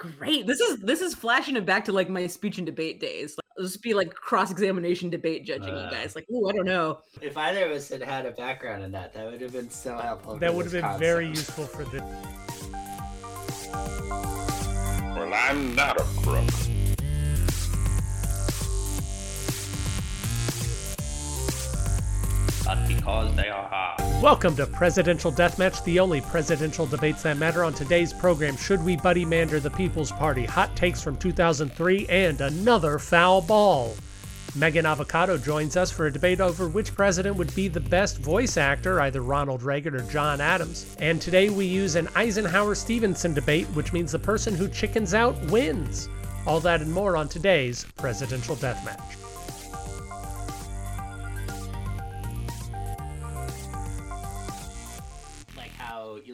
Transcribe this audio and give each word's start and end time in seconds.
Great. 0.00 0.46
This 0.46 0.60
is 0.60 0.78
this 0.78 1.02
is 1.02 1.14
flashing 1.14 1.56
it 1.56 1.66
back 1.66 1.84
to 1.84 1.92
like 1.92 2.08
my 2.08 2.26
speech 2.26 2.56
and 2.56 2.64
debate 2.64 3.00
days. 3.00 3.36
Like, 3.36 3.44
this 3.58 3.76
be 3.76 3.92
like 3.92 4.14
cross 4.14 4.50
examination 4.50 5.10
debate 5.10 5.44
judging 5.44 5.74
uh, 5.74 5.84
you 5.84 5.90
guys. 5.90 6.16
Like, 6.16 6.24
oh, 6.32 6.48
I 6.48 6.52
don't 6.52 6.64
know. 6.64 7.00
If 7.20 7.36
either 7.36 7.66
of 7.66 7.72
us 7.72 7.90
had 7.90 8.02
had 8.02 8.24
a 8.24 8.30
background 8.30 8.82
in 8.82 8.92
that, 8.92 9.12
that 9.12 9.30
would 9.30 9.42
have 9.42 9.52
been 9.52 9.68
so 9.68 9.98
helpful. 9.98 10.38
That 10.38 10.54
would 10.54 10.64
have 10.64 10.72
been 10.72 10.80
concept. 10.80 11.00
very 11.00 11.28
useful 11.28 11.66
for 11.66 11.84
this. 11.84 12.00
Well, 15.20 15.34
I'm 15.34 15.74
not 15.74 16.00
a 16.00 16.04
crook. 16.22 16.79
Because 22.86 23.34
they 23.34 23.48
are 23.48 23.68
hard. 23.68 24.22
Welcome 24.22 24.54
to 24.56 24.66
Presidential 24.66 25.32
Deathmatch, 25.32 25.82
the 25.82 25.98
only 25.98 26.20
presidential 26.20 26.86
debates 26.86 27.22
that 27.22 27.36
matter. 27.36 27.64
On 27.64 27.74
today's 27.74 28.12
program, 28.12 28.56
should 28.56 28.84
we 28.84 28.96
buddy 28.96 29.24
mander 29.24 29.58
the 29.58 29.70
People's 29.70 30.12
Party? 30.12 30.44
Hot 30.44 30.74
takes 30.76 31.02
from 31.02 31.16
2003 31.16 32.06
and 32.08 32.40
another 32.40 33.00
foul 33.00 33.40
ball. 33.40 33.96
Meaghan 34.52 34.84
Avocato 34.84 35.42
joins 35.42 35.76
us 35.76 35.90
for 35.90 36.06
a 36.06 36.12
debate 36.12 36.40
over 36.40 36.68
which 36.68 36.94
president 36.94 37.34
would 37.36 37.52
be 37.56 37.66
the 37.66 37.80
best 37.80 38.18
voice 38.18 38.56
actor, 38.56 39.00
either 39.00 39.22
Ronald 39.22 39.64
Reagan 39.64 39.96
or 39.96 40.02
John 40.02 40.40
Adams. 40.40 40.96
And 41.00 41.20
today 41.20 41.50
we 41.50 41.66
use 41.66 41.96
an 41.96 42.08
Eisenhower 42.14 42.76
Stevenson 42.76 43.34
debate, 43.34 43.66
which 43.68 43.92
means 43.92 44.12
the 44.12 44.18
person 44.20 44.54
who 44.54 44.68
chickens 44.68 45.12
out 45.12 45.36
wins. 45.46 46.08
All 46.46 46.60
that 46.60 46.82
and 46.82 46.92
more 46.92 47.16
on 47.16 47.28
today's 47.28 47.84
Presidential 47.96 48.54
Deathmatch. 48.54 49.29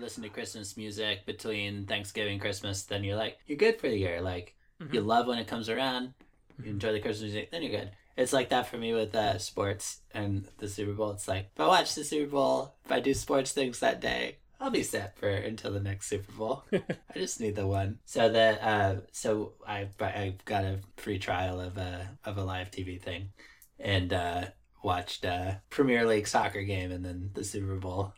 Listen 0.06 0.22
to 0.22 0.28
Christmas 0.28 0.76
music 0.76 1.26
between 1.26 1.84
Thanksgiving 1.84 2.38
Christmas, 2.38 2.84
then 2.84 3.02
you're 3.02 3.16
like, 3.16 3.38
you're 3.48 3.58
good 3.58 3.80
for 3.80 3.88
the 3.88 3.98
year. 3.98 4.20
Like, 4.20 4.54
mm-hmm. 4.80 4.94
you 4.94 5.00
love 5.00 5.26
when 5.26 5.40
it 5.40 5.48
comes 5.48 5.68
around, 5.68 6.14
you 6.58 6.62
mm-hmm. 6.62 6.70
enjoy 6.74 6.92
the 6.92 7.00
Christmas 7.00 7.32
music, 7.32 7.50
then 7.50 7.62
you're 7.62 7.80
good. 7.80 7.90
It's 8.16 8.32
like 8.32 8.50
that 8.50 8.68
for 8.68 8.78
me 8.78 8.94
with 8.94 9.16
uh, 9.16 9.38
sports 9.38 10.02
and 10.14 10.46
the 10.58 10.68
Super 10.68 10.92
Bowl. 10.92 11.10
It's 11.10 11.26
like, 11.26 11.50
if 11.52 11.60
I 11.60 11.66
watch 11.66 11.96
the 11.96 12.04
Super 12.04 12.30
Bowl, 12.30 12.76
if 12.84 12.92
I 12.92 13.00
do 13.00 13.14
sports 13.14 13.50
things 13.50 13.80
that 13.80 14.00
day, 14.00 14.36
I'll 14.60 14.70
be 14.70 14.84
set 14.84 15.18
for 15.18 15.28
until 15.28 15.72
the 15.72 15.80
next 15.80 16.06
Super 16.06 16.30
Bowl. 16.30 16.62
I 16.72 16.84
just 17.14 17.40
need 17.40 17.56
the 17.56 17.66
one. 17.66 17.98
So 18.04 18.28
that 18.28 18.62
uh, 18.62 19.00
so 19.10 19.54
I 19.66 19.88
I 20.00 20.36
got 20.44 20.64
a 20.64 20.78
free 20.96 21.18
trial 21.18 21.60
of 21.60 21.76
a 21.76 22.16
of 22.24 22.38
a 22.38 22.44
live 22.44 22.70
TV 22.70 22.98
thing, 22.98 23.32
and 23.78 24.14
uh, 24.14 24.44
watched 24.82 25.26
a 25.26 25.60
Premier 25.68 26.06
League 26.06 26.28
soccer 26.28 26.62
game 26.62 26.90
and 26.90 27.04
then 27.04 27.32
the 27.34 27.44
Super 27.44 27.76
Bowl 27.76 28.14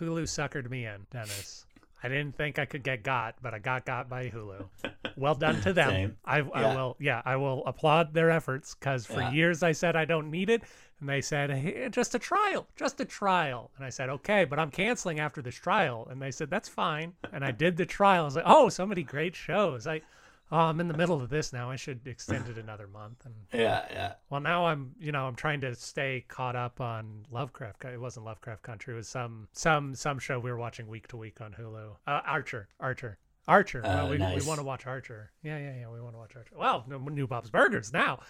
Hulu 0.00 0.24
suckered 0.24 0.70
me 0.70 0.86
in, 0.86 1.06
Dennis. 1.10 1.66
I 2.02 2.08
didn't 2.08 2.36
think 2.36 2.58
I 2.58 2.66
could 2.66 2.82
get 2.82 3.02
got, 3.02 3.36
but 3.42 3.54
I 3.54 3.58
got 3.58 3.86
got 3.86 4.08
by 4.08 4.28
Hulu. 4.28 4.68
Well 5.16 5.34
done 5.34 5.60
to 5.62 5.72
them. 5.72 6.16
I, 6.24 6.38
I 6.38 6.74
will, 6.74 6.96
yeah, 7.00 7.22
I 7.24 7.36
will 7.36 7.64
applaud 7.66 8.12
their 8.12 8.30
efforts 8.30 8.74
because 8.74 9.06
for 9.06 9.20
yeah. 9.20 9.32
years 9.32 9.62
I 9.62 9.72
said 9.72 9.96
I 9.96 10.04
don't 10.04 10.30
need 10.30 10.50
it, 10.50 10.62
and 11.00 11.08
they 11.08 11.22
said 11.22 11.50
hey, 11.50 11.88
just 11.90 12.14
a 12.14 12.18
trial, 12.18 12.66
just 12.76 13.00
a 13.00 13.04
trial, 13.04 13.70
and 13.76 13.84
I 13.84 13.88
said 13.88 14.10
okay, 14.10 14.44
but 14.44 14.58
I'm 14.58 14.70
canceling 14.70 15.20
after 15.20 15.40
this 15.40 15.54
trial, 15.54 16.06
and 16.10 16.20
they 16.20 16.30
said 16.30 16.50
that's 16.50 16.68
fine, 16.68 17.14
and 17.32 17.44
I 17.44 17.50
did 17.50 17.76
the 17.76 17.86
trial. 17.86 18.22
I 18.22 18.24
was 18.26 18.36
like, 18.36 18.44
oh, 18.46 18.68
so 18.68 18.86
many 18.86 19.02
great 19.02 19.34
shows. 19.34 19.86
I 19.86 20.02
oh, 20.52 20.56
I'm 20.56 20.80
in 20.80 20.88
the 20.88 20.96
middle 20.96 21.20
of 21.20 21.30
this 21.30 21.52
now. 21.52 21.70
I 21.70 21.76
should 21.76 22.06
extend 22.06 22.48
it 22.48 22.58
another 22.58 22.86
month. 22.86 23.24
And 23.24 23.34
yeah, 23.52 23.84
yeah. 23.90 24.12
Well, 24.30 24.40
now 24.40 24.66
I'm, 24.66 24.92
you 24.98 25.12
know, 25.12 25.26
I'm 25.26 25.36
trying 25.36 25.60
to 25.62 25.74
stay 25.74 26.24
caught 26.28 26.56
up 26.56 26.80
on 26.80 27.26
Lovecraft. 27.30 27.84
It 27.84 28.00
wasn't 28.00 28.26
Lovecraft 28.26 28.62
Country. 28.62 28.94
It 28.94 28.96
was 28.96 29.08
some, 29.08 29.48
some, 29.52 29.94
some 29.94 30.18
show 30.18 30.38
we 30.38 30.50
were 30.50 30.58
watching 30.58 30.88
week 30.88 31.08
to 31.08 31.16
week 31.16 31.40
on 31.40 31.52
Hulu. 31.52 31.96
Uh, 32.06 32.20
Archer, 32.26 32.68
Archer. 32.80 33.18
Archer. 33.48 33.78
Uh, 33.84 33.88
well, 33.88 34.10
we, 34.10 34.18
nice. 34.18 34.42
we 34.42 34.46
want 34.46 34.58
to 34.58 34.64
watch 34.64 34.86
Archer. 34.86 35.30
Yeah, 35.42 35.58
yeah, 35.58 35.74
yeah. 35.80 35.90
We 35.90 36.00
want 36.00 36.14
to 36.14 36.18
watch 36.18 36.34
Archer. 36.34 36.54
Well, 36.58 36.84
new 36.88 37.26
Bob's 37.26 37.50
Burgers 37.50 37.92
now. 37.92 38.20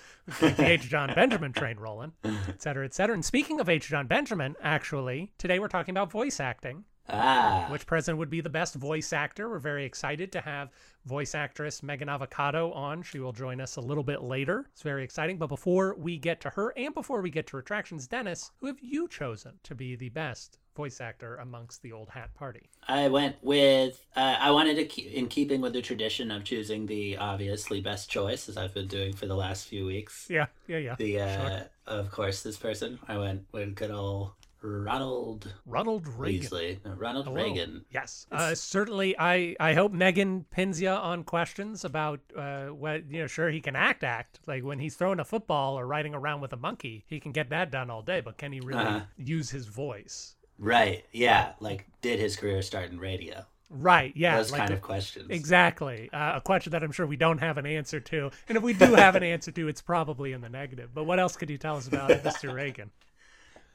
the 0.41 0.55
H. 0.59 0.83
John 0.83 1.12
Benjamin 1.14 1.53
train 1.53 1.78
rolling, 1.78 2.12
et 2.25 2.61
cetera, 2.61 2.84
et 2.84 2.92
cetera. 2.94 3.14
And 3.14 3.25
speaking 3.25 3.59
of 3.59 3.69
H. 3.69 3.89
John 3.89 4.06
Benjamin, 4.06 4.56
actually, 4.62 5.32
today 5.38 5.59
we're 5.59 5.69
talking 5.69 5.93
about 5.93 6.10
voice 6.10 6.38
acting. 6.38 6.84
Ah. 7.09 7.67
Which 7.71 7.87
president 7.87 8.19
would 8.19 8.31
be 8.31 8.41
the 8.41 8.49
best 8.49 8.75
voice 8.75 9.12
actor? 9.12 9.49
We're 9.49 9.59
very 9.59 9.84
excited 9.84 10.33
to 10.33 10.41
have 10.41 10.71
voice 11.05 11.34
actress 11.34 11.81
Meaghan 11.81 12.09
Avocato 12.09 12.75
on. 12.75 13.03
She 13.03 13.19
will 13.19 13.33
join 13.33 13.61
us 13.61 13.77
a 13.77 13.81
little 13.81 14.03
bit 14.03 14.22
later. 14.22 14.67
It's 14.72 14.83
very 14.83 15.05
exciting. 15.05 15.39
But 15.39 15.49
before 15.49 15.94
we 15.97 16.19
get 16.19 16.41
to 16.43 16.50
her 16.50 16.72
and 16.77 16.94
before 16.94 17.21
we 17.21 17.31
get 17.31 17.47
to 17.49 17.56
retractions, 17.56 18.06
Dennis, 18.06 18.50
who 18.61 18.67
have 18.67 18.81
you 18.81 19.09
chosen 19.09 19.53
to 19.62 19.75
be 19.75 19.94
the 19.94 20.09
best 20.09 20.59
voice 20.75 21.00
actor 21.00 21.37
amongst 21.37 21.83
the 21.83 21.93
old 21.93 22.09
hat 22.11 22.34
party? 22.34 22.71
I 22.87 23.09
went 23.09 23.37
with, 23.43 24.05
uh, 24.15 24.37
I 24.38 24.50
wanted 24.50 24.75
to 24.77 24.84
keep 24.84 25.12
in 25.12 25.28
keeping 25.28 25.61
with 25.61 25.73
the 25.73 25.83
tradition 25.83 26.31
of 26.31 26.44
choosing 26.44 26.87
the 26.87 27.17
obviously 27.17 27.81
best 27.81 28.11
choice, 28.11 28.49
as 28.49 28.56
I've 28.56 28.75
been 28.75 28.88
doing 28.88 29.15
for 29.15 29.27
the 29.27 29.37
last 29.37 29.69
few 29.69 29.87
weeks. 29.87 30.27
Yeah, 30.28 30.47
yeah, 30.67 30.78
yeah. 30.78 30.94
The, 30.97 31.21
uh, 31.21 31.49
sure. 31.49 31.62
of 31.87 32.11
course, 32.11 32.43
this 32.43 32.56
person. 32.56 32.99
I 33.09 33.17
went 33.17 33.47
with 33.53 33.75
good 33.75 33.91
old 33.91 34.33
Ronald 34.62 35.53
Ronald 35.65 36.09
Reagan. 36.09 36.49
Weasley. 36.50 36.78
Ronald 36.84 37.27
Hello. 37.27 37.37
Reagan. 37.37 37.84
Yes, 37.91 38.27
uh, 38.33 38.55
certainly. 38.55 39.17
I 39.19 39.55
I 39.61 39.75
hope 39.75 39.93
Meaghan 39.93 40.44
pins 40.50 40.81
you 40.81 40.89
on 40.89 41.25
questions 41.25 41.84
about 41.84 42.21
uh, 42.37 42.67
what 42.67 43.11
you 43.11 43.21
know. 43.21 43.27
Sure, 43.27 43.50
he 43.50 43.61
can 43.61 43.77
act, 43.77 44.03
act 44.03 44.41
like 44.47 44.65
when 44.65 44.78
he's 44.78 44.97
throwing 44.97 45.21
a 45.21 45.25
football 45.25 45.78
or 45.78 45.87
riding 45.87 46.15
around 46.15 46.41
with 46.41 46.53
a 46.53 46.56
monkey. 46.56 47.05
He 47.06 47.21
can 47.21 47.33
get 47.33 47.50
that 47.50 47.71
done 47.71 47.91
all 47.91 48.03
day. 48.03 48.21
But 48.21 48.39
can 48.39 48.53
he 48.53 48.61
really 48.61 48.84
uh 48.84 49.00
use 49.17 49.50
his 49.50 49.67
voice? 49.67 50.37
Right. 50.59 51.05
Yeah. 51.12 51.53
Like, 51.61 51.87
did 52.00 52.19
his 52.19 52.37
career 52.37 52.62
start 52.62 52.91
in 52.91 52.99
radio? 52.99 53.44
Right. 53.69 54.12
Yeah. 54.17 54.37
Those 54.37 54.53
like 54.53 54.61
kind 54.61 54.73
of 54.73 54.81
questions. 54.81 55.27
Exactly. 55.31 56.09
Uh, 56.12 56.37
a 56.37 56.41
question 56.41 56.71
that 56.71 56.83
I'm 56.83 56.93
sure 56.93 57.06
we 57.06 57.17
don't 57.17 57.38
have 57.38 57.59
an 57.59 57.67
answer 57.67 58.00
to, 58.00 58.31
and 58.49 58.56
if 58.56 58.62
we 58.62 58.73
do 58.73 58.94
have 58.94 59.17
an 59.17 59.23
answer 59.34 59.50
to, 59.50 59.69
it's 59.69 59.83
probably 59.83 60.33
in 60.33 60.41
the 60.41 60.49
negative. 60.49 60.91
But 60.94 61.05
what 61.05 61.19
else 61.19 61.37
could 61.37 61.50
you 61.50 61.59
tell 61.59 61.77
us 61.77 61.88
about 61.88 62.11
Mr. 62.11 62.53
Reagan? 62.55 62.91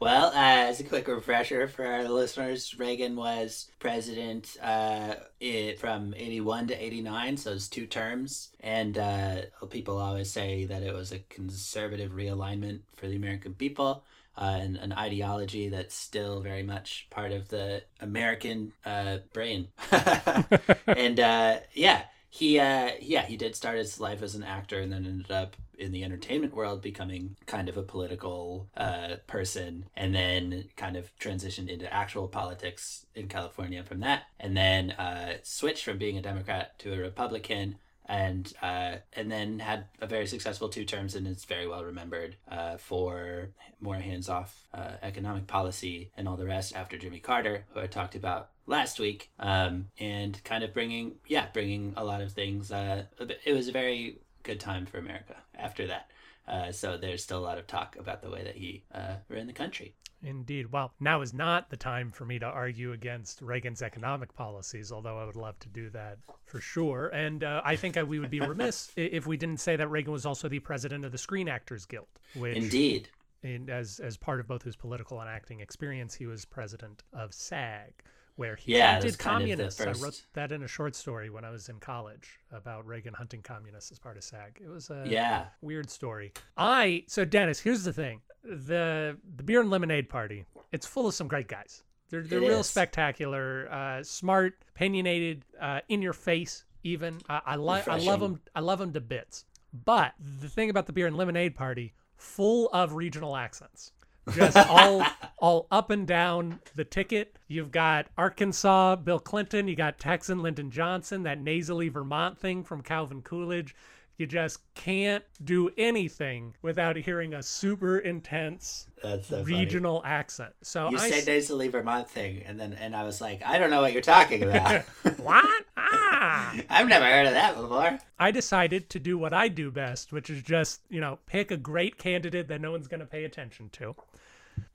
Well, 0.01 0.29
uh, 0.29 0.66
as 0.67 0.79
a 0.79 0.84
quick 0.84 1.07
refresher 1.07 1.67
for 1.67 1.85
our 1.85 2.09
listeners, 2.09 2.75
Reagan 2.79 3.16
was 3.16 3.69
president 3.78 4.57
uh, 4.59 5.13
it, 5.39 5.78
from 5.78 6.16
81 6.17 6.69
to 6.69 6.84
89, 6.84 7.38
so 7.38 7.51
it's 7.51 7.67
two 7.67 7.85
terms. 7.85 8.50
And 8.62 8.97
uh, 8.97 9.41
people 9.69 10.00
always 10.00 10.31
say 10.31 10.66
that 10.66 10.81
it 10.81 10.91
was 10.91 11.12
a 11.12 11.19
conservative 11.19 12.13
realignment 12.13 12.79
for 12.95 13.07
the 13.07 13.16
American 13.16 13.53
people. 13.53 14.03
Uh, 14.35 14.57
and 14.59 14.78
an 14.78 14.91
ideology 14.94 15.69
that's 15.69 15.94
still 15.94 16.39
very 16.39 16.63
much 16.63 17.06
part 17.12 17.31
of 17.31 17.50
the 17.50 17.83
American 18.00 18.73
uh, 18.83 19.18
brain. 19.33 19.68
and 20.88 21.19
uh, 21.19 21.57
yeah, 21.73 22.06
he 22.33 22.57
uh 22.57 22.91
yeah 23.01 23.23
he 23.23 23.35
did 23.35 23.56
start 23.57 23.78
his 23.78 24.00
life 24.00 24.23
as 24.23 24.35
an 24.35 24.44
actor 24.44 24.79
and 24.79 24.94
then 24.94 25.06
ended 25.06 25.29
up 25.29 25.57
in 25.77 25.91
the 25.91 26.03
entertainment 26.03 26.53
world 26.53 26.81
becoming 26.81 27.35
kind 27.45 27.69
of 27.69 27.77
a 27.77 27.83
political 27.83 28.67
uh 28.77 29.15
person 29.27 29.85
and 29.95 30.13
then 30.13 30.65
kind 30.75 30.95
of 30.95 31.15
transitioned 31.17 31.69
into 31.69 31.91
actual 31.93 32.27
politics 32.27 33.05
in 33.15 33.27
California 33.27 33.83
from 33.83 33.99
that 33.99 34.23
and 34.39 34.55
then 34.55 34.91
uh 34.91 35.33
switched 35.43 35.83
from 35.83 35.97
being 35.97 36.17
a 36.17 36.21
democrat 36.21 36.77
to 36.79 36.93
a 36.93 36.97
republican 36.97 37.75
and 38.11 38.51
uh, 38.61 38.95
and 39.13 39.31
then 39.31 39.59
had 39.59 39.85
a 40.01 40.05
very 40.05 40.27
successful 40.27 40.67
two 40.67 40.83
terms 40.83 41.15
and 41.15 41.25
is 41.25 41.45
very 41.45 41.65
well 41.65 41.83
remembered 41.83 42.35
uh, 42.49 42.75
for 42.75 43.49
more 43.79 43.95
hands 43.95 44.27
off 44.27 44.67
uh, 44.73 44.91
economic 45.01 45.47
policy 45.47 46.11
and 46.17 46.27
all 46.27 46.35
the 46.35 46.45
rest 46.45 46.75
after 46.75 46.97
Jimmy 46.97 47.19
Carter, 47.19 47.65
who 47.73 47.79
I 47.79 47.88
talked 47.88 48.15
about 48.15 48.49
last 48.67 48.99
week, 48.99 49.31
um, 49.39 49.88
and 49.97 50.43
kind 50.43 50.63
of 50.63 50.73
bringing 50.73 51.15
yeah 51.25 51.45
bringing 51.53 51.93
a 51.95 52.03
lot 52.03 52.19
of 52.21 52.33
things. 52.33 52.69
Uh, 52.69 53.05
it 53.45 53.53
was 53.53 53.69
a 53.69 53.71
very 53.71 54.19
good 54.44 54.59
time 54.59 54.85
for 54.85 54.97
America 54.97 55.35
after 55.56 55.88
that. 55.88 56.09
Uh, 56.47 56.72
so 56.72 56.97
there's 56.97 57.24
still 57.24 57.40
a 57.40 57.46
lot 57.46 57.57
of 57.57 57.68
talk 57.68 57.96
about 57.97 58.22
the 58.22 58.29
way 58.29 58.44
that 58.44 58.56
he 58.56 58.84
uh, 58.94 59.16
ran 59.29 59.47
the 59.47 59.53
country. 59.53 59.94
Indeed. 60.24 60.72
Well, 60.72 60.94
now 61.00 61.22
is 61.22 61.34
not 61.34 61.69
the 61.69 61.78
time 61.78 62.12
for 62.12 62.25
me 62.25 62.38
to 62.40 62.46
argue 62.46 62.94
against 62.94 63.41
Reagan's 63.41 63.81
economic 63.81 64.34
policies, 64.35 64.91
although 64.91 65.18
I 65.18 65.25
would 65.25 65.35
love 65.35 65.57
to 65.59 65.69
do 65.69 65.90
that 65.91 66.19
for 66.46 66.59
sure. 66.59 67.07
And 67.07 67.44
uh, 67.44 67.62
I 67.66 67.75
think 67.75 67.96
we 68.07 68.19
would 68.19 68.30
be 68.30 68.40
remiss 68.40 68.92
if 68.95 69.25
we 69.25 69.38
didn't 69.38 69.60
say 69.60 69.75
that 69.75 69.88
Reagan 69.88 70.13
was 70.13 70.25
also 70.25 70.48
the 70.48 70.60
president 70.60 71.06
of 71.06 71.12
the 71.12 71.18
Screen 71.18 71.50
Actors 71.50 71.86
Guild. 71.86 72.07
Which, 72.36 72.56
Indeed. 72.56 73.10
In, 73.44 73.71
as 73.71 74.00
as 74.00 74.18
part 74.18 74.39
of 74.39 74.48
both 74.48 74.62
his 74.62 74.75
political 74.75 75.19
and 75.19 75.27
acting 75.27 75.62
experience, 75.62 76.13
he 76.13 76.27
was 76.27 76.45
president 76.45 77.01
of 77.12 77.33
SAG 77.33 77.92
where 78.41 78.55
he 78.55 78.75
yeah, 78.75 78.93
hunted 78.93 79.19
communists. 79.19 79.79
I 79.79 79.91
wrote 79.91 80.19
that 80.33 80.51
in 80.51 80.63
a 80.63 80.67
short 80.67 80.95
story 80.95 81.29
when 81.29 81.45
I 81.45 81.51
was 81.51 81.69
in 81.69 81.79
college 81.79 82.39
about 82.51 82.88
Reagan 82.88 83.13
hunting 83.13 83.43
communists 83.43 83.91
as 83.91 83.99
part 83.99 84.17
of 84.17 84.23
SAG. 84.23 84.59
It 84.59 84.67
was 84.67 84.89
a 84.89 85.03
yeah. 85.05 85.45
weird 85.61 85.91
story. 85.91 86.33
I 86.57 87.03
so 87.05 87.23
Dennis, 87.23 87.59
here's 87.59 87.83
the 87.83 87.93
thing: 87.93 88.21
the 88.43 89.15
the 89.35 89.43
beer 89.43 89.61
and 89.61 89.69
lemonade 89.69 90.09
party. 90.09 90.45
It's 90.71 90.88
full 90.88 91.05
of 91.05 91.13
some 91.13 91.27
great 91.27 91.47
guys. 91.49 91.83
They're 92.09 92.23
they're 92.23 92.39
it 92.39 92.47
real 92.47 92.61
is. 92.61 92.65
spectacular, 92.65 93.71
uh, 93.71 94.01
smart, 94.01 94.55
opinionated, 94.75 95.45
uh, 95.61 95.81
in 95.88 96.01
your 96.01 96.13
face. 96.13 96.65
Even 96.83 97.19
I, 97.29 97.41
I 97.45 97.55
like 97.57 97.88
I 97.88 97.97
love 97.97 98.21
them. 98.21 98.41
I 98.55 98.61
love 98.61 98.79
them 98.79 98.91
to 98.93 99.01
bits. 99.01 99.45
But 99.85 100.13
the 100.41 100.49
thing 100.49 100.71
about 100.71 100.88
the 100.88 100.93
beer 100.93 101.05
and 101.05 101.15
lemonade 101.15 101.53
party, 101.53 101.93
full 102.17 102.69
of 102.73 102.95
regional 102.95 103.38
accents. 103.38 103.91
Just 104.33 104.56
all 104.57 105.03
all 105.39 105.68
up 105.71 105.89
and 105.89 106.06
down 106.07 106.59
the 106.75 106.83
ticket. 106.85 107.38
You've 107.47 107.71
got 107.71 108.07
Arkansas, 108.18 108.97
Bill 108.97 109.19
Clinton. 109.19 109.68
You 109.68 109.75
got 109.75 110.00
Texan 110.00 110.41
Lyndon 110.41 110.71
Johnson. 110.71 111.23
That 111.23 111.39
nasally 111.39 111.89
Vermont 111.89 112.38
thing 112.38 112.63
from 112.63 112.81
Calvin 112.81 113.21
Coolidge. 113.21 113.75
You 114.18 114.27
just 114.27 114.59
can't 114.75 115.23
do 115.44 115.71
anything 115.79 116.53
without 116.62 116.95
hearing 116.95 117.33
a 117.33 117.41
super 117.41 117.97
intense 117.97 118.85
so 119.01 119.18
funny. 119.18 119.44
regional 119.44 120.03
accent. 120.06 120.53
So 120.62 120.89
You 120.91 120.97
I 120.97 121.09
say 121.09 121.19
s- 121.19 121.25
nasally 121.25 121.69
Vermont 121.69 122.07
thing, 122.07 122.44
and 122.45 122.59
then 122.59 122.74
and 122.74 122.95
I 122.95 123.03
was 123.03 123.19
like, 123.19 123.41
I 123.44 123.57
don't 123.57 123.71
know 123.71 123.81
what 123.81 123.94
you're 123.94 124.01
talking 124.03 124.44
about. 124.44 124.83
what? 125.17 125.50
I've 126.69 126.88
never 126.88 127.06
heard 127.06 127.28
of 127.28 127.33
that 127.33 127.56
before. 127.56 128.00
I 128.19 128.31
decided 128.31 128.89
to 128.89 129.00
do 129.00 129.18
what 129.18 129.33
I 129.33 129.48
do 129.48 129.72
best, 129.72 130.12
which 130.12 130.30
is 130.30 130.42
just, 130.42 130.81
you 130.89 131.01
know, 131.01 131.19
pick 131.25 131.51
a 131.51 131.57
great 131.57 131.98
candidate 131.98 132.48
that 132.50 132.62
no 132.62 132.72
one's 132.72 132.88
going 132.88 133.00
to 133.00 133.06
pay 133.06 133.24
attention 133.24 133.69
to. 133.74 133.95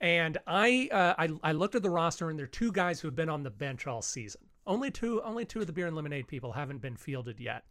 And 0.01 0.37
I, 0.45 0.89
uh, 0.91 1.13
I, 1.17 1.29
I 1.43 1.51
looked 1.53 1.75
at 1.75 1.83
the 1.83 1.89
roster, 1.89 2.29
and 2.29 2.37
there 2.37 2.45
are 2.45 2.47
two 2.47 2.71
guys 2.71 2.99
who 2.99 3.07
have 3.07 3.15
been 3.15 3.29
on 3.29 3.43
the 3.43 3.49
bench 3.49 3.87
all 3.87 4.01
season. 4.01 4.41
Only 4.65 4.91
two, 4.91 5.21
only 5.23 5.45
two 5.45 5.61
of 5.61 5.67
the 5.67 5.73
beer 5.73 5.87
and 5.87 5.95
lemonade 5.95 6.27
people 6.27 6.51
haven't 6.51 6.81
been 6.81 6.97
fielded 6.97 7.39
yet. 7.39 7.63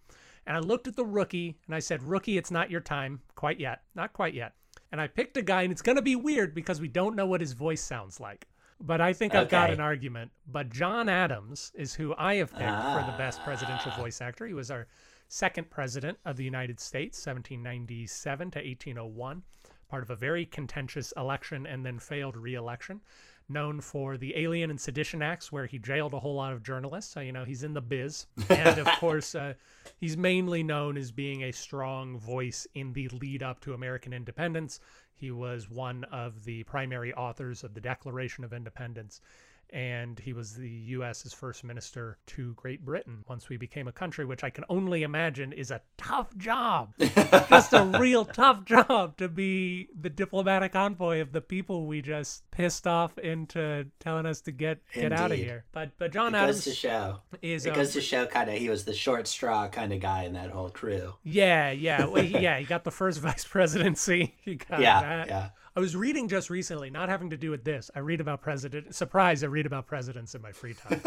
And 0.47 0.57
I 0.57 0.61
looked 0.61 0.87
at 0.87 0.97
the 0.97 1.05
rookie, 1.05 1.59
and 1.67 1.75
I 1.75 1.81
said, 1.81 2.03
"Rookie, 2.03 2.39
it's 2.39 2.51
not 2.51 2.71
your 2.71 2.81
time 2.81 3.21
quite 3.35 3.61
yet, 3.61 3.83
not 3.95 4.13
quite 4.13 4.33
yet." 4.33 4.55
And 4.93 5.01
I 5.01 5.09
picked 5.09 5.37
a 5.37 5.43
guy, 5.43 5.63
and 5.63 5.73
it's 5.73 5.83
going 5.83 5.97
to 5.97 6.03
be 6.03 6.17
weird 6.17 6.55
because 6.55 6.81
we 6.81 6.89
don't 6.89 7.17
know 7.17 7.27
what 7.27 7.41
his 7.41 7.53
voice 7.53 7.83
sounds 7.83 8.21
like. 8.21 8.47
But 8.81 9.01
I 9.01 9.13
think 9.13 9.35
I've 9.35 9.49
got 9.49 9.71
an 9.71 9.81
argument. 9.81 10.31
But 10.47 10.71
John 10.71 11.09
Adams 11.09 11.73
is 11.75 11.95
who 11.95 12.15
I 12.17 12.35
have 12.35 12.51
picked 12.51 12.61
for 12.61 13.05
the 13.11 13.15
best 13.17 13.43
presidential 13.43 13.91
voice 13.93 14.21
actor. 14.21 14.47
He 14.47 14.55
was 14.55 14.71
our 14.71 14.87
second 15.29 15.71
president 15.71 16.19
of 16.25 16.37
the 16.37 16.45
United 16.45 16.79
States, 16.79 17.19
1797 17.27 18.51
to 18.53 18.59
1801, 18.59 19.43
part 19.89 20.03
of 20.03 20.11
a 20.11 20.17
very 20.17 20.45
contentious 20.45 21.13
election 21.17 21.67
and 21.67 21.85
then 21.85 21.99
failed 21.99 22.37
re-election. 22.37 23.01
Known 23.49 23.81
for 23.81 24.17
the 24.17 24.37
Alien 24.37 24.71
and 24.71 24.81
Sedition 24.81 25.23
Acts, 25.23 25.53
where 25.53 25.67
he 25.67 25.79
jailed 25.79 26.15
a 26.15 26.19
whole 26.19 26.35
lot 26.35 26.53
of 26.53 26.65
journalists. 26.65 27.15
So, 27.15 27.21
you 27.21 27.31
know, 27.31 27.45
he's 27.45 27.63
in 27.63 27.75
the 27.75 27.81
biz. 27.81 28.27
And 28.51 28.81
of 28.81 28.87
course, 28.99 29.37
uh, 29.37 29.55
he's 29.99 30.17
mainly 30.17 30.65
known 30.65 30.97
as 30.97 31.13
being 31.13 31.45
a 31.45 31.53
strong 31.53 32.19
voice 32.19 32.67
in 32.75 32.93
the 32.93 33.07
lead 33.09 33.45
up 33.45 33.61
to 33.61 33.73
American 33.73 34.13
independence. 34.13 34.81
He 35.19 35.31
was 35.31 35.71
one 35.71 36.05
of 36.05 36.45
the 36.45 36.65
primary 36.65 37.13
authors 37.15 37.65
of 37.65 37.73
the 37.73 37.81
Declaration 37.81 38.45
of 38.45 38.53
Independence 38.53 39.21
and 39.71 40.19
he 40.19 40.33
was 40.33 40.55
the 40.55 40.69
US's 40.69 41.33
first 41.33 41.65
minister 41.65 42.19
to 42.29 42.55
Great 42.55 42.85
Britain 42.85 43.25
once 43.29 43.49
we 43.49 43.57
became 43.57 43.89
a 43.89 43.93
country, 43.93 44.25
which 44.25 44.45
I 44.45 44.51
can 44.51 44.65
only 44.69 45.03
imagine 45.03 45.53
is 45.53 45.71
a 45.71 45.81
tough 45.99 46.37
job. 46.37 46.93
just 47.49 47.73
a 47.73 47.85
real 48.01 48.25
tough 48.25 48.65
job 48.65 49.17
to 49.19 49.29
be 49.29 49.89
the 49.99 50.11
diplomatic 50.11 50.75
envoy 50.77 51.21
of 51.21 51.33
the 51.33 51.41
people 51.41 51.87
we 51.87 52.03
just 52.03 52.49
pissed 52.51 52.87
off 52.87 53.19
into 53.19 53.87
telling 54.01 54.27
us 54.27 54.41
to 54.43 54.53
get 54.53 54.79
get 54.93 55.13
out 55.13 55.33
of 55.33 55.39
here. 55.39 55.65
But 55.73 55.93
but 55.99 56.13
John 56.13 56.29
It 56.35 56.39
goes 56.39 56.43
Adams 56.43 56.65
to 56.65 56.73
show. 56.75 57.21
is 57.43 57.67
It 57.67 57.75
goes 57.75 57.93
to 57.95 58.01
show 58.01 58.27
kind 58.27 58.49
of 58.51 58.57
he 58.57 58.69
was 58.69 58.85
the 58.85 58.95
short 58.95 59.27
straw 59.27 59.69
kind 59.69 59.93
of 59.93 60.01
guy 60.01 60.25
in 60.25 60.35
that 60.35 60.51
whole 60.51 60.71
crew. 60.71 61.15
yeah 61.25 61.71
yeah 61.71 62.07
well, 62.07 62.23
yeah 62.25 62.59
he 62.59 62.65
got 62.65 62.85
the 62.85 62.91
first 62.91 63.21
vice 63.27 63.45
presidency. 63.45 64.35
He 64.43 64.55
got 64.57 64.81
Yeah, 64.81 65.01
that. 65.01 65.29
yeah. 65.29 65.49
I 65.77 65.81
was 65.81 65.95
reading 65.95 66.27
just 66.29 66.49
recently, 66.49 66.89
not 66.89 67.11
having 67.11 67.29
to 67.31 67.37
do 67.37 67.51
with 67.51 67.63
this. 67.63 67.91
I 67.95 67.99
read 67.99 68.23
about 68.23 68.41
president. 68.41 68.95
Surprise! 68.95 69.45
I 69.45 69.49
read 69.49 69.67
about 69.67 69.87
presidents 69.87 70.35
in 70.35 70.41
my 70.41 70.53
free 70.53 70.73
time. 70.75 71.03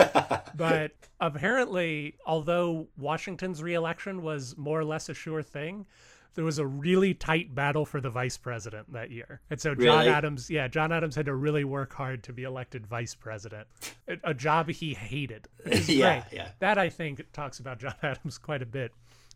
but 0.56 0.92
apparently, 1.19 2.16
although 2.25 2.88
Washington's 2.98 3.63
reelection 3.63 4.21
was 4.21 4.56
more 4.57 4.80
or 4.80 4.86
less 4.86 5.10
a 5.10 5.16
sure 5.16 5.42
thing, 5.42 5.88
there 6.36 6.45
was 6.45 6.60
a 6.60 6.68
really 6.68 7.16
tight 7.16 7.56
battle 7.56 7.83
for 7.83 8.00
the 8.00 8.12
vice 8.12 8.38
president 8.38 8.94
that 8.94 9.10
year. 9.10 9.42
And 9.50 9.60
so 9.60 9.74
John 9.74 10.00
Really? 10.01 10.10
Adams, 10.10 10.50
yeah, 10.51 10.68
John 10.68 10.92
Adams 10.92 11.15
had 11.15 11.25
to 11.25 11.33
really 11.33 11.63
work 11.63 11.92
hard 11.94 12.24
to 12.25 12.33
be 12.33 12.44
elected 12.44 12.86
vice 12.86 13.15
president, 13.15 13.68
a, 14.07 14.18
a 14.24 14.33
job 14.36 14.69
he 14.69 14.94
hated. 14.94 15.48
Yeah, 15.88 16.22
great. 16.22 16.24
yeah. 16.38 16.50
That 16.60 16.77
I 16.77 16.89
think 16.89 17.25
talks 17.33 17.60
about 17.60 17.80
John 17.80 17.95
Adams 18.04 18.38
quite 18.38 18.62
a 18.62 18.68
bit. 18.68 18.94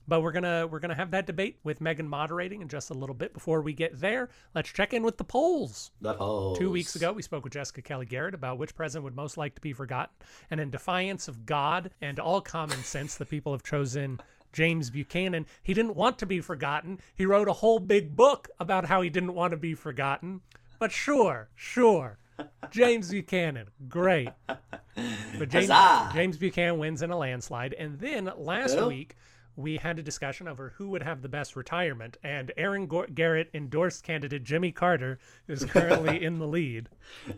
But 0.07 0.21
we're 0.21 0.31
gonna 0.31 0.67
we're 0.67 0.79
gonna 0.79 0.95
have 0.95 1.11
that 1.11 1.25
debate 1.25 1.59
with 1.63 1.79
Meaghan 1.79 2.07
moderating 2.07 2.61
in 2.61 2.67
just 2.67 2.89
a 2.89 2.93
little 2.93 3.15
bit. 3.15 3.33
Before 3.33 3.61
we 3.61 3.73
get 3.73 3.99
there, 3.99 4.29
let's 4.53 4.71
check 4.71 4.93
in 4.93 5.03
with 5.03 5.17
the 5.17 5.23
polls. 5.23 5.91
The 6.01 6.13
polls. 6.13 6.57
Two 6.57 6.71
weeks 6.71 6.95
ago, 6.95 7.13
we 7.13 7.21
spoke 7.21 7.43
with 7.43 7.53
Jessica 7.53 7.81
Kelly 7.81 8.05
Garrett 8.05 8.33
about 8.33 8.57
which 8.57 8.75
president 8.75 9.05
would 9.05 9.15
most 9.15 9.37
like 9.37 9.55
to 9.55 9.61
be 9.61 9.73
forgotten. 9.73 10.13
And 10.51 10.59
in 10.59 10.69
defiance 10.69 11.27
of 11.27 11.45
God 11.45 11.91
and 12.01 12.19
all 12.19 12.41
common 12.41 12.77
sense, 12.83 13.15
the 13.15 13.25
people 13.25 13.53
have 13.53 13.63
chosen 13.63 14.19
James 14.51 14.89
Buchanan. 14.89 15.45
He 15.63 15.73
didn't 15.73 15.95
want 15.95 16.19
to 16.19 16.25
be 16.25 16.39
forgotten. 16.41 16.99
He 17.15 17.25
wrote 17.25 17.47
a 17.47 17.53
whole 17.53 17.79
big 17.79 18.15
book 18.15 18.49
about 18.59 18.85
how 18.85 19.01
he 19.01 19.09
didn't 19.09 19.33
want 19.33 19.51
to 19.51 19.57
be 19.57 19.73
forgotten. 19.73 20.41
But 20.79 20.91
sure, 20.91 21.49
sure. 21.55 22.17
James 22.71 23.09
Buchanan, 23.09 23.69
great. 23.87 24.29
But 24.45 25.49
James, 25.49 25.69
James 26.13 26.37
Buchanan 26.37 26.77
wins 26.77 27.01
in 27.01 27.11
a 27.11 27.17
landslide. 27.17 27.73
And 27.73 27.99
then 27.99 28.31
last 28.37 28.77
Who? 28.77 28.87
week, 28.87 29.15
we 29.55 29.77
had 29.77 29.99
a 29.99 30.03
discussion 30.03 30.47
over 30.47 30.73
who 30.77 30.89
would 30.89 31.03
have 31.03 31.21
the 31.21 31.29
best 31.29 31.55
retirement. 31.55 32.17
And 32.23 32.51
Aaron 32.57 32.89
Garrett 33.13 33.49
endorsed 33.53 34.03
candidate 34.03 34.43
Jimmy 34.43 34.71
Carter 34.71 35.19
is 35.47 35.65
currently 35.69 36.23
in 36.23 36.39
the 36.39 36.47
lead. 36.47 36.89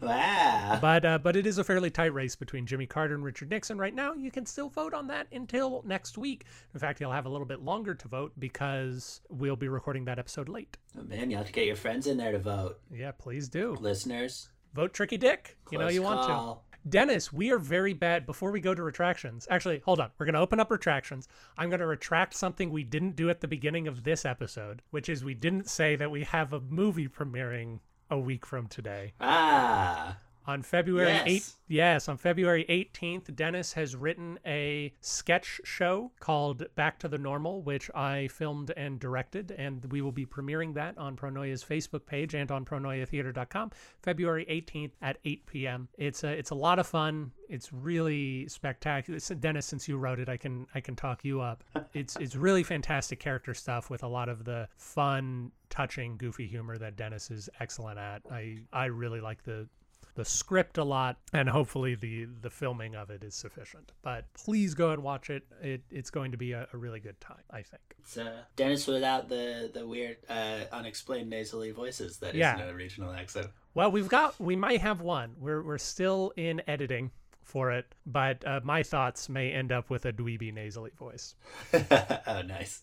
Wow. 0.01 0.79
But 0.81 1.05
uh, 1.05 1.17
but 1.19 1.35
it 1.35 1.45
is 1.45 1.57
a 1.57 1.63
fairly 1.63 1.89
tight 1.89 2.13
race 2.13 2.35
between 2.35 2.65
Jimmy 2.65 2.85
Carter 2.85 3.15
and 3.15 3.23
Richard 3.23 3.49
Nixon 3.49 3.77
right 3.77 3.93
now. 3.93 4.13
You 4.13 4.31
can 4.31 4.45
still 4.45 4.69
vote 4.69 4.93
on 4.93 5.07
that 5.07 5.27
until 5.31 5.83
next 5.85 6.17
week. 6.17 6.45
In 6.73 6.79
fact, 6.79 6.99
you'll 7.01 7.11
have 7.11 7.25
a 7.25 7.29
little 7.29 7.47
bit 7.47 7.61
longer 7.61 7.93
to 7.95 8.07
vote 8.07 8.33
because 8.39 9.21
we'll 9.29 9.55
be 9.55 9.67
recording 9.67 10.05
that 10.05 10.19
episode 10.19 10.49
late. 10.49 10.77
Oh, 10.97 11.03
man, 11.03 11.29
you 11.29 11.37
have 11.37 11.47
to 11.47 11.51
get 11.51 11.65
your 11.65 11.75
friends 11.75 12.07
in 12.07 12.17
there 12.17 12.31
to 12.31 12.39
vote. 12.39 12.79
Yeah, 12.91 13.11
please 13.11 13.49
do. 13.49 13.75
Listeners. 13.79 14.49
Vote 14.73 14.93
Tricky 14.93 15.17
Dick. 15.17 15.57
You 15.71 15.77
know 15.77 15.85
close 15.85 15.93
you 15.93 16.01
want 16.01 16.27
to. 16.27 16.74
Dennis, 16.87 17.33
we 17.33 17.51
are 17.51 17.57
very 17.57 17.93
bad. 17.93 18.27
Before 18.27 18.51
we 18.51 18.59
go 18.59 18.75
to 18.75 18.83
retractions, 18.83 19.47
actually, 19.49 19.79
hold 19.79 19.99
on. 19.99 20.11
We're 20.17 20.27
going 20.27 20.35
to 20.35 20.39
open 20.39 20.59
up 20.59 20.69
retractions. 20.69 21.27
I'm 21.57 21.69
going 21.69 21.79
to 21.79 21.87
retract 21.87 22.35
something 22.35 22.69
we 22.69 22.83
didn't 22.83 23.15
do 23.15 23.29
at 23.29 23.41
the 23.41 23.47
beginning 23.47 23.87
of 23.87 24.03
this 24.03 24.23
episode, 24.23 24.83
which 24.91 25.09
is 25.09 25.23
we 25.23 25.33
didn't 25.33 25.67
say 25.67 25.95
that 25.95 26.11
we 26.11 26.23
have 26.23 26.53
a 26.53 26.59
movie 26.59 27.07
premiering 27.07 27.79
a 28.11 28.19
week 28.19 28.45
from 28.45 28.67
today. 28.67 29.13
Ah. 29.19 30.17
On 30.47 30.61
February 30.61 31.09
Yes. 31.09 31.27
8th, 31.27 31.53
yes, 31.67 32.07
on 32.07 32.17
February 32.17 32.65
18th, 32.69 33.35
Dennis 33.35 33.73
has 33.73 33.95
written 33.95 34.37
a 34.45 34.93
sketch 35.01 35.59
show 35.63 36.11
called 36.19 36.63
Back 36.75 36.99
to 36.99 37.07
the 37.07 37.17
Normal, 37.17 37.63
which 37.63 37.89
I 37.95 38.27
filmed 38.27 38.71
and 38.77 38.99
directed, 38.99 39.51
and 39.57 39.83
we 39.91 40.01
will 40.01 40.11
be 40.11 40.25
premiering 40.25 40.75
that 40.75 40.97
on 40.99 41.15
Pronoia's 41.15 41.63
Facebook 41.63 42.05
page 42.05 42.35
and 42.35 42.51
on 42.51 42.63
pronoiatheater.com 42.65 43.71
February 44.03 44.45
18th 44.45 44.91
at 45.01 45.17
8 45.25 45.45
p.m. 45.47 45.87
It's 45.97 46.23
a 46.23 46.29
it's 46.29 46.51
a 46.51 46.55
lot 46.55 46.77
of 46.77 46.85
fun. 46.85 47.31
It's 47.49 47.73
really 47.73 48.47
spectacular. 48.47 49.19
Dennis, 49.19 49.65
since 49.65 49.87
you 49.87 49.97
wrote 49.97 50.19
it, 50.19 50.29
I 50.29 50.37
can 50.37 50.67
I 50.75 50.79
can 50.79 50.95
talk 50.95 51.25
you 51.25 51.41
up. 51.41 51.63
It's 51.93 52.15
it's 52.17 52.35
really 52.35 52.63
fantastic 52.63 53.19
character 53.19 53.53
stuff 53.53 53.89
with 53.89 54.03
a 54.03 54.07
lot 54.07 54.29
of 54.29 54.45
the 54.45 54.67
fun, 54.77 55.51
touching, 55.69 56.17
goofy 56.17 56.45
humor 56.47 56.77
that 56.77 56.95
Dennis 56.95 57.31
is 57.31 57.49
excellent 57.59 57.97
at. 57.97 58.21
I 58.31 58.57
I 58.71 58.85
really 58.85 59.21
like 59.21 59.43
the 59.43 59.67
the 60.15 60.25
script 60.25 60.77
a 60.77 60.83
lot 60.83 61.17
and 61.33 61.47
hopefully 61.49 61.93
the 61.95 62.25
the 62.41 62.49
filming 62.49 62.95
of 62.95 63.09
it 63.09 63.23
is 63.23 63.35
sufficient 63.35 63.91
but 64.01 64.25
please 64.33 64.73
go 64.73 64.91
and 64.91 65.03
watch 65.03 65.29
it, 65.29 65.43
it 65.61 65.81
it's 65.91 66.09
going 66.09 66.31
to 66.31 66.37
be 66.37 66.53
a, 66.53 66.67
a 66.73 66.77
really 66.77 66.99
good 66.99 67.19
time 67.21 67.43
i 67.51 67.61
think 67.61 67.81
It's 67.99 68.17
uh, 68.17 68.31
Dennis 68.55 68.87
without 68.87 69.29
the 69.29 69.69
the 69.73 69.85
weird, 69.85 70.17
uh, 70.29 70.61
unexplained 70.71 71.29
nasally 71.29 71.71
voices 71.71 72.17
that 72.19 72.33
Yeah. 72.35 72.55
not 72.55 72.69
a 72.69 72.73
regional 72.73 73.11
accent. 73.11 73.47
well 73.73 73.91
we've 73.91 74.07
got 74.09 74.39
we 74.39 74.55
might 74.55 74.81
have 74.81 75.01
one 75.01 75.35
we're, 75.39 75.61
we're 75.61 75.77
still 75.77 76.31
in 76.37 76.61
editing 76.67 77.11
for 77.43 77.71
it 77.71 77.93
but 78.05 78.45
uh, 78.47 78.59
my 78.63 78.81
thoughts 78.83 79.29
may 79.29 79.51
end 79.51 79.71
up 79.71 79.89
with 79.89 80.05
a 80.05 80.13
dweeby 80.13 80.53
nasally 80.53 80.91
voice 80.97 81.35
oh, 81.73 82.41
nice. 82.45 82.81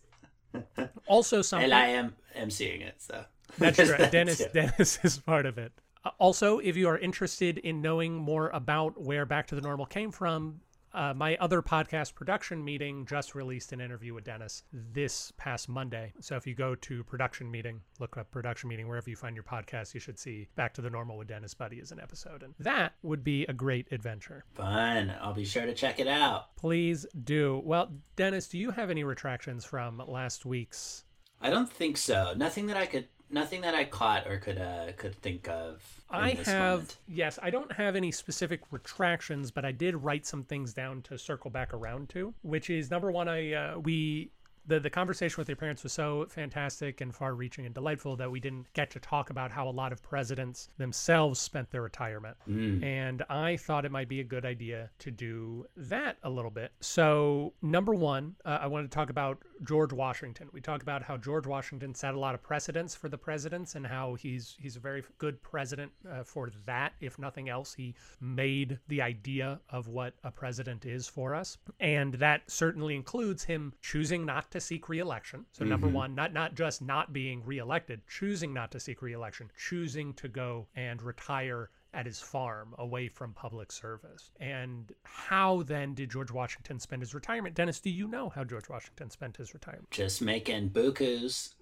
also 1.06 1.42
something 1.42 1.64
And 1.64 1.74
I 1.74 1.86
am 1.88 2.14
am 2.34 2.50
seeing 2.50 2.82
it, 2.82 2.96
so 2.98 3.24
That's 3.58 3.78
right. 3.90 4.10
Dennis. 4.12 4.42
Dennis 4.52 4.98
is 5.02 5.18
part 5.18 5.46
of 5.46 5.58
it. 5.58 5.72
Uh, 6.04 6.10
Also, 6.18 6.58
if 6.58 6.76
you 6.76 6.88
are 6.88 6.98
interested 6.98 7.58
in 7.58 7.80
knowing 7.80 8.14
more 8.14 8.48
about 8.50 9.00
where 9.00 9.24
Back 9.26 9.46
to 9.48 9.54
the 9.54 9.60
Normal 9.60 9.86
came 9.86 10.10
from, 10.10 10.60
uh, 10.94 11.14
my 11.14 11.36
other 11.36 11.62
podcast 11.62 12.14
production 12.14 12.62
meeting 12.62 13.06
just 13.06 13.34
released 13.34 13.72
an 13.72 13.80
interview 13.80 14.12
with 14.12 14.24
Dennis 14.24 14.62
this 14.72 15.32
past 15.38 15.66
Monday. 15.68 16.12
So 16.20 16.36
if 16.36 16.46
you 16.46 16.54
go 16.54 16.74
to 16.74 17.02
production 17.04 17.50
meeting, 17.50 17.80
look 17.98 18.18
up 18.18 18.30
production 18.30 18.68
meeting 18.68 18.86
wherever 18.88 19.08
you 19.08 19.16
find 19.16 19.34
your 19.34 19.42
podcast, 19.44 19.94
you 19.94 20.00
should 20.00 20.18
see 20.18 20.48
Back 20.54 20.74
to 20.74 20.82
the 20.82 20.90
Normal 20.90 21.16
with 21.16 21.28
Dennis 21.28 21.54
Buddy 21.54 21.80
as 21.80 21.92
an 21.92 22.00
episode, 22.00 22.42
and 22.42 22.54
that 22.58 22.92
would 23.02 23.24
be 23.24 23.46
a 23.46 23.54
great 23.54 23.90
adventure. 23.90 24.44
Fun. 24.54 25.14
I'll 25.20 25.32
be 25.32 25.46
sure 25.46 25.64
to 25.64 25.72
check 25.74 25.98
it 25.98 26.08
out. 26.08 26.54
Please 26.56 27.06
do. 27.24 27.62
Well, 27.64 27.90
Dennis, 28.16 28.48
do 28.48 28.58
you 28.58 28.70
have 28.72 28.90
any 28.90 29.02
retractions 29.02 29.64
from 29.64 30.02
last 30.06 30.44
week's? 30.44 31.04
I 31.40 31.48
don't 31.48 31.72
think 31.72 31.96
so. 31.96 32.34
Nothing 32.36 32.66
that 32.66 32.76
I 32.76 32.84
could, 32.86 33.08
nothing 33.32 33.62
that 33.62 33.74
I 33.74 33.84
caught 33.84 34.26
or 34.26 34.38
could 34.38 34.58
uh 34.58 34.92
could 34.96 35.14
think 35.16 35.48
of. 35.48 35.82
I 36.10 36.30
have 36.30 36.72
moment. 36.72 36.98
yes, 37.08 37.38
I 37.42 37.50
don't 37.50 37.72
have 37.72 37.96
any 37.96 38.12
specific 38.12 38.60
retractions, 38.70 39.50
but 39.50 39.64
I 39.64 39.72
did 39.72 39.96
write 39.96 40.26
some 40.26 40.44
things 40.44 40.74
down 40.74 41.02
to 41.02 41.18
circle 41.18 41.50
back 41.50 41.72
around 41.72 42.10
to, 42.10 42.34
which 42.42 42.70
is 42.70 42.90
number 42.90 43.10
one. 43.10 43.28
I 43.28 43.52
uh, 43.52 43.78
we 43.78 44.30
the 44.66 44.78
the 44.78 44.90
conversation 44.90 45.36
with 45.38 45.48
your 45.48 45.56
parents 45.56 45.82
was 45.82 45.92
so 45.92 46.26
fantastic 46.28 47.00
and 47.00 47.14
far 47.14 47.34
reaching 47.34 47.66
and 47.66 47.74
delightful 47.74 48.16
that 48.16 48.30
we 48.30 48.40
didn't 48.40 48.72
get 48.74 48.90
to 48.90 49.00
talk 49.00 49.30
about 49.30 49.50
how 49.50 49.68
a 49.68 49.70
lot 49.70 49.92
of 49.92 50.02
presidents 50.02 50.68
themselves 50.78 51.40
spent 51.40 51.70
their 51.70 51.82
retirement. 51.82 52.36
And 52.84 53.22
I 53.28 53.56
thought 53.56 53.84
it 53.84 53.92
might 53.92 54.08
be 54.08 54.20
a 54.20 54.24
good 54.24 54.44
idea 54.44 54.90
to 55.00 55.10
do 55.10 55.66
that 55.76 56.18
a 56.22 56.30
little 56.30 56.50
bit. 56.50 56.72
So, 56.80 57.54
number 57.62 57.94
one, 57.94 58.36
uh, 58.44 58.58
I 58.60 58.66
wanted 58.66 58.90
to 58.90 58.94
talk 58.94 59.10
about 59.10 59.42
George 59.64 59.92
Washington. 59.92 60.48
We 60.52 60.60
talked 60.60 60.82
about 60.82 61.02
how 61.02 61.16
George 61.16 61.46
Washington 61.46 61.94
set 61.94 62.14
a 62.14 62.18
lot 62.18 62.34
of 62.34 62.42
precedents 62.42 62.94
for 62.94 63.08
the 63.08 63.18
presidents 63.18 63.74
and 63.74 63.86
how 63.86 64.14
he's 64.14 64.56
he's 64.60 64.76
a 64.76 64.80
very 64.80 65.04
good 65.18 65.42
president 65.42 65.92
uh, 66.10 66.24
for 66.24 66.50
that. 66.66 66.94
If 67.00 67.18
nothing 67.18 67.48
else, 67.48 67.74
he 67.74 67.94
made 68.20 68.78
the 68.88 69.02
idea 69.02 69.60
of 69.70 69.88
what 69.88 70.14
a 70.24 70.30
president 70.30 70.86
is 70.86 71.06
for 71.06 71.34
us, 71.34 71.58
and 71.80 72.14
that 72.14 72.42
certainly 72.50 72.96
includes 72.96 73.44
him 73.44 73.72
choosing 73.80 74.26
not 74.26 74.50
to 74.50 74.60
seek 74.60 74.88
reelection. 74.88 75.46
So, 75.52 75.64
number 75.64 75.88
one, 75.88 76.14
not 76.14 76.32
not 76.32 76.54
just 76.54 76.82
not 76.82 77.12
being 77.12 77.44
reelected, 77.44 78.00
choosing 78.08 78.52
not 78.52 78.70
to 78.72 78.80
seek 78.80 79.02
reelection, 79.02 79.50
choosing 79.56 80.14
to 80.14 80.28
go 80.28 80.66
and 80.74 81.02
retire 81.02 81.70
at 81.94 82.06
his 82.06 82.20
farm 82.20 82.74
away 82.78 83.08
from 83.08 83.32
public 83.32 83.70
service. 83.72 84.30
And 84.40 84.92
how 85.04 85.62
then 85.62 85.94
did 85.94 86.10
George 86.10 86.30
Washington 86.30 86.80
spend 86.80 87.02
his 87.02 87.14
retirement? 87.14 87.54
Dennis, 87.54 87.80
do 87.80 87.90
you 87.90 88.08
know 88.08 88.30
how 88.30 88.44
George 88.44 88.68
Washington 88.68 89.10
spent 89.10 89.36
his 89.36 89.52
retirement? 89.54 89.90
Just 89.90 90.22
making 90.22 90.70
bukus. 90.70 91.54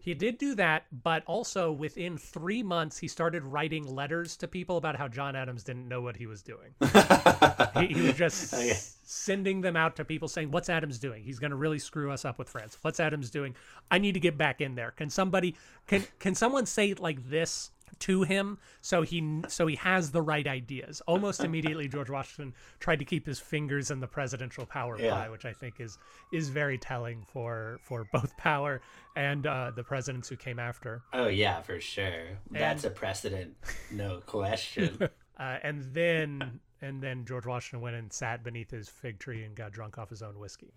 He 0.00 0.14
did 0.14 0.38
do 0.38 0.54
that, 0.54 0.84
but 1.02 1.22
also 1.26 1.70
within 1.70 2.16
three 2.16 2.62
months, 2.62 2.96
he 2.98 3.06
started 3.06 3.44
writing 3.44 3.84
letters 3.86 4.34
to 4.38 4.48
people 4.48 4.78
about 4.78 4.96
how 4.96 5.08
John 5.08 5.36
Adams 5.36 5.62
didn't 5.62 5.86
know 5.88 6.00
what 6.00 6.16
he 6.16 6.26
was 6.26 6.42
doing. 6.42 6.74
he, 7.78 7.86
he 7.94 8.00
was 8.00 8.14
just 8.14 8.54
Okay. 8.54 8.72
sending 9.02 9.60
them 9.60 9.76
out 9.76 9.96
to 9.96 10.06
people 10.06 10.26
saying, 10.26 10.50
What's 10.50 10.70
Adams 10.70 10.98
doing? 10.98 11.22
He's 11.22 11.38
going 11.38 11.50
to 11.50 11.56
really 11.56 11.78
screw 11.78 12.10
us 12.10 12.24
up 12.24 12.38
with 12.38 12.48
France. 12.48 12.78
What's 12.80 12.98
Adams 12.98 13.30
doing? 13.30 13.54
I 13.90 13.98
need 13.98 14.12
to 14.12 14.20
get 14.20 14.38
back 14.38 14.62
in 14.62 14.74
there. 14.74 14.92
Can 14.92 15.10
somebody, 15.10 15.54
can, 15.86 16.02
can 16.18 16.34
someone 16.34 16.64
say 16.64 16.90
it 16.90 16.98
like 16.98 17.28
this? 17.28 17.70
To 18.00 18.22
him 18.22 18.58
so 18.80 19.02
he 19.02 19.42
so 19.48 19.66
he 19.66 19.76
has 19.76 20.10
the 20.10 20.22
right 20.22 20.46
ideas 20.46 21.00
almost 21.06 21.42
immediately 21.44 21.88
george 21.94 22.10
washington 22.10 22.54
tried 22.80 22.98
to 22.98 23.04
keep 23.04 23.26
his 23.26 23.38
fingers 23.40 23.90
in 23.90 24.00
the 24.00 24.06
presidential 24.06 24.66
power 24.66 24.98
Yeah. 25.00 25.14
pie 25.14 25.28
which 25.28 25.44
i 25.44 25.52
think 25.52 25.80
is 25.80 25.98
is 26.32 26.48
very 26.48 26.78
telling 26.78 27.24
for 27.32 27.78
for 27.82 28.06
both 28.12 28.36
power 28.36 28.80
and 29.16 29.46
uh 29.46 29.72
the 29.74 29.84
presidents 29.84 30.28
who 30.28 30.36
came 30.36 30.58
after 30.58 31.02
Oh 31.12 31.26
yeah, 31.28 31.60
for 31.62 31.80
sure. 31.80 32.38
That's 32.50 32.84
a 32.84 32.90
precedent, 32.90 33.56
no 33.90 34.20
question. 34.26 34.98
uh 35.38 35.56
and 35.62 35.82
then 35.92 36.60
and 36.80 37.02
then 37.02 37.24
george 37.24 37.46
washington 37.46 37.80
went 37.80 37.96
and 37.96 38.12
sat 38.12 38.44
beneath 38.44 38.70
his 38.70 38.88
fig 38.88 39.18
tree 39.18 39.42
and 39.44 39.54
got 39.56 39.72
drunk 39.72 39.98
off 39.98 40.10
his 40.10 40.22
own 40.22 40.38
whiskey 40.38 40.70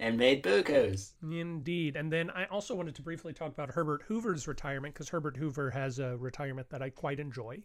and 0.00 0.16
made 0.16 0.42
bukus. 0.42 1.12
Indeed. 1.22 1.94
And 1.94 2.10
then 2.10 2.30
I 2.30 2.46
also 2.46 2.74
wanted 2.74 2.94
to 2.96 3.02
briefly 3.02 3.32
talk 3.32 3.48
about 3.48 3.70
Herbert 3.70 4.02
Hoover's 4.08 4.48
retirement 4.48 4.94
because 4.94 5.10
Herbert 5.10 5.36
Hoover 5.36 5.70
has 5.70 5.98
a 5.98 6.16
retirement 6.16 6.70
that 6.70 6.82
I 6.82 6.88
quite 6.88 7.20
enjoy. 7.20 7.58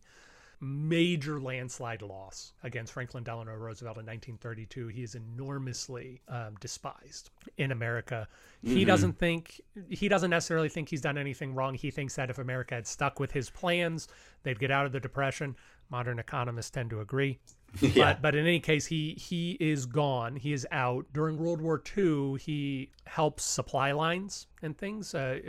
Major 0.59 1.39
landslide 1.39 2.01
loss 2.01 2.53
against 2.63 2.93
Franklin 2.93 3.23
Delano 3.23 3.55
Roosevelt 3.55 3.97
in 3.97 4.05
1932. 4.05 4.87
He 4.87 5.03
is 5.03 5.15
enormously 5.15 6.21
um, 6.27 6.55
despised 6.59 7.29
in 7.57 7.71
America. 7.71 8.27
He 8.61 8.83
doesn't 8.83 9.17
think, 9.17 9.61
he 9.89 10.07
doesn't 10.07 10.29
necessarily 10.29 10.69
think 10.69 10.89
he's 10.89 11.01
done 11.01 11.17
anything 11.17 11.53
wrong. 11.53 11.73
He 11.73 11.91
thinks 11.91 12.15
that 12.15 12.29
if 12.29 12.37
America 12.37 12.75
had 12.75 12.87
stuck 12.87 13.19
with 13.19 13.31
his 13.31 13.49
plans, 13.49 14.07
they'd 14.43 14.59
get 14.59 14.71
out 14.71 14.85
of 14.85 14.91
the 14.91 14.99
Depression. 14.99 15.55
Modern 15.89 16.19
economists 16.19 16.71
tend 16.71 16.89
to 16.89 16.99
agree. 17.01 17.37
But 17.95 18.21
but 18.21 18.35
in 18.35 18.45
any 18.45 18.59
case, 18.59 18.85
he 18.87 19.13
he 19.13 19.51
is 19.59 19.85
gone. 19.85 20.35
He 20.35 20.53
is 20.53 20.65
out. 20.71 21.05
During 21.13 21.37
World 21.37 21.61
War 21.61 21.81
II, 21.97 22.37
he 22.39 22.91
helps 23.05 23.43
supply 23.43 23.91
lines 23.91 24.47
and 24.61 24.77
things, 24.77 25.13
uh, 25.15 25.39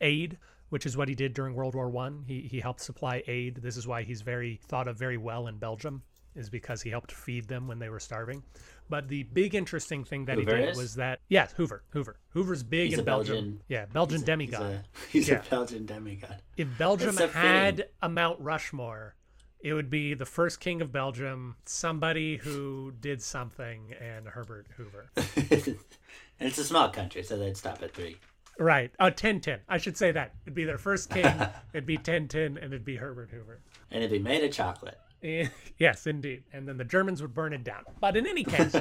aid, 0.00 0.38
which 0.70 0.86
is 0.86 0.96
what 0.96 1.08
he 1.08 1.14
did 1.14 1.34
during 1.34 1.54
World 1.54 1.74
War 1.74 1.88
One. 1.90 2.24
He 2.26 2.42
he 2.42 2.60
helped 2.60 2.80
supply 2.80 3.22
aid. 3.26 3.56
This 3.56 3.76
is 3.76 3.86
why 3.86 4.02
he's 4.02 4.22
very 4.22 4.60
thought 4.66 4.88
of 4.88 4.96
very 4.98 5.16
well 5.18 5.46
in 5.46 5.58
Belgium, 5.58 6.02
is 6.34 6.48
because 6.50 6.82
he 6.82 6.90
helped 6.90 7.12
feed 7.12 7.48
them 7.48 7.66
when 7.68 7.78
they 7.78 7.88
were 7.88 8.00
starving. 8.00 8.42
But 8.90 9.08
the 9.08 9.22
big 9.22 9.54
interesting 9.54 10.04
thing 10.04 10.26
that 10.26 10.36
Hoover 10.36 10.56
he 10.56 10.62
did 10.62 10.70
is? 10.70 10.76
was 10.76 10.94
that 10.96 11.20
yes, 11.28 11.52
Hoover, 11.56 11.84
Hoover, 11.90 12.18
Hoover's 12.30 12.62
big 12.62 12.86
He's 12.90 12.94
in 12.94 13.00
a 13.00 13.02
Belgium. 13.02 13.34
Belgian- 13.36 13.60
yeah, 13.68 13.86
Belgian 13.86 14.18
He's 14.18 14.26
demigod. 14.26 14.62
a, 14.62 14.84
he's 15.10 15.28
Yeah. 15.28 15.40
a 15.46 15.50
Belgian 15.50 15.86
demigod. 15.86 16.42
If 16.56 16.68
Belgium 16.76 17.14
so 17.14 17.28
had 17.28 17.88
a 18.02 18.08
Mount 18.10 18.40
Rushmore, 18.40 19.14
it 19.64 19.72
would 19.72 19.88
be 19.88 20.12
the 20.12 20.26
first 20.26 20.60
king 20.60 20.82
of 20.82 20.92
Belgium, 20.92 21.56
somebody 21.64 22.36
who 22.36 22.92
did 23.00 23.22
something, 23.22 23.94
and 23.98 24.28
Herbert 24.28 24.66
Hoover. 24.76 25.10
and 25.16 25.78
it's 26.38 26.58
a 26.58 26.64
small 26.64 26.90
country, 26.90 27.22
so 27.22 27.38
they'd 27.38 27.56
stop 27.56 27.82
at 27.82 27.94
three. 27.94 28.18
Right. 28.58 28.92
Oh, 29.00 29.10
Tintin. 29.10 29.60
I 29.66 29.78
should 29.78 29.96
say 29.96 30.12
that. 30.12 30.34
It'd 30.44 30.54
be 30.54 30.64
their 30.64 30.76
first 30.76 31.08
king. 31.08 31.24
it'd 31.72 31.86
be 31.86 31.96
Tintin, 31.96 32.62
and 32.62 32.74
it'd 32.74 32.84
be 32.84 32.96
Herbert 32.96 33.30
Hoover. 33.30 33.60
And 33.90 34.04
it'd 34.04 34.12
be 34.12 34.22
made 34.22 34.44
of 34.44 34.52
chocolate. 34.52 34.98
Yes, 35.78 36.06
indeed. 36.06 36.44
And 36.52 36.68
then 36.68 36.76
the 36.76 36.84
Germans 36.84 37.22
would 37.22 37.32
burn 37.32 37.54
it 37.54 37.64
down. 37.64 37.84
But 37.98 38.14
in 38.14 38.26
any 38.26 38.44
case, 38.44 38.76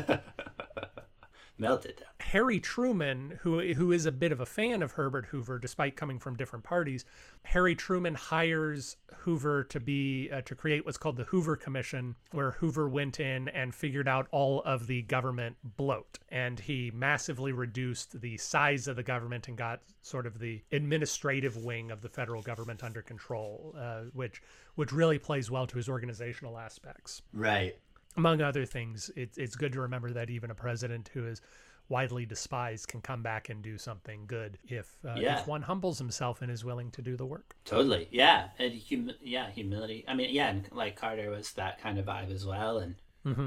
Melted 1.58 1.98
down. 1.98 2.10
Harry 2.20 2.60
Truman, 2.60 3.40
who 3.42 3.74
who 3.74 3.92
is 3.92 4.06
a 4.06 4.12
bit 4.12 4.32
of 4.32 4.40
a 4.40 4.46
fan 4.46 4.82
of 4.82 4.94
Herbert 4.94 5.28
Hoover, 5.28 5.60
despite 5.60 5.96
coming 5.96 6.18
from 6.18 6.36
different 6.36 6.66
parties, 6.66 7.06
Harry 7.44 7.76
Truman 7.76 8.16
hires 8.16 8.98
Hoover 9.18 9.64
to 9.66 9.80
be 9.80 10.30
uh, 10.32 10.42
to 10.42 10.56
create 10.56 10.86
what's 10.86 10.98
called 10.98 11.18
the 11.18 11.26
Hoover 11.26 11.56
Commission, 11.56 12.16
where 12.32 12.52
Hoover 12.52 12.90
went 12.90 13.20
in 13.20 13.50
and 13.50 13.74
figured 13.74 14.08
out 14.08 14.28
all 14.32 14.62
of 14.64 14.88
the 14.88 15.04
government 15.04 15.56
bloat, 15.78 16.18
and 16.30 16.60
he 16.60 16.92
massively 16.92 17.52
reduced 17.52 18.20
the 18.20 18.38
size 18.38 18.88
of 18.88 18.96
the 18.96 19.04
government 19.04 19.48
and 19.48 19.58
got 19.58 19.82
sort 20.02 20.26
of 20.26 20.40
the 20.40 20.62
administrative 20.72 21.58
wing 21.58 21.92
of 21.92 22.02
the 22.02 22.10
federal 22.10 22.42
government 22.42 22.84
under 22.84 23.02
control, 23.02 23.76
uh, 23.78 24.02
which 24.14 24.42
which 24.76 24.92
really 24.92 25.20
plays 25.20 25.52
well 25.52 25.68
to 25.68 25.78
his 25.78 25.88
organizational 25.88 26.58
aspects 26.58 27.22
Right. 27.34 27.76
Among 28.18 28.42
other 28.42 28.66
things, 28.66 29.10
it's 29.16 29.38
it's 29.38 29.56
good 29.56 29.74
to 29.74 29.82
remember 29.82 30.12
that 30.12 30.30
even 30.30 30.52
a 30.52 30.56
president 30.56 31.10
who 31.14 31.26
is 31.28 31.42
widely 31.90 32.26
despised 32.26 32.88
can 32.88 33.02
come 33.02 33.22
back 33.22 33.50
and 33.50 33.62
do 33.62 33.78
something 33.78 34.24
good 34.26 34.58
if 34.68 34.96
uh, 35.06 35.16
Yeah. 35.18 35.40
if 35.42 35.48
one 35.48 35.62
humbles 35.64 35.98
himself 35.98 36.42
and 36.42 36.50
is 36.50 36.64
willing 36.64 36.92
to 36.92 37.02
do 37.02 37.18
the 37.18 37.26
work. 37.26 37.56
Totally. 37.66 38.08
Yeah. 38.12 38.48
And 38.58 38.74
hum- 38.90 39.12
yeah, 39.22 39.50
humility. 39.52 40.06
I 40.08 40.14
mean, 40.14 40.30
yeah, 40.34 40.50
and 40.50 40.68
like 40.72 40.96
Carter 40.96 41.30
was 41.30 41.52
that 41.54 41.82
kind 41.82 42.00
of 42.00 42.06
vibe 42.06 42.34
as 42.34 42.46
well. 42.46 42.78
And 42.80 42.96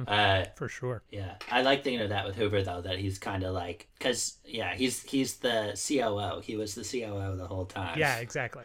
uh, 0.08 0.44
For 0.54 0.68
sure. 0.68 1.02
yeah, 1.11 1.35
I 1.50 1.62
like 1.62 1.82
thinking 1.85 2.00
of 2.02 2.08
that 2.11 2.26
with 2.26 2.37
Hoover 2.37 2.62
though, 2.62 2.80
that 2.82 2.99
he's 2.99 3.18
kind 3.18 3.42
of 3.42 3.54
like, 3.54 3.88
cause 4.00 4.38
yeah, 4.44 4.75
he's 4.75 5.02
he's 5.02 5.37
the 5.37 5.73
COO. 5.88 6.40
He 6.42 6.56
was 6.56 6.75
the 6.75 6.82
COO 6.85 7.37
the 7.37 7.46
whole 7.46 7.66
time. 7.66 7.99
Yeah, 7.99 8.16
exactly. 8.18 8.64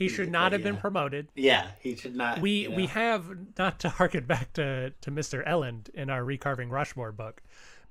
He 0.00 0.08
should 0.08 0.32
not 0.32 0.52
have 0.52 0.62
been 0.62 0.78
promoted. 0.78 1.28
Yeah, 1.34 1.68
he 1.78 1.94
should 1.94 2.16
not. 2.16 2.40
We 2.40 2.62
you 2.62 2.70
we 2.70 2.86
have 2.86 3.26
not 3.58 3.78
to 3.80 3.88
harken 4.00 4.24
back 4.24 4.54
to 4.54 4.90
to 5.02 5.10
Mr. 5.10 5.46
Elland 5.46 5.90
in 5.90 6.08
our 6.08 6.22
recarving 6.22 6.70
Rushmore 6.70 7.12
book, 7.12 7.42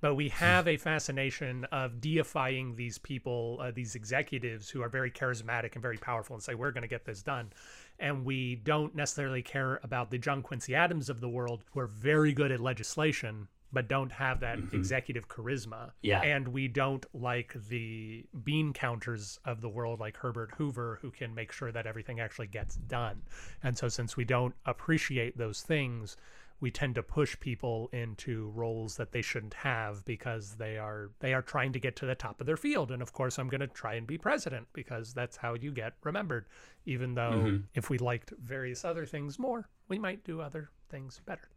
but 0.02 0.16
we 0.16 0.30
have 0.30 0.68
a 0.68 0.78
fascination 0.78 1.66
of 1.66 2.02
deifying 2.02 2.76
these 2.76 2.98
people, 2.98 3.60
uh, 3.62 3.70
these 3.70 3.94
executives 3.94 4.72
who 4.72 4.82
are 4.82 4.90
very 4.90 5.12
charismatic 5.12 5.74
and 5.74 5.84
very 5.84 5.98
powerful, 5.98 6.36
and 6.36 6.42
say 6.42 6.56
we're 6.56 6.72
going 6.72 6.82
to 6.82 6.88
get 6.88 7.06
this 7.06 7.22
done, 7.22 7.54
and 8.00 8.26
we 8.26 8.56
don't 8.56 8.96
necessarily 8.96 9.44
care 9.44 9.80
about 9.84 10.10
the 10.10 10.18
John 10.18 10.42
Quincy 10.42 10.74
Adams 10.74 11.10
of 11.10 11.22
the 11.22 11.30
world 11.30 11.64
who 11.74 11.80
are 11.80 11.88
very 11.88 12.34
good 12.34 12.52
at 12.52 12.60
legislation. 12.60 13.48
But 13.72 13.88
don't 13.88 14.12
have 14.12 14.40
that 14.40 14.58
mm-hmm. 14.58 14.76
executive 14.76 15.28
charisma. 15.28 15.92
Yeah. 16.02 16.22
And 16.22 16.48
we 16.48 16.68
don't 16.68 17.06
like 17.14 17.56
the 17.70 18.26
bean 18.44 18.74
counters 18.74 19.40
of 19.46 19.62
the 19.62 19.70
world, 19.70 20.00
like 20.00 20.18
Herbert 20.18 20.52
Hoover, 20.58 20.98
who 21.02 21.12
can 21.12 21.36
make 21.36 21.52
sure 21.52 21.72
that 21.72 21.86
everything 21.86 22.20
actually 22.20 22.48
gets 22.48 22.76
done. 22.76 23.22
And 23.62 23.78
so, 23.78 23.88
since 23.88 24.18
we 24.18 24.26
don't 24.26 24.56
appreciate 24.66 25.38
those 25.38 25.62
things, 25.62 26.18
we 26.62 26.72
tend 26.72 26.96
to 26.96 27.04
push 27.04 27.40
people 27.40 27.90
into 27.94 28.50
roles 28.50 28.98
that 28.98 29.12
they 29.12 29.22
shouldn't 29.22 29.54
have 29.54 30.04
because 30.06 30.56
they 30.56 30.78
are 30.78 31.12
they 31.20 31.34
are 31.34 31.42
trying 31.42 31.72
to 31.74 31.80
get 31.80 31.96
to 31.98 32.06
the 32.06 32.16
top 32.16 32.42
of 32.42 32.48
their 32.48 32.58
field. 32.58 32.92
And 32.92 33.02
of 33.02 33.14
course, 33.14 33.40
I'm 33.40 33.48
going 33.48 33.62
to 33.62 33.68
try 33.68 33.96
and 33.96 34.06
be 34.06 34.18
president 34.18 34.68
because 34.74 35.14
that's 35.14 35.38
how 35.38 35.54
you 35.54 35.72
get 35.72 35.94
remembered. 36.04 36.46
Even 36.86 37.16
though 37.16 37.32
mm-hmm. 37.32 37.58
if 37.76 37.90
we 37.90 37.98
liked 37.98 38.34
various 38.44 38.84
other 38.84 39.06
things 39.06 39.40
more, 39.40 39.70
we 39.88 40.00
might 40.00 40.24
do 40.24 40.42
other 40.42 40.70
things 40.90 41.22
better. 41.26 41.50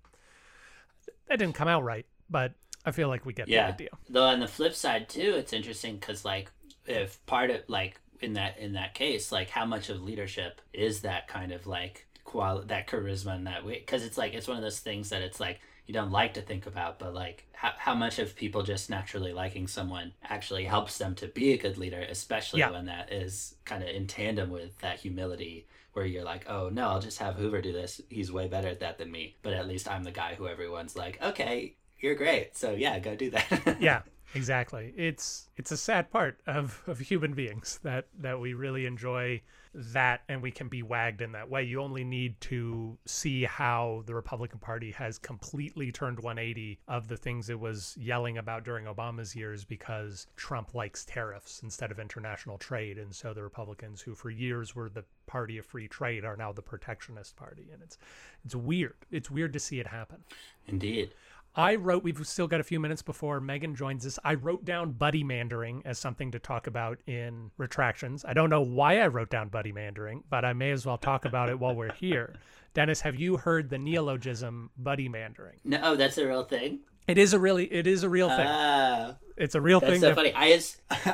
That 1.28 1.38
didn't 1.38 1.54
come 1.54 1.68
out 1.68 1.82
right, 1.84 2.06
but 2.30 2.52
I 2.84 2.90
feel 2.92 3.08
like 3.08 3.24
we 3.24 3.32
get 3.32 3.46
the 3.46 3.58
idea. 3.58 3.88
Though 4.08 4.24
on 4.24 4.40
the 4.40 4.48
flip 4.48 4.74
side 4.74 5.08
too, 5.08 5.34
it's 5.36 5.52
interesting 5.52 5.96
because 5.96 6.24
like 6.24 6.50
if 6.86 7.24
part 7.26 7.50
of 7.50 7.60
like 7.68 8.00
in 8.20 8.34
that 8.34 8.58
in 8.58 8.72
that 8.74 8.94
case, 8.94 9.32
like 9.32 9.50
how 9.50 9.64
much 9.64 9.88
of 9.88 10.02
leadership 10.02 10.60
is 10.72 11.00
that 11.02 11.28
kind 11.28 11.52
of 11.52 11.66
like 11.66 12.06
qual 12.24 12.62
that 12.62 12.86
charisma 12.88 13.36
in 13.36 13.44
that 13.44 13.64
way? 13.64 13.78
Because 13.78 14.04
it's 14.04 14.18
like 14.18 14.34
it's 14.34 14.48
one 14.48 14.56
of 14.56 14.62
those 14.62 14.80
things 14.80 15.10
that 15.10 15.22
it's 15.22 15.40
like 15.40 15.60
you 15.86 15.94
don't 15.94 16.12
like 16.12 16.34
to 16.34 16.40
think 16.42 16.66
about, 16.66 16.98
but 16.98 17.12
like 17.14 17.46
how 17.52 17.72
how 17.78 17.94
much 17.94 18.18
of 18.18 18.34
people 18.36 18.62
just 18.62 18.90
naturally 18.90 19.32
liking 19.32 19.66
someone 19.66 20.12
actually 20.24 20.64
helps 20.64 20.98
them 20.98 21.14
to 21.16 21.26
be 21.28 21.52
a 21.52 21.58
good 21.58 21.78
leader, 21.78 22.04
especially 22.08 22.60
Yeah. 22.60 22.70
when 22.70 22.86
that 22.86 23.12
is 23.12 23.54
kind 23.64 23.82
of 23.82 23.88
in 23.88 24.06
tandem 24.06 24.50
with 24.50 24.78
that 24.78 25.00
humility. 25.00 25.66
Where 25.92 26.06
you're 26.06 26.24
like, 26.24 26.48
oh 26.48 26.68
no, 26.70 26.88
I'll 26.88 27.00
just 27.00 27.18
have 27.18 27.34
Hoover 27.36 27.60
do 27.60 27.72
this. 27.72 28.00
He's 28.08 28.32
way 28.32 28.48
better 28.48 28.68
at 28.68 28.80
that 28.80 28.98
than 28.98 29.10
me. 29.10 29.36
But 29.42 29.52
at 29.52 29.68
least 29.68 29.90
I'm 29.90 30.04
the 30.04 30.10
guy 30.10 30.34
who 30.34 30.48
everyone's 30.48 30.96
like, 30.96 31.22
okay, 31.22 31.76
you're 32.00 32.14
great. 32.14 32.56
So 32.56 32.72
yeah, 32.72 32.98
go 32.98 33.14
do 33.14 33.30
that. 33.30 33.76
yeah 33.80 34.02
exactly. 34.34 34.92
It's 34.96 35.48
it's 35.56 35.72
a 35.72 35.76
sad 35.76 36.10
part 36.10 36.40
of 36.46 36.82
of 36.86 36.98
human 36.98 37.34
beings 37.34 37.80
that 37.82 38.06
that 38.20 38.40
we 38.40 38.54
really 38.54 38.86
enjoy 38.86 39.42
that 39.74 40.22
and 40.28 40.42
we 40.42 40.50
can 40.50 40.68
be 40.68 40.82
wagged 40.82 41.22
in 41.22 41.32
that 41.32 41.48
way. 41.48 41.62
You 41.62 41.80
only 41.80 42.04
need 42.04 42.40
to 42.42 42.98
see 43.06 43.44
how 43.44 44.02
the 44.06 44.14
Republican 44.14 44.58
Party 44.58 44.90
has 44.92 45.18
completely 45.18 45.90
turned 45.90 46.20
180 46.20 46.78
of 46.88 47.08
the 47.08 47.16
things 47.16 47.48
it 47.48 47.58
was 47.58 47.96
yelling 47.98 48.38
about 48.38 48.64
during 48.64 48.84
Obama's 48.84 49.34
years 49.34 49.64
because 49.64 50.26
Trump 50.36 50.74
likes 50.74 51.04
tariffs 51.04 51.62
instead 51.62 51.90
of 51.90 51.98
international 51.98 52.58
trade. 52.58 52.98
And 52.98 53.14
so 53.14 53.32
the 53.32 53.42
Republicans, 53.42 54.02
who 54.02 54.14
for 54.14 54.30
years 54.30 54.74
were 54.74 54.90
the 54.90 55.04
party 55.32 55.56
of 55.56 55.64
free 55.64 55.88
trade, 55.88 56.26
are 56.26 56.36
now 56.36 56.52
the 56.52 56.60
protectionist 56.60 57.36
party. 57.36 57.70
And 57.72 57.82
it's 57.82 57.96
it's 58.44 58.54
weird. 58.54 58.96
It's 59.10 59.30
weird 59.30 59.54
to 59.54 59.58
see 59.58 59.80
it 59.80 59.86
happen. 59.86 60.18
Indeed. 60.66 61.14
I 61.54 61.74
wrote, 61.76 62.02
we've 62.02 62.26
still 62.26 62.46
got 62.46 62.60
a 62.60 62.64
few 62.64 62.80
minutes 62.80 63.02
before 63.02 63.40
Meaghan 63.40 63.74
joins 63.74 64.06
us. 64.06 64.18
I 64.24 64.34
wrote 64.34 64.64
down 64.64 64.92
buddy 64.92 65.22
mandering 65.22 65.82
as 65.84 65.98
something 65.98 66.30
to 66.32 66.38
talk 66.38 66.66
about 66.66 66.98
in 67.06 67.50
retractions. 67.58 68.24
I 68.26 68.32
don't 68.32 68.48
know 68.50 68.62
why 68.62 69.00
I 69.00 69.06
wrote 69.06 69.30
down 69.30 69.48
buddy 69.48 69.72
mandering, 69.72 70.22
but 70.30 70.44
I 70.44 70.52
may 70.54 70.70
as 70.70 70.86
well 70.86 70.96
talk 70.98 71.24
about 71.24 71.50
it 71.50 71.58
while 71.58 71.74
we're 71.74 71.92
here. 71.92 72.34
Dennis, 72.74 73.02
have 73.02 73.16
you 73.16 73.36
heard 73.36 73.68
the 73.68 73.78
neologism 73.78 74.70
buddy 74.78 75.08
mandering? 75.10 75.60
No, 75.64 75.80
oh, 75.82 75.96
that's 75.96 76.16
a 76.16 76.26
real 76.26 76.44
thing. 76.44 76.80
It 77.06 77.18
is 77.18 77.34
a 77.34 77.38
really, 77.38 77.70
it 77.70 77.86
is 77.86 78.02
a 78.02 78.08
real 78.08 78.28
thing. 78.28 78.46
Uh, 78.46 79.16
it's 79.36 79.54
a 79.54 79.60
real 79.60 79.80
that's 79.80 79.92
thing. 79.92 80.00
so 80.00 80.08
that- 80.08 80.16
funny. 80.16 80.32
I 80.34 80.60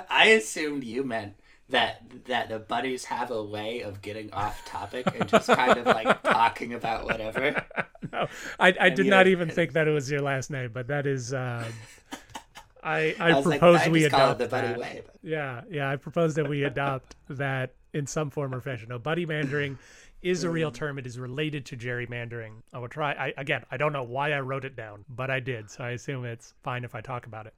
I 0.10 0.26
assumed 0.30 0.84
you 0.84 1.02
meant 1.02 1.34
that 1.70 2.02
that 2.26 2.48
the 2.48 2.58
buddies 2.58 3.04
have 3.06 3.30
a 3.30 3.42
way 3.42 3.80
of 3.82 4.00
getting 4.00 4.32
off 4.32 4.64
topic 4.64 5.06
and 5.18 5.28
just 5.28 5.48
kind 5.48 5.78
of 5.78 5.86
like 5.86 6.22
talking 6.22 6.74
about 6.74 7.04
whatever. 7.04 7.64
no, 8.12 8.26
I, 8.58 8.74
I 8.80 8.88
did 8.90 9.06
not 9.06 9.26
even 9.26 9.50
think 9.50 9.72
that 9.74 9.86
it 9.86 9.90
was 9.92 10.10
your 10.10 10.22
last 10.22 10.50
name, 10.50 10.70
but 10.72 10.88
that 10.88 11.06
is. 11.06 11.32
Um, 11.34 11.64
I 12.82 13.14
I, 13.18 13.30
I 13.30 13.32
like, 13.32 13.44
propose 13.44 13.80
I 13.80 13.88
we 13.88 14.00
just 14.00 14.12
call 14.12 14.20
it 14.20 14.24
adopt 14.24 14.38
the 14.38 14.46
buddy 14.48 14.68
that. 14.68 14.78
way. 14.78 15.02
but- 15.04 15.16
Yeah, 15.22 15.62
yeah. 15.70 15.90
I 15.90 15.96
propose 15.96 16.34
that 16.36 16.48
we 16.48 16.62
adopt 16.64 17.16
that 17.28 17.74
in 17.92 18.06
some 18.06 18.30
form 18.30 18.54
or 18.54 18.60
fashion. 18.60 18.88
No, 18.88 18.98
buddy 18.98 19.26
mandering 19.26 19.78
is 20.22 20.44
a 20.44 20.50
real 20.50 20.70
term. 20.70 20.98
It 20.98 21.06
is 21.06 21.18
related 21.18 21.66
to 21.66 21.76
gerrymandering. 21.76 22.62
I 22.72 22.78
will 22.78 22.88
try. 22.88 23.12
I, 23.12 23.34
again, 23.36 23.64
I 23.70 23.76
don't 23.76 23.92
know 23.92 24.04
why 24.04 24.32
I 24.32 24.40
wrote 24.40 24.64
it 24.64 24.76
down, 24.76 25.04
but 25.08 25.28
I 25.30 25.40
did, 25.40 25.70
so 25.70 25.84
I 25.84 25.90
assume 25.90 26.24
it's 26.24 26.54
fine 26.62 26.84
if 26.84 26.94
I 26.94 27.00
talk 27.00 27.26
about 27.26 27.46
it. 27.46 27.54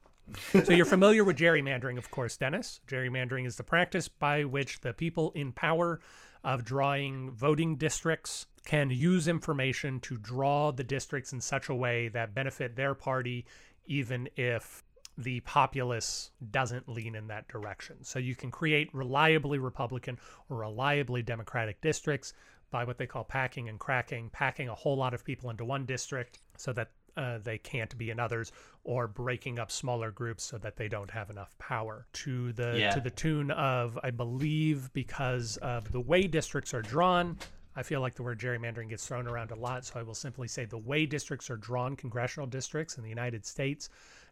So 0.64 0.72
you're 0.72 0.86
familiar 0.86 1.24
with 1.24 1.36
gerrymandering, 1.36 1.98
of 1.98 2.10
course, 2.10 2.36
Dennis. 2.36 2.80
Gerrymandering 2.86 3.46
is 3.46 3.56
the 3.56 3.62
practice 3.62 4.08
by 4.08 4.44
which 4.44 4.80
the 4.80 4.92
people 4.92 5.32
in 5.34 5.52
power 5.52 6.00
of 6.44 6.64
drawing 6.64 7.30
voting 7.32 7.76
districts 7.76 8.46
can 8.64 8.90
use 8.90 9.28
information 9.28 10.00
to 10.00 10.16
draw 10.16 10.70
the 10.70 10.84
districts 10.84 11.32
in 11.32 11.40
such 11.40 11.68
a 11.68 11.74
way 11.74 12.08
that 12.08 12.34
benefit 12.34 12.76
their 12.76 12.94
party, 12.94 13.46
even 13.86 14.28
if 14.36 14.82
the 15.18 15.40
populace 15.40 16.30
doesn't 16.50 16.88
lean 16.88 17.14
in 17.14 17.26
that 17.28 17.48
direction. 17.48 17.96
So 18.02 18.18
you 18.18 18.34
can 18.34 18.50
create 18.50 18.94
reliably 18.94 19.58
Republican 19.58 20.18
or 20.48 20.58
reliably 20.58 21.22
Democratic 21.22 21.80
districts 21.80 22.32
by 22.70 22.84
what 22.84 22.98
they 22.98 23.06
call 23.06 23.24
packing 23.24 23.68
and 23.68 23.78
cracking, 23.78 24.30
packing 24.30 24.68
a 24.68 24.74
whole 24.74 24.96
lot 24.96 25.12
of 25.12 25.24
people 25.24 25.50
into 25.50 25.64
one 25.64 25.84
district 25.84 26.38
so 26.56 26.72
that 26.72 26.90
uh, 27.16 27.38
they 27.38 27.58
can't 27.58 27.96
be 27.98 28.10
in 28.10 28.18
others, 28.20 28.52
or 28.84 29.06
breaking 29.06 29.58
up 29.58 29.70
smaller 29.70 30.10
groups 30.10 30.42
so 30.44 30.58
that 30.58 30.76
they 30.76 30.88
don't 30.88 31.10
have 31.10 31.30
enough 31.30 31.56
power. 31.58 32.06
To 32.12 32.52
the 32.52 32.78
Yeah. 32.78 32.90
to 32.90 33.00
the 33.00 33.10
tune 33.10 33.50
of, 33.50 33.98
I 34.02 34.10
believe, 34.10 34.92
because 34.92 35.56
of 35.58 35.92
the 35.92 36.00
way 36.00 36.26
districts 36.26 36.72
are 36.74 36.82
drawn. 36.82 37.38
I 37.76 37.82
feel 37.84 38.00
like 38.00 38.14
the 38.14 38.22
word 38.24 38.40
gerrymandering 38.40 38.88
gets 38.88 39.06
thrown 39.06 39.28
around 39.28 39.52
a 39.52 39.54
lot, 39.54 39.84
so 39.84 40.00
I 40.00 40.02
will 40.02 40.14
simply 40.14 40.48
say 40.48 40.64
the 40.64 40.76
way 40.78 41.06
districts 41.06 41.50
are 41.50 41.56
drawn, 41.56 41.94
congressional 41.94 42.46
districts 42.48 42.96
in 42.96 43.02
the 43.04 43.08
United 43.08 43.46
States, 43.46 43.88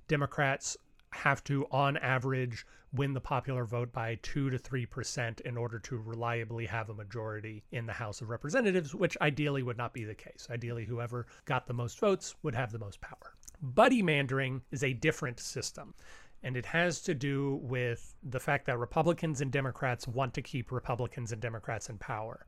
Democrats 0.08 0.76
have 1.12 1.42
to, 1.44 1.66
on 1.70 1.96
average, 1.98 2.66
win 2.92 3.12
the 3.12 3.20
popular 3.20 3.64
vote 3.64 3.92
by 3.92 4.18
2 4.22 4.50
to 4.50 4.58
3% 4.58 5.40
in 5.42 5.56
order 5.56 5.78
to 5.78 5.98
reliably 5.98 6.66
have 6.66 6.88
a 6.88 6.94
majority 6.94 7.62
in 7.72 7.86
the 7.86 7.92
House 7.92 8.20
of 8.20 8.30
Representatives, 8.30 8.94
which 8.94 9.16
ideally 9.20 9.62
would 9.62 9.76
not 9.76 9.92
be 9.92 10.04
the 10.04 10.14
case. 10.14 10.48
Ideally, 10.50 10.84
whoever 10.84 11.26
got 11.44 11.66
the 11.66 11.74
most 11.74 11.98
votes 12.00 12.34
would 12.42 12.54
have 12.54 12.72
the 12.72 12.78
most 12.78 13.00
power. 13.00 13.34
Buddy 13.60 14.02
mandering 14.02 14.62
is 14.70 14.82
a 14.82 14.92
different 14.92 15.40
system. 15.40 15.94
And 16.42 16.56
it 16.56 16.66
has 16.66 17.00
to 17.02 17.14
do 17.14 17.58
with 17.62 18.14
the 18.22 18.40
fact 18.40 18.66
that 18.66 18.78
Republicans 18.78 19.40
and 19.40 19.50
Democrats 19.50 20.06
want 20.06 20.34
to 20.34 20.42
keep 20.42 20.70
Republicans 20.70 21.32
and 21.32 21.42
Democrats 21.42 21.88
in 21.90 21.98
power. 21.98 22.46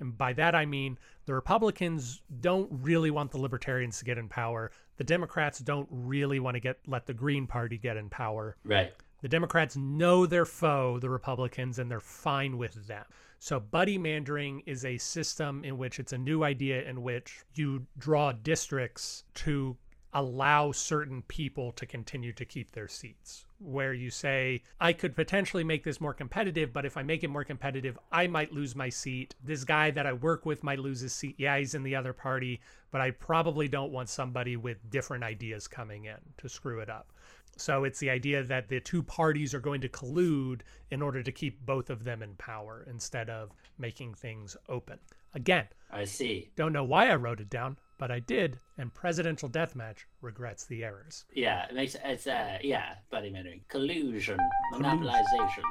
And 0.00 0.16
by 0.16 0.32
that, 0.34 0.54
I 0.54 0.66
mean 0.66 0.98
the 1.26 1.34
Republicans 1.34 2.22
don't 2.40 2.68
really 2.70 3.10
want 3.10 3.30
the 3.30 3.38
Libertarians 3.38 3.98
to 3.98 4.04
get 4.04 4.18
in 4.18 4.28
power. 4.28 4.70
The 4.96 5.04
Democrats 5.04 5.58
don't 5.58 5.88
really 5.90 6.40
want 6.40 6.54
to 6.54 6.60
get 6.60 6.78
let 6.86 7.06
the 7.06 7.14
Green 7.14 7.46
Party 7.46 7.78
get 7.78 7.96
in 7.96 8.08
power. 8.08 8.56
Right. 8.64 8.92
The 9.22 9.28
Democrats 9.28 9.76
know 9.76 10.26
their 10.26 10.44
foe, 10.44 10.98
the 10.98 11.10
Republicans, 11.10 11.78
and 11.78 11.90
they're 11.90 12.00
fine 12.00 12.58
with 12.58 12.86
them. 12.86 13.04
So, 13.38 13.60
buddy 13.60 13.98
mandering 13.98 14.62
is 14.66 14.84
a 14.84 14.98
system 14.98 15.64
in 15.64 15.78
which 15.78 15.98
it's 15.98 16.12
a 16.12 16.18
new 16.18 16.42
idea 16.42 16.88
in 16.88 17.02
which 17.02 17.44
you 17.54 17.86
draw 17.98 18.32
districts 18.32 19.24
to 19.34 19.76
allow 20.16 20.72
certain 20.72 21.20
people 21.28 21.72
to 21.72 21.84
continue 21.84 22.32
to 22.32 22.44
keep 22.46 22.72
their 22.72 22.88
seats. 22.88 23.44
Where 23.58 23.92
you 23.92 24.08
say, 24.10 24.62
I 24.80 24.94
could 24.94 25.14
potentially 25.14 25.62
make 25.62 25.84
this 25.84 26.00
more 26.00 26.14
competitive, 26.14 26.72
but 26.72 26.86
if 26.86 26.96
I 26.96 27.02
make 27.02 27.22
it 27.22 27.28
more 27.28 27.44
competitive, 27.44 27.98
I 28.10 28.26
might 28.26 28.50
lose 28.50 28.74
my 28.74 28.88
seat. 28.88 29.34
This 29.44 29.62
guy 29.62 29.90
that 29.90 30.06
I 30.06 30.14
work 30.14 30.46
with 30.46 30.64
might 30.64 30.78
lose 30.78 31.00
his 31.00 31.12
seat. 31.12 31.34
Yeah, 31.36 31.58
he's 31.58 31.74
in 31.74 31.82
the 31.82 31.94
other 31.94 32.14
party, 32.14 32.62
but 32.90 33.02
I 33.02 33.10
probably 33.10 33.68
don't 33.68 33.92
want 33.92 34.08
somebody 34.08 34.56
with 34.56 34.88
different 34.88 35.22
ideas 35.22 35.68
coming 35.68 36.06
in 36.06 36.16
to 36.38 36.48
screw 36.48 36.80
it 36.80 36.88
up. 36.88 37.12
So 37.58 37.84
it's 37.84 37.98
the 37.98 38.10
idea 38.10 38.42
that 38.42 38.68
the 38.68 38.80
two 38.80 39.02
parties 39.02 39.52
are 39.52 39.60
going 39.60 39.82
to 39.82 39.88
collude 39.88 40.62
in 40.90 41.02
order 41.02 41.22
to 41.22 41.32
keep 41.32 41.64
both 41.66 41.90
of 41.90 42.04
them 42.04 42.22
in 42.22 42.34
power 42.36 42.86
instead 42.88 43.28
of 43.28 43.50
making 43.78 44.14
things 44.14 44.56
open. 44.70 44.98
Again, 45.34 45.66
I 45.90 46.04
see. 46.04 46.50
don't 46.56 46.72
know 46.72 46.84
why 46.84 47.10
I 47.10 47.16
wrote 47.16 47.40
it 47.40 47.50
down, 47.50 47.76
but 47.98 48.10
I 48.10 48.20
did, 48.20 48.60
and 48.78 48.92
Presidential 48.92 49.48
Deathmatch 49.48 50.04
regrets 50.20 50.64
the 50.64 50.84
errors. 50.84 51.24
Yeah, 51.34 51.66
it 51.66 51.74
makes 51.74 51.96
it's 52.04 52.26
uh 52.26 52.58
yeah, 52.62 52.94
buddy 53.10 53.30
mandering, 53.30 53.62
collusion, 53.68 54.38
monopolization. 54.72 55.62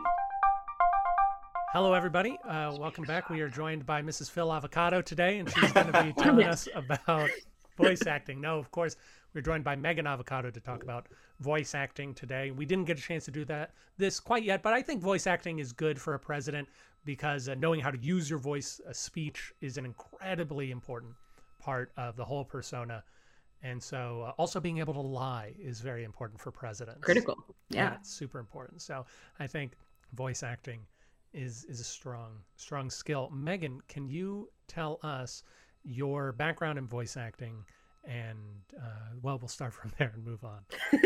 Hello, 1.71 1.93
everybody. 1.93 2.37
Uh, 2.47 2.75
welcome 2.79 3.03
back. 3.03 3.29
We 3.29 3.41
are 3.41 3.49
joined 3.49 3.85
by 3.85 4.01
Mrs. 4.01 4.31
Phil 4.31 4.47
Avocato 4.47 5.03
today, 5.03 5.39
and 5.39 5.51
she's 5.51 5.73
going 5.73 5.91
to 5.91 6.03
be 6.03 6.13
telling 6.17 6.45
us 6.45 6.69
about 6.73 7.29
voice 7.77 8.07
acting. 8.07 8.39
No, 8.39 8.57
of 8.57 8.71
course, 8.71 8.95
we're 9.33 9.41
joined 9.41 9.65
by 9.65 9.75
Meaghan 9.75 10.05
Avocato 10.05 10.53
to 10.53 10.59
talk 10.61 10.83
about 10.83 11.07
voice 11.41 11.75
acting 11.75 12.13
today. 12.13 12.51
We 12.51 12.65
didn't 12.65 12.85
get 12.85 12.97
a 12.97 13.01
chance 13.01 13.25
to 13.25 13.31
do 13.31 13.43
that 13.45 13.71
this 13.97 14.19
quite 14.19 14.43
yet, 14.43 14.63
but 14.63 14.73
I 14.73 14.81
think 14.81 15.01
voice 15.01 15.27
acting 15.27 15.59
is 15.59 15.73
good 15.73 15.99
for 15.99 16.13
a 16.13 16.19
president 16.19 16.69
because 17.03 17.49
uh, 17.49 17.55
knowing 17.55 17.81
how 17.81 17.91
to 17.91 17.99
use 17.99 18.29
your 18.29 18.39
voice, 18.39 18.79
uh, 18.87 18.93
speech, 18.93 19.53
is 19.61 19.77
an 19.77 19.85
incredibly 19.85 20.71
important 20.71 21.13
part 21.65 21.91
of 21.97 22.15
the 22.15 22.23
whole 22.23 22.45
persona. 22.45 23.03
And 23.63 23.81
so, 23.81 24.21
uh, 24.27 24.31
also 24.37 24.59
being 24.59 24.77
able 24.77 24.93
to 24.93 25.01
lie 25.01 25.55
is 25.59 25.81
very 25.81 26.03
important 26.03 26.39
for 26.39 26.51
presidents. 26.51 26.99
Critical. 27.01 27.35
Yeah. 27.69 27.95
it's 27.95 28.11
super 28.11 28.37
important. 28.37 28.81
So, 28.83 29.05
I 29.39 29.47
think 29.47 29.71
voice 30.13 30.43
acting 30.43 30.81
is 31.33 31.65
is 31.65 31.79
a 31.79 31.83
strong 31.83 32.33
strong 32.55 32.89
skill. 32.91 33.31
Meaghan, 33.33 33.79
can 33.87 34.07
you 34.07 34.49
tell 34.67 34.99
us 35.01 35.43
your 35.83 36.31
background 36.33 36.77
in 36.77 36.87
voice 36.87 37.17
acting? 37.17 37.65
And 38.07 38.37
uh, 38.77 39.15
well, 39.23 39.39
we'll 39.39 39.47
start 39.47 39.73
from 39.79 39.91
there 39.97 40.11
and 40.13 40.23
move 40.23 40.43
on. 40.43 40.59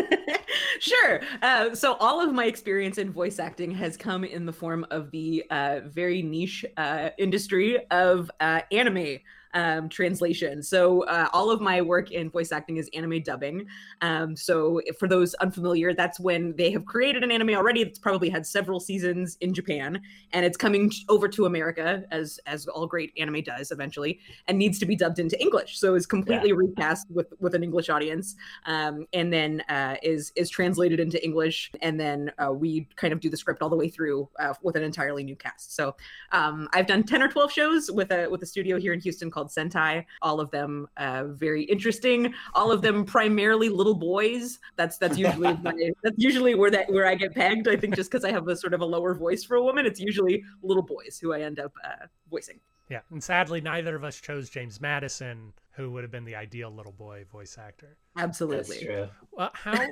sure. 0.79 1.21
Uh, 1.41 1.73
so 1.73 1.93
all 1.93 2.19
of 2.19 2.33
my 2.33 2.45
experience 2.45 2.97
in 2.97 3.09
voice 3.09 3.39
acting 3.39 3.71
has 3.71 3.95
come 3.95 4.25
in 4.25 4.45
the 4.45 4.53
form 4.53 4.85
of 4.91 5.11
the 5.11 5.45
uh, 5.49 5.79
very 5.85 6.21
niche 6.21 6.65
uh, 6.75 7.11
industry 7.17 7.79
of 7.89 8.29
uh, 8.41 8.61
anime 8.73 9.19
um, 9.53 9.89
translation. 9.89 10.61
So 10.63 11.03
uh, 11.05 11.29
all 11.33 11.51
of 11.51 11.61
my 11.61 11.81
work 11.81 12.11
in 12.11 12.29
voice 12.29 12.51
acting 12.51 12.77
is 12.77 12.89
anime 12.93 13.21
dubbing. 13.21 13.65
Um, 14.01 14.35
so 14.35 14.81
for 14.97 15.07
those 15.07 15.33
unfamiliar, 15.35 15.93
that's 15.93 16.19
when 16.19 16.55
they 16.55 16.71
have 16.71 16.85
created 16.85 17.23
an 17.23 17.31
anime 17.31 17.51
already. 17.51 17.81
It's 17.81 17.99
probably 17.99 18.29
had 18.29 18.45
several 18.45 18.79
seasons 18.79 19.37
in 19.41 19.53
Japan, 19.53 20.01
and 20.33 20.45
it's 20.45 20.57
coming 20.57 20.91
over 21.07 21.27
to 21.29 21.45
America 21.45 22.03
as 22.11 22.39
as 22.45 22.67
all 22.67 22.87
great 22.87 23.11
anime 23.17 23.41
does 23.41 23.71
eventually, 23.71 24.19
and 24.47 24.57
needs 24.57 24.79
to 24.79 24.85
be 24.85 24.95
dubbed 24.95 25.19
into 25.19 25.39
English. 25.41 25.79
So 25.79 25.95
it's 25.95 26.05
completely 26.05 26.51
recast 26.53 27.07
with 27.09 27.33
with 27.39 27.55
an 27.55 27.63
English 27.63 27.89
audience, 27.89 28.35
um, 28.65 29.07
and 29.13 29.31
then 29.31 29.61
uh, 29.69 29.95
is 30.03 30.31
is 30.35 30.49
translated 30.49 30.99
into 30.99 31.23
English, 31.23 31.71
and 31.81 31.99
then 31.99 32.31
uh, 32.37 32.51
we 32.51 32.87
kind 32.95 33.13
of 33.13 33.19
do 33.19 33.29
the 33.29 33.37
script 33.37 33.61
all 33.61 33.69
the 33.69 33.75
way 33.75 33.89
through 33.89 34.29
uh, 34.39 34.53
with 34.61 34.75
an 34.75 34.83
entirely 34.83 35.23
new 35.23 35.35
cast. 35.35 35.75
So 35.75 35.95
um, 36.31 36.67
I've 36.73 36.87
done 36.87 37.03
ten 37.03 37.21
or 37.21 37.27
twelve 37.27 37.51
shows 37.51 37.89
with 37.89 38.11
a 38.11 38.27
with 38.29 38.43
a 38.43 38.45
studio 38.45 38.77
here 38.77 38.93
in 38.93 38.99
Houston 38.99 39.31
called 39.31 39.38
Sentai. 39.47 40.05
All 40.21 40.39
of 40.39 40.51
them 40.51 40.87
uh, 40.97 41.25
very 41.25 41.63
interesting. 41.63 42.33
All 42.53 42.71
of 42.71 42.81
them 42.81 43.05
primarily 43.17 43.69
little 43.69 43.95
boys. 43.95 44.59
That's 44.75 44.97
that's 44.97 45.17
usually 45.17 45.53
my, 45.61 45.73
that's 46.03 46.17
usually 46.17 46.55
where 46.55 46.71
that 46.71 46.91
where 46.91 47.07
I 47.07 47.15
get 47.15 47.33
pegged. 47.33 47.67
I 47.67 47.75
think 47.75 47.95
just 47.95 48.11
because 48.11 48.25
I 48.25 48.31
have 48.31 48.47
a 48.47 48.55
sort 48.55 48.73
of 48.73 48.81
a 48.81 48.85
lower 48.85 49.13
voice 49.13 49.43
for 49.43 49.55
a 49.55 49.63
woman, 49.63 49.85
it's 49.85 49.99
usually 49.99 50.43
little 50.61 50.83
boys 50.83 51.19
who 51.21 51.33
I 51.33 51.41
end 51.41 51.59
up 51.59 51.73
uh, 51.83 52.05
voicing. 52.29 52.59
Yeah, 52.89 53.01
and 53.11 53.23
sadly, 53.23 53.61
neither 53.61 53.95
of 53.95 54.03
us 54.03 54.19
chose 54.19 54.49
James 54.49 54.81
Madison, 54.81 55.53
who 55.71 55.91
would 55.91 56.03
have 56.03 56.11
been 56.11 56.25
the 56.25 56.35
ideal 56.35 56.71
little 56.71 56.91
boy 56.91 57.25
voice 57.31 57.57
actor. 57.59 57.97
Absolutely. 58.17 58.77
That's 58.77 58.81
true. 58.81 59.07
Well, 59.31 59.51
how 59.53 59.85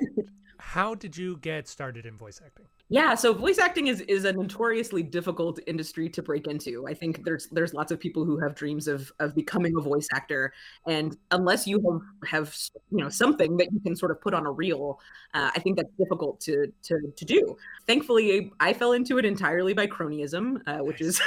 How 0.58 0.94
did 0.94 1.16
you 1.16 1.36
get 1.38 1.68
started 1.68 2.04
in 2.04 2.16
voice 2.16 2.40
acting? 2.44 2.66
Yeah, 2.90 3.14
so 3.14 3.34
voice 3.34 3.58
acting 3.58 3.88
is 3.88 4.00
is 4.02 4.24
a 4.24 4.32
notoriously 4.32 5.02
difficult 5.02 5.60
industry 5.66 6.08
to 6.08 6.22
break 6.22 6.46
into. 6.46 6.86
I 6.88 6.94
think 6.94 7.22
there's 7.22 7.46
there's 7.48 7.74
lots 7.74 7.92
of 7.92 8.00
people 8.00 8.24
who 8.24 8.38
have 8.38 8.54
dreams 8.54 8.88
of 8.88 9.12
of 9.20 9.34
becoming 9.34 9.74
a 9.76 9.80
voice 9.82 10.08
actor, 10.14 10.54
and 10.86 11.16
unless 11.30 11.66
you 11.66 11.82
have 12.24 12.30
have 12.30 12.56
you 12.90 12.98
know 12.98 13.10
something 13.10 13.58
that 13.58 13.70
you 13.72 13.80
can 13.80 13.94
sort 13.94 14.10
of 14.10 14.20
put 14.22 14.32
on 14.32 14.46
a 14.46 14.50
reel, 14.50 15.00
uh, 15.34 15.50
I 15.54 15.60
think 15.60 15.76
that's 15.76 15.92
difficult 15.98 16.40
to 16.40 16.72
to 16.84 17.12
to 17.14 17.24
do. 17.26 17.56
Thankfully, 17.86 18.50
I 18.58 18.72
fell 18.72 18.92
into 18.92 19.18
it 19.18 19.26
entirely 19.26 19.74
by 19.74 19.86
cronyism, 19.86 20.62
uh, 20.66 20.82
which 20.82 21.02
is 21.02 21.20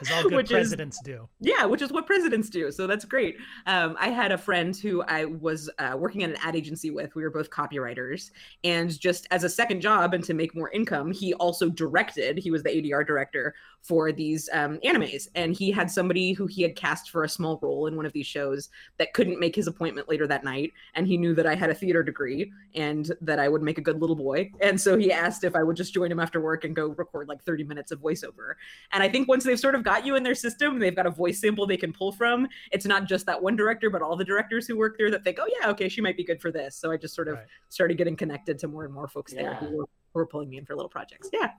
As 0.00 0.10
all 0.10 0.22
good 0.28 0.34
which 0.34 0.50
is 0.52 0.68
presidents 0.68 1.00
do. 1.00 1.28
yeah, 1.40 1.64
which 1.64 1.82
is 1.82 1.92
what 1.92 2.06
presidents 2.06 2.50
do. 2.50 2.70
So 2.70 2.86
that's 2.86 3.04
great. 3.04 3.36
Um, 3.66 3.96
I 3.98 4.08
had 4.10 4.32
a 4.32 4.38
friend 4.38 4.76
who 4.76 5.02
I 5.02 5.24
was 5.24 5.70
uh, 5.78 5.94
working 5.96 6.22
at 6.22 6.30
an 6.30 6.36
ad 6.42 6.56
agency 6.56 6.90
with. 6.90 7.14
We 7.14 7.22
were 7.22 7.30
both 7.30 7.50
copywriters. 7.50 8.30
And 8.64 8.98
just 8.98 9.26
as 9.30 9.44
a 9.44 9.48
second 9.48 9.80
job 9.80 10.14
and 10.14 10.22
to 10.24 10.34
make 10.34 10.54
more 10.54 10.65
income, 10.72 11.10
he 11.12 11.34
also 11.34 11.68
directed, 11.68 12.38
he 12.38 12.50
was 12.50 12.62
the 12.62 12.70
ADR 12.70 13.06
director 13.06 13.54
for 13.82 14.10
these 14.10 14.48
um, 14.52 14.78
animes. 14.84 15.28
And 15.36 15.54
he 15.54 15.70
had 15.70 15.90
somebody 15.90 16.32
who 16.32 16.46
he 16.46 16.62
had 16.62 16.74
cast 16.74 17.10
for 17.10 17.22
a 17.22 17.28
small 17.28 17.58
role 17.62 17.86
in 17.86 17.94
one 17.96 18.04
of 18.04 18.12
these 18.12 18.26
shows 18.26 18.68
that 18.98 19.12
couldn't 19.14 19.38
make 19.38 19.54
his 19.54 19.68
appointment 19.68 20.08
later 20.08 20.26
that 20.26 20.42
night. 20.42 20.72
And 20.94 21.06
he 21.06 21.16
knew 21.16 21.34
that 21.34 21.46
I 21.46 21.54
had 21.54 21.70
a 21.70 21.74
theater 21.74 22.02
degree 22.02 22.50
and 22.74 23.12
that 23.20 23.38
I 23.38 23.48
would 23.48 23.62
make 23.62 23.78
a 23.78 23.80
good 23.80 24.00
little 24.00 24.16
boy. 24.16 24.50
And 24.60 24.80
so 24.80 24.98
he 24.98 25.12
asked 25.12 25.44
if 25.44 25.54
I 25.54 25.62
would 25.62 25.76
just 25.76 25.94
join 25.94 26.10
him 26.10 26.18
after 26.18 26.40
work 26.40 26.64
and 26.64 26.74
go 26.74 26.88
record 26.88 27.28
like 27.28 27.44
30 27.44 27.62
minutes 27.64 27.92
of 27.92 28.00
voiceover. 28.00 28.54
And 28.92 29.02
I 29.02 29.08
think 29.08 29.28
once 29.28 29.44
they've 29.44 29.58
sort 29.60 29.76
of 29.76 29.84
got 29.84 30.04
you 30.04 30.16
in 30.16 30.24
their 30.24 30.34
system, 30.34 30.78
they've 30.80 30.96
got 30.96 31.06
a 31.06 31.10
voice 31.10 31.40
sample 31.40 31.66
they 31.66 31.76
can 31.76 31.92
pull 31.92 32.10
from. 32.10 32.48
It's 32.72 32.86
not 32.86 33.04
just 33.04 33.24
that 33.26 33.40
one 33.40 33.54
director, 33.54 33.88
but 33.88 34.02
all 34.02 34.16
the 34.16 34.24
directors 34.24 34.66
who 34.66 34.76
work 34.76 34.98
there 34.98 35.10
that 35.12 35.22
think, 35.22 35.38
oh, 35.40 35.48
yeah, 35.60 35.70
okay, 35.70 35.88
she 35.88 36.00
might 36.00 36.16
be 36.16 36.24
good 36.24 36.40
for 36.40 36.50
this. 36.50 36.76
So 36.76 36.90
I 36.90 36.96
just 36.96 37.14
sort 37.14 37.28
of 37.28 37.34
Right. 37.36 37.44
started 37.68 37.98
getting 37.98 38.16
connected 38.16 38.58
to 38.60 38.68
more 38.68 38.84
and 38.84 38.92
more 38.94 39.06
folks 39.06 39.32
there 39.32 39.42
Yeah. 39.52 39.68
who 39.68 39.88
were, 40.16 40.26
pulling 40.26 40.48
me 40.48 40.58
in 40.58 40.64
for 40.64 40.74
little 40.74 40.88
projects. 40.88 41.28
Yeah. 41.32 41.50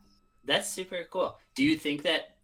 That's 0.46 0.68
super 0.68 1.06
cool. 1.12 1.38
Do 1.56 1.64
you 1.64 1.78
think 1.78 2.04
that 2.04 2.38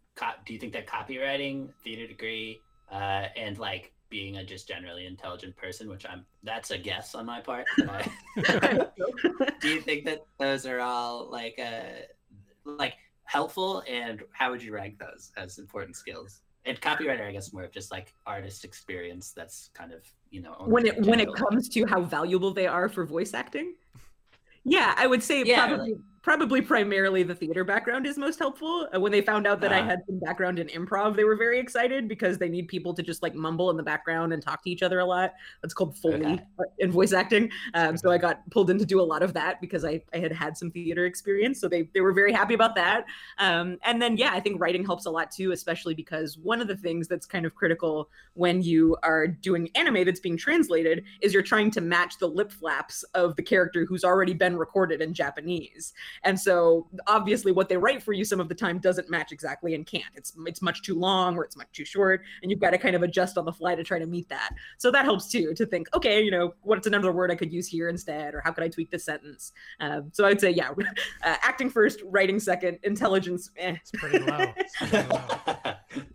do 0.45 0.53
you 0.53 0.59
think 0.59 0.73
that 0.73 0.85
copywriting, 0.85 1.69
theater 1.83 2.05
degree, 2.05 2.61
uh, 2.91 3.27
and 3.35 3.57
like 3.57 3.93
being 4.13 4.37
a 4.37 4.43
just 4.43 4.67
generally 4.67 5.07
intelligent 5.07 5.57
person, 5.57 5.89
which 5.89 6.05
I'm 6.07 6.23
that's 6.43 6.69
a 6.69 6.77
guess 6.77 7.15
on 7.15 7.25
my 7.25 7.41
part. 7.41 7.65
do 7.77 9.69
you 9.69 9.81
think 9.81 10.05
that 10.05 10.23
those 10.37 10.67
are 10.67 10.81
all 10.81 11.31
like 11.31 11.59
uh 11.59 12.03
like 12.63 12.93
helpful 13.23 13.83
and 13.89 14.21
how 14.31 14.51
would 14.51 14.61
you 14.61 14.71
rank 14.71 14.99
those 14.99 15.31
as 15.35 15.57
important 15.57 15.95
skills? 15.95 16.41
And 16.65 16.79
copywriter, 16.79 17.27
I 17.27 17.31
guess, 17.31 17.51
more 17.51 17.63
of 17.63 17.71
just 17.71 17.91
like 17.91 18.13
artist 18.27 18.63
experience. 18.63 19.31
That's 19.31 19.71
kind 19.73 19.91
of 19.91 20.03
you 20.29 20.41
know 20.41 20.53
when 20.65 20.85
it 20.85 21.01
when 21.01 21.19
it 21.19 21.33
comes 21.33 21.67
to 21.69 21.83
how 21.85 22.01
valuable 22.01 22.53
they 22.53 22.67
are 22.67 22.87
for 22.89 23.05
voice 23.05 23.33
acting 23.33 23.73
yeah 24.65 24.93
i 24.97 25.07
would 25.07 25.23
say 25.23 25.43
Yeah, 25.43 25.67
probably 25.67 25.95
probably 26.23 26.61
primarily 26.61 27.21
the 27.21 27.35
theater 27.35 27.63
background 27.65 28.05
is 28.07 28.17
most 28.17 28.39
helpful 28.39 28.87
Uh, 28.95 28.99
when 28.99 29.11
they 29.11 29.21
found 29.21 29.45
out 29.45 29.59
that 29.59 29.73
i 29.73 29.79
Ah. 29.81 29.85
had 29.85 29.99
some 30.07 30.19
background 30.19 30.57
in 30.57 30.67
improv 30.69 31.15
they 31.17 31.25
were 31.25 31.35
very 31.35 31.59
excited 31.59 32.07
because 32.07 32.37
they 32.37 32.47
need 32.47 32.67
people 32.69 32.93
to 32.93 33.03
just 33.03 33.21
like 33.21 33.35
mumble 33.35 33.69
in 33.69 33.75
the 33.77 33.83
background 33.83 34.31
and 34.33 34.41
talk 34.41 34.63
to 34.63 34.69
each 34.69 34.81
other 34.81 34.99
a 34.99 35.05
lot 35.05 35.33
that's 35.61 35.73
called 35.73 35.97
foley 35.97 36.15
Okay. 36.25 36.39
uh, 36.59 36.63
in 36.79 36.91
voice 36.91 37.11
acting 37.11 37.51
um, 37.73 37.97
so 37.97 38.09
i 38.09 38.17
got 38.17 38.49
pulled 38.51 38.69
in 38.69 38.77
to 38.79 38.85
do 38.85 39.01
a 39.01 39.03
lot 39.13 39.21
of 39.21 39.33
that 39.33 39.59
because 39.59 39.83
I, 39.83 40.01
I 40.13 40.17
had 40.19 40.31
had 40.31 40.57
some 40.57 40.71
theater 40.71 41.05
experience 41.05 41.59
so 41.59 41.67
they, 41.67 41.89
they 41.93 41.99
were 42.01 42.13
very 42.13 42.31
happy 42.31 42.53
about 42.53 42.73
that 42.75 43.05
um, 43.37 43.77
and 43.83 44.01
then 44.01 44.15
yeah 44.15 44.31
i 44.33 44.39
think 44.39 44.61
writing 44.61 44.85
helps 44.85 45.05
a 45.05 45.11
lot 45.11 45.29
too 45.29 45.51
especially 45.51 45.93
because 45.93 46.37
one 46.37 46.61
of 46.61 46.67
the 46.69 46.77
things 46.77 47.07
that's 47.09 47.25
kind 47.25 47.45
of 47.45 47.53
critical 47.53 48.09
when 48.35 48.61
you 48.61 48.95
are 49.03 49.27
doing 49.27 49.69
anime 49.75 50.05
that's 50.05 50.21
being 50.21 50.37
translated 50.37 51.03
is 51.21 51.33
you're 51.33 51.43
trying 51.43 51.69
to 51.71 51.81
match 51.81 52.17
the 52.17 52.27
lip 52.27 52.51
flaps 52.51 53.03
of 53.13 53.35
the 53.35 53.43
character 53.43 53.85
who's 53.85 54.03
already 54.05 54.33
been 54.33 54.55
recorded 54.55 55.01
in 55.01 55.13
Japanese. 55.13 55.93
And 56.23 56.39
so 56.39 56.87
obviously 57.07 57.51
what 57.51 57.69
they 57.69 57.77
write 57.77 58.01
for 58.01 58.13
you 58.13 58.25
some 58.25 58.39
of 58.39 58.49
the 58.49 58.55
time 58.55 58.79
doesn't 58.79 59.09
match 59.09 59.31
exactly 59.31 59.75
and 59.75 59.85
can't. 59.85 60.05
It's 60.15 60.33
it's 60.45 60.61
much 60.61 60.81
too 60.83 60.97
long 60.97 61.35
or 61.37 61.45
it's 61.45 61.57
much 61.57 61.71
too 61.73 61.85
short 61.85 62.21
and 62.41 62.51
you've 62.51 62.59
got 62.59 62.71
to 62.71 62.77
kind 62.77 62.95
of 62.95 63.03
adjust 63.03 63.37
on 63.37 63.45
the 63.45 63.51
fly 63.51 63.75
to 63.75 63.83
try 63.83 63.99
to 63.99 64.05
meet 64.05 64.29
that. 64.29 64.51
So 64.77 64.91
that 64.91 65.05
helps 65.05 65.29
too 65.29 65.53
to 65.55 65.65
think, 65.65 65.87
okay, 65.95 66.21
you 66.21 66.31
know, 66.31 66.53
what's 66.61 66.87
another 66.87 67.11
word 67.11 67.31
I 67.31 67.35
could 67.35 67.51
use 67.51 67.67
here 67.67 67.89
instead 67.89 68.33
or 68.33 68.41
how 68.41 68.51
could 68.51 68.63
I 68.63 68.69
tweak 68.69 68.91
this 68.91 69.05
sentence? 69.05 69.51
Um, 69.79 70.09
so 70.13 70.25
I'd 70.25 70.41
say 70.41 70.51
yeah, 70.51 70.71
uh, 71.23 71.35
acting 71.41 71.69
first, 71.69 72.01
writing 72.05 72.39
second, 72.39 72.79
intelligence 72.83 73.49
eh. 73.57 73.75
It's 73.81 73.91
pretty 73.91 74.19
low. 74.19 74.53
It's 74.57 74.77
pretty 74.77 75.07
low. 75.07 75.73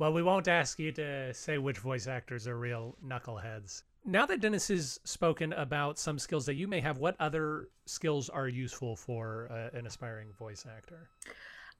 Well, 0.00 0.14
we 0.14 0.22
won't 0.22 0.48
ask 0.48 0.78
you 0.78 0.92
to 0.92 1.34
say 1.34 1.58
which 1.58 1.76
voice 1.76 2.06
actors 2.06 2.48
are 2.48 2.58
real 2.58 2.96
knuckleheads. 3.06 3.82
Now 4.04 4.26
that 4.26 4.40
Dennis 4.40 4.68
has 4.68 4.98
spoken 5.04 5.52
about 5.52 5.98
some 5.98 6.18
skills 6.18 6.46
that 6.46 6.54
you 6.54 6.66
may 6.66 6.80
have, 6.80 6.98
what 6.98 7.16
other 7.20 7.68
skills 7.86 8.28
are 8.28 8.48
useful 8.48 8.96
for 8.96 9.48
uh, 9.50 9.76
an 9.76 9.86
aspiring 9.86 10.32
voice 10.38 10.64
actor? 10.66 11.08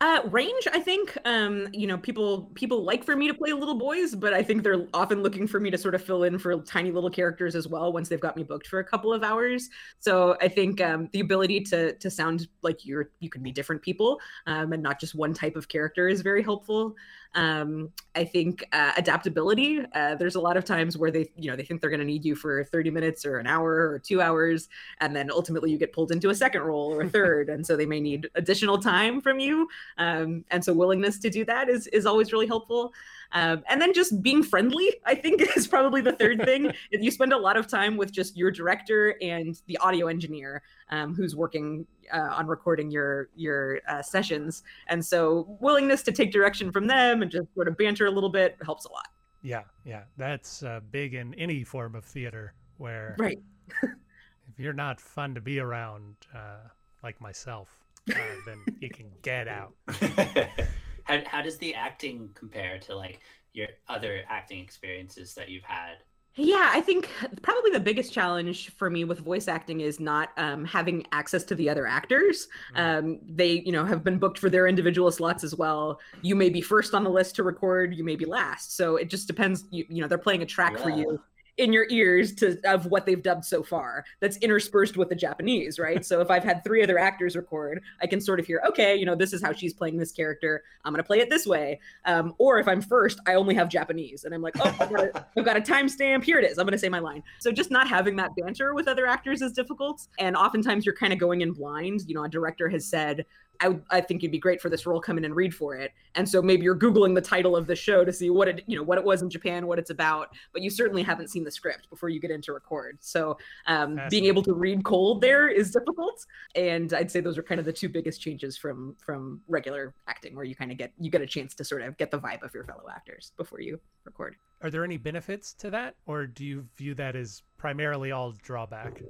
Uh, 0.02 0.22
range, 0.30 0.66
I 0.72 0.80
think. 0.80 1.16
Um, 1.26 1.68
you 1.74 1.87
know, 1.87 1.98
people 1.98 2.50
people 2.54 2.85
like 2.85 3.04
for 3.04 3.14
me 3.14 3.28
to 3.28 3.35
play 3.35 3.52
little 3.52 3.74
boys, 3.74 4.14
but 4.14 4.33
I 4.33 4.42
think 4.42 4.62
they're 4.62 4.87
often 4.94 5.22
looking 5.22 5.46
for 5.46 5.61
me 5.61 5.70
to 5.70 5.76
sort 5.76 5.94
of 5.94 6.02
fill 6.02 6.22
in 6.22 6.38
for 6.38 6.56
tiny 6.62 6.90
little 6.90 7.11
characters 7.11 7.54
as 7.54 7.68
well 7.68 7.92
once 7.92 8.09
they've 8.09 8.18
got 8.18 8.35
me 8.35 8.42
booked 8.42 8.66
for 8.66 8.78
a 8.78 8.85
couple 8.85 9.12
of 9.12 9.22
hours. 9.22 9.68
So 9.98 10.38
I 10.40 10.48
think 10.48 10.80
um, 10.80 11.11
the 11.12 11.20
ability 11.20 11.61
to 11.64 11.92
to 11.92 12.11
sound 12.11 12.48
like 12.62 12.87
you're 12.87 13.11
you 13.20 13.28
can 13.28 13.42
be 13.42 13.52
different 13.52 13.83
people 13.83 14.18
um, 14.46 14.72
and 14.72 14.83
not 14.83 14.98
just 14.98 15.14
one 15.14 15.35
type 15.35 15.54
of 15.54 15.68
character 15.68 16.09
is 16.09 16.22
very 16.22 16.42
helpful. 16.42 16.96
Um, 17.35 17.90
I 18.14 18.25
think 18.25 18.64
uh, 18.73 18.93
adaptability. 18.97 19.81
Uh, 19.95 20.16
there's 20.16 20.35
a 20.35 20.40
lot 20.40 20.57
of 20.57 20.64
times 20.64 20.99
where 20.99 21.11
they 21.11 21.31
you 21.37 21.51
know 21.51 21.57
they 21.57 21.62
think 21.62 21.81
they're 21.81 21.90
going 21.90 22.01
to 22.01 22.07
need 22.07 22.25
you 22.25 22.35
for 22.35 22.64
30 22.64 22.90
minutes 22.90 23.25
or 23.25 23.38
an 23.38 23.47
hour 23.47 23.71
or 23.90 24.01
two 24.01 24.21
hours, 24.21 24.69
and 25.01 25.14
then 25.14 25.31
ultimately 25.31 25.71
you 25.71 25.79
get 25.79 25.93
pulled 25.93 26.11
into 26.11 26.31
a 26.31 26.35
second 26.35 26.62
role 26.62 26.93
or 26.93 27.03
a 27.03 27.09
third, 27.09 27.49
and 27.49 27.64
so 27.66 27.77
they 27.77 27.87
may 27.87 28.01
need 28.01 28.29
additional 28.35 28.79
time 28.79 29.21
from 29.21 29.38
you 29.38 29.69
um, 29.99 30.45
and 30.51 30.64
so 30.64 30.73
willingness 30.73 31.19
to 31.19 31.31
do 31.31 31.45
that 31.45 31.69
is 31.69 31.87
is 31.88 32.07
always 32.07 32.33
really 32.33 32.47
helpful 32.47 32.93
um, 33.33 33.62
and 33.69 33.81
then 33.81 33.93
just 33.93 34.23
being 34.23 34.43
friendly 34.43 34.88
i 35.07 35.14
think 35.14 35.40
is 35.57 35.66
probably 35.66 36.01
the 36.01 36.12
third 36.12 36.45
thing. 36.45 36.73
If 36.90 37.03
you 37.03 37.11
spend 37.11 37.33
a 37.33 37.38
lot 37.38 37.57
of 37.57 37.66
time 37.66 37.97
with 37.97 38.11
just 38.11 38.37
your 38.37 38.51
director 38.51 39.16
and 39.23 39.61
the 39.66 39.77
audio 39.79 40.09
engineer 40.09 40.62
um, 40.90 41.14
who's 41.14 41.37
working 41.37 41.87
uh, 42.12 42.35
on 42.38 42.47
recording 42.47 42.90
your 42.90 43.29
your 43.35 43.81
uh, 43.88 44.03
sessions. 44.03 44.62
And 44.88 45.05
so 45.05 45.57
willingness 45.61 46.03
to 46.05 46.12
take 46.12 46.33
direction 46.33 46.73
from 46.73 46.87
them 46.87 47.23
and 47.23 47.31
just 47.31 47.53
sort 47.55 47.69
of 47.69 47.77
banter 47.77 48.07
a 48.07 48.11
little 48.11 48.29
bit 48.29 48.57
helps 48.64 48.85
a 48.85 48.93
lot. 48.93 49.09
Yeah, 49.43 49.62
yeah, 49.85 50.03
that's 50.16 50.62
uh, 50.62 50.81
big 50.90 51.14
in 51.14 51.35
any 51.35 51.64
form 51.64 51.95
of 51.95 52.05
theater 52.05 52.55
where 52.79 53.16
right. 53.19 53.38
if 53.83 54.59
you're 54.59 54.73
not 54.73 55.01
fun 55.01 55.35
to 55.35 55.40
be 55.40 55.61
around, 55.61 56.16
uh, 56.35 56.69
like 57.03 57.21
myself, 57.21 57.69
uh, 58.11 58.19
then 58.47 58.59
you 58.81 58.90
can 58.90 59.11
get 59.23 59.49
out. 59.49 59.73
how, 61.11 61.23
how 61.27 61.42
does 61.42 61.59
the 61.59 61.75
acting 61.75 62.31
compare 62.35 62.79
to 62.81 62.96
like 62.96 63.20
your 63.53 63.68
other 63.88 64.23
acting 64.29 64.61
experiences 64.61 65.35
that 65.35 65.49
you've 65.49 65.64
had? 65.64 65.96
Yeah, 66.37 66.70
I 66.73 66.81
think 66.81 67.11
probably 67.42 67.73
the 67.73 67.81
biggest 67.81 68.12
challenge 68.12 68.70
for 68.77 68.88
me 68.88 69.03
with 69.03 69.18
voice 69.18 69.49
acting 69.49 69.81
is 69.81 69.99
not 69.99 70.31
um, 70.37 70.64
having 70.64 71.05
access 71.11 71.42
to 71.44 71.57
the 71.57 71.68
other 71.68 71.88
actors. 71.88 72.46
Um, 72.77 73.18
they, 73.29 73.62
you 73.66 73.73
know, 73.73 73.85
have 73.85 74.05
been 74.05 74.18
booked 74.18 74.38
for 74.38 74.49
their 74.49 74.68
individual 74.68 75.11
slots 75.11 75.42
as 75.42 75.57
well. 75.57 75.99
You 76.23 76.37
may 76.37 76.49
be 76.49 76.61
first 76.61 76.94
on 76.94 77.03
the 77.03 77.11
list 77.11 77.35
to 77.37 77.42
record, 77.42 77.94
you 77.94 78.05
may 78.05 78.14
be 78.14 78.27
last. 78.27 78.77
So 78.77 78.94
it 78.94 79.11
just 79.11 79.27
depends. 79.27 79.64
You, 79.70 79.85
you 79.88 80.01
know, 80.01 80.09
they're 80.09 80.18
playing 80.18 80.42
a 80.42 80.46
track 80.46 80.79
for 80.79 80.90
you 80.90 81.20
in 81.57 81.73
your 81.73 81.87
ears 81.91 82.35
to 82.37 82.59
of 82.65 82.87
what 82.87 83.07
they've 83.07 83.23
dubbed 83.23 83.45
so 83.45 83.63
far. 83.63 84.05
That's 84.21 84.37
interspersed 84.39 84.97
with 84.97 85.09
the 85.09 85.15
Japanese, 85.15 85.79
right? 85.79 86.05
so 86.05 86.21
if 86.21 86.31
I've 86.31 86.45
had 86.45 86.65
three 86.65 86.83
other 86.83 86.99
actors 86.99 87.37
record, 87.37 87.83
I 88.01 88.07
can 88.07 88.21
sort 88.21 88.41
of 88.41 88.47
hear, 88.47 88.63
okay, 88.69 88.97
you 88.97 89.07
know, 89.07 89.15
this 89.15 89.33
is 89.33 89.43
how 89.43 89.53
she's 89.53 89.75
playing 89.75 89.97
this 89.97 90.13
character. 90.13 90.63
I'm 90.85 90.93
gonna 90.93 91.03
play 91.03 91.21
it 91.21 91.31
this 91.31 91.47
way. 91.47 91.81
Um, 92.05 92.35
or 92.39 92.59
if 92.59 92.69
I'm 92.69 92.81
first, 92.81 93.21
I 93.27 93.35
only 93.35 93.55
have 93.55 93.69
Japanese, 93.69 94.25
and 94.25 94.35
I'm 94.35 94.43
like, 94.43 94.55
oh, 94.61 94.77
I've 94.81 94.91
got 94.91 95.05
a, 95.05 95.27
I've 95.37 95.45
got 95.45 95.57
a 95.57 95.61
timestamp. 95.61 96.25
Here 96.25 96.39
it 96.39 96.45
is. 96.45 96.59
I'm 96.59 96.67
going 96.67 96.73
to 96.73 96.79
say 96.79 96.89
my 96.89 96.99
line. 96.99 97.23
So 97.39 97.53
just 97.53 97.71
not 97.71 97.89
having 97.89 98.17
that 98.17 98.31
banter 98.37 98.75
with 98.75 98.89
other 98.89 99.07
actors 99.07 99.43
is 99.43 99.53
difficult, 99.53 100.07
and 100.19 100.37
oftentimes 100.37 100.85
you're 100.87 100.95
kind 100.95 101.13
of 101.13 101.19
going 101.19 101.41
in 101.41 101.53
blind. 101.53 102.03
You 102.07 102.15
know, 102.15 102.25
a 102.25 102.29
director 102.29 102.69
has 102.69 102.87
said. 102.87 103.25
I, 103.61 103.68
would- 103.68 103.85
I 103.90 104.01
think 104.01 104.23
you'd 104.23 104.33
be 104.33 104.38
great 104.38 104.61
for 104.61 104.68
this 104.68 104.87
role. 104.87 105.01
Come 105.01 105.18
in 105.18 105.25
and 105.25 105.35
read 105.35 105.55
for 105.55 105.75
it. 105.77 105.92
And 106.14 106.29
so 106.29 106.40
maybe 106.42 106.62
you're 106.64 106.77
googling 106.79 107.14
the 107.14 107.20
title 107.20 107.55
of 107.57 107.66
the 107.66 107.77
show 107.77 108.05
to 108.05 108.12
see 108.12 108.31
what 108.31 108.49
it, 108.49 108.64
you 108.66 108.77
know, 108.77 108.83
what 108.83 108.99
it 108.99 109.05
was 109.05 109.23
in 109.23 109.31
Japan, 109.31 109.66
what 109.66 109.79
it's 109.79 109.90
about. 109.90 110.35
But 110.53 110.62
you 110.62 110.70
certainly 110.70 111.03
haven't 111.03 111.29
seen 111.29 111.44
the 111.44 111.51
script 111.51 111.88
before 111.90 112.09
you 112.09 112.20
get 112.20 112.31
into 112.31 112.53
record. 112.53 112.99
So 113.01 113.37
um, 113.66 114.01
being 114.11 114.25
able 114.25 114.42
to 114.44 114.53
read 114.55 114.85
cold 114.85 115.20
there 115.20 115.49
is 115.49 115.70
difficult. 115.70 116.25
And 116.55 116.92
I'd 116.92 117.11
say 117.11 117.20
those 117.20 117.38
are 117.38 117.42
kind 117.42 117.59
of 117.59 117.64
the 117.66 117.73
two 117.73 117.88
biggest 117.88 118.20
changes 118.20 118.57
from 118.57 118.96
from 118.99 119.40
regular 119.49 119.94
acting, 120.09 120.35
where 120.35 120.44
you 120.44 120.55
kind 120.55 120.73
of 120.73 120.79
get 120.79 120.92
you 120.99 121.11
get 121.11 121.20
a 121.20 121.27
chance 121.27 121.55
to 121.57 121.64
sort 121.64 121.83
of 121.83 121.96
get 121.99 122.11
the 122.11 122.18
vibe 122.18 122.42
of 122.42 122.53
your 122.55 122.64
fellow 122.64 122.85
actors 122.90 123.33
before 123.37 123.61
you 123.61 123.79
record. 124.05 124.37
Are 124.62 124.70
there 124.70 124.85
any 124.85 124.96
benefits 124.96 125.53
to 125.55 125.70
that, 125.70 125.94
or 126.07 126.27
do 126.27 126.44
you 126.44 126.66
view 126.77 126.94
that 126.94 127.16
as 127.16 127.42
primarily 127.57 128.11
all 128.12 128.33
drawback? 128.42 129.03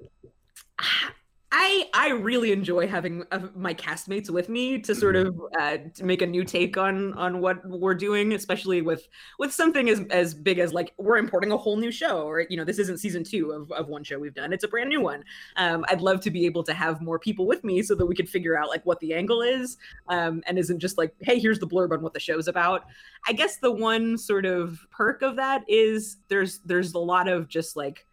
I 1.52 1.88
I 1.94 2.10
really 2.10 2.52
enjoy 2.52 2.86
having 2.86 3.24
uh, 3.32 3.48
my 3.56 3.74
castmates 3.74 4.30
with 4.30 4.48
me 4.48 4.78
to 4.82 4.94
sort 4.94 5.16
of 5.16 5.40
uh, 5.58 5.78
to 5.94 6.04
make 6.04 6.22
a 6.22 6.26
new 6.26 6.44
take 6.44 6.76
on 6.76 7.12
on 7.14 7.40
what 7.40 7.68
we're 7.68 7.94
doing, 7.94 8.34
especially 8.34 8.82
with 8.82 9.08
with 9.40 9.52
something 9.52 9.88
as 9.88 10.00
as 10.10 10.32
big 10.32 10.60
as 10.60 10.72
like 10.72 10.94
we're 10.96 11.16
importing 11.16 11.50
a 11.50 11.56
whole 11.56 11.76
new 11.76 11.90
show, 11.90 12.22
or 12.22 12.46
you 12.48 12.56
know 12.56 12.62
this 12.64 12.78
isn't 12.78 12.98
season 12.98 13.24
two 13.24 13.50
of 13.50 13.72
of 13.72 13.88
one 13.88 14.04
show 14.04 14.16
we've 14.16 14.34
done; 14.34 14.52
it's 14.52 14.62
a 14.62 14.68
brand 14.68 14.90
new 14.90 15.00
one. 15.00 15.24
Um, 15.56 15.84
I'd 15.88 16.00
love 16.00 16.20
to 16.20 16.30
be 16.30 16.46
able 16.46 16.62
to 16.62 16.72
have 16.72 17.00
more 17.00 17.18
people 17.18 17.46
with 17.48 17.64
me 17.64 17.82
so 17.82 17.96
that 17.96 18.06
we 18.06 18.14
could 18.14 18.28
figure 18.28 18.56
out 18.56 18.68
like 18.68 18.86
what 18.86 19.00
the 19.00 19.12
angle 19.12 19.42
is, 19.42 19.76
um, 20.08 20.44
and 20.46 20.56
isn't 20.56 20.78
just 20.78 20.98
like 20.98 21.12
hey 21.20 21.40
here's 21.40 21.58
the 21.58 21.66
blurb 21.66 21.90
on 21.92 22.00
what 22.00 22.14
the 22.14 22.20
show's 22.20 22.46
about. 22.46 22.84
I 23.26 23.32
guess 23.32 23.56
the 23.56 23.72
one 23.72 24.18
sort 24.18 24.46
of 24.46 24.78
perk 24.92 25.22
of 25.22 25.34
that 25.36 25.64
is 25.66 26.18
there's 26.28 26.60
there's 26.60 26.94
a 26.94 27.00
lot 27.00 27.26
of 27.26 27.48
just 27.48 27.76
like 27.76 28.06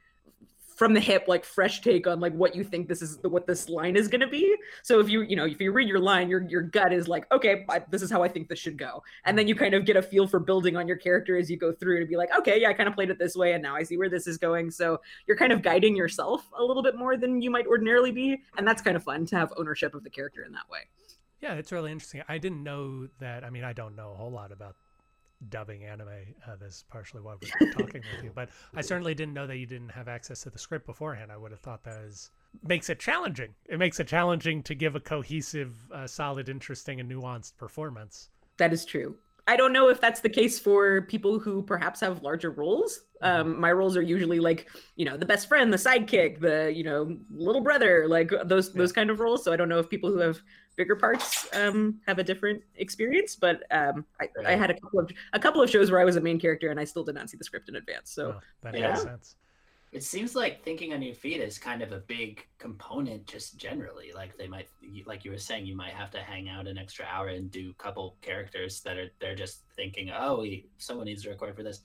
from 0.78 0.94
the 0.94 1.00
hip 1.00 1.26
like 1.28 1.44
fresh 1.44 1.82
take 1.82 2.06
on 2.06 2.20
like 2.20 2.34
what 2.34 2.56
you 2.56 2.64
think 2.64 2.88
this 2.88 3.02
is 3.02 3.18
what 3.24 3.48
this 3.48 3.68
line 3.68 3.96
is 3.96 4.08
going 4.08 4.22
to 4.22 4.28
be. 4.28 4.56
So 4.84 5.00
if 5.00 5.10
you 5.10 5.24
you 5.24 5.36
know 5.36 5.46
if 5.46 5.60
you 5.60 5.72
read 5.72 5.88
your 5.88 6.00
line 6.00 6.30
your 6.30 6.48
your 6.48 6.62
gut 6.62 6.94
is 6.94 7.08
like 7.08 7.26
okay 7.32 7.66
I, 7.68 7.82
this 7.90 8.04
is 8.04 8.12
how 8.12 8.22
i 8.22 8.28
think 8.28 8.48
this 8.48 8.60
should 8.60 8.78
go. 8.78 9.04
And 9.26 9.38
then 9.38 9.48
you 9.48 9.56
kind 9.56 9.74
of 9.74 9.86
get 9.86 9.98
a 9.98 10.04
feel 10.04 10.28
for 10.28 10.40
building 10.40 10.78
on 10.78 10.88
your 10.88 10.98
character 10.98 11.36
as 11.36 11.50
you 11.50 11.58
go 11.58 11.72
through 11.72 12.00
to 12.00 12.06
be 12.06 12.16
like 12.16 12.30
okay 12.38 12.62
yeah 12.62 12.70
i 12.70 12.74
kind 12.74 12.88
of 12.88 12.94
played 12.94 13.10
it 13.10 13.18
this 13.18 13.36
way 13.36 13.54
and 13.54 13.64
now 13.64 13.76
i 13.76 13.82
see 13.82 13.98
where 13.98 14.10
this 14.10 14.28
is 14.28 14.38
going. 14.38 14.70
So 14.70 15.02
you're 15.26 15.38
kind 15.38 15.52
of 15.52 15.64
guiding 15.64 15.96
yourself 15.96 16.48
a 16.58 16.64
little 16.64 16.84
bit 16.84 16.96
more 16.96 17.18
than 17.18 17.42
you 17.42 17.50
might 17.50 17.66
ordinarily 17.66 18.12
be 18.12 18.40
and 18.56 18.68
that's 18.68 18.84
kind 18.84 18.96
of 18.96 19.04
fun 19.04 19.26
to 19.26 19.36
have 19.36 19.52
ownership 19.58 19.96
of 19.96 20.04
the 20.04 20.12
character 20.12 20.44
in 20.44 20.52
that 20.52 20.70
way. 20.70 20.82
Yeah 21.42 21.56
it's 21.56 21.72
really 21.72 21.92
interesting. 21.92 22.22
I 22.30 22.38
didn't 22.38 22.62
know 22.62 23.08
that 23.20 23.44
i 23.44 23.50
mean 23.50 23.64
i 23.64 23.74
don't 23.74 23.96
know 23.96 24.12
a 24.12 24.16
whole 24.16 24.32
lot 24.32 24.52
about 24.52 24.76
dubbing 25.50 25.84
anime. 25.84 26.08
Uh, 26.46 26.56
that's 26.60 26.84
partially 26.84 27.22
why 27.22 27.36
we're 27.42 27.72
talking 27.72 28.02
with 28.16 28.24
you. 28.24 28.32
But 28.34 28.50
I 28.76 28.82
certainly 28.82 29.14
didn't 29.14 29.34
know 29.34 29.48
that 29.48 29.58
you 29.58 29.66
didn't 29.66 29.90
have 29.90 30.08
access 30.08 30.42
to 30.44 30.50
the 30.50 30.60
script 30.60 30.86
beforehand. 30.86 31.32
I 31.32 31.38
would 31.38 31.52
have 31.52 31.60
thought 31.60 31.84
that 31.84 32.04
was, 32.04 32.32
makes 32.64 32.90
it 32.90 33.00
challenging. 33.00 33.54
It 33.68 33.80
makes 33.80 34.00
it 34.00 34.08
challenging 34.08 34.64
to 34.64 34.76
give 34.76 34.96
a 34.96 35.00
cohesive, 35.00 35.76
uh, 35.92 36.08
solid, 36.08 36.50
interesting, 36.50 37.00
and 37.00 37.12
nuanced 37.12 37.58
performance. 37.58 38.30
That 38.58 38.74
is 38.74 38.86
true. 38.86 39.16
I 39.50 39.56
don't 39.56 39.72
know 39.72 39.88
if 39.88 40.02
that's 40.02 40.20
the 40.20 40.30
case 40.30 40.60
for 40.60 41.04
people 41.04 41.40
who 41.40 41.64
perhaps 41.64 42.02
have 42.02 42.22
larger 42.22 42.52
roles. 42.52 43.00
Mm-hmm. 43.24 43.52
Um, 43.52 43.60
my 43.62 43.72
roles 43.72 43.96
are 43.96 44.02
usually 44.02 44.40
like, 44.42 44.68
you 44.98 45.06
know, 45.06 45.16
the 45.16 45.26
best 45.26 45.48
friend, 45.48 45.72
the 45.72 45.78
sidekick, 45.78 46.42
the, 46.42 46.72
you 46.76 46.84
know, 46.84 47.18
little 47.32 47.62
brother, 47.62 48.08
like 48.10 48.32
those 48.44 48.74
those 48.74 48.92
kind 48.92 49.10
of 49.10 49.22
roles. 49.22 49.46
So 49.46 49.54
I 49.54 49.56
don't 49.56 49.70
know 49.70 49.80
if 49.80 49.90
people 49.90 50.12
who 50.12 50.20
have 50.20 50.42
bigger 50.78 50.96
parts 50.96 51.48
um, 51.54 52.00
have 52.08 52.20
a 52.20 52.24
different 52.24 52.62
experience. 52.76 53.36
But 53.36 53.64
um, 53.72 54.06
I, 54.22 54.30
I 54.46 54.52
had 54.56 54.70
a 54.70 54.80
couple 54.80 55.00
of 55.00 55.12
a 55.34 55.40
couple 55.40 55.62
of 55.62 55.70
shows 55.70 55.92
where 55.92 56.00
I 56.00 56.06
was 56.06 56.16
a 56.16 56.22
main 56.22 56.40
character 56.40 56.70
and 56.70 56.80
I 56.80 56.86
still 56.86 57.04
did 57.04 57.16
not 57.16 57.30
see 57.30 57.38
the 57.38 57.44
script 57.44 57.68
in 57.68 57.76
advance. 57.76 58.12
So 58.12 58.34
Oh, 58.38 58.40
that 58.62 58.76
Yeah. 58.76 58.90
makes 58.90 59.04
sense. 59.04 59.36
It 59.94 60.04
seems 60.04 60.36
like 60.36 60.64
thinking 60.64 60.94
on 60.94 61.02
your 61.02 61.16
feet 61.16 61.40
is 61.40 61.58
kind 61.58 61.82
of 61.82 61.94
a 61.94 62.00
big 62.00 62.46
component, 62.60 63.26
just 63.26 63.58
generally. 63.58 64.12
Like 64.14 64.38
they 64.38 64.48
might, 64.48 64.68
like 65.06 65.24
you 65.24 65.32
were 65.32 65.38
saying, 65.38 65.66
you 65.66 65.78
might 65.78 65.94
have 65.94 66.12
to 66.12 66.20
hang 66.20 66.50
out 66.50 66.68
an 66.68 66.78
extra 66.78 67.06
hour 67.06 67.30
and 67.30 67.50
do 67.50 67.72
a 67.72 67.82
couple 67.82 68.18
characters 68.22 68.82
that 68.82 68.98
are 68.98 69.10
they're 69.20 69.34
just 69.36 69.64
thinking, 69.78 70.12
oh, 70.12 70.42
we 70.42 70.70
someone 70.78 71.06
needs 71.06 71.24
to 71.24 71.30
record 71.30 71.56
for 71.56 71.64
this, 71.64 71.82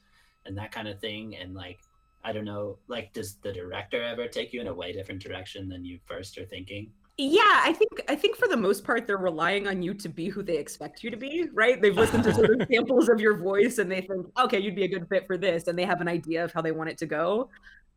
and 0.47 0.59
that 0.59 0.73
kind 0.73 0.89
of 0.89 1.01
thing. 1.01 1.37
And 1.37 1.55
like, 1.55 1.79
I 2.25 2.33
don't 2.33 2.45
know, 2.45 2.79
like, 2.89 3.13
does 3.13 3.37
the 3.37 3.53
director 3.53 4.03
ever 4.03 4.27
take 4.27 4.53
you 4.53 4.61
in 4.61 4.67
a 4.67 4.75
way 4.75 4.93
different 4.93 5.23
direction 5.23 5.69
than 5.69 5.85
you 5.85 6.01
first 6.05 6.37
are 6.39 6.45
thinking? 6.45 6.91
Yeah, 7.19 7.43
I 7.45 7.75
think 7.75 8.03
I 8.09 8.17
think 8.17 8.37
for 8.37 8.49
the 8.49 8.57
most 8.57 8.85
part 8.85 9.07
they're 9.07 9.19
relying 9.19 9.69
on 9.69 9.83
you 9.83 9.93
to 9.95 10.09
be 10.09 10.29
who 10.29 10.43
they 10.43 10.57
expect 10.57 11.05
you 11.05 11.11
to 11.11 11.17
be, 11.17 11.47
right? 11.53 11.81
They've 11.81 11.95
listened 11.95 12.25
to 12.25 12.35
sort 12.35 12.51
of 12.59 12.67
samples 12.73 13.09
of 13.11 13.21
your 13.21 13.37
voice 13.37 13.79
and 13.79 13.91
they 13.91 14.01
think, 14.01 14.27
okay, 14.41 14.59
you'd 14.59 14.75
be 14.75 14.85
a 14.85 14.89
good 14.89 15.07
fit 15.09 15.27
for 15.27 15.37
this, 15.37 15.67
and 15.69 15.79
they 15.79 15.85
have 15.85 16.01
an 16.01 16.09
idea 16.09 16.43
of 16.43 16.53
how 16.53 16.63
they 16.63 16.73
want 16.73 16.89
it 16.91 16.99
to 16.99 17.07
go. 17.07 17.51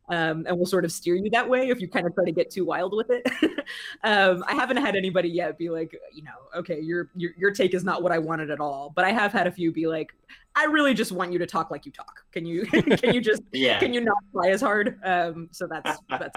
Um, 0.08 0.44
and 0.46 0.56
will 0.56 0.66
sort 0.66 0.84
of 0.84 0.92
steer 0.92 1.16
you 1.16 1.28
that 1.30 1.48
way 1.48 1.68
if 1.68 1.80
you 1.80 1.88
kind 1.88 2.06
of 2.06 2.14
try 2.14 2.24
to 2.24 2.30
get 2.30 2.48
too 2.48 2.64
wild 2.64 2.94
with 2.94 3.08
it. 3.10 3.26
um, 4.04 4.44
I 4.46 4.54
haven't 4.54 4.76
had 4.76 4.94
anybody 4.94 5.28
yet 5.28 5.58
be 5.58 5.68
like, 5.68 5.98
you 6.12 6.22
know, 6.22 6.30
okay, 6.54 6.78
your, 6.80 7.10
your 7.16 7.32
your 7.36 7.50
take 7.50 7.74
is 7.74 7.82
not 7.82 8.04
what 8.04 8.12
I 8.12 8.18
wanted 8.18 8.50
at 8.52 8.60
all. 8.60 8.92
But 8.94 9.04
I 9.04 9.10
have 9.10 9.32
had 9.32 9.48
a 9.48 9.50
few 9.50 9.72
be 9.72 9.88
like, 9.88 10.12
I 10.54 10.66
really 10.66 10.94
just 10.94 11.10
want 11.10 11.32
you 11.32 11.40
to 11.40 11.46
talk 11.46 11.72
like 11.72 11.86
you 11.86 11.90
talk. 11.90 12.22
Can 12.30 12.46
you 12.46 12.66
can 12.66 13.14
you 13.14 13.20
just 13.20 13.42
Yeah. 13.52 13.80
can 13.80 13.92
you 13.92 14.00
not 14.02 14.18
fly 14.30 14.50
as 14.50 14.60
hard? 14.60 15.00
Um, 15.02 15.48
so 15.50 15.66
that's 15.66 15.98
that's 16.08 16.36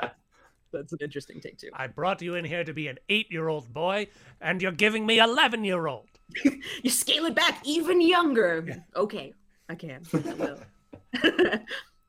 that's 0.71 0.93
an 0.93 0.99
interesting 1.01 1.39
take 1.41 1.57
too. 1.57 1.69
I 1.73 1.87
brought 1.87 2.21
you 2.21 2.35
in 2.35 2.45
here 2.45 2.63
to 2.63 2.73
be 2.73 2.87
an 2.87 2.97
eight-year-old 3.09 3.73
boy, 3.73 4.07
and 4.41 4.61
you're 4.61 4.71
giving 4.71 5.05
me 5.05 5.19
eleven-year-old. 5.19 6.07
you 6.83 6.89
scale 6.89 7.25
it 7.25 7.35
back 7.35 7.61
even 7.65 8.01
younger. 8.01 8.83
Okay, 8.95 9.33
I 9.67 9.75
can. 9.75 10.03
I 10.13 10.33
will. 10.33 11.59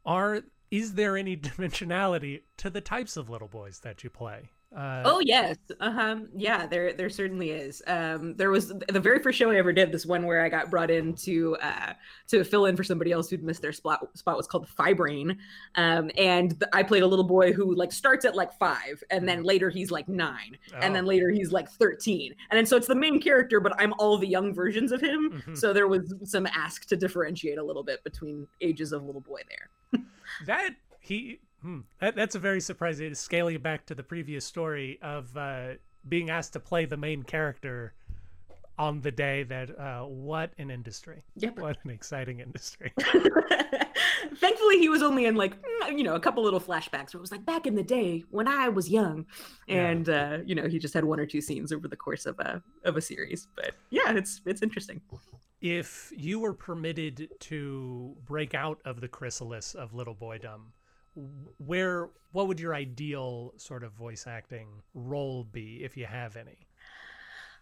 Are 0.05 0.42
is 0.70 0.94
there 0.94 1.16
any 1.16 1.37
dimensionality 1.37 2.42
to 2.59 2.70
the 2.70 2.81
types 2.81 3.16
of 3.16 3.29
little 3.29 3.49
boys 3.49 3.81
that 3.81 4.05
you 4.05 4.11
play? 4.11 4.51
Uh, 4.76 5.02
oh 5.04 5.18
yes, 5.18 5.56
uh 5.80 5.90
huh. 5.90 6.16
Yeah, 6.37 6.64
there 6.64 6.92
there 6.92 7.11
certainly 7.11 7.50
is. 7.50 7.83
Um, 7.88 8.37
there 8.37 8.50
was 8.50 8.68
the 8.68 9.00
very 9.00 9.18
first 9.20 9.37
show 9.37 9.50
I 9.50 9.56
ever 9.56 9.72
did. 9.72 9.90
This 9.90 10.06
one 10.06 10.26
where 10.26 10.44
I 10.44 10.48
got 10.48 10.70
brought 10.70 10.92
in 10.92 11.14
to 11.16 11.56
uh, 11.61 11.94
to 12.28 12.44
fill 12.44 12.66
in 12.66 12.76
for 12.76 12.85
somebody 12.85 13.11
else 13.11 13.28
who'd 13.28 13.42
missed 13.42 13.62
their 13.62 13.72
spot. 13.72 14.16
Spot 14.16 14.37
was 14.37 14.46
called 14.46 14.68
Fibrain, 14.68 15.37
um, 15.74 16.11
and 16.16 16.62
I 16.72 16.85
played 16.85 17.02
a 17.02 17.06
little 17.09 17.24
boy 17.26 17.52
who 17.52 17.74
like 17.74 17.90
starts 17.90 18.24
at 18.24 18.37
like 18.37 18.52
five, 18.61 19.02
and 19.11 19.28
then 19.28 19.42
later 19.42 19.70
he's 19.70 19.90
like 19.90 20.09
nine, 20.09 20.56
and 20.80 20.94
then 20.94 21.04
Oh. 21.04 21.09
later 21.09 21.30
he's 21.30 21.50
like 21.50 21.68
thirteen, 21.68 22.37
and 22.50 22.56
then 22.56 22.64
so 22.64 22.76
it's 22.76 22.87
the 22.87 22.94
main 22.94 23.20
character, 23.20 23.59
but 23.59 23.72
I'm 23.76 23.92
all 23.98 24.18
the 24.18 24.28
young 24.28 24.54
versions 24.54 24.92
of 24.92 25.00
him. 25.00 25.42
Mhm. 25.48 25.59
So 25.59 25.72
there 25.72 25.88
was 25.88 26.14
some 26.22 26.46
ask 26.46 26.87
to 26.87 26.96
differentiate 26.96 27.59
a 27.59 27.64
little 27.64 27.83
bit 27.83 28.04
between 28.04 28.46
ages 28.61 28.92
of 28.92 29.02
little 29.02 29.20
boy 29.20 29.40
there. 29.48 30.02
that 30.46 30.76
he 31.00 31.40
hmm, 31.62 31.81
that, 32.01 32.14
that's 32.16 32.35
a 32.35 32.38
very 32.38 32.61
surprising 32.61 33.14
scaling 33.14 33.59
back 33.59 33.87
to 33.87 33.94
the 33.94 34.03
previous 34.03 34.44
story 34.44 34.99
of 35.03 35.37
uh, 35.37 35.75
being 36.09 36.31
asked 36.31 36.53
to 36.55 36.61
play 36.61 36.85
the 36.87 36.96
main 36.96 37.23
character 37.23 37.92
on 38.79 39.01
the 39.03 39.11
day 39.11 39.42
that 39.42 39.79
uh, 39.79 40.01
what 40.05 40.53
an 40.59 40.70
industry 40.70 41.23
Yep. 41.37 41.59
what 41.59 41.77
an 41.85 41.90
exciting 41.90 42.40
industry 42.40 42.92
Thankfully, 44.37 44.79
he 44.79 44.88
was 44.88 45.03
only 45.03 45.25
in 45.27 45.35
like 45.35 45.55
mm, 45.61 45.96
you 45.99 46.05
know 46.05 46.14
a 46.14 46.20
couple 46.20 46.42
little 46.42 46.61
flashbacks 46.61 47.12
where 47.12 47.18
it 47.18 47.20
was 47.20 47.33
like 47.33 47.44
back 47.44 47.66
in 47.66 47.75
the 47.75 47.83
day 47.83 48.23
when 48.31 48.46
I 48.46 48.68
was 48.68 48.88
young, 48.88 49.27
Yeah. 49.66 49.88
and 49.88 50.09
uh, 50.09 50.38
you 50.44 50.55
know 50.55 50.68
he 50.68 50.79
just 50.79 50.94
had 50.94 51.05
one 51.05 51.18
or 51.18 51.27
two 51.27 51.40
scenes 51.40 51.73
over 51.73 51.88
the 51.88 51.96
course 51.96 52.27
of 52.27 52.38
a 52.38 52.62
of 52.85 52.96
a 52.96 53.01
series. 53.01 53.49
But 53.57 53.75
yeah, 53.90 54.12
it's 54.12 54.40
it's 54.46 54.62
interesting. 54.62 55.01
if 55.61 56.12
you 56.16 56.38
were 56.38 56.55
permitted 56.55 57.29
to 57.40 58.14
break 58.27 58.55
out 58.55 58.79
of 58.85 59.01
the 59.01 59.09
chrysalis 59.09 59.75
of 59.75 59.94
little 59.94 60.14
boydom 60.14 60.61
where 61.59 62.11
what 62.33 62.49
would 62.49 62.61
your 62.61 62.75
ideal 62.75 63.53
sort 63.57 63.83
of 63.83 63.92
voice 63.92 64.27
acting 64.27 64.68
role 64.94 65.44
be 65.44 65.83
if 65.83 65.96
you 65.96 66.07
have 66.07 66.37
any 66.37 66.66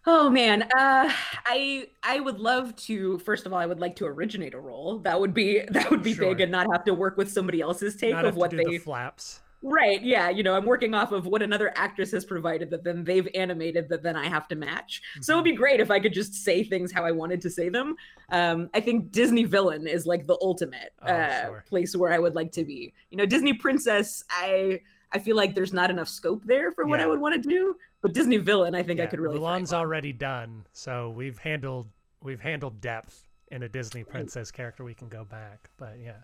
Oh 0.05 0.29
man, 0.29 0.63
uh, 0.63 1.11
I 1.45 1.87
I 2.03 2.21
would 2.21 2.39
love 2.39 2.73
to. 2.87 3.19
First 3.19 3.45
of 3.45 3.51
all, 3.51 3.59
I 3.59 3.65
would 3.65 3.81
like 3.81 3.97
to 3.97 4.05
originate 4.05 4.53
a 4.53 4.59
role. 4.59 4.99
That 4.99 5.19
would 5.19 5.33
be 5.33 5.61
that 5.69 5.91
would 5.91 6.03
be 6.03 6.13
big, 6.13 6.39
and 6.39 6.51
not 6.51 6.67
have 6.71 6.85
to 6.85 6.93
work 6.93 7.17
with 7.17 7.29
somebody 7.29 7.59
else's 7.59 7.97
take 7.97 8.13
not 8.13 8.23
of 8.25 8.37
what 8.37 8.51
they 8.51 8.63
the 8.63 8.77
flaps 8.77 9.41
Right. 9.61 10.01
Yeah. 10.01 10.29
You 10.29 10.41
know, 10.43 10.55
I'm 10.55 10.65
working 10.65 10.93
off 10.93 11.11
of 11.11 11.25
what 11.25 11.41
another 11.41 11.73
actress 11.75 12.11
has 12.11 12.23
provided 12.23 12.69
that 12.69 12.83
then 12.83 13.03
they've 13.03 13.27
animated 13.35 13.89
that 13.89 14.03
then 14.03 14.15
I 14.15 14.27
have 14.27 14.47
to 14.49 14.55
match. 14.55 15.01
So 15.21 15.33
it'd 15.33 15.43
be 15.43 15.51
great 15.53 15.79
if 15.81 15.91
I 15.91 15.99
could 15.99 16.13
just 16.13 16.33
say 16.33 16.63
things 16.63 16.91
how 16.93 17.03
I 17.03 17.11
wanted 17.11 17.41
to 17.41 17.49
say 17.49 17.67
them. 17.69 17.95
Um, 18.31 18.69
I 18.73 18.79
think 18.79 19.11
Disney 19.11 19.43
villain 19.43 19.85
is 19.87 20.05
like 20.05 20.27
the 20.27 20.37
ultimate 20.41 20.93
Oh, 21.01 21.07
uh, 21.11 21.45
sure. 21.45 21.65
place 21.67 21.95
where 21.95 22.13
I 22.13 22.19
would 22.19 22.35
like 22.35 22.51
to 22.53 22.63
be. 22.63 22.93
You 23.09 23.17
know, 23.17 23.25
Disney 23.25 23.53
princess, 23.53 24.23
I 24.29 24.81
I 25.11 25.19
feel 25.19 25.35
like 25.35 25.55
there's 25.55 25.73
not 25.73 25.89
enough 25.89 26.07
scope 26.07 26.43
there 26.45 26.71
for 26.71 26.85
what 26.85 26.99
I 26.99 27.07
would 27.07 27.19
want 27.19 27.41
to 27.41 27.49
do. 27.49 27.75
But 28.01 28.13
Disney 28.13 28.37
villain, 28.37 28.75
I 28.75 28.83
think 28.83 28.99
I 29.01 29.07
could 29.07 29.19
really. 29.19 29.37
thrive 29.39 29.61
Mulan's 29.61 29.73
on. 29.73 29.81
already 29.81 30.13
done, 30.13 30.65
so 30.71 31.09
we've 31.09 31.37
handled 31.37 31.87
we've 32.23 32.39
handled 32.39 32.79
depth 32.79 33.27
in 33.51 33.63
a 33.63 33.67
Disney 33.69 34.03
princess 34.03 34.51
character. 34.51 34.83
We 34.85 34.93
can 34.93 35.09
go 35.09 35.25
back, 35.25 35.69
but 35.77 35.95
yeah, 35.99 36.19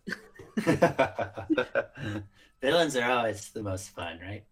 Villains 2.66 2.96
are 2.96 3.10
always 3.12 3.50
the 3.52 3.62
most 3.62 3.90
fun, 3.92 4.20
right? 4.20 4.44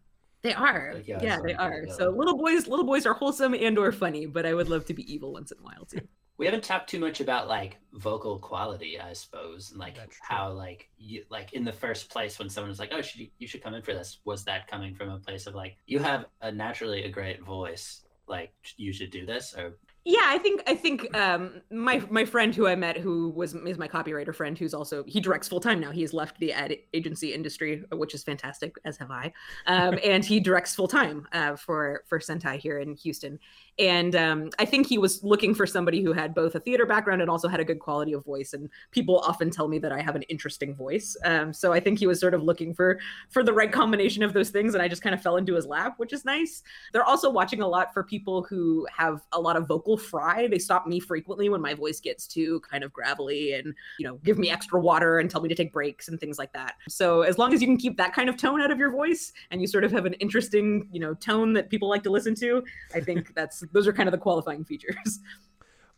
They 0.43 0.53
are. 0.53 0.91
Like, 0.93 1.07
yeah, 1.07 1.19
yeah, 1.23 1.39
they 1.43 1.55
are. 1.55 1.87
So 1.89 2.09
little 2.09 2.37
boys, 2.37 2.67
little 2.67 2.85
boys 2.85 3.05
are 3.05 3.13
wholesome 3.13 3.55
and 3.55 3.77
or 3.77 3.91
funny, 3.91 4.27
but 4.27 4.45
I 4.45 4.53
would 4.53 4.69
love 4.69 4.85
to 4.85 4.93
be 4.93 5.11
evil 5.11 5.33
once 5.33 5.51
in 5.51 5.57
a 5.57 5.61
while 5.61 5.85
too. 5.85 6.01
We 6.35 6.47
haven't 6.47 6.63
talked 6.63 6.89
too 6.89 6.99
much 6.99 7.21
about 7.21 7.47
like 7.47 7.77
vocal 7.93 8.39
quality, 8.39 8.99
I 8.99 9.13
suppose, 9.13 9.69
and 9.69 9.79
like 9.79 9.95
That's 9.95 10.17
true. 10.17 10.25
how 10.27 10.51
like 10.51 10.89
you 10.97 11.23
like 11.29 11.53
in 11.53 11.63
the 11.63 11.71
first 11.71 12.09
place 12.09 12.39
when 12.39 12.49
someone 12.49 12.69
was 12.69 12.79
like, 12.79 12.89
"Oh, 12.91 13.03
should 13.03 13.21
you, 13.21 13.27
you 13.37 13.47
should 13.47 13.63
come 13.63 13.75
in 13.75 13.83
for 13.83 13.93
this?" 13.93 14.17
Was 14.25 14.43
that 14.45 14.67
coming 14.67 14.95
from 14.95 15.09
a 15.09 15.19
place 15.19 15.45
of 15.45 15.53
like 15.53 15.77
you 15.85 15.99
have 15.99 16.25
a 16.41 16.51
naturally 16.51 17.03
a 17.03 17.09
great 17.09 17.43
voice, 17.43 18.01
like 18.27 18.51
you 18.77 18.91
should 18.91 19.11
do 19.11 19.27
this, 19.27 19.53
or 19.55 19.77
Yeah, 20.05 20.23
I 20.25 20.37
think 20.37 20.61
I 20.67 20.75
think 20.75 21.15
um, 21.15 21.61
my 21.71 22.03
my 22.09 22.25
friend 22.25 22.53
who 22.53 22.67
I 22.67 22.75
met, 22.75 22.97
who 22.97 23.29
was 23.29 23.53
is 23.53 23.77
my 23.77 23.87
copywriter 23.87 24.35
friend, 24.35 24.57
who's 24.57 24.73
also 24.73 25.05
he 25.07 25.21
directs 25.21 25.47
full 25.47 25.61
time 25.61 25.79
now. 25.79 25.91
He 25.91 26.01
has 26.01 26.13
left 26.13 26.39
the 26.39 26.51
ad 26.51 26.75
agency 26.93 27.33
industry, 27.33 27.85
which 27.89 28.13
is 28.13 28.21
fantastic, 28.21 28.75
as 28.83 28.97
have 28.97 29.11
I, 29.11 29.31
um, 29.65 29.97
and 30.03 30.25
he 30.25 30.41
directs 30.41 30.75
full 30.75 30.89
time 30.89 31.25
uh, 31.31 31.55
for 31.55 32.03
for 32.07 32.19
Sentai 32.19 32.57
here 32.57 32.79
in 32.79 32.95
Houston. 32.95 33.39
And 33.79 34.15
um, 34.15 34.49
I 34.59 34.65
think 34.65 34.87
he 34.87 34.97
was 34.97 35.23
looking 35.23 35.55
for 35.55 35.65
somebody 35.65 36.03
who 36.03 36.11
had 36.11 36.35
both 36.35 36.53
a 36.53 36.59
theater 36.59 36.85
background 36.85 37.21
and 37.21 37.31
also 37.31 37.47
had 37.47 37.59
a 37.59 37.65
good 37.65 37.79
quality 37.79 38.13
of 38.13 38.23
voice. 38.23 38.53
And 38.53 38.69
people 38.91 39.19
often 39.19 39.49
tell 39.49 39.67
me 39.67 39.79
that 39.79 39.91
I 39.91 40.01
have 40.01 40.15
an 40.15 40.21
interesting 40.23 40.75
voice. 40.75 41.17
Um, 41.23 41.53
so 41.53 41.73
I 41.73 41.79
think 41.79 41.97
he 41.97 42.05
was 42.07 42.19
sort 42.19 42.33
of 42.33 42.43
looking 42.43 42.73
for 42.75 42.99
for 43.29 43.41
the 43.41 43.53
right 43.53 43.71
combination 43.71 44.21
of 44.21 44.33
those 44.33 44.49
things. 44.49 44.73
And 44.73 44.83
I 44.83 44.89
just 44.89 45.01
kind 45.01 45.15
of 45.15 45.21
fell 45.21 45.37
into 45.37 45.55
his 45.55 45.65
lap, 45.65 45.93
which 45.95 46.11
is 46.11 46.25
nice. 46.25 46.61
They're 46.91 47.05
also 47.05 47.29
watching 47.31 47.61
a 47.61 47.67
lot 47.67 47.93
for 47.93 48.03
people 48.03 48.43
who 48.43 48.85
have 48.95 49.21
a 49.31 49.39
lot 49.39 49.55
of 49.55 49.65
vocal 49.65 49.92
fry. 49.97 50.47
They 50.47 50.59
stop 50.59 50.87
me 50.87 50.99
frequently 50.99 51.49
when 51.49 51.61
my 51.61 51.73
voice 51.73 51.99
gets 51.99 52.27
too 52.27 52.59
kind 52.61 52.83
of 52.83 52.93
gravelly 52.93 53.53
and 53.53 53.73
you 53.99 54.07
know 54.07 54.15
give 54.23 54.37
me 54.37 54.49
extra 54.49 54.79
water 54.79 55.19
and 55.19 55.29
tell 55.29 55.41
me 55.41 55.49
to 55.49 55.55
take 55.55 55.73
breaks 55.73 56.07
and 56.07 56.19
things 56.19 56.37
like 56.37 56.53
that. 56.53 56.75
So 56.89 57.21
as 57.21 57.37
long 57.37 57.53
as 57.53 57.61
you 57.61 57.67
can 57.67 57.77
keep 57.77 57.97
that 57.97 58.13
kind 58.13 58.29
of 58.29 58.37
tone 58.37 58.61
out 58.61 58.71
of 58.71 58.77
your 58.77 58.91
voice 58.91 59.33
and 59.51 59.61
you 59.61 59.67
sort 59.67 59.83
of 59.83 59.91
have 59.91 60.05
an 60.05 60.13
interesting 60.13 60.87
you 60.91 60.99
know 60.99 61.13
tone 61.13 61.53
that 61.53 61.69
people 61.69 61.89
like 61.89 62.03
to 62.03 62.09
listen 62.09 62.35
to, 62.35 62.63
I 62.93 62.99
think 62.99 63.33
that's 63.35 63.63
those 63.71 63.87
are 63.87 63.93
kind 63.93 64.07
of 64.07 64.11
the 64.11 64.17
qualifying 64.17 64.63
features. 64.63 65.19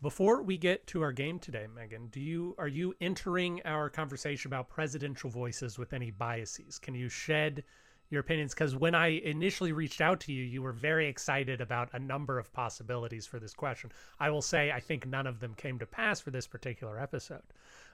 Before 0.01 0.43
we 0.43 0.57
get 0.57 0.85
to 0.87 1.01
our 1.01 1.11
game 1.11 1.39
today, 1.39 1.65
Meaghan, 1.73 2.11
do 2.11 2.19
you 2.19 2.53
are 2.59 2.67
you 2.67 2.93
entering 3.01 3.61
our 3.65 3.89
conversation 3.89 4.49
about 4.49 4.69
presidential 4.69 5.29
voices 5.29 5.79
with 5.79 5.93
any 5.93 6.11
biases? 6.11 6.77
Can 6.77 6.93
you 6.93 7.09
shed 7.09 7.63
your 8.09 8.21
opinions? 8.21 8.53
Because 8.53 8.75
when 8.75 8.95
I 8.95 9.07
initially 9.07 9.71
reached 9.71 10.01
out 10.01 10.19
to 10.21 10.33
you, 10.33 10.43
you 10.43 10.61
were 10.61 10.71
very 10.71 11.07
excited 11.07 11.61
about 11.61 11.89
a 11.93 11.99
number 11.99 12.39
of 12.39 12.53
possibilities 12.53 13.25
for 13.25 13.39
this 13.39 13.53
question. 13.53 13.91
I 14.19 14.29
will 14.29 14.41
say 14.41 14.71
I 14.71 14.79
think 14.79 15.05
none 15.05 15.27
of 15.27 15.39
them 15.39 15.53
came 15.55 15.79
to 15.79 15.85
pass 15.85 16.19
for 16.21 16.31
this 16.31 16.47
particular 16.47 16.99
episode. 16.99 17.43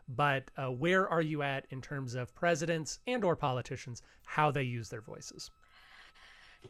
But 0.08 0.52
uh, 0.58 0.72
where 0.72 1.08
are 1.08 1.22
you 1.22 1.44
at 1.44 1.66
in 1.70 1.82
terms 1.82 2.16
of 2.16 2.36
presidents 2.36 3.00
and 3.08 3.24
or 3.24 3.36
politicians, 3.36 4.02
how 4.24 4.52
they 4.52 4.64
use 4.64 4.90
their 4.90 5.02
voices? 5.02 5.52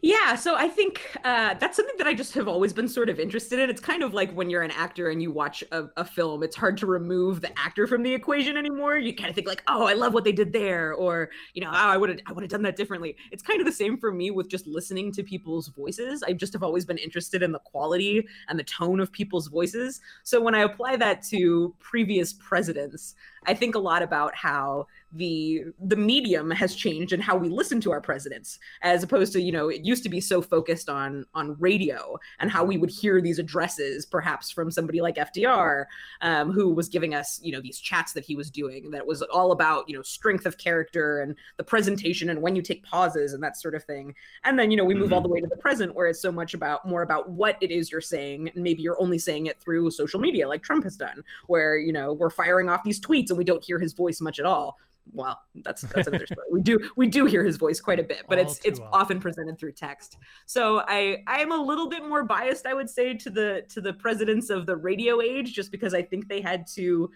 Yeah, 0.04 0.36
so 0.36 0.56
I 0.56 0.68
think 0.68 1.16
uh, 1.24 1.54
that's 1.60 1.76
something 1.76 1.96
that 2.00 2.08
I 2.08 2.16
just 2.16 2.34
have 2.34 2.48
always 2.48 2.74
been 2.74 2.88
sort 2.88 3.08
of 3.08 3.20
interested 3.20 3.60
in. 3.60 3.70
It's 3.70 3.82
kind 3.82 4.02
of 4.02 4.16
like 4.16 4.32
when 4.34 4.50
you're 4.50 4.64
an 4.64 4.72
actor 4.72 5.10
and 5.12 5.22
you 5.22 5.32
watch 5.32 5.64
a, 5.72 5.90
a 5.96 6.04
film, 6.04 6.42
it's 6.42 6.56
hard 6.56 6.78
to 6.78 6.88
remove 6.88 7.42
the 7.42 7.52
actor 7.60 7.86
from 7.86 8.02
the 8.02 8.12
equation 8.12 8.58
anymore. 8.58 8.98
You 8.98 9.14
kind 9.14 9.30
of 9.30 9.36
think 9.36 9.48
like, 9.48 9.62
oh, 9.68 9.86
I 9.86 9.94
love 9.94 10.16
what 10.16 10.24
they 10.24 10.32
did 10.32 10.54
there, 10.54 10.94
or 10.96 11.30
you 11.54 11.62
know, 11.62 11.70
oh, 11.70 11.76
I 11.76 11.98
would 11.98 12.10
have, 12.10 12.20
I 12.26 12.32
would 12.32 12.42
have 12.42 12.50
done 12.50 12.64
that 12.64 12.78
differently. 12.78 13.16
It's 13.32 13.44
kind 13.44 13.60
of 13.60 13.68
the 13.68 13.72
same 13.72 13.96
for 13.96 14.12
me 14.12 14.32
with 14.32 14.50
just 14.50 14.66
listening 14.66 15.12
to 15.12 15.24
people's 15.24 15.68
voices. 15.68 16.24
I 16.24 16.34
just 16.34 16.54
have 16.54 16.64
always 16.64 16.84
been 16.86 16.98
interested 16.98 17.44
in 17.44 17.52
the 17.52 17.60
quality 17.60 18.26
and 18.50 18.58
the 18.58 18.64
tone 18.64 19.02
of 19.02 19.12
people's 19.12 19.50
voices. 19.50 20.00
So 20.24 20.42
when 20.42 20.56
I 20.56 20.62
apply 20.62 20.96
that 20.98 21.22
to 21.26 21.76
previous 21.80 22.34
presidents, 22.34 23.14
I 23.46 23.54
think 23.54 23.76
a 23.76 23.80
lot 23.80 24.02
about 24.02 24.36
how 24.36 24.88
the 25.14 25.66
the 25.80 25.96
medium 25.96 26.50
has 26.52 26.76
changed 26.76 27.12
and 27.12 27.22
how 27.22 27.36
we 27.36 27.50
listen 27.50 27.82
to 27.82 27.92
our 27.92 28.00
presidents 28.00 28.60
as 28.82 29.04
opposed 29.04 29.34
to 29.34 29.42
you 29.42 29.52
know 29.52 29.68
it 29.68 29.84
used 29.84 30.04
to 30.04 30.10
be 30.10 30.22
so 30.22 30.42
focused 30.42 30.90
on 30.90 31.26
on 31.34 31.56
radio 31.60 32.18
and 32.40 32.50
how 32.50 32.64
we 32.64 32.78
would 32.78 32.90
hear 32.90 33.22
these 33.22 33.38
addresses 33.38 34.06
perhaps 34.06 34.50
from 34.52 34.72
somebody 34.72 35.02
like 35.02 35.16
fdr 35.16 35.86
um, 36.22 36.52
who 36.52 36.74
was 36.74 36.88
giving 36.88 37.14
us 37.14 37.40
you 37.44 37.52
know 37.52 37.60
these 37.60 37.80
chats 37.80 38.14
that 38.14 38.24
he 38.24 38.36
was 38.36 38.50
doing 38.50 38.90
that 38.92 39.06
was 39.06 39.22
all 39.24 39.52
about 39.52 39.88
you 39.90 39.96
know 39.96 40.02
strength 40.02 40.46
of 40.46 40.58
character 40.58 41.20
and 41.20 41.36
the 41.58 41.64
presentation 41.64 42.30
and 42.30 42.42
when 42.42 42.56
you 42.56 42.62
take 42.62 42.84
pauses 42.84 43.34
and 43.34 43.44
that 43.44 43.58
sort 43.58 43.76
of 43.76 43.84
thing 43.84 44.16
and 44.46 44.58
then 44.58 44.72
you 44.72 44.78
know 44.78 44.86
we 44.86 44.94
move 44.94 45.06
mm-hmm. 45.06 45.16
all 45.16 45.22
the 45.22 45.30
way 45.30 45.42
to 45.42 45.48
the 45.48 45.58
present 45.58 45.94
where 45.94 46.08
it's 46.08 46.22
so 46.22 46.32
much 46.32 46.54
about 46.54 46.88
more 46.88 47.02
about 47.02 47.30
what 47.30 47.58
it 47.60 47.72
is 47.72 47.92
you're 47.92 48.00
saying 48.00 48.50
and 48.54 48.64
maybe 48.64 48.82
you're 48.82 49.02
only 49.02 49.18
saying 49.18 49.48
it 49.48 49.60
through 49.60 49.92
social 49.92 50.20
media 50.20 50.48
like 50.48 50.64
trump 50.64 50.84
has 50.86 50.96
done 50.96 51.22
where 51.48 51.78
you 51.78 51.92
know 51.92 52.14
we're 52.14 52.30
firing 52.30 52.70
off 52.70 52.84
these 52.84 53.00
tweets 53.00 53.30
and 53.30 53.38
we 53.38 53.44
don't 53.44 53.64
hear 53.64 53.78
his 53.78 53.94
voice 53.94 54.22
much 54.22 54.40
at 54.40 54.46
all 54.46 54.78
well 55.14 55.42
that's 55.64 55.82
that's 55.82 56.08
another 56.08 56.26
story 56.26 56.48
we 56.52 56.62
do 56.62 56.80
we 56.96 57.08
do 57.08 57.26
hear 57.26 57.44
his 57.44 57.58
voice 57.58 57.80
quite 57.80 58.00
a 58.00 58.04
bit 58.04 58.24
but 58.30 58.38
All 58.38 58.46
it's 58.46 58.60
it's 58.64 58.80
often. 58.80 58.94
often 58.94 59.20
presented 59.20 59.58
through 59.58 59.74
text 59.74 60.18
so 60.46 60.84
i 60.88 61.18
i 61.28 61.40
am 61.40 61.52
a 61.52 61.58
little 61.58 61.90
bit 61.90 62.08
more 62.08 62.24
biased 62.24 62.66
i 62.66 62.74
would 62.74 62.90
say 62.90 63.14
to 63.16 63.30
the 63.30 63.64
to 63.70 63.82
the 63.82 63.94
presidents 63.94 64.50
of 64.50 64.66
the 64.66 64.76
radio 64.76 65.22
age 65.22 65.54
just 65.54 65.72
because 65.72 65.94
i 65.94 66.02
think 66.02 66.28
they 66.28 66.42
had 66.42 66.66
to 66.76 67.10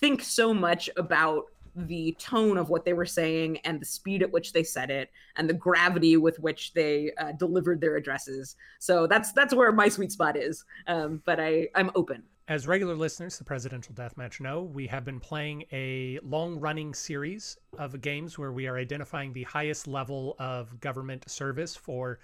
think 0.00 0.22
so 0.22 0.54
much 0.54 0.88
about 0.96 1.44
the 1.74 2.16
tone 2.18 2.56
of 2.56 2.68
what 2.70 2.84
they 2.84 2.92
were 2.92 3.06
saying 3.06 3.58
and 3.58 3.80
the 3.80 3.86
speed 3.86 4.22
at 4.22 4.30
which 4.30 4.52
they 4.52 4.62
said 4.62 4.90
it 4.90 5.10
and 5.36 5.48
the 5.48 5.54
gravity 5.54 6.16
with 6.16 6.38
which 6.38 6.72
they 6.74 7.10
uh, 7.18 7.32
delivered 7.32 7.80
their 7.80 7.96
addresses 7.96 8.56
so 8.78 9.06
that's 9.06 9.32
that's 9.32 9.54
where 9.54 9.72
my 9.72 9.88
sweet 9.88 10.12
spot 10.12 10.36
is 10.36 10.64
um, 10.86 11.22
but 11.24 11.40
i 11.40 11.66
i'm 11.74 11.90
open 11.94 12.22
as 12.48 12.66
regular 12.66 12.94
listeners 12.94 13.36
to 13.36 13.44
Presidential 13.44 13.94
Deathmatch 13.94 14.40
know, 14.40 14.62
we 14.62 14.86
have 14.86 15.04
been 15.04 15.20
playing 15.20 15.64
a 15.70 16.18
long-running 16.22 16.94
series 16.94 17.58
of 17.76 18.00
games 18.00 18.38
where 18.38 18.52
we 18.52 18.66
are 18.66 18.78
identifying 18.78 19.34
the 19.34 19.42
highest 19.42 19.86
level 19.86 20.34
of 20.38 20.80
government 20.80 21.30
service 21.30 21.76
for 21.76 22.20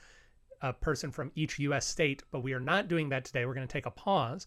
a 0.62 0.72
person 0.72 1.10
from 1.10 1.30
each 1.34 1.58
U.S. 1.58 1.86
state, 1.86 2.22
but 2.30 2.40
we 2.40 2.54
are 2.54 2.60
not 2.60 2.88
doing 2.88 3.10
that 3.10 3.26
today. 3.26 3.44
We're 3.44 3.52
going 3.52 3.68
to 3.68 3.72
take 3.72 3.84
a 3.84 3.90
pause, 3.90 4.46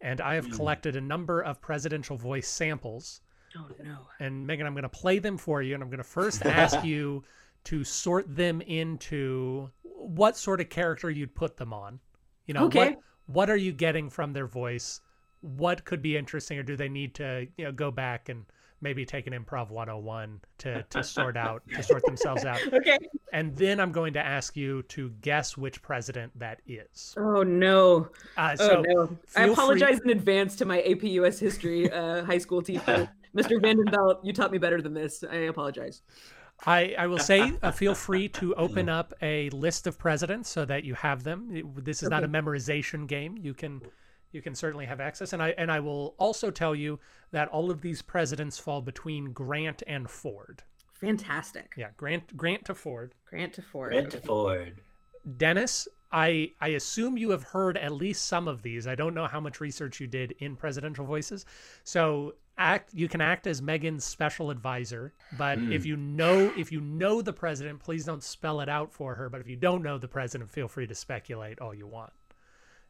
and 0.00 0.22
I 0.22 0.34
have 0.34 0.46
mm. 0.46 0.54
collected 0.54 0.96
a 0.96 1.00
number 1.02 1.42
of 1.42 1.60
presidential 1.60 2.16
voice 2.16 2.48
samples. 2.48 3.20
Oh, 3.56 3.66
no. 3.82 3.98
And 4.20 4.46
Meaghan, 4.46 4.66
I'm 4.66 4.74
going 4.74 4.82
to 4.82 4.88
play 4.88 5.18
them 5.18 5.38
for 5.38 5.62
you, 5.62 5.74
and 5.74 5.82
I'm 5.82 5.88
going 5.88 5.98
to 5.98 6.04
first 6.04 6.44
ask 6.44 6.84
you 6.84 7.24
to 7.64 7.84
sort 7.84 8.34
them 8.34 8.60
into 8.60 9.70
what 9.82 10.36
sort 10.36 10.60
of 10.60 10.68
character 10.68 11.10
you'd 11.10 11.34
put 11.34 11.56
them 11.56 11.72
on. 11.72 12.00
You 12.46 12.54
know, 12.54 12.64
okay. 12.66 12.90
what, 12.90 12.98
what 13.26 13.50
are 13.50 13.56
you 13.56 13.72
getting 13.72 14.10
from 14.10 14.32
their 14.32 14.46
voice? 14.46 15.00
what 15.40 15.84
could 15.84 16.02
be 16.02 16.16
interesting 16.16 16.58
or 16.58 16.62
do 16.62 16.76
they 16.76 16.88
need 16.88 17.14
to 17.14 17.46
you 17.56 17.64
know 17.64 17.72
go 17.72 17.90
back 17.90 18.28
and 18.28 18.44
maybe 18.80 19.04
take 19.04 19.26
an 19.26 19.32
improv 19.32 19.70
101 19.70 20.40
to 20.58 20.82
to 20.90 21.02
sort 21.02 21.36
out 21.36 21.62
to 21.74 21.82
sort 21.82 22.04
themselves 22.04 22.44
out 22.44 22.60
okay 22.72 22.98
and 23.32 23.56
then 23.56 23.80
i'm 23.80 23.92
going 23.92 24.12
to 24.12 24.24
ask 24.24 24.56
you 24.56 24.82
to 24.84 25.10
guess 25.20 25.56
which 25.56 25.82
president 25.82 26.36
that 26.38 26.60
is 26.66 27.14
oh 27.18 27.42
no 27.42 28.08
uh, 28.36 28.56
oh, 28.58 28.66
so 28.66 28.78
oh 28.78 28.82
no 28.82 29.18
i 29.36 29.44
apologize 29.44 29.98
free... 29.98 30.12
in 30.12 30.18
advance 30.18 30.56
to 30.56 30.64
my 30.64 30.80
ap 30.82 31.02
us 31.02 31.38
history 31.38 31.90
uh, 31.90 32.24
high 32.24 32.38
school 32.38 32.62
teacher 32.62 33.08
mr 33.36 33.60
vandenbelt 33.60 34.18
you 34.22 34.32
taught 34.32 34.52
me 34.52 34.58
better 34.58 34.80
than 34.80 34.94
this 34.94 35.24
i 35.30 35.36
apologize 35.36 36.02
I, 36.66 36.94
I 36.98 37.06
will 37.06 37.18
say, 37.18 37.52
uh, 37.62 37.70
feel 37.70 37.94
free 37.94 38.28
to 38.30 38.54
open 38.56 38.88
up 38.88 39.14
a 39.22 39.48
list 39.50 39.86
of 39.86 39.98
presidents 39.98 40.48
so 40.48 40.64
that 40.64 40.82
you 40.84 40.94
have 40.94 41.22
them. 41.22 41.72
This 41.76 42.02
is 42.02 42.08
okay. 42.08 42.16
not 42.16 42.24
a 42.24 42.28
memorization 42.28 43.06
game. 43.06 43.36
You 43.36 43.54
can 43.54 43.80
you 44.32 44.42
can 44.42 44.54
certainly 44.54 44.84
have 44.86 45.00
access. 45.00 45.32
And 45.32 45.42
I 45.42 45.50
and 45.56 45.70
I 45.70 45.80
will 45.80 46.14
also 46.18 46.50
tell 46.50 46.74
you 46.74 46.98
that 47.30 47.48
all 47.48 47.70
of 47.70 47.80
these 47.80 48.02
presidents 48.02 48.58
fall 48.58 48.82
between 48.82 49.32
Grant 49.32 49.82
and 49.86 50.10
Ford. 50.10 50.62
Fantastic. 50.94 51.74
Yeah, 51.76 51.90
Grant 51.96 52.36
Grant 52.36 52.64
to 52.64 52.74
Ford. 52.74 53.14
Grant 53.30 53.52
to 53.54 53.62
Ford. 53.62 53.92
Grant 53.92 54.10
to 54.10 54.20
Ford. 54.20 54.80
Dennis, 55.36 55.86
I 56.10 56.52
I 56.60 56.68
assume 56.68 57.16
you 57.16 57.30
have 57.30 57.44
heard 57.44 57.76
at 57.76 57.92
least 57.92 58.26
some 58.26 58.48
of 58.48 58.62
these. 58.62 58.86
I 58.88 58.96
don't 58.96 59.14
know 59.14 59.26
how 59.26 59.40
much 59.40 59.60
research 59.60 60.00
you 60.00 60.08
did 60.08 60.32
in 60.40 60.56
presidential 60.56 61.06
voices. 61.06 61.46
So 61.84 62.34
act 62.58 62.92
you 62.92 63.08
can 63.08 63.20
act 63.20 63.46
as 63.46 63.60
Meaghan's 63.60 64.04
special 64.04 64.50
advisor, 64.50 65.14
but 65.36 65.58
mm. 65.58 65.72
if 65.72 65.86
you 65.86 65.96
know 65.96 66.52
if 66.56 66.70
you 66.72 66.80
know 66.80 67.22
the 67.22 67.32
president, 67.32 67.80
please 67.80 68.04
don't 68.04 68.22
spell 68.22 68.60
it 68.60 68.68
out 68.68 68.92
for 68.92 69.14
her, 69.14 69.28
but 69.28 69.40
if 69.40 69.48
you 69.48 69.56
don't 69.56 69.82
know 69.82 69.98
the 69.98 70.08
president, 70.08 70.50
feel 70.50 70.68
free 70.68 70.86
to 70.86 70.94
speculate 70.94 71.60
all 71.60 71.74
you 71.74 71.86
want. 71.86 72.12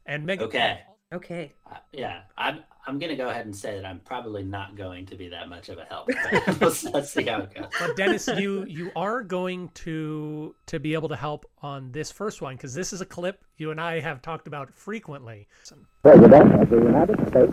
And 0.06 0.26
Meaghan 0.26 0.42
Okay. 0.42 0.80
Okay. 1.12 1.54
Uh, 1.66 1.76
yeah, 1.92 2.20
I'm. 2.36 2.60
I'm 2.86 2.98
gonna 2.98 3.16
go 3.16 3.28
ahead 3.28 3.44
and 3.44 3.54
say 3.54 3.76
that 3.76 3.84
I'm 3.84 4.00
probably 4.00 4.42
not 4.42 4.74
going 4.74 5.04
to 5.06 5.14
be 5.14 5.28
that 5.28 5.50
much 5.50 5.68
of 5.68 5.76
a 5.76 5.84
help. 5.84 6.08
let's, 6.60 6.84
let's 6.84 7.12
see 7.12 7.24
how 7.24 7.40
it 7.40 7.54
goes. 7.54 7.66
But 7.78 7.96
Dennis, 7.96 8.28
you 8.28 8.64
you 8.66 8.90
are 8.96 9.22
going 9.22 9.68
to 9.74 10.54
to 10.66 10.80
be 10.80 10.94
able 10.94 11.08
to 11.10 11.16
help 11.16 11.44
on 11.60 11.92
this 11.92 12.10
first 12.10 12.40
one 12.40 12.56
because 12.56 12.74
this 12.74 12.92
is 12.92 13.02
a 13.02 13.06
clip 13.06 13.44
you 13.58 13.70
and 13.70 13.80
I 13.80 14.00
have 14.00 14.22
talked 14.22 14.46
about 14.46 14.72
frequently. 14.74 15.48
President 16.02 16.62
of 16.62 16.70
the 16.70 16.76
United 16.76 17.28
States, 17.28 17.52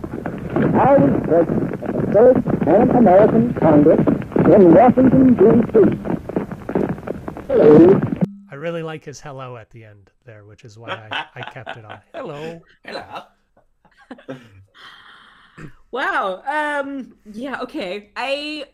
I 0.56 0.96
was 0.96 1.22
president 1.28 1.84
of 1.84 1.92
the 1.92 2.12
first 2.12 2.60
Pan 2.62 2.90
American 2.90 3.52
Congress 3.54 4.00
in 4.46 4.72
Washington 4.72 5.34
D.C. 5.34 5.74
Hello. 7.46 8.00
I 8.50 8.54
really 8.54 8.82
like 8.82 9.04
his 9.04 9.20
hello 9.20 9.58
at 9.58 9.68
the 9.70 9.84
end 9.84 10.10
there, 10.24 10.46
which 10.46 10.64
is 10.64 10.78
why 10.78 11.08
I, 11.10 11.26
I 11.34 11.42
kept 11.50 11.76
it 11.76 11.84
on. 11.84 12.00
Hello. 12.14 12.62
Hello. 12.86 13.22
wow. 15.90 16.42
Um 16.46 17.16
yeah, 17.30 17.60
okay. 17.60 18.12
I 18.16 18.64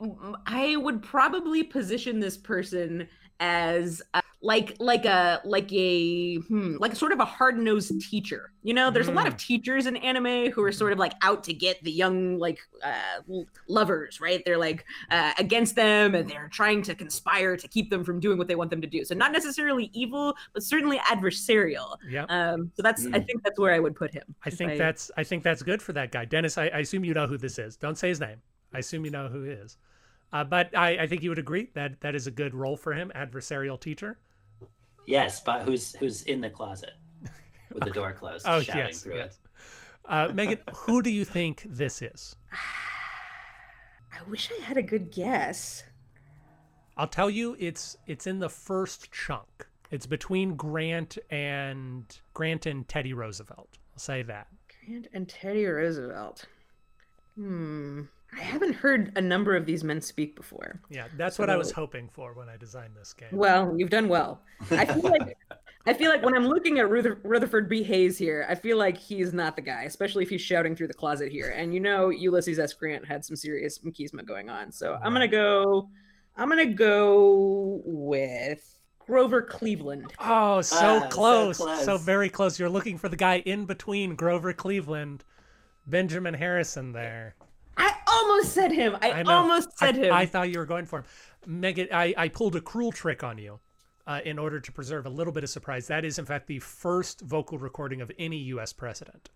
I 0.47 0.77
would 0.77 1.03
probably 1.03 1.65
position 1.65 2.21
this 2.21 2.37
person 2.37 3.09
as 3.41 4.01
uh, 4.15 4.22
like 4.45 4.75
like 4.81 5.05
a 5.05 5.41
like 5.45 5.73
a 5.73 6.37
hmm, 6.37 6.77
like 6.81 6.97
sort 6.97 7.13
of 7.13 7.21
a 7.21 7.25
hard-nosed 7.25 8.01
teacher 8.11 8.51
you 8.65 8.75
know 8.75 8.91
there's 8.91 9.07
a 9.07 9.13
lot 9.13 9.29
of 9.29 9.37
teachers 9.37 9.87
in 9.87 9.97
anime 9.99 10.51
who 10.51 10.63
are 10.65 10.73
sort 10.73 10.93
of 10.93 10.99
like 10.99 11.13
out 11.23 11.45
to 11.45 11.55
get 11.55 11.81
the 11.85 11.91
young 11.93 12.39
like 12.39 12.59
uh 12.85 13.21
lovers 13.69 14.21
right 14.21 14.43
they're 14.45 14.59
like 14.59 14.85
uh, 15.11 15.33
against 15.39 15.77
them 15.77 16.15
and 16.17 16.29
they're 16.29 16.49
trying 16.53 16.83
to 16.83 16.95
conspire 16.95 17.57
to 17.57 17.69
keep 17.69 17.89
them 17.89 18.03
from 18.03 18.19
doing 18.19 18.37
what 18.37 18.49
they 18.49 18.57
want 18.57 18.69
them 18.71 18.81
to 18.81 18.87
do 18.89 19.05
so 19.05 19.15
not 19.15 19.31
necessarily 19.33 19.91
evil 19.93 20.35
but 20.55 20.63
certainly 20.63 20.99
adversarial 20.99 21.97
Yeah. 22.09 22.25
um 22.29 22.71
so 22.77 22.83
that's 22.83 23.07
i 23.07 23.11
Mm. 23.11 23.27
think 23.27 23.43
that's 23.45 23.59
where 23.61 23.73
i 23.73 23.79
would 23.79 23.95
put 23.95 24.13
him 24.13 24.25
I 24.45 24.49
if 24.49 24.55
think 24.55 24.77
that's 24.77 25.11
I 25.17 25.23
think 25.25 25.45
that's 25.45 25.63
good 25.63 25.81
for 25.81 25.93
that 25.93 26.11
guy. 26.11 26.25
Dennis, 26.25 26.59
I, 26.59 26.65
I 26.67 26.79
assume 26.79 27.05
you 27.05 27.15
know 27.15 27.27
who 27.29 27.39
this 27.39 27.59
is. 27.59 27.77
Don't 27.77 27.97
say 27.97 28.09
his 28.09 28.19
name. 28.21 28.39
I 28.75 28.79
assume 28.79 29.05
you 29.05 29.11
know 29.13 29.29
who 29.29 29.43
he 29.45 29.51
is. 29.53 29.77
Uh, 30.33 30.43
but 30.45 30.77
I, 30.77 30.99
I 30.99 31.07
think 31.07 31.23
you 31.23 31.29
would 31.31 31.39
agree 31.39 31.69
that 31.75 32.01
that 32.01 32.15
is 32.15 32.27
a 32.27 32.31
good 32.31 32.55
role 32.55 32.77
for 32.77 32.93
him, 32.93 33.13
adversarial 33.15 33.79
teacher. 33.79 34.19
Yes, 35.07 35.41
but 35.41 35.63
who's 35.63 35.95
who's 35.97 36.23
in 36.23 36.41
the 36.41 36.51
closet 36.51 36.93
with 37.73 37.85
the 37.85 37.91
door 37.99 38.13
closed, 38.13 38.47
Oh, 38.49 38.61
shouting 38.61 38.83
yes, 38.89 39.03
through 39.03 39.17
yes. 39.17 39.39
Uh, 40.09 40.29
Meaghan, 40.29 40.59
who 40.75 41.01
do 41.03 41.11
you 41.11 41.25
think 41.25 41.65
this 41.69 42.03
is? 42.03 42.37
i 44.13 44.31
wish 44.31 44.51
i 44.59 44.63
had 44.63 44.77
a 44.77 44.83
good 44.83 45.11
guess 45.11 45.85
I'll 46.97 47.07
tell 47.09 47.31
you, 47.31 47.57
it's 47.59 47.97
it's 48.07 48.27
in 48.27 48.39
the 48.39 48.51
first 48.51 49.11
chunk. 49.11 49.67
It's 49.91 50.05
between 50.07 50.57
Grant 50.57 51.17
and 51.31 52.05
Grant 52.35 52.67
and 52.67 52.87
Teddy 52.87 53.15
Roosevelt. 53.15 53.79
I'll 53.95 53.99
say 53.99 54.23
that. 54.23 54.47
grant 54.87 55.09
and 55.15 55.27
teddy 55.29 55.65
roosevelt 55.65 56.45
hmm 57.35 58.03
i 58.35 58.41
haven't 58.41 58.73
heard 58.75 59.13
a 59.17 59.21
number 59.21 59.55
of 59.57 59.67
these 59.67 59.85
men 59.85 60.01
speak 60.01 60.35
before 60.37 60.81
Yeah, 60.91 61.07
that's 61.17 61.39
what 61.39 61.51
I 61.51 61.57
was 61.57 61.71
hoping 61.71 62.09
for 62.13 62.33
when 62.35 62.49
I 62.49 62.57
designed 62.57 62.95
this 62.97 63.13
game. 63.13 63.29
Well, 63.33 63.75
you've 63.77 63.91
done 63.91 64.09
well. 64.09 64.43
I 64.71 64.85
feel 64.87 65.03
like 65.11 65.37
I 65.87 65.93
feel 65.95 66.11
like 66.11 66.23
when 66.23 66.35
I'm 66.37 66.47
looking 66.47 66.79
at 66.79 66.89
Ruther- 66.89 67.19
Rutherford 67.25 67.69
B. 67.69 67.83
Hayes 67.83 68.17
here, 68.17 68.47
I 68.49 68.55
feel 68.55 68.79
like 68.79 68.97
he's 68.97 69.33
not 69.33 69.57
the 69.57 69.63
guy, 69.63 69.83
especially 69.83 70.23
if 70.23 70.31
he's 70.31 70.41
shouting 70.41 70.77
through 70.77 70.87
the 70.87 70.95
closet 70.95 71.33
here. 71.33 71.51
And 71.57 71.75
you 71.75 71.81
know, 71.81 72.11
Ulysses 72.11 72.59
S. 72.61 72.73
Grant 72.73 73.05
had 73.05 73.25
some 73.25 73.35
serious 73.37 73.81
machismo 73.81 74.25
going 74.25 74.49
on. 74.49 74.71
So 74.71 74.97
I'm 75.03 75.13
gonna 75.13 75.27
go. 75.29 75.89
I'm 76.37 76.49
gonna 76.49 76.67
go 76.67 77.83
with 77.85 78.79
Grover 79.01 79.43
Cleveland. 79.43 80.13
Oh, 80.21 80.61
so, 80.63 80.77
Ah, 80.77 81.01
so 81.01 81.09
close. 81.09 81.85
so 81.85 81.99
very 81.99 82.29
close. 82.29 82.59
You're 82.61 82.69
looking 82.71 82.97
for 82.97 83.09
the 83.09 83.17
guy 83.17 83.39
in 83.41 83.65
between 83.67 84.15
Grover 84.15 84.53
Cleveland, 84.53 85.25
Benjamin 85.87 86.35
Harrison 86.35 86.93
there. 86.93 87.35
I 87.77 87.95
almost 88.07 88.53
said 88.53 88.73
him. 88.73 88.97
I, 89.01 89.11
I 89.11 89.23
almost 89.23 89.79
said 89.79 89.97
I, 89.97 90.03
him. 90.03 90.13
I 90.13 90.27
thought 90.27 90.51
you 90.51 90.59
were 90.59 90.67
going 90.67 90.87
for 90.87 91.01
him. 91.01 91.05
Meaghan, 91.49 91.93
I, 91.93 92.15
I 92.17 92.29
pulled 92.29 92.57
a 92.57 92.61
cruel 92.61 92.93
trick 92.93 93.25
on 93.25 93.39
you 93.39 93.61
uh, 94.07 94.21
in 94.25 94.39
order 94.39 94.61
to 94.61 94.73
preserve 94.73 95.07
a 95.07 95.11
little 95.11 95.33
bit 95.33 95.45
of 95.45 95.51
surprise. 95.51 95.87
That 95.87 96.05
is, 96.05 96.19
in 96.19 96.25
fact, 96.25 96.47
the 96.47 96.59
first 96.59 97.21
vocal 97.23 97.59
recording 97.59 98.01
of 98.01 98.11
any 98.19 98.37
U.S. 98.37 98.73
president. 98.73 99.31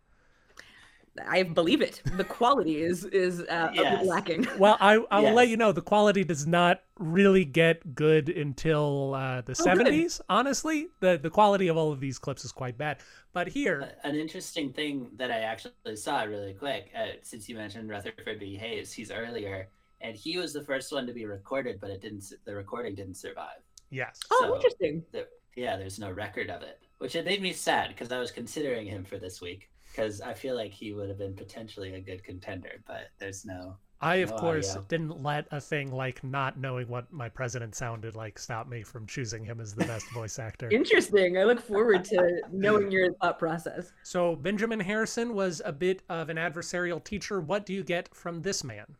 I 1.28 1.42
believe 1.44 1.80
it. 1.82 2.02
The 2.16 2.24
quality 2.38 2.82
is 2.82 3.04
is 3.04 3.40
uh, 3.42 3.70
a 3.72 3.74
Yes. 3.74 3.98
bit 3.98 4.06
lacking. 4.08 4.46
Well, 4.58 4.76
I, 4.80 4.94
I 5.10 5.20
will 5.20 5.32
let 5.34 5.48
you 5.48 5.56
know 5.56 5.72
the 5.72 5.82
quality 5.82 6.24
does 6.24 6.46
not 6.46 6.82
really 6.98 7.44
get 7.44 7.94
good 7.94 8.28
until 8.28 9.14
uh, 9.14 9.40
the 9.42 9.52
Oh, 9.52 9.64
70s. 9.64 10.20
Honestly, 10.28 10.88
the, 11.00 11.18
the 11.22 11.30
quality 11.30 11.68
of 11.68 11.76
all 11.76 11.92
of 11.92 12.00
these 12.00 12.18
clips 12.18 12.44
is 12.44 12.52
quite 12.52 12.76
bad. 12.78 12.98
But 13.32 13.48
here, 13.48 13.92
An 14.02 14.14
interesting 14.16 14.72
thing 14.72 15.08
that 15.16 15.30
I 15.30 15.40
actually 15.40 15.96
saw 15.96 16.22
really 16.22 16.54
quick, 16.54 16.90
uh, 16.96 17.16
since 17.22 17.48
you 17.48 17.54
mentioned 17.56 17.88
Rutherford 17.90 18.40
B. 18.40 18.56
Hayes, 18.56 18.92
he's 18.92 19.10
earlier, 19.10 19.68
and 20.00 20.16
he 20.16 20.38
was 20.38 20.52
the 20.52 20.64
first 20.64 20.90
one 20.92 21.06
to 21.06 21.12
be 21.12 21.26
recorded, 21.26 21.78
but 21.80 21.90
it 21.90 22.00
didn't. 22.00 22.24
The 22.44 22.54
recording 22.54 22.94
didn't 22.94 23.16
survive. 23.16 23.60
yes. 23.90 24.20
Oh, 24.30 24.44
So- 24.48 24.54
interesting. 24.56 25.02
There, 25.12 25.26
yeah, 25.54 25.76
there's 25.76 25.98
no 25.98 26.10
record 26.10 26.50
of 26.50 26.62
it, 26.62 26.80
which 26.98 27.14
it 27.16 27.24
made 27.24 27.40
me 27.42 27.52
sad 27.52 27.88
because 27.88 28.10
I 28.12 28.18
was 28.18 28.30
considering 28.30 28.86
him 28.86 29.04
for 29.04 29.16
this 29.18 29.40
week 29.40 29.70
because 29.96 30.20
I 30.20 30.34
feel 30.34 30.54
like 30.54 30.72
he 30.72 30.92
would 30.92 31.08
have 31.08 31.18
been 31.18 31.34
potentially 31.34 31.94
a 31.94 32.00
good 32.00 32.22
contender, 32.22 32.82
but 32.86 33.08
there's 33.18 33.44
no. 33.44 33.76
I, 33.98 34.16
of 34.16 34.30
No 34.30 34.36
course, 34.36 34.70
audio. 34.72 34.84
didn't 34.88 35.22
let 35.22 35.46
a 35.50 35.60
thing 35.60 35.90
like 35.90 36.22
not 36.22 36.58
knowing 36.58 36.86
what 36.86 37.10
my 37.10 37.30
president 37.30 37.74
sounded 37.74 38.14
like 38.14 38.38
stop 38.38 38.68
me 38.68 38.82
from 38.82 39.06
choosing 39.06 39.42
him 39.42 39.58
as 39.58 39.74
the 39.74 39.86
best 39.86 40.06
voice 40.10 40.38
actor. 40.38 40.68
Interesting. 40.70 41.38
I 41.38 41.44
look 41.44 41.60
forward 41.60 42.04
to 42.06 42.42
knowing 42.52 42.90
your 42.90 43.14
thought 43.14 43.38
process. 43.38 43.92
So, 44.02 44.36
Benjamin 44.36 44.80
Harrison 44.80 45.32
was 45.32 45.62
a 45.64 45.72
bit 45.72 46.02
of 46.10 46.28
an 46.28 46.36
adversarial 46.36 47.02
teacher. 47.02 47.40
What 47.40 47.64
do 47.64 47.72
you 47.72 47.82
get 47.82 48.14
from 48.14 48.42
this 48.42 48.62
man? 48.62 48.96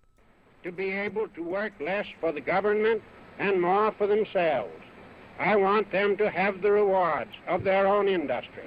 to 0.62 0.72
be 0.72 0.90
able 0.90 1.28
to 1.28 1.44
work 1.44 1.72
less 1.78 2.06
for 2.20 2.32
the 2.32 2.40
government 2.40 3.00
and 3.38 3.62
more 3.62 3.92
for 3.92 4.08
themselves. 4.08 4.72
I 5.38 5.54
want 5.54 5.92
them 5.92 6.16
to 6.16 6.28
have 6.28 6.60
the 6.60 6.72
rewards 6.72 7.30
of 7.46 7.62
their 7.62 7.86
own 7.86 8.08
industry. 8.08 8.64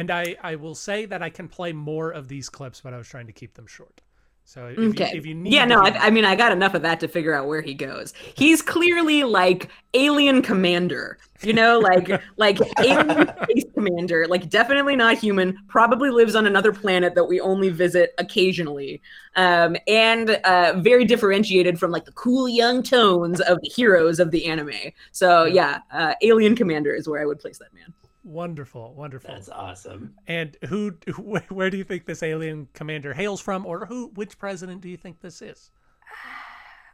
And 0.00 0.10
I, 0.10 0.34
I 0.42 0.56
will 0.56 0.74
say 0.74 1.04
that 1.04 1.22
I 1.22 1.28
can 1.28 1.46
play 1.46 1.74
more 1.74 2.10
of 2.10 2.26
these 2.26 2.48
clips, 2.48 2.80
but 2.80 2.94
I 2.94 2.96
was 2.96 3.06
trying 3.06 3.26
to 3.26 3.32
keep 3.32 3.52
them 3.54 3.66
short. 3.66 4.00
So 4.46 4.66
if, 4.66 4.78
Okay. 4.78 5.10
you, 5.12 5.18
if 5.18 5.26
you 5.26 5.34
need 5.34 5.52
yeah, 5.52 5.64
no, 5.66 5.78
I, 5.80 6.06
I 6.06 6.10
mean, 6.10 6.24
I 6.24 6.34
got 6.34 6.52
enough 6.52 6.74
of 6.74 6.82
that 6.82 6.98
to 7.00 7.08
figure 7.08 7.34
out 7.34 7.46
where 7.46 7.60
he 7.60 7.74
goes. 7.74 8.14
He's 8.34 8.62
clearly 8.62 9.22
like 9.22 9.68
alien 9.94 10.42
commander, 10.42 11.18
you 11.42 11.52
know, 11.52 11.78
like 11.78 12.10
like 12.36 12.58
alien 12.82 13.28
space 13.44 13.64
commander, 13.74 14.26
like 14.26 14.48
definitely 14.48 14.96
not 14.96 15.18
human. 15.18 15.56
Probably 15.68 16.10
lives 16.10 16.34
on 16.34 16.46
another 16.46 16.72
planet 16.72 17.14
that 17.14 17.24
we 17.26 17.38
only 17.40 17.68
visit 17.68 18.14
occasionally, 18.18 19.02
um, 19.36 19.76
and 19.86 20.30
uh, 20.30 20.80
very 20.80 21.04
differentiated 21.04 21.78
from 21.78 21.92
like 21.92 22.06
the 22.06 22.12
cool 22.12 22.48
young 22.48 22.82
tones 22.82 23.40
of 23.40 23.60
the 23.60 23.68
heroes 23.68 24.18
of 24.18 24.30
the 24.30 24.46
anime. 24.46 24.72
So 25.12 25.44
yeah, 25.44 25.80
uh, 25.92 26.14
alien 26.22 26.56
commander 26.56 26.94
is 26.94 27.06
where 27.06 27.20
I 27.22 27.26
would 27.26 27.38
place 27.38 27.58
that 27.58 27.72
man. 27.74 27.94
Wonderful, 28.24 28.94
wonderful. 28.94 29.32
That's 29.32 29.48
awesome. 29.48 30.14
And 30.26 30.56
who, 30.68 30.90
wh- 31.16 31.50
where 31.52 31.70
do 31.70 31.76
you 31.76 31.84
think 31.84 32.06
this 32.06 32.22
alien 32.22 32.68
commander 32.74 33.14
hails 33.14 33.40
from, 33.40 33.66
or 33.66 33.86
who, 33.86 34.08
which 34.14 34.38
president 34.38 34.80
do 34.80 34.88
you 34.88 34.96
think 34.96 35.20
this 35.20 35.42
is? 35.42 35.70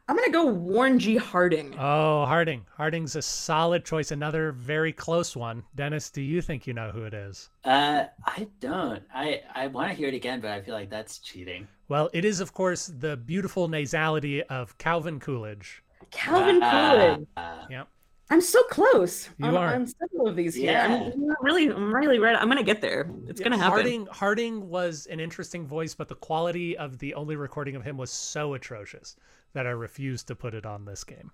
I'm 0.09 0.15
gonna 0.15 0.31
go 0.31 0.47
Warren 0.47 1.01
G. 1.01 1.17
Harding. 1.17 1.75
Oh, 1.77 2.25
Harding. 2.27 2.65
Harding's 2.77 3.17
a 3.17 3.23
solid 3.23 3.85
choice. 3.85 4.13
Another 4.13 4.53
very 4.53 4.93
close 4.93 5.35
one. 5.35 5.65
Dennis, 5.75 6.11
do 6.11 6.23
you 6.23 6.41
think 6.41 6.65
you 6.65 6.75
know 6.75 6.93
who 6.93 7.03
it 7.03 7.13
is? 7.13 7.51
Uh, 7.65 8.05
I 8.25 8.47
don't. 8.61 9.03
I 9.13 9.41
I 9.53 9.67
want 9.67 9.89
to 9.91 9.95
hear 9.95 10.07
it 10.07 10.15
again, 10.15 10.41
but 10.41 10.53
I 10.53 10.61
feel 10.63 10.75
like 10.75 10.91
that's 10.91 11.19
cheating. 11.19 11.67
Well, 11.89 12.09
it 12.13 12.25
is, 12.25 12.39
of 12.39 12.53
course, 12.53 12.87
the 12.87 13.17
beautiful 13.17 13.69
nasality 13.69 14.43
of 14.43 14.79
Calvin 14.79 15.19
Coolidge. 15.19 15.83
Calvin 16.13 16.63
Uh, 16.63 16.71
Coolidge. 17.17 17.27
uh, 17.37 17.65
Yeah. 17.69 17.85
I'm 18.29 18.41
so 18.41 18.61
close. 18.65 19.29
You 19.39 19.47
on, 19.47 19.57
are. 19.57 19.75
on 19.75 19.87
several 19.87 20.29
of 20.29 20.35
these 20.35 20.55
here. 20.55 20.73
Yeah. 20.73 20.87
I'm 20.87 21.03
I'm 21.03 21.37
really, 21.43 21.69
I'm 21.69 21.95
really 21.95 22.19
ready. 22.19 22.37
I'm 22.37 22.49
gonna 22.49 22.65
get 22.65 22.81
there. 22.81 23.09
It's 23.29 23.41
gonna 23.41 23.57
happen. 23.57 23.73
Harding 23.73 24.07
Harding 24.07 24.69
was 24.69 25.07
an 25.07 25.21
interesting 25.21 25.67
voice, 25.67 25.95
but 25.95 26.09
the 26.09 26.17
quality 26.17 26.77
of 26.77 26.99
the 26.99 27.15
only 27.15 27.37
recording 27.37 27.77
of 27.77 27.85
him 27.85 27.97
was 27.97 28.11
so 28.11 28.55
atrocious 28.55 29.17
that 29.53 29.67
I 29.67 29.71
refused 29.71 30.27
to 30.29 30.35
put 30.35 30.55
it 30.55 30.67
on 30.67 30.85
this 30.85 31.05
game. 31.05 31.31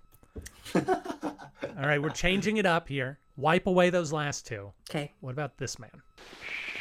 All 0.75 1.87
right, 1.87 2.01
we're 2.01 2.09
changing 2.09 2.57
it 2.57 2.65
up 2.65 2.87
here. 2.87 3.19
Wipe 3.37 3.65
away 3.65 3.89
those 3.89 4.13
last 4.13 4.45
two. 4.45 4.71
Okay. 4.89 5.11
What 5.21 5.31
about 5.31 5.57
this 5.57 5.79
man? 5.79 6.01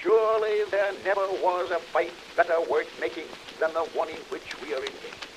Surely 0.01 0.65
there 0.71 0.93
never 1.05 1.27
was 1.43 1.71
a 1.71 1.79
fight 1.79 2.13
better 2.37 2.61
worth 2.71 2.89
making 3.01 3.25
than 3.59 3.73
the 3.73 3.85
one 3.95 4.09
in 4.11 4.17
which 4.29 4.61
we 4.61 4.75
are 4.75 4.79
engaged. 4.81 5.29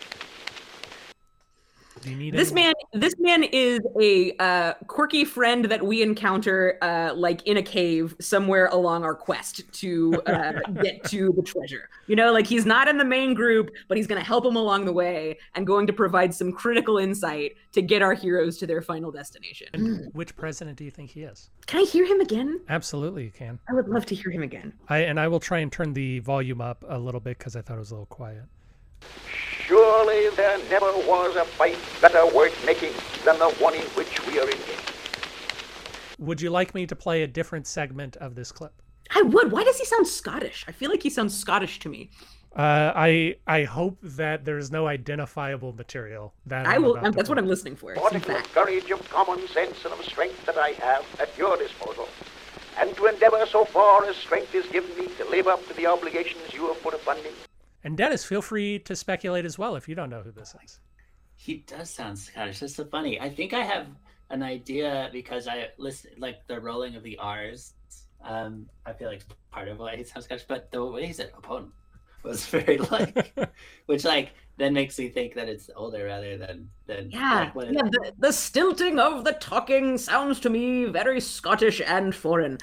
Do 2.06 2.12
you 2.12 2.18
need 2.18 2.36
This 2.36 2.52
man, 2.52 2.74
this 2.94 3.16
man 3.18 3.44
is 3.44 3.80
a 4.00 4.36
uh, 4.38 4.74
quirky 4.86 5.26
friend 5.26 5.66
that 5.66 5.84
we 5.84 6.04
encounter, 6.04 6.78
uh, 6.84 7.16
like 7.16 7.42
in 7.48 7.58
a 7.58 7.64
cave 7.64 8.16
somewhere 8.22 8.68
along 8.68 9.04
our 9.04 9.16
quest 9.16 9.64
to 9.80 10.22
uh, 10.28 10.52
get 10.84 11.04
to 11.06 11.34
the 11.36 11.42
treasure. 11.42 11.90
You 12.06 12.16
know, 12.16 12.32
like 12.32 12.46
he's 12.46 12.64
not 12.64 12.88
in 12.88 13.00
the 13.00 13.06
main 13.06 13.34
group, 13.34 13.72
but 13.88 13.98
he's 13.98 14.06
going 14.06 14.22
to 14.22 14.26
help 14.26 14.46
him 14.46 14.56
along 14.56 14.86
the 14.86 14.94
way 14.94 15.40
and 15.56 15.66
going 15.66 15.88
to 15.88 15.94
provide 15.94 16.32
some 16.32 16.52
critical 16.52 17.00
insight 17.00 17.54
to 17.72 17.82
get 17.82 18.04
our 18.04 18.14
heroes 18.14 18.60
to 18.60 18.68
their 18.68 18.84
final 18.84 19.10
destination. 19.10 19.70
And 19.74 20.14
which 20.14 20.36
president 20.36 20.78
do 20.78 20.84
you 20.84 20.92
think 20.92 21.10
he 21.10 21.24
is? 21.24 21.50
Can 21.66 21.80
I 21.80 21.86
hear 21.86 22.06
him 22.06 22.22
again? 22.22 22.62
Absolutely, 22.70 23.24
you 23.24 23.32
can. 23.32 23.58
I 23.68 23.74
would 23.74 23.88
love 23.88 24.06
to 24.06 24.16
hear 24.16 24.30
him 24.30 24.44
again. 24.44 24.74
I 24.90 25.00
and 25.00 25.20
I 25.20 25.28
will 25.28 25.40
try 25.40 25.58
and 25.58 25.72
turn 25.72 25.94
the 25.94 26.20
volume 26.20 26.62
up 26.62 26.86
a 26.88 27.00
little 27.00 27.20
bit 27.20 27.40
because 27.40 27.56
I 27.56 27.64
thought 27.64 27.78
it 27.78 27.80
was 27.80 27.90
a 27.90 27.96
little 27.96 28.06
quiet. 28.06 28.44
Surely 29.68 30.30
there 30.36 30.58
never 30.70 30.92
was 31.08 31.36
a 31.36 31.44
fight 31.46 31.78
better 32.02 32.24
worth 32.36 32.56
making 32.66 32.94
than 33.24 33.40
the 33.40 33.50
one 33.64 33.74
in 33.74 33.82
which 33.98 34.26
we 34.28 34.38
are 34.40 34.44
engaged. 34.46 34.92
Would 36.20 36.40
you 36.40 36.50
like 36.52 36.76
me 36.76 36.86
to 36.86 36.96
play 36.96 37.24
a 37.24 37.28
different 37.28 37.66
segment 37.66 38.16
of 38.18 38.36
this 38.36 38.52
clip? 38.52 38.74
I 39.14 39.24
would. 39.24 39.52
Why 39.52 39.64
does 39.64 39.78
he 39.80 39.86
sound 39.86 40.08
Scottish? 40.08 40.66
I 40.68 40.72
feel 40.72 40.90
like 40.92 41.02
he 41.02 41.10
sounds 41.10 41.38
Scottish 41.38 41.80
to 41.80 41.90
me. 41.90 42.10
Uh, 42.56 42.94
I 42.96 43.36
I 43.48 43.64
hope 43.64 43.98
that 44.02 44.46
there's 44.46 44.72
no 44.72 44.88
identifiable 44.88 45.74
material 45.74 46.34
that 46.46 46.68
I 46.68 46.76
I'm 46.76 46.84
will. 46.84 46.92
about 46.92 47.06
Um, 47.06 47.12
to 47.12 47.18
that's 47.18 47.30
what. 47.30 47.38
I'm 47.38 47.48
listening 47.48 47.76
for. 47.76 47.94
What 47.96 48.14
In 48.14 48.18
of 48.18 48.26
fact. 48.26 48.54
courage, 48.54 48.90
of 48.92 49.08
common 49.10 49.46
sense, 49.48 49.84
and 49.84 49.94
of 49.94 50.06
strength 50.06 50.46
that 50.46 50.58
I 50.58 50.70
have 50.70 51.04
at 51.20 51.36
your 51.38 51.58
disposal, 51.58 52.08
and 52.80 52.96
to 52.98 53.08
endeavor 53.08 53.46
so 53.48 53.66
far 53.66 54.06
as 54.06 54.16
strength 54.16 54.54
is 54.56 54.66
given 54.68 54.96
me 54.98 55.08
to 55.18 55.26
live 55.30 55.48
up 55.48 55.66
to 55.68 55.74
the 55.74 55.86
obligations 55.88 56.54
you 56.54 56.68
have 56.68 56.82
put 56.82 56.94
upon 56.94 57.18
me. 57.24 57.32
And 57.86 57.96
Dennis, 57.96 58.26
feel 58.26 58.42
free 58.42 58.80
to 58.80 58.98
speculate 58.98 59.46
as 59.46 59.58
well 59.58 59.78
if 59.78 59.88
you 59.88 59.96
don't 59.96 60.10
know 60.10 60.24
who 60.24 60.32
this 60.34 60.54
is. 60.62 60.82
He 61.36 61.58
does 61.68 61.90
sound 61.90 62.18
Scottish. 62.20 62.60
That's 62.60 62.76
so 62.76 62.86
funny. 62.86 63.20
I 63.20 63.30
think 63.30 63.54
I 63.54 63.64
have 63.64 63.88
an 64.30 64.42
idea 64.44 65.10
because 65.12 65.48
I 65.48 65.70
listen 65.78 66.12
like 66.18 66.46
the 66.48 66.60
rolling 66.60 66.96
of 66.96 67.04
the 67.04 67.18
R's. 67.18 67.74
Um, 68.24 68.68
I 68.86 68.94
feel 68.94 69.08
like 69.10 69.24
part 69.52 69.68
of 69.68 69.78
why 69.80 69.96
he 69.98 70.04
sounds 70.04 70.26
Scottish, 70.26 70.46
but 70.48 70.72
the 70.72 70.84
way 70.86 71.06
he 71.06 71.14
said 71.14 71.32
opponent 71.38 71.74
was 72.24 72.46
very 72.48 72.78
like, 72.78 73.34
which 73.86 74.04
like 74.04 74.34
then 74.58 74.74
makes 74.74 74.98
me 74.98 75.10
think 75.10 75.36
that 75.36 75.50
it's 75.50 75.70
older 75.76 76.06
rather 76.06 76.38
than 76.38 76.70
than 76.88 77.14
Yeah, 77.14 77.32
like, 77.32 77.56
when 77.56 77.74
yeah 77.74 77.84
the, 77.84 78.12
the 78.18 78.32
stilting 78.34 79.00
of 79.00 79.24
the 79.24 79.34
talking 79.34 79.98
sounds 79.98 80.40
to 80.42 80.50
me 80.50 80.86
very 80.86 81.20
Scottish 81.22 81.82
and 81.86 82.14
foreign. 82.16 82.58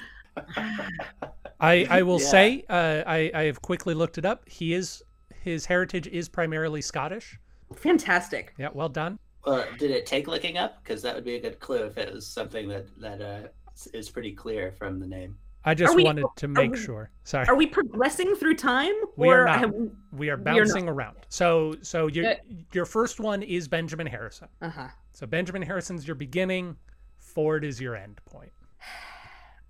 I, 1.59 1.87
I 1.89 2.01
will 2.03 2.19
Yeah. 2.19 2.27
say, 2.29 2.65
uh, 2.69 3.03
I, 3.05 3.31
I 3.33 3.43
have 3.43 3.61
quickly 3.61 3.93
looked 3.93 4.17
it 4.17 4.25
up. 4.25 4.47
He 4.49 4.73
is 4.73 5.03
his 5.43 5.65
heritage 5.65 6.07
is 6.07 6.29
primarily 6.29 6.81
Scottish. 6.81 7.37
Fantastic. 7.75 8.53
Yeah, 8.57 8.69
well 8.73 8.89
done. 8.89 9.19
Well, 9.45 9.65
did 9.77 9.91
it 9.91 10.05
take 10.05 10.27
looking 10.27 10.57
up? 10.57 10.81
Because 10.83 11.01
that 11.01 11.13
would 11.15 11.25
be 11.25 11.35
a 11.35 11.41
good 11.41 11.59
clue 11.59 11.83
if 11.83 11.97
it 11.97 12.13
was 12.13 12.25
something 12.25 12.67
that 12.69 12.85
that 12.99 13.21
uh, 13.21 13.47
is 13.93 14.09
pretty 14.09 14.31
clear 14.31 14.71
from 14.71 14.99
the 14.99 15.07
name. 15.07 15.37
I 15.65 15.73
just 15.73 15.95
we- 15.95 16.03
wanted 16.03 16.25
to 16.37 16.47
make 16.47 16.71
we- 16.71 16.77
sure. 16.77 17.09
Sorry, 17.23 17.47
Are 17.47 17.55
we 17.55 17.67
progressing 17.67 18.35
through 18.35 18.55
time? 18.55 18.93
We 19.17 19.29
are 19.29 19.45
not. 19.45 19.59
have 19.59 19.71
we... 19.73 19.79
we 19.79 19.87
are 19.87 19.91
we 20.11 20.29
are 20.29 20.37
bouncing 20.37 20.87
around. 20.87 21.17
So 21.29 21.75
so 21.81 22.07
your 22.07 22.31
Uh, 22.31 22.35
your 22.71 22.85
first 22.85 23.19
one 23.19 23.43
is 23.43 23.67
Benjamin 23.67 24.07
Harrison. 24.07 24.47
Uh-huh. 24.61 24.87
So 25.11 25.27
Benjamin 25.27 25.61
Harrison's 25.61 26.07
your 26.07 26.15
beginning. 26.15 26.77
Ford 27.19 27.65
is 27.65 27.81
your 27.81 27.95
end 27.95 28.21
point. 28.25 28.51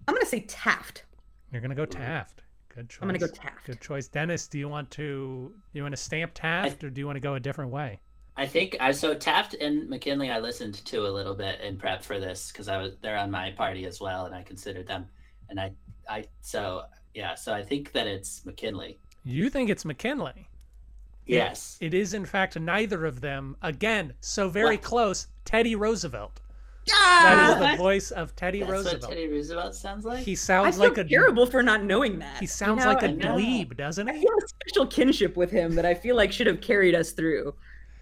I'm 0.07 0.13
gonna 0.13 0.25
say 0.25 0.41
Taft. 0.41 1.05
You're 1.51 1.61
gonna 1.61 1.75
go 1.75 1.85
Taft. 1.85 2.42
Good 2.75 2.89
choice. 2.89 2.99
I'm 3.01 3.07
gonna 3.07 3.19
go 3.19 3.27
Taft. 3.27 3.65
Good 3.65 3.81
choice, 3.81 4.07
Dennis. 4.07 4.47
Do 4.47 4.57
you 4.57 4.67
want 4.67 4.89
to 4.91 5.53
do 5.71 5.77
you 5.77 5.83
want 5.83 5.93
to 5.93 6.01
stamp 6.01 6.31
Taft 6.33 6.83
or 6.83 6.89
do 6.89 6.99
you 7.01 7.05
want 7.05 7.17
to 7.17 7.21
go 7.21 7.35
a 7.35 7.39
different 7.39 7.71
way? 7.71 7.99
I 8.35 8.47
think 8.47 8.75
I 8.79 8.91
so 8.91 9.13
Taft 9.13 9.53
and 9.55 9.87
McKinley 9.89 10.31
I 10.31 10.39
listened 10.39 10.73
to 10.85 11.05
a 11.05 11.09
little 11.09 11.35
bit 11.35 11.61
in 11.61 11.77
prep 11.77 12.03
for 12.03 12.19
this 12.19 12.51
because 12.51 12.67
I 12.67 12.77
was 12.81 12.93
they're 13.01 13.17
on 13.17 13.29
my 13.29 13.51
party 13.51 13.85
as 13.85 13.99
well 14.01 14.25
and 14.25 14.33
I 14.33 14.41
considered 14.41 14.87
them 14.87 15.05
and 15.49 15.59
I 15.59 15.71
I 16.09 16.25
so 16.41 16.83
yeah 17.13 17.35
so 17.35 17.53
I 17.53 17.61
think 17.61 17.91
that 17.91 18.07
it's 18.07 18.43
McKinley. 18.45 18.97
You 19.23 19.49
think 19.51 19.69
it's 19.69 19.85
McKinley? 19.85 20.33
It- 21.27 21.35
Yes. 21.35 21.77
It 21.79 21.93
is 21.93 22.13
in 22.15 22.25
fact 22.25 22.59
neither 22.59 23.05
of 23.05 23.21
them. 23.21 23.55
Again, 23.61 24.13
so 24.19 24.49
very 24.49 24.75
What? 24.77 24.81
close. 24.83 25.27
Teddy 25.45 25.75
Roosevelt. 25.75 26.41
Ah! 26.91 27.55
That 27.59 27.71
is 27.73 27.77
the 27.77 27.83
voice 27.83 28.11
of 28.11 28.35
Teddy 28.35 28.59
That's 28.59 28.71
Roosevelt. 28.71 29.01
what 29.03 29.09
Teddy 29.09 29.27
Roosevelt 29.27 29.75
sounds 29.75 30.05
like. 30.05 30.23
He 30.23 30.33
I 30.33 30.35
sounds 30.35 30.75
feel 30.77 30.89
like 30.89 30.97
a 30.97 31.03
terrible 31.03 31.45
for 31.45 31.63
not 31.63 31.83
knowing 31.83 32.19
that. 32.19 32.37
he 32.37 32.43
you 32.43 32.47
sounds 32.47 32.83
know? 32.83 32.91
like 32.91 33.03
a 33.03 33.11
know. 33.11 33.35
dweeb, 33.35 33.77
doesn't 33.77 34.09
I 34.09 34.13
he? 34.13 34.21
feel 34.21 34.33
a 34.43 34.47
special 34.47 34.87
kinship 34.87 35.37
with 35.37 35.51
him 35.51 35.75
that 35.75 35.85
I 35.85 35.93
feel 35.93 36.15
like 36.15 36.31
should 36.31 36.47
have 36.47 36.61
carried 36.61 36.95
us 36.95 37.11
through. 37.11 37.53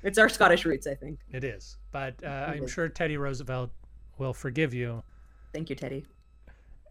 It's 0.04 0.18
our 0.18 0.30
Scottish 0.30 0.66
roots, 0.66 0.88
I 0.88 0.96
think. 0.96 1.20
It 1.32 1.44
is. 1.44 1.78
But 1.92 2.16
uh, 2.24 2.28
I'm 2.48 2.68
sure 2.68 2.90
Teddy 2.90 3.18
Roosevelt 3.18 3.70
will 4.18 4.34
forgive 4.34 4.74
you. 4.74 5.04
Thank 5.54 5.70
you, 5.70 5.76
Teddy. 5.76 6.06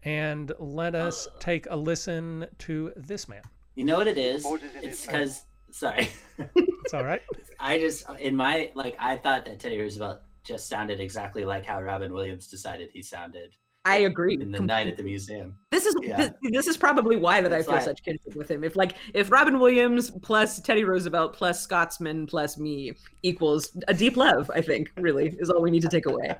And 0.03 0.51
let 0.59 0.95
us 0.95 1.27
take 1.39 1.67
a 1.69 1.75
listen 1.75 2.47
to 2.59 2.91
this 2.95 3.27
man. 3.27 3.41
You 3.75 3.83
know 3.83 3.97
what 3.97 4.07
it 4.07 4.17
is? 4.17 4.43
Supposes 4.43 4.75
it 4.75 4.83
It's 4.83 5.05
because 5.05 5.43
sorry, 5.71 6.09
It's 6.55 6.93
all 6.93 7.03
right. 7.03 7.21
I 7.59 7.77
just 7.79 8.05
in 8.19 8.35
my 8.35 8.71
like 8.75 8.95
I 8.99 9.17
thought 9.17 9.45
that 9.45 9.59
Teddy 9.59 9.79
Roosevelt 9.79 10.19
just 10.43 10.67
sounded 10.67 10.99
exactly 10.99 11.45
like 11.45 11.65
how 11.65 11.81
Robin 11.81 12.13
Williams 12.13 12.47
decided 12.47 12.89
he 12.93 13.01
sounded 13.01 13.55
I 13.83 13.97
agree. 13.99 14.35
in 14.39 14.51
the 14.51 14.59
night 14.59 14.87
at 14.87 14.97
the 14.97 15.03
museum. 15.03 15.55
This 15.71 15.85
is 15.85 15.95
Yeah. 16.01 16.17
this, 16.17 16.31
this 16.51 16.67
is 16.67 16.77
probably 16.77 17.15
why 17.15 17.41
that 17.41 17.51
I 17.51 17.63
feel 17.63 17.73
like- 17.75 17.83
such 17.83 18.03
kinship 18.03 18.35
with 18.35 18.49
him. 18.49 18.63
If 18.63 18.75
like 18.75 18.95
if 19.13 19.31
Robin 19.31 19.59
Williams 19.59 20.11
plus 20.21 20.59
Teddy 20.59 20.83
Roosevelt 20.83 21.33
plus 21.33 21.61
Scotsman 21.61 22.27
plus 22.27 22.57
me 22.57 22.93
equals 23.23 23.75
a 23.87 23.93
deep 23.93 24.17
love, 24.17 24.51
I 24.53 24.61
think 24.61 24.91
really 24.97 25.35
is 25.39 25.49
all 25.49 25.61
we 25.61 25.71
need 25.71 25.81
to 25.81 25.89
take 25.89 26.05
away. 26.05 26.35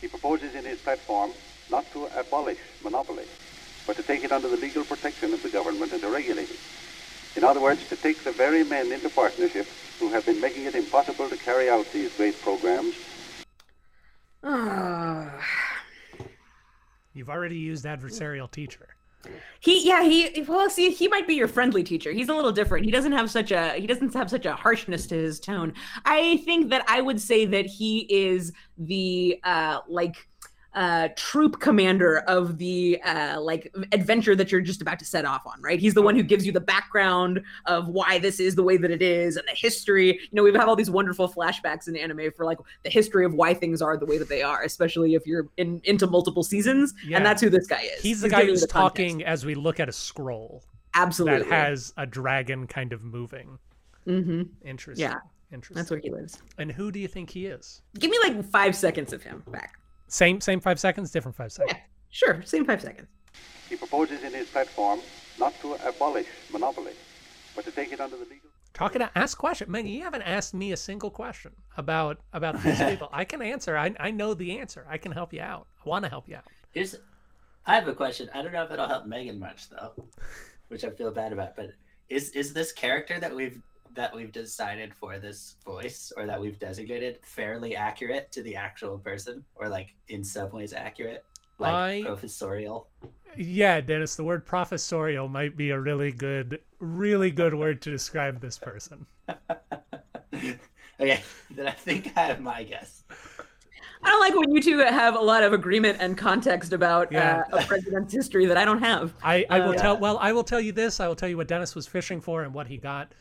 He 0.00 0.08
proposes 0.08 0.54
in 0.54 0.64
his 0.64 0.78
platform 0.80 1.32
not 1.70 1.90
to 1.92 2.06
abolish 2.18 2.58
monopoly, 2.82 3.24
but 3.86 3.96
to 3.96 4.02
take 4.02 4.24
it 4.24 4.32
under 4.32 4.48
the 4.48 4.56
legal 4.56 4.84
protection 4.84 5.32
of 5.34 5.42
the 5.42 5.50
government 5.50 5.92
and 5.92 6.00
to 6.00 6.08
regulate 6.08 6.50
it. 6.50 6.58
In 7.36 7.44
other 7.44 7.60
words, 7.60 7.86
to 7.90 7.96
take 7.96 8.24
the 8.24 8.32
very 8.32 8.64
men 8.64 8.90
into 8.90 9.08
partnership 9.10 9.66
who 10.00 10.08
have 10.08 10.24
been 10.26 10.40
making 10.40 10.64
it 10.64 10.74
impossible 10.74 11.28
to 11.28 11.36
carry 11.36 11.68
out 11.68 11.86
these 11.92 12.12
great 12.16 12.40
programs. 12.40 12.94
You've 17.12 17.28
already 17.28 17.56
used 17.56 17.84
adversarial 17.84 18.50
teacher. 18.50 18.88
He 19.60 19.86
yeah 19.86 20.02
he 20.02 20.44
well 20.48 20.70
see 20.70 20.90
he 20.90 21.06
might 21.06 21.26
be 21.26 21.34
your 21.34 21.48
friendly 21.48 21.82
teacher. 21.82 22.10
He's 22.10 22.30
a 22.30 22.34
little 22.34 22.52
different. 22.52 22.86
He 22.86 22.90
doesn't 22.90 23.12
have 23.12 23.30
such 23.30 23.50
a 23.50 23.74
he 23.74 23.86
doesn't 23.86 24.14
have 24.14 24.30
such 24.30 24.46
a 24.46 24.54
harshness 24.54 25.06
to 25.08 25.14
his 25.14 25.38
tone. 25.38 25.74
I 26.06 26.38
think 26.38 26.70
that 26.70 26.84
I 26.88 27.02
would 27.02 27.20
say 27.20 27.44
that 27.44 27.66
he 27.66 28.06
is 28.08 28.52
the 28.78 29.38
uh 29.44 29.80
like 29.88 30.26
uh 30.74 31.08
troop 31.16 31.58
commander 31.60 32.18
of 32.28 32.58
the 32.58 33.00
uh 33.02 33.40
like 33.40 33.74
adventure 33.92 34.36
that 34.36 34.52
you're 34.52 34.60
just 34.60 34.80
about 34.80 34.98
to 34.98 35.04
set 35.04 35.24
off 35.24 35.42
on 35.46 35.60
right 35.62 35.80
he's 35.80 35.94
the 35.94 36.02
one 36.02 36.14
who 36.14 36.22
gives 36.22 36.46
you 36.46 36.52
the 36.52 36.60
background 36.60 37.40
of 37.66 37.88
why 37.88 38.18
this 38.20 38.38
is 38.38 38.54
the 38.54 38.62
way 38.62 38.76
that 38.76 38.90
it 38.90 39.02
is 39.02 39.36
and 39.36 39.46
the 39.48 39.56
history 39.56 40.08
you 40.12 40.28
know 40.32 40.42
we 40.44 40.52
have 40.52 40.68
all 40.68 40.76
these 40.76 40.90
wonderful 40.90 41.28
flashbacks 41.28 41.88
in 41.88 41.96
anime 41.96 42.30
for 42.36 42.44
like 42.44 42.58
the 42.84 42.90
history 42.90 43.24
of 43.24 43.34
why 43.34 43.52
things 43.52 43.82
are 43.82 43.96
the 43.96 44.06
way 44.06 44.16
that 44.16 44.28
they 44.28 44.42
are 44.42 44.62
especially 44.62 45.14
if 45.14 45.26
you're 45.26 45.48
in 45.56 45.80
into 45.84 46.06
multiple 46.06 46.44
seasons 46.44 46.94
Yeah. 47.04 47.16
and 47.16 47.26
that's 47.26 47.42
who 47.42 47.50
this 47.50 47.66
guy 47.66 47.82
is 47.82 48.00
He's 48.02 48.20
the 48.20 48.28
guy 48.28 48.44
who's 48.44 48.60
the 48.60 48.68
context. 48.68 48.96
talking 48.96 49.24
as 49.24 49.44
we 49.44 49.54
look 49.56 49.80
at 49.80 49.88
a 49.88 49.92
scroll 49.92 50.62
absolutely 50.94 51.48
that 51.48 51.66
has 51.68 51.92
a 51.96 52.06
dragon 52.06 52.66
kind 52.68 52.92
of 52.92 53.02
moving. 53.02 53.58
Mm-hmm. 54.06 54.42
Interesting. 54.64 55.02
Yeah, 55.04 55.16
Interesting. 55.52 55.74
That's 55.76 55.90
where 55.90 55.98
he 56.00 56.10
lives. 56.10 56.40
And 56.58 56.70
who 56.70 56.92
do 56.92 57.00
you 57.00 57.08
think 57.08 57.30
he 57.30 57.46
is? 57.46 57.82
Give 57.98 58.10
me 58.10 58.18
like 58.24 58.44
five 58.44 58.76
seconds 58.76 59.12
of 59.12 59.22
him 59.22 59.42
back. 59.50 59.79
Same 60.10 60.40
same 60.40 60.60
five 60.60 60.80
seconds, 60.80 61.10
different 61.12 61.36
five 61.36 61.52
seconds. 61.52 61.76
Yeah, 61.78 61.82
sure. 62.10 62.42
Same 62.44 62.64
five 62.64 62.82
seconds. 62.82 63.08
He 63.68 63.76
proposes 63.76 64.24
in 64.24 64.32
his 64.32 64.48
platform 64.48 65.00
not 65.38 65.58
to 65.60 65.74
abolish 65.88 66.26
monopoly, 66.52 66.92
but 67.54 67.64
to 67.64 67.70
take 67.70 67.92
it 67.92 68.00
under 68.00 68.16
the 68.16 68.24
legal. 68.24 68.50
Talking 68.74 69.00
to 69.00 69.10
ask 69.16 69.38
question. 69.38 69.70
Man, 69.70 69.86
you 69.86 70.02
haven't 70.02 70.22
asked 70.22 70.52
me 70.52 70.72
a 70.72 70.76
single 70.76 71.10
question 71.10 71.52
about 71.76 72.18
about 72.32 72.60
these 72.62 72.78
people. 72.90 73.08
I 73.12 73.24
can 73.24 73.40
answer. 73.40 73.76
I 73.76 73.94
I 74.00 74.10
know 74.10 74.34
the 74.34 74.58
answer. 74.58 74.84
I 74.88 74.98
can 74.98 75.12
help 75.12 75.32
you 75.32 75.42
out. 75.42 75.68
I 75.84 75.88
want 75.88 76.04
to 76.04 76.08
help 76.08 76.28
you 76.28 76.36
out. 76.36 76.44
Here's, 76.72 76.96
I 77.66 77.76
have 77.76 77.86
a 77.86 77.94
question. 77.94 78.28
I 78.34 78.42
don't 78.42 78.52
know 78.52 78.64
if 78.64 78.70
it'll 78.72 78.88
help 78.88 79.06
Meaghan 79.06 79.38
much 79.38 79.68
though, 79.70 79.92
which 80.68 80.84
I 80.84 80.90
feel 80.90 81.12
bad 81.12 81.32
about. 81.32 81.54
But 81.54 81.70
is 82.08 82.30
is 82.30 82.52
this 82.52 82.72
character 82.72 83.20
that 83.20 83.34
we've 83.34 83.62
that 83.94 84.14
we've 84.14 84.32
decided 84.32 84.94
for 84.94 85.18
this 85.18 85.56
voice 85.64 86.12
or 86.16 86.26
that 86.26 86.40
we've 86.40 86.58
designated 86.58 87.18
fairly 87.22 87.74
accurate 87.76 88.30
to 88.32 88.42
the 88.42 88.54
actual 88.56 88.98
person, 88.98 89.44
or 89.56 89.68
like 89.68 89.94
in 90.08 90.22
some 90.24 90.50
ways 90.52 90.72
accurate, 90.72 91.24
like 91.58 91.72
I- 91.72 92.02
professorial? 92.06 92.88
Yeah, 93.36 93.80
Dennis, 93.80 94.16
the 94.16 94.24
word 94.24 94.44
professorial 94.44 95.28
might 95.28 95.56
be 95.56 95.70
a 95.70 95.78
really 95.78 96.10
good 96.12 96.60
really 96.80 97.30
good 97.30 97.54
word 97.54 97.80
to 97.82 97.90
describe 97.90 98.40
this 98.40 98.58
person. 98.58 99.06
okay, 100.34 101.20
then 101.50 101.66
I 101.66 101.70
think 101.72 102.12
I 102.16 102.22
have 102.22 102.40
my 102.40 102.62
guess. 102.64 103.04
I 104.02 104.08
don't 104.08 104.20
like 104.20 104.34
when 104.34 104.50
you 104.54 104.62
two 104.62 104.78
have 104.78 105.14
a 105.14 105.20
lot 105.20 105.42
of 105.42 105.52
agreement 105.52 105.98
and 106.00 106.16
context 106.16 106.72
about 106.72 107.12
Yeah. 107.12 107.42
uh, 107.52 107.58
a 107.58 107.62
president's 107.66 108.14
history 108.14 108.46
that 108.46 108.56
I 108.56 108.64
don't 108.64 108.78
have. 108.80 109.12
I, 109.22 109.44
I 109.50 109.60
will 109.60 109.70
Uh, 109.72 109.74
tell 109.74 109.98
well, 109.98 110.16
I 110.18 110.32
will 110.32 110.44
tell 110.44 110.60
you 110.60 110.72
this. 110.72 111.00
I 111.00 111.06
will 111.08 111.16
tell 111.16 111.28
you 111.28 111.36
what 111.36 111.48
Dennis 111.48 111.74
was 111.74 111.86
fishing 111.86 112.20
for 112.20 112.42
and 112.42 112.54
what 112.54 112.66
he 112.66 112.78
got. 112.78 113.12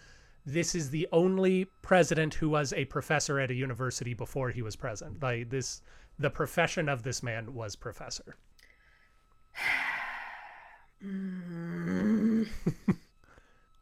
This 0.54 0.74
is 0.74 0.90
the 0.90 1.08
only 1.12 1.66
president 1.84 2.34
who 2.34 2.50
was 2.50 2.74
a 2.74 2.86
professor 2.86 3.40
at 3.40 3.52
a 3.52 3.54
university 3.54 4.14
before 4.16 4.50
he 4.50 4.62
was 4.62 4.76
president. 4.76 5.22
Like 5.22 5.50
this 5.50 5.82
the 6.18 6.30
profession 6.30 6.90
of 6.90 7.04
this 7.04 7.22
man 7.22 7.54
was 7.54 7.76
professor. 7.76 8.36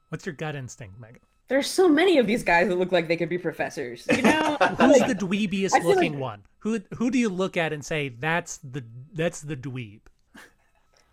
What's 0.09 0.25
your 0.25 0.35
gut 0.35 0.55
instinct, 0.55 0.99
Meaghan? 1.01 1.19
There's 1.47 1.67
so 1.69 1.87
many 1.87 2.17
of 2.17 2.27
these 2.27 2.43
guys 2.43 2.67
that 2.67 2.75
look 2.77 2.91
like 2.91 3.07
they 3.07 3.15
could 3.15 3.29
be 3.29 3.37
professors. 3.37 4.05
You 4.11 4.21
know, 4.21 4.57
Who's 4.77 4.99
the 4.99 5.15
dweebiest 5.15 5.81
looking 5.83 6.13
like- 6.13 6.21
one? 6.21 6.43
Who 6.59 6.81
who 6.95 7.09
do 7.11 7.17
you 7.17 7.29
look 7.29 7.55
at 7.55 7.71
and 7.71 7.85
say 7.85 8.09
that's 8.09 8.57
the 8.57 8.83
that's 9.13 9.39
the 9.41 9.55
dweeb? 9.55 10.01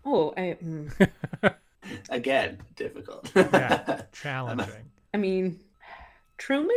oh, 0.03 0.33
I, 0.35 0.57
mm. 0.61 1.09
Again, 2.09 2.57
difficult. 2.75 3.31
Yeah, 3.35 4.01
challenging. 4.11 4.91
I 5.15 5.17
mean, 5.17 5.61
Truman. 6.37 6.75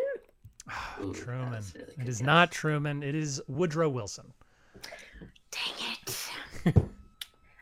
Ooh, 1.03 1.13
Truman. 1.13 1.51
that's 1.51 1.75
really 1.75 1.87
it 1.89 1.99
good 1.99 2.09
is 2.09 2.19
guess. 2.19 2.27
not 2.27 2.53
Truman. 2.53 3.03
It 3.03 3.17
is 3.17 3.43
Woodrow 3.49 3.89
Wilson. 3.89 4.33
Dang 5.51 5.97
it. 6.07 6.75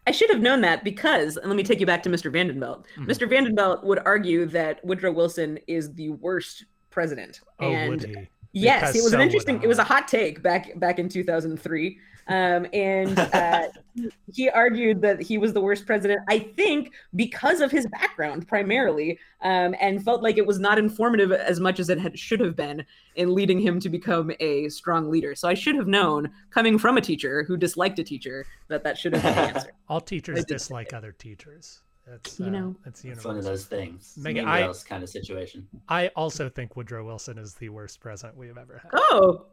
I 0.07 0.11
should 0.11 0.29
have 0.29 0.41
known 0.41 0.61
that 0.61 0.85
because, 0.85 1.39
and 1.39 1.49
let 1.49 1.57
me 1.57 1.63
take 1.63 1.81
you 1.81 1.87
back 1.87 2.03
to 2.03 2.11
Mr. 2.11 2.31
Vandenbelt. 2.31 2.85
Mhm. 2.99 3.07
Mr. 3.07 3.27
Vandenbelt 3.27 3.85
would 3.85 4.01
argue 4.05 4.45
that 4.47 4.85
Woodrow 4.85 5.13
Wilson 5.13 5.59
is 5.67 5.95
the 5.95 6.11
worst 6.11 6.67
president. 6.91 7.41
Oh, 7.59 7.71
and 7.73 7.91
would 7.91 8.05
he? 8.05 8.29
yes, 8.53 8.81
Because 8.83 8.97
it 8.97 9.03
was 9.03 9.13
so 9.13 9.17
an 9.19 9.23
interesting, 9.23 9.63
it 9.63 9.67
was 9.69 9.79
a 9.79 9.85
hot 9.85 10.09
take 10.09 10.43
back 10.43 10.79
back 10.79 10.99
in 10.99 11.09
2003. 11.09 11.99
Um, 12.29 12.67
and 12.73 13.19
uh, 13.19 13.69
he 14.33 14.49
argued 14.51 15.01
that 15.03 15.23
he 15.23 15.39
was 15.39 15.53
the 15.53 15.61
worst 15.61 15.87
president. 15.87 16.21
I 16.29 16.39
think 16.39 16.93
because 17.15 17.61
of 17.61 17.71
his 17.71 17.87
background 17.87 18.49
primarily, 18.49 19.19
um, 19.43 19.75
and 19.81 20.05
felt 20.05 20.23
like 20.23 20.39
it 20.39 20.47
was 20.47 20.59
not 20.59 20.79
informative 20.79 21.33
as 21.33 21.61
much 21.61 21.79
as 21.79 21.89
it 21.89 21.99
had, 21.99 22.19
should 22.19 22.41
have 22.41 22.57
been 22.57 22.85
in 23.15 23.35
leading 23.35 23.61
him 23.61 23.79
to 23.81 23.89
become 23.89 24.33
a 24.41 24.69
strong 24.69 25.11
leader. 25.11 25.35
So 25.35 25.49
I 25.49 25.55
should 25.55 25.77
have 25.77 25.87
known, 25.87 26.31
coming 26.51 26.79
from 26.79 26.97
a 26.97 27.01
teacher 27.01 27.45
who 27.45 27.57
disliked 27.57 27.99
a 27.99 28.05
teacher, 28.05 28.45
that 28.69 28.83
that 28.85 28.99
should 28.99 29.15
have 29.15 29.23
been 29.23 29.35
the 29.35 29.41
answer. 29.59 29.73
All 29.89 30.01
teachers 30.01 30.45
dislike 30.45 30.93
other 30.93 31.13
teachers. 31.13 31.83
That's 32.07 32.39
you 32.39 32.47
uh, 32.47 32.51
know, 32.51 32.77
that's 32.85 33.05
It's 33.05 33.25
one 33.25 33.37
of 33.37 33.43
those 33.45 33.65
things. 33.65 34.17
Meaghan, 34.19 34.35
Mean 34.35 34.49
I- 34.49 34.73
kind 34.89 35.03
of 35.03 35.09
situation. 35.09 35.67
I 35.89 36.09
also 36.15 36.49
think 36.49 36.77
Woodrow 36.77 37.05
Wilson 37.05 37.37
is 37.37 37.55
the 37.55 37.69
worst 37.69 37.99
president 37.99 38.39
we 38.39 38.47
have 38.47 38.59
ever 38.59 38.81
had. 38.81 38.91
Oh, 38.95 39.47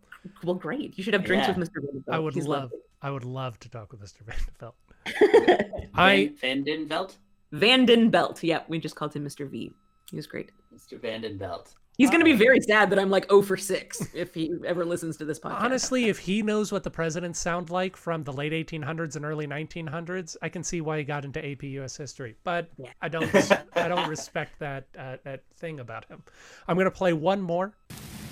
well, 0.43 0.55
great. 0.55 0.97
You 0.97 1.03
should 1.03 1.13
have 1.13 1.23
drinks 1.23 1.47
Yeah. 1.47 1.55
with 1.57 1.69
Mr. 1.69 1.75
Vanderbilt. 1.81 2.03
I 2.15 2.19
would 2.19 2.33
He's 2.33 2.47
love, 2.47 2.71
I 3.01 3.11
would 3.11 3.25
love 3.25 3.59
to 3.59 3.69
talk 3.69 3.91
with 3.91 4.01
Mr. 4.01 4.19
Vanderbilt. 4.25 4.75
lovely. 5.21 5.89
I 5.95 6.31
Van, 6.41 6.63
Van 6.63 6.87
Denvelt? 6.87 7.15
Vanden 7.51 8.09
Belt. 8.09 8.41
Yeah, 8.43 8.61
we 8.67 8.79
just 8.79 8.95
called 8.95 9.13
him 9.13 9.25
Mr. 9.25 9.49
V. 9.49 9.71
He 10.09 10.15
was 10.15 10.27
great. 10.27 10.51
Mr. 10.75 10.99
Van 10.99 11.21
Denvelt. 11.21 11.73
He's 11.95 12.09
going 12.09 12.21
to 12.21 12.25
be 12.25 12.33
very 12.33 12.59
sad 12.59 12.89
that 12.89 12.97
I'm 12.97 13.11
like 13.11 13.29
0 13.29 13.43
for 13.43 13.55
6 13.55 14.15
if 14.15 14.33
he 14.33 14.51
ever 14.65 14.83
listens 14.83 15.15
to 15.17 15.25
this 15.25 15.39
podcast. 15.39 15.61
honestly, 15.61 16.09
if 16.09 16.17
he 16.17 16.41
knows 16.41 16.71
what 16.71 16.81
the 16.81 16.89
presidents 16.89 17.37
sound 17.39 17.69
like 17.69 17.95
from 17.95 18.23
the 18.23 18.33
late 18.33 18.51
1800s 18.51 19.15
and 19.15 19.23
early 19.23 19.45
1900s, 19.45 20.35
I 20.41 20.49
can 20.49 20.63
see 20.63 20.81
why 20.81 20.97
he 20.97 21.03
got 21.03 21.23
into 21.23 21.45
AP 21.47 21.61
U.S. 21.61 21.95
history. 21.95 22.35
But 22.43 22.69
Yeah. 22.79 22.89
I 22.99 23.09
don't, 23.09 23.29
I 23.75 23.87
don't 23.87 24.09
respect 24.09 24.57
that 24.57 24.87
uh, 24.97 25.17
that 25.23 25.43
thing 25.57 25.79
about 25.81 26.05
him. 26.05 26.23
I'm 26.67 26.77
going 26.77 26.85
to 26.85 26.91
play 26.91 27.13
one 27.13 27.41
more. 27.43 27.73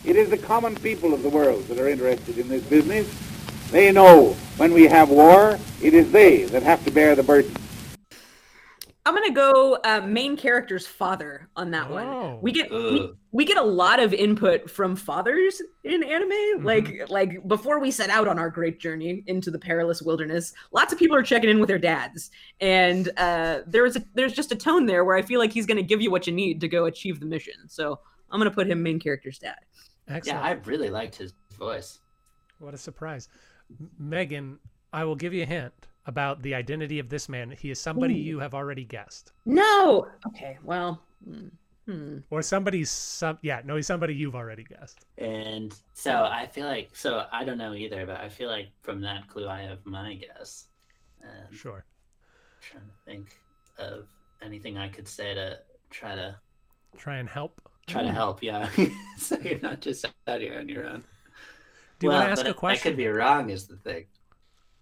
It 0.03 0.15
is 0.15 0.29
the 0.29 0.37
common 0.37 0.75
people 0.75 1.13
of 1.13 1.21
the 1.23 1.29
world 1.29 1.65
that 1.67 1.77
are 1.77 1.87
interested 1.87 2.37
in 2.37 2.47
this 2.47 2.63
business. 2.63 3.07
They 3.69 3.91
know 3.91 4.33
when 4.57 4.73
we 4.73 4.83
have 4.87 5.09
war, 5.09 5.59
it 5.81 5.93
is 5.93 6.11
they 6.11 6.43
that 6.45 6.63
have 6.63 6.83
to 6.85 6.91
bear 6.91 7.15
the 7.15 7.23
burden. 7.23 7.53
I'm 9.03 9.15
gonna 9.15 9.31
go 9.31 9.79
uh, 9.83 10.01
main 10.01 10.37
character's 10.37 10.85
father 10.85 11.49
on 11.55 11.71
that 11.71 11.87
Oh. 11.89 11.93
one. 11.93 12.41
We 12.41 12.51
get 12.51 12.69
we, 12.71 13.11
we 13.31 13.45
get 13.45 13.57
a 13.57 13.63
lot 13.63 13.99
of 13.99 14.13
input 14.13 14.69
from 14.69 14.95
fathers 14.95 15.59
in 15.83 16.03
anime. 16.03 16.63
Like 16.63 17.09
like 17.09 17.47
before 17.47 17.79
we 17.79 17.89
set 17.89 18.09
out 18.11 18.27
on 18.27 18.37
our 18.37 18.49
great 18.51 18.79
journey 18.79 19.23
into 19.25 19.49
the 19.49 19.57
perilous 19.57 20.01
wilderness, 20.03 20.53
lots 20.71 20.93
of 20.93 20.99
people 20.99 21.15
are 21.15 21.23
checking 21.23 21.49
in 21.49 21.59
with 21.59 21.67
their 21.67 21.79
dads, 21.79 22.29
and 22.59 23.09
uh, 23.17 23.61
there's 23.65 23.95
a 23.95 24.03
there's 24.13 24.33
just 24.33 24.51
a 24.51 24.55
tone 24.55 24.85
there 24.85 25.03
where 25.03 25.15
I 25.15 25.23
feel 25.23 25.39
like 25.39 25.51
he's 25.51 25.65
gonna 25.65 25.81
give 25.81 26.01
you 26.01 26.11
what 26.11 26.27
you 26.27 26.33
need 26.33 26.61
to 26.61 26.67
go 26.67 26.85
achieve 26.85 27.19
the 27.19 27.25
mission. 27.25 27.53
So 27.69 27.99
I'm 28.29 28.39
gonna 28.39 28.51
put 28.51 28.67
him 28.67 28.83
main 28.83 28.99
character's 28.99 29.39
dad. 29.39 29.57
Excellent. 30.11 30.39
Yeah, 30.39 30.45
I 30.45 30.51
really 30.65 30.89
liked 30.89 31.15
his 31.15 31.33
voice. 31.57 31.99
What 32.59 32.73
a 32.73 32.77
surprise. 32.77 33.27
Meaghan, 34.01 34.57
I 34.93 35.03
will 35.03 35.15
give 35.15 35.33
you 35.33 35.43
a 35.43 35.45
hint 35.45 35.73
about 36.05 36.41
the 36.41 36.53
identity 36.55 36.99
of 36.99 37.09
this 37.09 37.29
man. 37.29 37.51
He 37.51 37.71
is 37.71 37.79
somebody 37.79 38.15
Ooh. 38.15 38.23
you 38.23 38.39
have 38.39 38.53
already 38.53 38.83
guessed. 38.83 39.31
No. 39.45 40.07
Okay. 40.27 40.57
Well. 40.63 41.01
hmm, 41.27 41.47
Hmm. 41.87 42.19
Or 42.29 42.43
somebody's 42.43 42.91
some 42.91 43.39
yeah, 43.41 43.61
no, 43.65 43.75
he's 43.75 43.87
somebody 43.87 44.13
you've 44.13 44.35
already 44.35 44.63
guessed. 44.63 44.99
And 45.17 45.73
so 45.93 46.23
I 46.25 46.45
feel 46.45 46.67
like, 46.67 46.91
so 46.93 47.25
I 47.31 47.43
don't 47.43 47.57
know 47.57 47.73
either, 47.73 48.05
but 48.05 48.19
I 48.21 48.29
feel 48.29 48.49
like 48.49 48.67
from 48.83 49.01
that 49.01 49.27
clue 49.27 49.47
I 49.47 49.61
have 49.63 49.83
my 49.83 50.13
guess. 50.13 50.67
And 51.21 51.55
Sure. 51.57 51.83
trying 52.61 52.83
to 52.85 52.93
think 53.11 53.35
of 53.79 54.07
anything 54.43 54.77
I 54.77 54.89
could 54.89 55.07
say 55.07 55.33
to 55.33 55.59
try 55.89 56.13
to 56.15 56.35
Try 56.97 57.17
and 57.17 57.27
help. 57.27 57.61
Try 57.91 58.03
to 58.03 58.11
help. 58.11 58.41
Yeah, 58.43 58.69
so 59.17 59.37
you're 59.39 59.59
not 59.59 59.81
just 59.81 60.05
out 60.27 60.41
here 60.41 60.57
on 60.59 60.69
your 60.69 60.85
own. 60.87 61.03
Do 61.99 62.07
you 62.07 62.09
well, 62.09 62.19
want 62.25 62.35
to 62.35 62.41
ask 62.41 62.49
a 62.49 62.53
question? 62.53 62.87
I 62.87 62.89
could 62.91 62.97
be 62.97 63.07
wrong, 63.07 63.49
is 63.49 63.67
the 63.67 63.75
thing. 63.77 64.05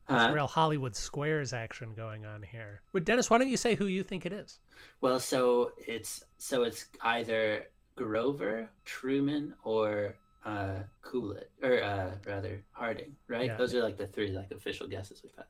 There's 0.07 0.21
Huh? 0.23 0.31
real 0.33 0.47
Hollywood 0.47 0.95
Squares 0.95 1.53
action 1.53 1.93
going 1.95 2.25
on 2.25 2.41
here. 2.41 2.81
Well, 2.93 3.03
Dennis, 3.03 3.29
why 3.29 3.37
don't 3.37 3.49
you 3.49 3.57
say 3.57 3.75
who 3.75 3.85
you 3.85 4.01
think 4.03 4.25
it 4.25 4.33
is? 4.33 4.59
Well, 5.01 5.19
so 5.19 5.73
it's 5.77 6.23
so 6.37 6.63
it's 6.63 6.85
either 7.01 7.67
Grover, 7.95 8.69
Truman, 8.85 9.53
or 9.63 10.15
uh 10.45 10.79
Coolidge, 11.01 11.43
or 11.61 11.83
uh 11.83 12.11
rather 12.25 12.63
Harding, 12.71 13.15
right? 13.27 13.47
Yeah. 13.47 13.57
Those 13.57 13.75
are 13.75 13.83
like 13.83 13.97
the 13.97 14.07
three 14.07 14.31
like 14.31 14.49
official 14.51 14.87
guesses 14.87 15.21
we've 15.23 15.33
had. 15.35 15.45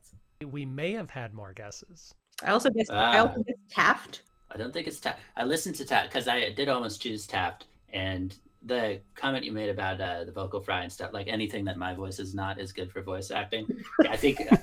We 0.52 0.66
may 0.66 0.92
have 0.92 1.08
had 1.10 1.32
more 1.32 1.52
guesses. 1.52 2.12
I 2.42 2.50
also 2.50 2.68
guess 2.70 2.90
I 2.90 3.16
Ah. 3.18 3.20
also 3.26 3.42
guess 3.44 3.56
Taft. 3.70 4.22
I 4.50 4.56
don't 4.56 4.72
think 4.72 4.86
it's 4.86 5.00
Taft. 5.00 5.20
I 5.36 5.44
listened 5.44 5.76
to 5.76 5.84
Taft 5.84 6.10
because 6.10 6.28
I 6.28 6.50
did 6.50 6.68
almost 6.68 7.00
choose 7.00 7.26
Taft, 7.26 7.66
and 7.92 8.34
the 8.62 9.00
comment 9.14 9.44
you 9.44 9.52
made 9.52 9.70
about 9.70 10.00
uh, 10.00 10.24
the 10.24 10.32
vocal 10.32 10.60
fry 10.60 10.82
and 10.82 10.92
stuff, 10.92 11.12
like 11.12 11.28
anything 11.28 11.64
that 11.64 11.76
my 11.76 11.94
voice 11.94 12.18
is 12.18 12.34
not 12.34 12.60
is 12.60 12.72
good 12.72 12.90
for 12.90 13.02
voice 13.02 13.30
acting. 13.30 13.66
I 14.08 14.16
think 14.16 14.40
uh, 14.50 14.56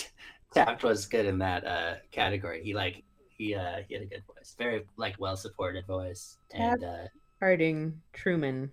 Taft 0.54 0.82
was 0.82 1.06
good 1.06 1.26
in 1.26 1.38
that 1.38 1.66
uh, 1.66 1.94
category. 2.10 2.62
He 2.62 2.74
like 2.74 3.02
he 3.28 3.54
uh, 3.54 3.78
he 3.88 3.94
had 3.94 4.02
a 4.02 4.06
good 4.06 4.22
voice, 4.26 4.54
very 4.58 4.84
like 4.96 5.16
well 5.18 5.36
supported 5.36 5.86
voice, 5.86 6.36
and 6.52 6.84
uh, 6.84 7.08
Harding, 7.40 8.00
Truman. 8.12 8.72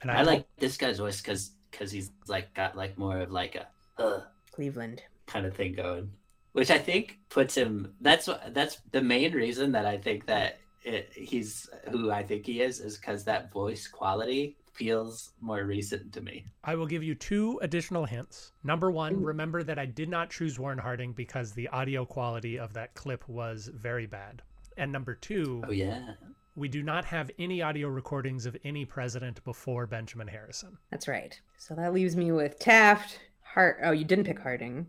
And 0.00 0.10
I 0.10 0.22
like 0.22 0.46
this 0.58 0.76
guy's 0.76 0.98
voice 0.98 1.20
because 1.20 1.52
because 1.70 1.90
he's 1.90 2.10
like 2.28 2.54
got 2.54 2.76
like 2.76 2.96
more 2.96 3.18
of 3.18 3.32
like 3.32 3.56
a 3.56 3.66
uh, 4.00 4.20
Cleveland. 4.52 5.02
kind 5.26 5.44
of 5.44 5.54
thing 5.54 5.74
going, 5.74 6.10
which 6.52 6.70
I 6.70 6.78
think 6.78 7.18
puts 7.28 7.54
him. 7.54 7.94
That's 8.00 8.28
that's 8.48 8.78
the 8.92 9.02
main 9.02 9.32
reason 9.32 9.72
that 9.72 9.86
I 9.86 9.98
think 9.98 10.26
that 10.26 10.58
it, 10.82 11.10
he's 11.14 11.68
who 11.90 12.10
I 12.10 12.22
think 12.22 12.46
he 12.46 12.60
is 12.60 12.80
is 12.80 12.96
because 12.96 13.24
that 13.24 13.52
voice 13.52 13.86
quality 13.86 14.56
feels 14.72 15.32
more 15.40 15.64
recent 15.64 16.12
to 16.12 16.20
me. 16.20 16.46
I 16.62 16.76
will 16.76 16.86
give 16.86 17.02
you 17.02 17.14
two 17.16 17.58
additional 17.62 18.04
hints. 18.04 18.52
Number 18.62 18.90
one, 18.90 19.16
mm-hmm. 19.16 19.24
remember 19.24 19.62
that 19.64 19.78
I 19.78 19.86
did 19.86 20.08
not 20.08 20.30
choose 20.30 20.58
Warren 20.58 20.78
Harding 20.78 21.12
because 21.12 21.52
the 21.52 21.68
audio 21.68 22.04
quality 22.04 22.58
of 22.58 22.72
that 22.74 22.94
clip 22.94 23.28
was 23.28 23.68
very 23.74 24.06
bad. 24.06 24.42
And 24.76 24.92
number 24.92 25.14
two, 25.14 25.64
Oh 25.66 25.72
yeah, 25.72 26.12
we 26.54 26.68
do 26.68 26.82
not 26.82 27.04
have 27.04 27.30
any 27.38 27.60
audio 27.60 27.88
recordings 27.88 28.46
of 28.46 28.56
any 28.64 28.84
president 28.84 29.42
before 29.44 29.86
Benjamin 29.86 30.28
Harrison. 30.28 30.78
That's 30.90 31.08
right. 31.08 31.38
So 31.56 31.74
that 31.74 31.92
leaves 31.92 32.14
me 32.14 32.30
with 32.30 32.60
Taft, 32.60 33.18
Hart. 33.42 33.80
Oh, 33.82 33.90
you 33.90 34.04
didn't 34.04 34.26
pick 34.26 34.38
Harding 34.38 34.86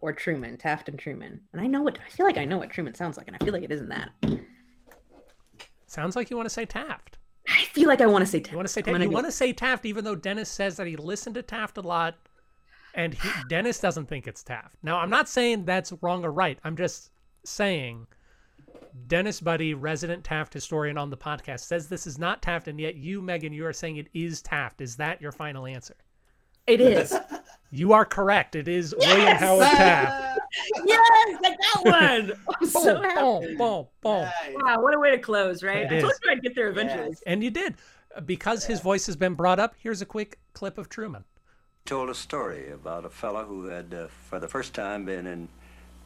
or 0.00 0.12
Truman. 0.12 0.56
Taft 0.56 0.88
and 0.88 0.98
Truman. 0.98 1.40
And 1.52 1.60
I 1.60 1.66
know 1.66 1.82
what 1.82 1.98
I 2.04 2.10
feel 2.10 2.26
like. 2.26 2.38
I 2.38 2.44
know 2.44 2.58
what 2.58 2.70
Truman 2.70 2.94
sounds 2.94 3.16
like, 3.16 3.26
and 3.26 3.36
I 3.40 3.44
feel 3.44 3.52
like 3.52 3.62
it 3.62 3.72
isn't 3.72 3.88
that. 3.88 4.10
Sounds 5.86 6.16
like 6.16 6.30
you 6.30 6.36
want 6.36 6.48
to 6.48 6.54
say 6.54 6.66
Taft. 6.66 7.18
I 7.48 7.64
feel 7.72 7.88
like 7.88 8.00
I 8.00 8.06
want 8.06 8.22
to 8.22 8.30
say 8.30 8.40
Taft. 8.40 8.52
You 8.52 8.58
want 8.58 8.68
to 8.68 8.72
say 8.72 8.80
I'm 8.80 8.92
Taft? 8.92 9.02
You 9.02 9.08
go- 9.08 9.14
want 9.14 9.26
to 9.26 9.32
say 9.32 9.52
Taft, 9.52 9.86
even 9.86 10.04
though 10.04 10.14
Dennis 10.14 10.50
says 10.50 10.76
that 10.76 10.86
he 10.86 10.96
listened 10.96 11.34
to 11.36 11.42
Taft 11.42 11.78
a 11.78 11.80
lot, 11.80 12.16
and 12.94 13.14
he, 13.14 13.28
Dennis 13.48 13.80
doesn't 13.80 14.06
think 14.06 14.26
it's 14.26 14.42
Taft. 14.42 14.76
Now, 14.82 14.98
I'm 14.98 15.10
not 15.10 15.28
saying 15.28 15.64
that's 15.64 15.92
wrong 16.02 16.24
or 16.24 16.32
right. 16.32 16.58
I'm 16.64 16.76
just 16.76 17.10
saying 17.44 18.06
Dennis 19.06 19.40
Budde, 19.40 19.76
resident 19.78 20.24
Taft 20.24 20.52
historian 20.52 20.98
on 20.98 21.10
the 21.10 21.16
podcast, 21.16 21.60
says 21.60 21.88
this 21.88 22.06
is 22.06 22.18
not 22.18 22.42
Taft, 22.42 22.68
and 22.68 22.78
yet 22.78 22.96
you, 22.96 23.22
Meaghan, 23.22 23.54
you 23.54 23.64
are 23.64 23.72
saying 23.72 23.96
it 23.96 24.08
is 24.12 24.42
Taft. 24.42 24.80
Is 24.80 24.96
that 24.96 25.20
your 25.22 25.32
final 25.32 25.66
answer? 25.66 25.96
It 26.66 26.80
is. 26.80 27.14
You 27.70 27.92
are 27.92 28.04
correct. 28.04 28.56
It 28.56 28.66
is 28.68 28.94
William 28.98 29.36
Howard 29.36 29.66
Taft. 29.66 30.38
yes, 30.86 31.00
I 31.44 31.56
got 31.74 31.84
one. 31.84 32.32
I'm 32.60 32.66
so 32.68 32.94
Boom, 32.94 33.02
happy. 33.02 33.20
boom, 33.20 33.56
boom, 33.58 33.86
boom. 34.00 34.28
Wow, 34.62 34.80
what 34.82 34.94
a 34.94 34.98
way 34.98 35.10
to 35.10 35.18
close, 35.18 35.62
right? 35.62 35.90
It 35.90 35.92
I 35.92 36.00
told 36.00 36.12
you 36.24 36.30
I'd 36.30 36.42
get 36.42 36.54
there 36.54 36.68
eventually. 36.68 37.14
And 37.26 37.42
you 37.44 37.50
did. 37.50 37.74
Because 38.24 38.64
his 38.64 38.80
voice 38.80 39.06
has 39.06 39.16
been 39.16 39.34
brought 39.34 39.58
up, 39.60 39.74
here's 39.78 40.00
a 40.02 40.06
quick 40.06 40.38
clip 40.54 40.78
of 40.78 40.88
Truman. 40.88 41.24
told 41.84 42.08
a 42.10 42.14
story 42.14 42.70
about 42.70 43.04
a 43.04 43.10
fellow 43.10 43.44
who 43.44 43.66
had, 43.66 43.92
uh, 43.94 44.06
for 44.28 44.40
the 44.40 44.48
first 44.48 44.72
time, 44.74 45.04
been 45.04 45.26
in 45.26 45.48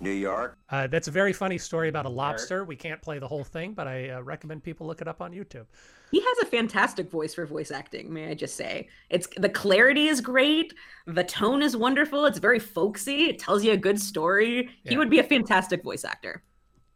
New 0.01 0.11
York. 0.11 0.59
Uh, 0.69 0.89
that's 0.89 1.07
a 1.09 1.13
very 1.13 1.33
funny 1.33 1.59
story 1.59 1.89
about 1.89 2.05
a 2.07 2.09
lobster. 2.11 2.65
We 2.65 2.75
can't 2.77 3.01
play 3.01 3.19
the 3.21 3.29
whole 3.29 3.45
thing, 3.45 3.73
but 3.73 3.87
I 3.87 4.11
uh, 4.11 4.21
recommend 4.23 4.65
people 4.65 4.87
look 4.87 5.01
it 5.01 5.07
up 5.09 5.23
on 5.23 5.33
YouTube. 5.33 5.67
He 6.13 6.21
has 6.21 6.39
a 6.43 6.47
fantastic 6.47 7.11
voice 7.11 7.33
for 7.35 7.47
voice 7.47 7.71
acting, 7.71 8.13
may 8.13 8.29
I 8.31 8.35
just 8.35 8.55
say. 8.55 8.89
It's 9.09 9.27
the 9.39 9.49
clarity 9.49 10.09
is 10.09 10.21
great, 10.21 10.75
the 11.07 11.25
tone 11.25 11.63
is 11.63 11.75
wonderful, 11.75 12.27
it's 12.27 12.39
very 12.39 12.59
folksy, 12.59 13.31
it 13.31 13.39
tells 13.39 13.65
you 13.65 13.73
a 13.73 13.79
good 13.79 13.99
story. 13.99 14.69
Yeah. 14.85 14.91
He 14.91 14.97
would 14.99 15.09
be 15.09 15.21
a 15.21 15.25
fantastic 15.25 15.83
voice 15.83 16.05
actor. 16.05 16.43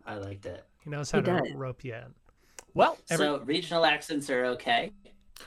I 0.04 0.16
liked 0.16 0.44
it. 0.44 0.62
He 0.84 0.90
knows 0.90 1.10
how 1.10 1.18
He 1.20 1.24
to 1.24 1.32
does. 1.40 1.50
rope 1.54 1.82
you 1.82 1.94
in. 1.94 2.14
Well, 2.74 2.98
every, 3.08 3.24
So 3.24 3.38
regional 3.40 3.86
accents 3.86 4.28
are 4.28 4.44
okay. 4.44 4.92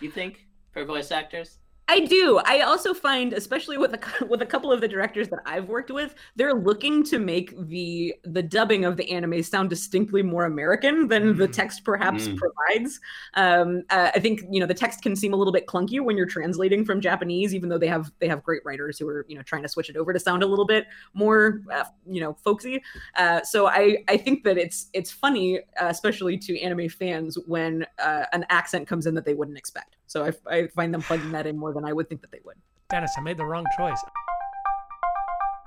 You 0.01 0.09
think 0.09 0.47
for 0.71 0.83
voice 0.83 1.11
actors? 1.11 1.59
I 1.91 2.01
do. 2.01 2.39
I 2.45 2.59
also 2.59 2.93
find, 2.93 3.33
especially 3.33 3.79
with 3.79 3.93
a 3.95 4.25
with 4.27 4.43
a 4.43 4.45
couple 4.45 4.71
of 4.71 4.79
the 4.79 4.87
directors 4.87 5.27
that 5.29 5.39
I've 5.47 5.67
worked 5.67 5.89
with, 5.89 6.13
they're 6.35 6.53
looking 6.53 7.03
to 7.05 7.17
make 7.17 7.49
the 7.67 8.13
the 8.25 8.43
dubbing 8.43 8.85
of 8.85 8.95
the 8.95 9.09
anime 9.09 9.41
sound 9.41 9.71
distinctly 9.71 10.21
more 10.21 10.45
American 10.45 11.07
than 11.07 11.35
the 11.35 11.47
Mm. 11.47 11.51
text 11.51 11.83
perhaps 11.83 12.27
Mm. 12.27 12.37
provides. 12.37 12.99
Um, 13.33 13.81
uh, 13.89 14.11
I 14.13 14.19
think 14.19 14.43
you 14.51 14.59
know 14.59 14.67
the 14.67 14.73
text 14.75 15.01
can 15.01 15.15
seem 15.15 15.33
a 15.33 15.35
little 15.35 15.51
bit 15.51 15.65
clunky 15.65 15.99
when 15.99 16.15
you're 16.15 16.27
translating 16.27 16.85
from 16.85 17.01
Japanese, 17.01 17.55
even 17.55 17.69
though 17.69 17.79
they 17.79 17.87
have 17.87 18.11
they 18.19 18.27
have 18.27 18.43
great 18.43 18.61
writers 18.63 18.99
who 18.99 19.07
are 19.07 19.25
you 19.27 19.35
know 19.35 19.41
trying 19.41 19.63
to 19.63 19.69
switch 19.69 19.89
it 19.89 19.97
over 19.97 20.13
to 20.13 20.19
sound 20.19 20.43
a 20.43 20.47
little 20.47 20.67
bit 20.67 20.85
more 21.15 21.63
uh, 21.73 21.85
you 22.05 22.21
know 22.21 22.35
folksy. 22.43 22.83
Uh, 23.15 23.41
so 23.41 23.65
I 23.67 24.03
I 24.07 24.15
think 24.15 24.43
that 24.43 24.59
it's 24.59 24.89
it's 24.93 25.11
funny, 25.11 25.59
uh, 25.81 25.87
especially 25.87 26.37
to 26.37 26.59
anime 26.61 26.87
fans, 26.89 27.35
when 27.47 27.87
uh, 27.97 28.25
an 28.31 28.45
accent 28.49 28.87
comes 28.87 29.07
in 29.07 29.15
that 29.15 29.25
they 29.25 29.33
wouldn't 29.33 29.57
expect. 29.57 29.95
So 30.09 30.25
I, 30.25 30.33
I 30.51 30.67
find 30.69 30.91
them 30.91 31.03
plugging 31.03 31.31
that 31.33 31.45
in 31.45 31.55
more 31.55 31.71
than 31.71 31.85
I 31.85 31.93
would 31.93 32.09
think 32.09 32.21
that 32.21 32.31
they 32.31 32.39
would. 32.43 32.55
Dennis, 32.89 33.11
I 33.15 33.21
made 33.21 33.37
the 33.37 33.45
wrong 33.45 33.63
choice. 33.77 34.01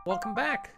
Welcome 0.05 0.35
back. 0.35 0.75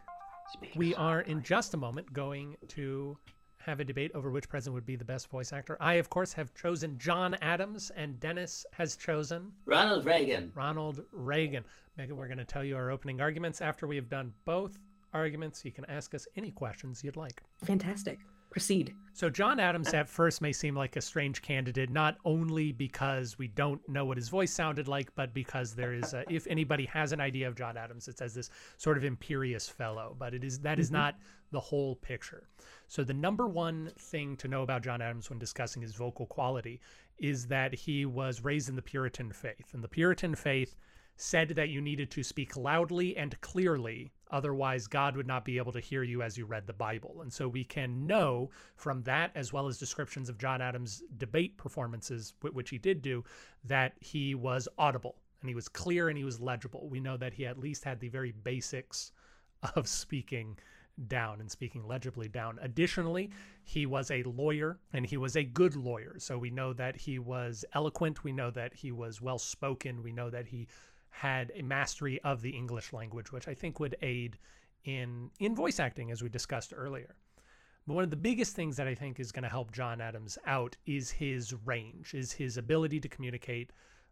We 0.77 0.95
are 0.97 1.23
in 1.23 1.43
just 1.43 1.73
a 1.73 1.79
moment 1.79 2.13
going 2.13 2.59
to 2.69 3.17
have 3.57 3.81
a 3.81 3.85
debate 3.85 4.11
over 4.15 4.31
which 4.31 4.51
president 4.51 4.75
would 4.75 4.85
be 4.85 4.97
the 4.97 5.05
best 5.07 5.31
voice 5.31 5.51
actor. 5.51 5.79
I, 5.81 5.95
of 5.95 6.11
course, 6.11 6.35
have 6.35 6.53
chosen 6.53 6.99
John 6.99 7.39
Adams, 7.41 7.91
and 7.97 8.21
Dennis 8.21 8.67
has 8.75 8.97
chosen 8.97 9.51
Ronald 9.65 10.05
Reagan. 10.05 10.53
Ronald 10.55 11.01
Reagan. 11.11 11.65
Meaghan, 11.99 12.13
we're 12.13 12.29
going 12.29 12.37
to 12.37 12.45
tell 12.45 12.65
you 12.65 12.77
our 12.77 12.91
opening 12.91 13.23
arguments 13.23 13.63
after 13.63 13.87
we 13.87 13.97
have 13.97 14.11
done 14.11 14.35
both 14.45 14.77
arguments. 15.15 15.65
You 15.65 15.73
can 15.73 15.87
ask 15.87 16.15
us 16.15 16.29
any 16.37 16.51
questions 16.51 17.03
you'd 17.03 17.17
like. 17.17 17.43
Fantastic. 17.65 18.19
Proceed. 18.55 18.95
So 19.15 19.29
John 19.29 19.59
Adams 19.59 19.93
at 19.95 20.09
first 20.09 20.41
may 20.41 20.53
seem 20.53 20.77
like 20.77 20.95
a 20.95 21.01
strange 21.01 21.43
candidate, 21.43 21.91
not 21.91 22.19
only 22.25 22.71
because 22.71 23.37
we 23.37 23.49
don't 23.49 23.81
know 23.89 24.05
what 24.05 24.17
his 24.17 24.29
voice 24.29 24.53
sounded 24.53 24.87
like, 24.87 25.13
but 25.17 25.35
because 25.35 25.75
there 25.75 25.93
is, 25.93 26.15
a, 26.15 26.23
if 26.33 26.47
anybody 26.47 26.85
has 26.87 27.11
an 27.11 27.21
idea 27.21 27.49
of 27.49 27.57
John 27.57 27.77
Adams, 27.77 28.07
it's 28.07 28.23
as 28.23 28.33
this 28.33 28.51
sort 28.77 28.97
of 28.97 29.03
imperious 29.03 29.69
fellow. 29.69 30.15
But 30.17 30.35
it 30.35 30.45
is 30.45 30.61
that 30.61 30.79
is 30.79 30.91
Mhm. 30.91 30.93
not 30.93 31.19
the 31.51 31.59
whole 31.59 31.97
picture. 31.97 32.49
So 32.87 33.03
the 33.03 33.13
number 33.13 33.49
one 33.49 33.91
thing 33.99 34.37
to 34.37 34.47
know 34.47 34.63
about 34.63 34.85
John 34.85 35.03
Adams 35.03 35.31
when 35.31 35.41
discussing 35.41 35.83
his 35.83 35.97
vocal 35.97 36.27
quality 36.27 36.81
is 37.19 37.49
that 37.49 37.75
he 37.75 38.07
was 38.07 38.43
raised 38.45 38.69
in 38.69 38.77
the 38.77 38.83
Puritan 38.83 39.33
faith, 39.33 39.75
and 39.75 39.83
the 39.83 39.89
Puritan 39.89 40.37
faith 40.37 40.77
said 41.17 41.51
that 41.51 41.69
you 41.69 41.81
needed 41.81 42.11
to 42.11 42.23
speak 42.23 42.57
loudly 42.57 43.17
and 43.17 43.41
clearly 43.41 44.13
otherwise 44.31 44.87
god 44.87 45.17
would 45.17 45.27
not 45.27 45.45
be 45.45 45.59
able 45.59 45.73
to 45.73 45.81
hear 45.81 46.03
you 46.03 46.23
as 46.23 46.37
you 46.37 46.45
read 46.45 46.67
the 46.67 46.73
bible 46.73 47.21
and 47.23 47.33
so 47.33 47.47
we 47.47 47.63
can 47.63 48.07
know 48.07 48.51
from 48.77 49.03
that 49.03 49.31
as 49.35 49.53
well 49.53 49.67
as 49.67 49.79
descriptions 49.79 50.29
of 50.29 50.39
john 50.39 50.61
adams 50.61 51.03
debate 51.19 51.57
performances 51.57 52.35
which 52.41 52.71
he 52.71 52.79
did 52.79 53.01
do 53.01 53.23
that 53.65 53.93
he 54.01 54.35
was 54.35 54.69
audible 54.79 55.17
and 55.41 55.49
he 55.49 55.55
was 55.55 55.69
clear 55.69 56.09
and 56.09 56.19
he 56.19 56.25
was 56.25 56.41
legible 56.41 56.89
we 56.89 57.01
know 57.01 57.17
that 57.17 57.35
he 57.35 57.47
at 57.47 57.59
least 57.59 57.85
had 57.85 58.01
the 58.01 58.09
very 58.09 58.33
basics 58.33 59.13
of 59.77 59.87
speaking 59.87 60.57
down 61.09 61.41
and 61.41 61.51
speaking 61.51 61.87
legibly 61.87 62.29
down. 62.29 62.59
Additionally, 62.63 63.31
he 63.65 63.87
was 63.87 64.11
a 64.11 64.23
lawyer 64.25 64.79
and 64.93 65.05
he 65.07 65.17
was 65.17 65.37
a 65.37 65.43
good 65.43 65.77
lawyer. 65.77 66.17
So 66.19 66.39
we 66.39 66.51
know 66.51 66.73
that 66.75 66.97
he 66.97 67.19
was 67.19 67.65
eloquent. 67.75 68.25
We 68.25 68.33
know 68.33 68.51
that 68.53 68.75
he 68.75 68.93
was 68.93 69.21
well 69.21 69.39
spoken. 69.39 70.03
We 70.03 70.13
know 70.13 70.31
that 70.31 70.47
he 70.47 70.69
had 71.15 71.53
a 71.55 71.63
mastery 71.63 72.21
of 72.23 72.43
the 72.43 72.51
English 72.51 72.93
language, 72.93 73.31
which 73.31 73.47
I 73.47 73.55
think 73.55 73.79
would 73.79 73.97
aid 74.03 74.37
in 74.85 75.31
in 75.39 75.55
voice 75.55 75.79
acting, 75.79 76.11
as 76.11 76.23
we 76.23 76.29
discussed 76.29 76.73
earlier. 76.77 77.15
But 77.87 77.95
one 77.95 78.05
of 78.05 78.11
the 78.11 78.17
biggest 78.17 78.57
things 78.57 78.77
that 78.77 78.89
I 78.89 78.95
think 78.95 79.21
is 79.21 79.31
going 79.31 79.45
to 79.45 79.49
help 79.49 79.71
John 79.71 80.01
Adams 80.01 80.39
out 80.47 80.77
is 80.87 81.11
his 81.11 81.55
range, 81.65 82.15
is 82.15 82.33
his 82.33 82.57
ability 82.57 82.99
to 83.01 83.09
communicate 83.09 83.71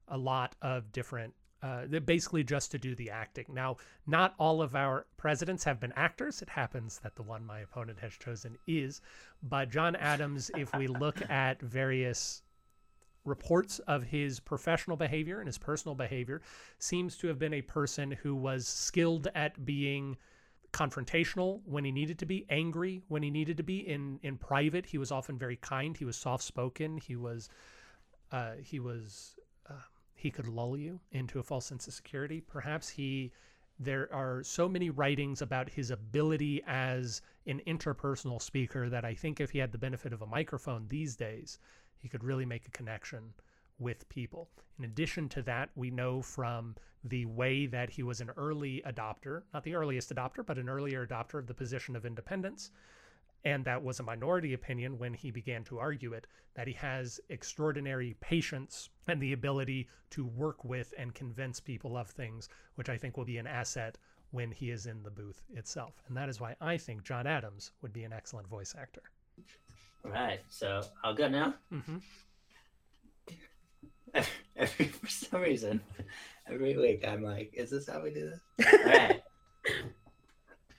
a 0.09 0.17
lot 0.17 0.55
of 0.63 0.93
different 0.93 1.35
uh, 1.63 1.87
basically 2.05 2.45
just 2.45 2.71
to 2.73 2.79
do 2.79 2.95
the 2.95 3.11
acting. 3.11 3.47
Now, 3.49 3.77
not 4.07 4.35
all 4.39 4.63
of 4.63 4.75
our 4.75 5.07
presidents 5.17 5.65
have 5.65 5.81
been 5.81 5.93
actors. 5.97 6.43
It 6.43 6.49
happens 6.49 6.99
that 7.01 7.15
the 7.15 7.23
one 7.23 7.45
my 7.45 7.61
opponent 7.61 7.99
has 8.01 8.13
chosen 8.13 8.57
is. 8.67 9.01
But 9.43 9.71
John 9.71 9.97
Adams, 9.97 10.51
if 10.57 10.75
we 10.75 10.87
look 10.87 11.21
at 11.31 11.61
various 11.63 12.43
reports 13.25 13.79
of 13.81 14.03
his 14.03 14.41
professional 14.41 14.97
behavior 14.97 15.39
and 15.39 15.47
his 15.47 15.59
personal 15.59 15.95
behavior, 15.95 16.43
seems 16.79 17.17
to 17.19 17.29
have 17.29 17.39
been 17.39 17.55
a 17.55 17.63
person 17.63 18.11
who 18.11 18.35
was 18.35 18.67
skilled 18.67 19.29
at 19.35 19.65
being 19.65 20.17
confrontational 20.73 21.61
when 21.67 21.85
he 21.85 21.93
needed 21.93 22.19
to 22.19 22.25
be 22.25 22.47
angry 22.49 23.03
when 23.09 23.23
he 23.23 23.31
needed 23.31 23.59
to 23.59 23.63
be 23.63 23.87
in 23.87 24.19
in 24.23 24.39
private. 24.39 24.87
He 24.87 24.97
was 24.97 25.13
often 25.13 25.39
very 25.39 25.57
kind. 25.57 25.97
He 25.97 26.07
was 26.07 26.17
soft 26.17 26.43
spoken 26.43 26.97
he 26.97 27.15
was 27.15 27.51
uh, 28.33 28.53
he 28.63 28.81
was 28.81 29.37
uh, 29.69 29.75
he 30.15 30.31
could 30.31 30.49
lull 30.49 30.77
you 30.77 31.01
into 31.11 31.39
a 31.39 31.43
false 31.43 31.67
sense 31.67 31.87
of 31.87 31.95
security. 31.95 32.41
Perhaps 32.41 32.89
he, 32.89 33.33
there 33.79 34.09
are 34.13 34.43
so 34.43 34.69
many 34.69 34.89
writings 34.89 35.43
about 35.43 35.69
his 35.69 35.91
ability 35.91 36.63
as 36.67 37.23
an 37.47 37.61
interpersonal 37.67 38.41
speaker 38.41 38.89
that 38.89 39.05
I 39.05 39.15
think 39.15 39.41
if 39.41 39.51
he 39.51 39.59
had 39.59 39.73
the 39.73 39.79
benefit 39.79 40.13
of 40.13 40.23
a 40.23 40.27
microphone 40.27 40.87
these 40.89 41.17
days, 41.17 41.59
he 42.03 42.09
could 42.09 42.25
really 42.25 42.45
make 42.45 42.67
a 42.67 42.71
connection 42.71 43.33
with 43.79 44.09
people. 44.09 44.51
In 44.79 44.85
addition 44.85 45.29
to 45.31 45.43
that, 45.43 45.71
we 45.77 45.91
know 45.91 46.21
from 46.21 46.75
the 47.05 47.27
way 47.27 47.67
that 47.67 47.91
he 47.91 48.03
was 48.03 48.21
an 48.21 48.31
early 48.37 48.83
adopter, 48.87 49.43
not 49.55 49.65
the 49.65 49.75
earliest 49.75 50.15
adopter, 50.15 50.45
but 50.45 50.59
an 50.59 50.69
earlier 50.69 51.07
adopter 51.07 51.39
of 51.39 51.47
the 51.47 51.55
position 51.55 51.97
of 51.97 52.05
independence, 52.05 52.71
and 53.45 53.65
that 53.65 53.83
was 53.83 53.99
a 53.99 54.05
minority 54.05 54.53
opinion 54.53 54.99
when 54.99 55.15
he 55.15 55.31
began 55.31 55.65
to 55.65 55.79
argue 55.79 56.13
it, 56.13 56.27
that 56.55 56.69
he 56.69 56.75
has 56.75 57.21
extraordinary 57.29 58.15
patience 58.21 58.91
and 59.09 59.21
the 59.21 59.33
ability 59.33 59.89
to 60.11 60.25
work 60.25 60.65
with 60.65 60.95
and 60.97 61.15
convince 61.15 61.59
people 61.59 61.97
of 61.97 62.09
things, 62.09 62.49
which 62.77 62.89
I 62.89 62.97
think 62.97 63.17
will 63.17 63.25
be 63.25 63.39
an 63.39 63.47
asset 63.47 63.99
when 64.31 64.53
he 64.53 64.71
is 64.71 64.87
in 64.87 65.03
the 65.03 65.11
booth 65.11 65.43
itself. 65.55 66.03
And 66.07 66.17
that 66.17 66.29
is 66.29 66.41
why 66.41 66.55
I 66.61 66.77
think 66.77 67.03
John 67.03 67.27
Adams 67.27 67.73
would 67.83 67.93
be 67.93 68.05
an 68.05 68.13
excellent 68.13 68.47
voice 68.49 68.75
actor. 68.79 69.03
All 70.05 70.11
right, 70.11 70.41
so 70.49 70.83
I'll 71.05 71.15
go 71.15 71.29
now. 71.29 71.55
Mm-hmm. 71.73 71.99
Every, 74.15 74.33
every, 74.57 74.85
for 74.89 75.07
some 75.09 75.41
reason, 75.41 75.81
every 76.51 76.77
week 76.77 77.07
I'm 77.07 77.23
like, 77.23 77.53
is 77.55 77.71
this 77.71 77.89
how 77.89 78.03
we 78.03 78.13
do 78.13 78.31
this? 78.31 78.67
All 78.67 78.85
right. 78.87 79.23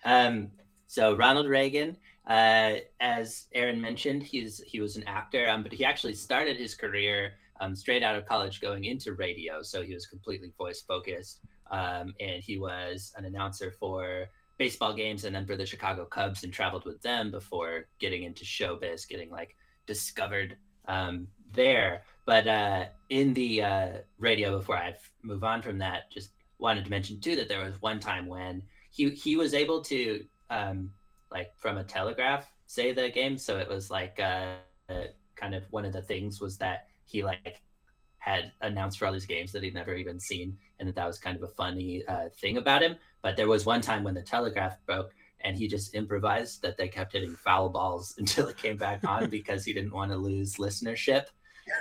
Um, 0.06 0.52
so 0.88 1.16
Ronald 1.16 1.48
Reagan, 1.48 1.98
uh, 2.28 2.76
as 3.00 3.48
Aaron 3.54 3.80
mentioned, 3.80 4.24
he's 4.24 4.62
he 4.68 4.82
was 4.82 4.98
an 4.98 5.04
actor, 5.06 5.50
um, 5.50 5.64
but 5.64 5.74
he 5.74 5.86
actually 5.86 6.16
started 6.16 6.58
his 6.58 6.76
career 6.76 7.34
um, 7.62 7.76
straight 7.76 8.04
out 8.04 8.16
of 8.16 8.26
college 8.26 8.60
going 8.60 8.86
into 8.86 9.14
radio. 9.14 9.62
So 9.62 9.84
he 9.84 9.94
was 9.94 10.06
completely 10.06 10.52
voice 10.58 10.82
focused, 10.82 11.40
um, 11.72 12.14
and 12.20 12.44
he 12.44 12.60
was 12.60 13.14
an 13.18 13.26
announcer 13.26 13.72
for 13.80 14.28
baseball 14.58 14.94
games 14.94 15.26
and 15.26 15.36
then 15.36 15.46
for 15.46 15.56
the 15.56 15.66
Chicago 15.66 16.06
Cubs 16.06 16.44
and 16.44 16.54
traveled 16.54 16.86
with 16.86 17.02
them 17.02 17.32
before 17.32 17.88
getting 18.00 18.24
into 18.24 18.46
showbiz, 18.46 19.08
getting 19.08 19.30
like 19.30 19.56
discovered 19.88 20.58
um, 20.88 21.28
there. 21.52 22.04
But 22.26 22.48
uh, 22.48 22.86
in 23.10 23.34
the 23.34 23.64
uh, 23.64 23.90
radio, 24.18 24.58
before 24.58 24.78
I 24.78 24.96
move 25.24 25.44
on 25.44 25.62
from 25.62 25.78
that, 25.80 26.12
just 26.12 26.32
wanted 26.60 26.86
to 26.86 26.90
mention 26.90 27.20
too 27.20 27.36
that 27.36 27.50
there 27.50 27.64
was 27.64 27.82
one 27.82 28.00
time 28.00 28.28
when 28.28 28.64
he 28.92 29.10
he 29.10 29.36
was 29.36 29.54
able 29.54 29.82
to 29.82 30.24
um, 30.50 30.92
like 31.32 31.52
from 31.58 31.78
a 31.78 31.84
telegraph 31.84 32.48
say 32.68 32.94
the 32.94 33.10
game, 33.10 33.38
so 33.38 33.58
it 33.58 33.68
was 33.68 33.90
like 33.92 34.20
uh, 34.20 34.56
kind 35.36 35.56
of 35.56 35.64
one 35.72 35.86
of 35.86 35.94
the 35.94 36.02
things 36.02 36.40
was 36.40 36.58
that 36.58 36.88
he 37.06 37.24
like 37.24 37.62
had 38.24 38.54
announced 38.62 38.98
for 38.98 39.06
all 39.06 39.12
these 39.12 39.26
games 39.26 39.52
that 39.52 39.64
he'd 39.64 39.74
never 39.74 39.94
even 39.96 40.18
seen, 40.18 40.58
and 40.80 40.88
that 40.88 40.96
that 40.96 41.06
was 41.06 41.20
kind 41.20 41.36
of 41.36 41.44
a 41.44 41.48
funny 41.50 42.06
uh, 42.08 42.30
thing 42.40 42.56
about 42.56 42.82
him. 42.82 42.96
But 43.22 43.36
there 43.36 43.50
was 43.50 43.66
one 43.66 43.82
time 43.82 44.02
when 44.02 44.14
the 44.14 44.22
telegraph 44.22 44.78
broke, 44.86 45.14
and 45.42 45.58
he 45.58 45.68
just 45.68 45.94
improvised 45.94 46.62
that 46.62 46.78
they 46.78 46.88
kept 46.88 47.12
hitting 47.12 47.36
foul 47.36 47.68
balls 47.68 48.16
until 48.20 48.48
it 48.48 48.56
came 48.56 48.78
back 48.78 49.06
on 49.06 49.30
because 49.30 49.66
he 49.66 49.74
didn't 49.74 49.92
want 49.92 50.10
to 50.12 50.18
lose 50.18 50.56
listenership. 50.56 51.26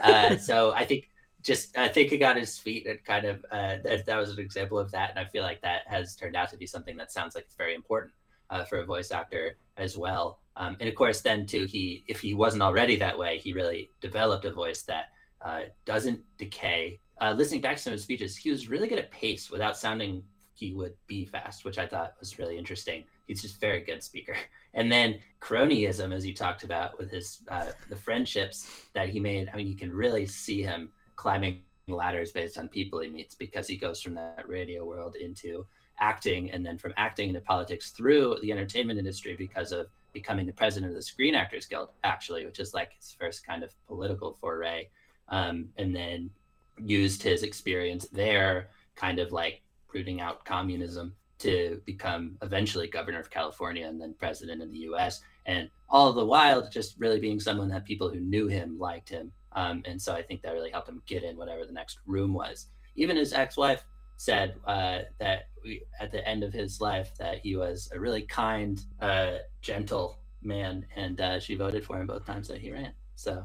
Uh, 0.03 0.37
so 0.49 0.73
I 0.73 0.85
think 0.85 1.11
just 1.43 1.79
I 1.79 1.87
think 1.87 2.11
he 2.11 2.19
got 2.19 2.37
his 2.37 2.59
feet 2.59 2.89
and 2.89 3.05
kind 3.05 3.25
of 3.25 3.45
uh, 3.53 3.77
that, 3.85 4.05
that 4.07 4.17
was 4.17 4.31
an 4.31 4.41
example 4.41 4.81
of 4.81 4.91
that, 4.91 5.11
and 5.11 5.21
I 5.21 5.27
feel 5.27 5.45
like 5.45 5.61
that 5.63 5.83
has 5.87 6.17
turned 6.17 6.35
out 6.35 6.51
to 6.51 6.57
be 6.57 6.67
something 6.67 6.97
that 6.97 7.13
sounds 7.13 7.37
like 7.37 7.45
it's 7.45 7.55
very 7.55 7.77
important 7.77 8.13
uh, 8.51 8.65
for 8.65 8.79
a 8.79 8.85
voice 8.85 9.13
actor 9.13 9.59
as 9.77 9.97
well. 9.97 10.41
Um, 10.57 10.77
and 10.81 10.89
of 10.89 10.97
course, 10.97 11.21
then 11.21 11.47
too, 11.47 11.67
he 11.67 12.03
if 12.09 12.21
he 12.21 12.35
wasn't 12.35 12.65
already 12.65 12.97
that 12.97 13.17
way, 13.17 13.39
he 13.39 13.53
really 13.53 13.91
developed 14.01 14.45
a 14.45 14.53
voice 14.53 14.83
that 14.83 15.07
uh, 15.45 15.63
doesn't 15.85 16.21
decay. 16.39 17.01
Uh, 17.21 17.33
listening 17.37 17.61
back 17.61 17.77
to 17.77 17.83
some 17.83 17.93
of 17.93 17.99
his 17.99 18.03
speeches, 18.03 18.37
he 18.37 18.51
was 18.51 18.69
really 18.69 18.89
good 18.89 18.99
at 18.99 19.11
pace 19.11 19.51
without 19.51 19.77
sounding 19.77 20.23
he 20.55 20.73
would 20.73 20.95
be 21.07 21.25
fast, 21.25 21.65
which 21.65 21.79
I 21.79 21.87
thought 21.87 22.15
was 22.21 22.39
really 22.39 22.57
interesting. 22.57 23.05
He's 23.27 23.43
just 23.43 23.61
very 23.61 23.81
good 23.81 24.03
speaker. 24.03 24.37
And 24.75 24.91
then 24.91 25.19
cronyism, 25.39 26.15
as 26.15 26.25
you 26.25 26.33
talked 26.33 26.65
about 26.65 26.99
with 26.99 27.11
his 27.11 27.43
uh, 27.49 27.73
the 27.91 27.97
friendships 27.97 28.67
that 28.95 29.11
he 29.11 29.21
made. 29.21 29.51
I 29.53 29.57
mean, 29.59 29.67
you 29.67 29.77
can 29.77 29.93
really 29.93 30.25
see 30.25 30.63
him 30.63 30.91
climbing 31.15 31.61
ladders 31.89 32.33
based 32.33 32.57
on 32.57 32.69
people 32.69 33.01
he 33.01 33.11
meets 33.11 33.35
because 33.35 33.67
he 33.67 33.77
goes 33.77 34.01
from 34.01 34.15
that 34.15 34.49
radio 34.49 34.87
world 34.87 35.15
into 35.17 35.67
acting, 36.01 36.51
and 36.53 36.65
then 36.65 36.79
from 36.79 36.95
acting 36.97 37.29
into 37.29 37.43
politics 37.43 37.91
through 37.91 38.39
the 38.41 38.51
entertainment 38.51 38.99
industry 38.99 39.37
because 39.37 39.73
of 39.73 39.89
becoming 40.15 40.47
the 40.47 40.53
president 40.55 40.91
of 40.91 40.97
the 40.97 41.03
Screen 41.03 41.35
Actors 41.35 41.67
Guild, 41.67 41.91
actually, 42.05 42.47
which 42.47 42.61
is 42.61 42.73
like 42.73 42.93
his 42.97 43.15
first 43.21 43.47
kind 43.47 43.63
of 43.63 43.75
political 43.87 44.33
foray. 44.41 44.89
Um, 45.29 45.69
and 45.77 45.95
then 45.95 46.31
used 46.79 47.23
his 47.23 47.43
experience 47.43 48.07
there, 48.13 48.69
kind 48.97 49.19
of 49.19 49.33
like 49.33 49.63
rooting 49.93 50.21
out 50.21 50.45
communism 50.45 51.15
to 51.39 51.81
become 51.85 52.37
eventually 52.43 52.87
governor 52.87 53.19
of 53.19 53.31
California 53.31 53.87
and 53.87 54.01
then 54.01 54.15
president 54.19 54.63
of 54.63 54.71
the 54.71 54.79
US. 54.79 55.21
And 55.47 55.69
all 55.89 56.13
the 56.13 56.25
while, 56.25 56.69
just 56.69 56.99
really 56.99 57.19
being 57.19 57.41
someone 57.41 57.69
that 57.71 57.85
people 57.85 58.09
who 58.09 58.21
knew 58.21 58.47
him 58.47 58.79
liked 58.79 59.09
him. 59.09 59.33
Um, 59.53 59.83
and 59.85 60.01
so 60.01 60.15
I 60.15 60.23
think 60.23 60.43
that 60.43 60.53
really 60.53 60.71
helped 60.71 60.89
him 60.89 61.03
get 61.07 61.25
in 61.25 61.37
whatever 61.37 61.67
the 61.67 61.73
next 61.73 61.99
room 62.07 62.33
was. 62.33 62.69
Even 62.95 63.17
his 63.17 63.33
ex 63.33 63.57
wife 63.57 63.85
said 64.17 64.55
uh, 64.67 65.01
that 65.19 65.49
we, 65.65 65.83
at 66.01 66.13
the 66.13 66.27
end 66.27 66.45
of 66.45 66.53
his 66.53 66.81
life 66.81 67.11
that 67.19 67.39
he 67.39 67.57
was 67.57 67.91
a 67.93 67.99
really 67.99 68.23
kind, 68.23 68.81
uh, 69.01 69.39
gentle 69.61 70.21
man, 70.43 70.87
and 70.97 71.21
uh, 71.21 71.41
she 71.41 71.55
voted 71.57 71.85
for 71.85 72.01
him 72.01 72.07
both 72.07 72.25
times 72.25 72.49
that 72.49 72.59
he 72.59 72.71
ran. 72.71 72.93
So 73.17 73.45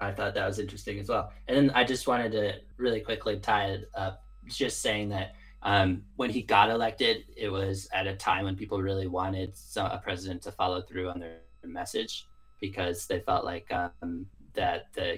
I 0.00 0.12
thought 0.12 0.34
that 0.34 0.46
was 0.46 0.58
interesting 0.58 0.98
as 0.98 1.08
well. 1.08 1.32
And 1.46 1.56
then 1.56 1.70
I 1.74 1.84
just 1.84 2.06
wanted 2.06 2.32
to 2.32 2.54
really 2.76 3.00
quickly 3.00 3.38
tie 3.38 3.66
it 3.66 3.90
up, 3.94 4.24
just 4.46 4.80
saying 4.80 5.10
that 5.10 5.34
Um, 5.60 6.04
when 6.14 6.30
he 6.30 6.42
got 6.42 6.70
elected, 6.70 7.16
it 7.36 7.50
was 7.50 7.88
at 7.92 8.06
a 8.06 8.14
time 8.14 8.44
when 8.44 8.54
people 8.54 8.80
really 8.80 9.08
wanted 9.08 9.50
a 9.76 9.98
president 9.98 10.40
to 10.42 10.52
follow 10.52 10.80
through 10.82 11.10
on 11.10 11.18
their 11.18 11.40
message 11.64 12.28
because 12.60 13.06
they 13.08 13.20
felt 13.20 13.44
like 13.44 13.66
um, 13.72 14.26
that 14.54 14.86
the 14.94 15.08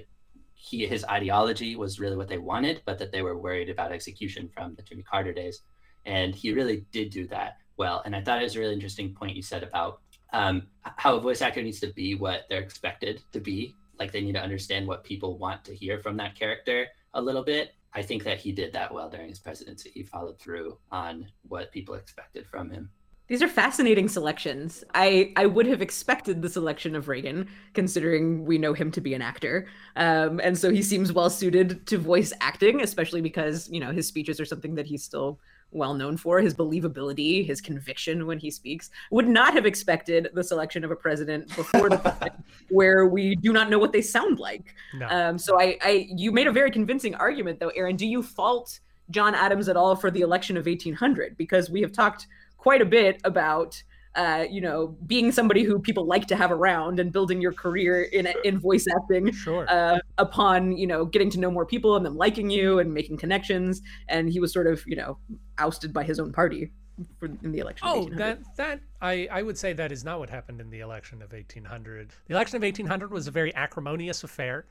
he 0.54 0.86
his 0.86 1.04
ideology 1.04 1.76
was 1.76 2.00
really 2.00 2.16
what 2.16 2.28
they 2.28 2.38
wanted, 2.38 2.80
but 2.86 2.98
that 2.98 3.12
they 3.12 3.22
were 3.22 3.36
worried 3.36 3.70
about 3.70 3.92
execution 3.92 4.48
from 4.54 4.74
the 4.76 4.82
Jimmy 4.82 5.02
Carter 5.02 5.34
days. 5.34 5.62
And 6.06 6.34
he 6.34 6.52
really 6.52 6.86
did 6.90 7.10
do 7.10 7.26
that 7.28 7.58
well. 7.76 8.00
And 8.04 8.16
I 8.16 8.22
thought 8.22 8.40
it 8.40 8.48
was 8.48 8.56
a 8.56 8.60
really 8.60 8.74
interesting 8.74 9.14
point 9.14 9.36
you 9.36 9.42
said 9.42 9.62
about 9.62 10.00
um, 10.32 10.68
how 11.02 11.16
a 11.16 11.20
voice 11.20 11.42
actor 11.42 11.62
needs 11.62 11.80
to 11.80 11.92
be 11.92 12.14
what 12.14 12.46
they're 12.48 12.66
expected 12.68 13.22
to 13.32 13.40
be. 13.40 13.74
Like 14.00 14.10
they 14.10 14.22
need 14.22 14.32
to 14.32 14.42
understand 14.42 14.88
what 14.88 15.04
people 15.04 15.38
want 15.38 15.62
to 15.66 15.74
hear 15.74 16.00
from 16.00 16.16
that 16.16 16.34
character 16.34 16.86
a 17.14 17.22
little 17.22 17.44
bit. 17.44 17.74
I 17.92 18.02
think 18.02 18.24
that 18.24 18.38
he 18.38 18.50
did 18.50 18.72
that 18.72 18.92
well 18.92 19.10
during 19.10 19.28
his 19.28 19.38
presidency. 19.38 19.90
He 19.92 20.02
followed 20.02 20.38
through 20.38 20.78
on 20.90 21.26
what 21.48 21.70
people 21.70 21.94
expected 21.94 22.46
from 22.46 22.70
him. 22.70 22.90
These 23.28 23.42
are 23.42 23.48
fascinating 23.48 24.08
selections. 24.08 24.82
I, 24.92 25.32
I 25.36 25.46
would 25.46 25.66
have 25.66 25.82
expected 25.82 26.42
the 26.42 26.48
selection 26.48 26.96
of 26.96 27.06
Reagan, 27.06 27.46
considering 27.74 28.44
we 28.44 28.58
know 28.58 28.72
him 28.72 28.90
to 28.90 29.00
be 29.00 29.14
an 29.14 29.22
actor. 29.22 29.68
Um, 29.94 30.40
and 30.42 30.58
so 30.58 30.72
he 30.72 30.82
seems 30.82 31.12
well 31.12 31.30
suited 31.30 31.86
to 31.86 31.98
voice 31.98 32.32
acting, 32.40 32.80
especially 32.80 33.20
because, 33.20 33.68
you 33.70 33.78
know, 33.78 33.92
his 33.92 34.08
speeches 34.08 34.40
are 34.40 34.44
something 34.44 34.74
that 34.74 34.86
he's 34.86 35.04
still 35.04 35.38
well 35.72 35.94
known 35.94 36.16
for 36.16 36.40
his 36.40 36.54
believability, 36.54 37.46
his 37.46 37.60
conviction 37.60 38.26
when 38.26 38.38
he 38.38 38.50
speaks. 38.50 38.90
Would 39.10 39.28
not 39.28 39.54
have 39.54 39.66
expected 39.66 40.28
the 40.34 40.42
selection 40.42 40.84
of 40.84 40.90
a 40.90 40.96
president 40.96 41.54
before 41.54 41.88
the 41.88 42.32
where 42.70 43.06
we 43.06 43.36
do 43.36 43.52
not 43.52 43.70
know 43.70 43.78
what 43.78 43.92
they 43.92 44.02
sound 44.02 44.38
like. 44.38 44.74
No. 44.94 45.08
Um, 45.08 45.38
so 45.38 45.60
I, 45.60 45.78
I, 45.82 46.08
you 46.14 46.32
made 46.32 46.46
a 46.46 46.52
very 46.52 46.70
convincing 46.70 47.14
argument, 47.14 47.60
though, 47.60 47.68
Aaron. 47.70 47.96
Do 47.96 48.06
you 48.06 48.22
fault 48.22 48.80
John 49.10 49.34
Adams 49.34 49.68
at 49.68 49.76
all 49.76 49.96
for 49.96 50.10
the 50.10 50.20
election 50.20 50.56
of 50.56 50.66
1800? 50.66 51.36
Because 51.36 51.70
we 51.70 51.80
have 51.82 51.92
talked 51.92 52.26
quite 52.58 52.82
a 52.82 52.86
bit 52.86 53.20
about 53.24 53.82
uh, 54.16 54.44
you 54.50 54.60
know, 54.60 54.96
being 55.06 55.30
somebody 55.30 55.62
who 55.62 55.78
people 55.78 56.04
like 56.04 56.26
to 56.26 56.36
have 56.36 56.50
around 56.50 56.98
and 56.98 57.12
building 57.12 57.40
your 57.40 57.52
career 57.52 58.02
in 58.02 58.28
in 58.44 58.58
voice 58.58 58.86
acting 58.96 59.30
sure. 59.32 59.66
uh, 59.70 59.98
upon 60.18 60.76
you 60.76 60.86
know 60.86 61.04
getting 61.04 61.30
to 61.30 61.38
know 61.38 61.50
more 61.50 61.64
people 61.64 61.96
and 61.96 62.04
them 62.04 62.16
liking 62.16 62.50
you 62.50 62.80
and 62.80 62.92
making 62.92 63.16
connections. 63.16 63.80
And 64.08 64.28
he 64.28 64.40
was 64.40 64.52
sort 64.52 64.66
of 64.66 64.82
you 64.86 64.96
know 64.96 65.18
ousted 65.58 65.92
by 65.92 66.02
his 66.02 66.18
own 66.18 66.32
party 66.32 66.72
for, 67.18 67.26
in 67.26 67.52
the 67.52 67.60
election. 67.60 67.86
Oh, 67.88 68.08
that 68.16 68.40
that 68.56 68.80
I 69.00 69.28
I 69.30 69.42
would 69.42 69.56
say 69.56 69.72
that 69.74 69.92
is 69.92 70.04
not 70.04 70.18
what 70.18 70.28
happened 70.28 70.60
in 70.60 70.70
the 70.70 70.80
election 70.80 71.22
of 71.22 71.32
1800. 71.32 72.10
The 72.26 72.34
election 72.34 72.56
of 72.56 72.62
1800 72.62 73.12
was 73.12 73.28
a 73.28 73.30
very 73.30 73.54
acrimonious 73.54 74.24
affair, 74.24 74.66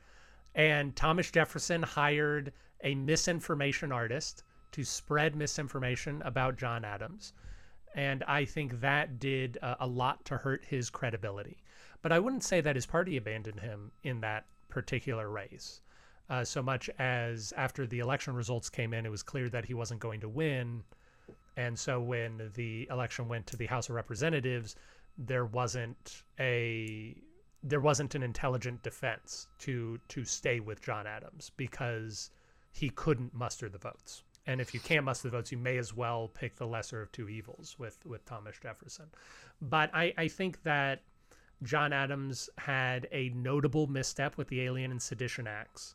and 0.54 0.94
Thomas 0.94 1.30
Jefferson 1.30 1.82
hired 1.82 2.52
a 2.82 2.94
misinformation 2.94 3.90
artist 3.90 4.42
to 4.72 4.84
spread 4.84 5.34
misinformation 5.34 6.22
about 6.24 6.56
John 6.56 6.84
Adams 6.84 7.32
and 7.94 8.22
I 8.24 8.44
think 8.44 8.80
that 8.80 9.18
did 9.18 9.58
uh, 9.62 9.76
a 9.80 9.86
lot 9.86 10.24
to 10.26 10.36
hurt 10.36 10.64
his 10.64 10.90
credibility. 10.90 11.58
But 12.02 12.12
I 12.12 12.18
wouldn't 12.18 12.44
say 12.44 12.60
that 12.60 12.76
his 12.76 12.86
party 12.86 13.16
abandoned 13.16 13.60
him 13.60 13.92
in 14.02 14.20
that 14.20 14.46
particular 14.68 15.28
race. 15.28 15.82
Uh, 16.28 16.44
so 16.44 16.62
much 16.62 16.88
as 16.98 17.52
after 17.56 17.86
the 17.86 17.98
election 17.98 18.34
results 18.34 18.70
came 18.70 18.94
in, 18.94 19.04
it 19.04 19.10
was 19.10 19.22
clear 19.22 19.48
that 19.48 19.64
he 19.64 19.74
wasn't 19.74 20.00
going 20.00 20.20
to 20.20 20.28
win. 20.28 20.84
And 21.56 21.78
so 21.78 22.00
when 22.00 22.50
the 22.54 22.86
election 22.90 23.28
went 23.28 23.46
to 23.48 23.56
the 23.56 23.66
House 23.66 23.88
of 23.88 23.96
Representatives, 23.96 24.76
there 25.18 25.44
wasn't 25.44 26.22
a 26.38 27.16
there 27.62 27.80
wasn't 27.80 28.14
an 28.14 28.22
intelligent 28.22 28.82
defense 28.82 29.48
to 29.58 29.98
to 30.08 30.24
stay 30.24 30.60
with 30.60 30.80
John 30.80 31.06
Adams 31.06 31.50
because 31.56 32.30
he 32.72 32.88
couldn't 32.88 33.34
muster 33.34 33.68
the 33.68 33.78
votes 33.78 34.22
and 34.50 34.60
if 34.60 34.74
you 34.74 34.80
can't 34.80 35.04
muster 35.04 35.28
the 35.28 35.36
votes, 35.36 35.52
you 35.52 35.58
may 35.58 35.78
as 35.78 35.94
well 35.94 36.28
pick 36.34 36.56
the 36.56 36.66
lesser 36.66 37.00
of 37.00 37.12
two 37.12 37.28
evils 37.28 37.76
with 37.78 38.04
with 38.04 38.24
Thomas 38.26 38.56
Jefferson. 38.60 39.06
But 39.62 39.94
I, 39.94 40.12
I 40.18 40.26
think 40.26 40.62
that 40.64 41.02
John 41.62 41.92
Adams 41.92 42.50
had 42.58 43.06
a 43.12 43.28
notable 43.30 43.86
misstep 43.86 44.36
with 44.36 44.48
the 44.48 44.62
Alien 44.62 44.90
and 44.90 45.00
Sedition 45.00 45.46
Acts. 45.46 45.94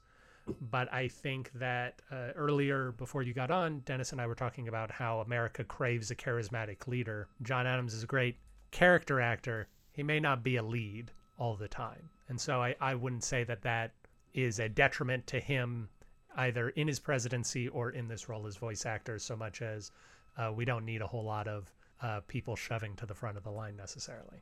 But 0.71 0.93
I 0.93 1.07
think 1.07 1.51
that 1.55 2.01
uh, 2.11 2.31
earlier, 2.35 2.91
before 2.91 3.23
you 3.23 3.33
got 3.33 3.51
on, 3.51 3.79
Dennis 3.79 4.11
and 4.11 4.21
I 4.21 4.27
were 4.27 4.35
talking 4.35 4.67
about 4.67 4.91
how 4.91 5.19
America 5.19 5.63
craves 5.63 6.11
a 6.11 6.15
charismatic 6.15 6.87
leader. 6.87 7.27
John 7.41 7.65
Adams 7.67 7.93
is 7.93 8.03
a 8.03 8.07
great 8.07 8.37
character 8.71 9.19
actor. 9.19 9.67
He 9.91 10.03
may 10.03 10.19
not 10.19 10.43
be 10.43 10.55
a 10.57 10.63
lead 10.63 11.11
all 11.39 11.55
the 11.55 11.67
time. 11.67 12.09
And 12.29 12.39
so 12.39 12.61
I, 12.61 12.75
I 12.79 12.95
wouldn't 12.95 13.23
say 13.23 13.43
that 13.43 13.63
that 13.63 13.93
is 14.35 14.59
a 14.59 14.69
detriment 14.69 15.25
to 15.27 15.39
him 15.39 15.89
either 16.35 16.69
in 16.69 16.87
his 16.87 16.99
presidency 16.99 17.67
or 17.67 17.91
in 17.91 18.07
this 18.07 18.29
role 18.29 18.45
as 18.47 18.55
voice 18.57 18.85
actor 18.85 19.19
so 19.19 19.35
much 19.35 19.61
as 19.61 19.91
uh, 20.37 20.51
we 20.53 20.65
don't 20.65 20.85
need 20.85 21.01
a 21.01 21.07
whole 21.07 21.23
lot 21.23 21.47
of 21.47 21.71
uh, 22.01 22.19
people 22.27 22.55
shoving 22.55 22.95
to 22.95 23.05
the 23.05 23.13
front 23.13 23.37
of 23.37 23.43
the 23.43 23.51
line 23.51 23.75
necessarily. 23.75 24.41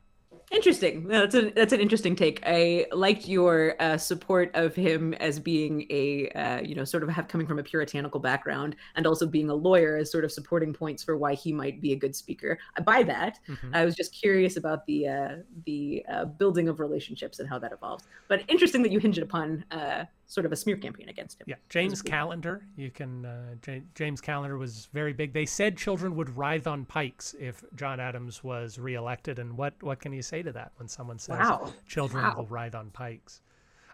Interesting. 0.50 1.06
That's 1.08 1.34
a 1.34 1.50
that's 1.50 1.72
an 1.72 1.80
interesting 1.80 2.14
take. 2.16 2.42
I 2.44 2.86
liked 2.92 3.26
your 3.26 3.80
uh, 3.80 3.96
support 3.96 4.50
of 4.54 4.74
him 4.74 5.14
as 5.14 5.38
being 5.38 5.86
a 5.90 6.28
uh, 6.30 6.60
you 6.60 6.74
know 6.74 6.84
sort 6.84 7.02
of 7.02 7.08
have 7.08 7.28
coming 7.28 7.46
from 7.46 7.58
a 7.58 7.62
puritanical 7.62 8.20
background 8.20 8.76
and 8.94 9.06
also 9.06 9.26
being 9.26 9.48
a 9.48 9.54
lawyer 9.54 9.96
as 9.96 10.12
sort 10.12 10.24
of 10.24 10.32
supporting 10.32 10.72
points 10.72 11.02
for 11.02 11.16
why 11.16 11.34
he 11.34 11.52
might 11.52 11.80
be 11.80 11.92
a 11.92 11.96
good 11.96 12.14
speaker. 12.14 12.58
I 12.76 12.82
buy 12.82 13.02
that. 13.04 13.38
Mm-hmm. 13.48 13.74
I 13.74 13.84
was 13.84 13.94
just 13.94 14.14
curious 14.14 14.56
about 14.56 14.86
the 14.86 15.08
uh, 15.08 15.36
the 15.66 16.04
uh, 16.10 16.24
building 16.26 16.68
of 16.68 16.78
relationships 16.78 17.38
and 17.38 17.48
how 17.48 17.58
that 17.60 17.72
evolves. 17.72 18.04
But 18.28 18.42
interesting 18.48 18.82
that 18.82 18.92
you 18.92 18.98
hinged 18.98 19.22
upon 19.22 19.64
uh, 19.70 20.04
sort 20.34 20.44
of 20.44 20.52
a 20.52 20.56
smear 20.56 20.76
campaign 20.76 21.08
against 21.08 21.40
him. 21.40 21.44
Yeah, 21.48 21.56
James 21.68 22.02
Callender. 22.02 22.66
You 22.76 22.90
can 22.90 23.24
uh, 23.24 23.54
J- 23.62 23.84
James 23.94 24.20
Callender 24.20 24.58
was 24.58 24.88
very 24.92 25.12
big. 25.12 25.32
They 25.32 25.46
said 25.46 25.76
children 25.76 26.16
would 26.16 26.36
writhe 26.36 26.66
on 26.66 26.84
pikes 26.84 27.36
if 27.38 27.62
John 27.76 28.00
Adams 28.00 28.42
was 28.42 28.78
reelected, 28.78 29.38
and 29.38 29.56
what 29.56 29.74
what 29.80 30.00
can 30.00 30.12
you 30.12 30.22
say 30.22 30.42
to 30.42 30.52
that 30.52 30.72
when 30.76 30.88
someone 30.88 31.18
says 31.18 31.38
wow. 31.38 31.72
children 31.86 32.24
wow. 32.24 32.34
will 32.36 32.46
writhe 32.46 32.74
on 32.74 32.90
pikes? 32.90 33.40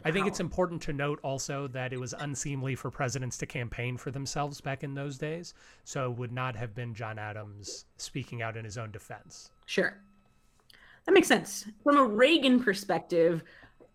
I 0.03 0.11
think 0.11 0.27
it's 0.27 0.41
important 0.41 0.81
to 0.83 0.95
note 0.95 1.21
also 1.23 1.69
that 1.69 1.93
it 1.93 2.01
was 2.01 2.15
unseemly 2.15 2.75
for 2.75 2.91
presidents 2.91 3.37
to 3.37 3.45
campaign 3.47 3.99
for 3.99 4.11
themselves 4.11 4.59
back 4.59 4.83
in 4.83 4.95
those 4.95 5.19
days, 5.19 5.53
so 5.85 6.11
it 6.11 6.17
would 6.17 6.33
not 6.33 6.57
have 6.57 6.75
been 6.75 6.95
John 6.95 7.19
Adams 7.19 7.85
speaking 7.99 8.41
out 8.41 8.57
in 8.57 8.65
his 8.65 8.79
own 8.79 8.91
defense. 8.91 9.51
Sure. 9.67 9.99
That 11.05 11.13
makes 11.13 11.29
sense. 11.29 11.67
From 11.83 11.97
a 11.97 12.05
Reagan 12.05 12.63
perspective, 12.63 13.43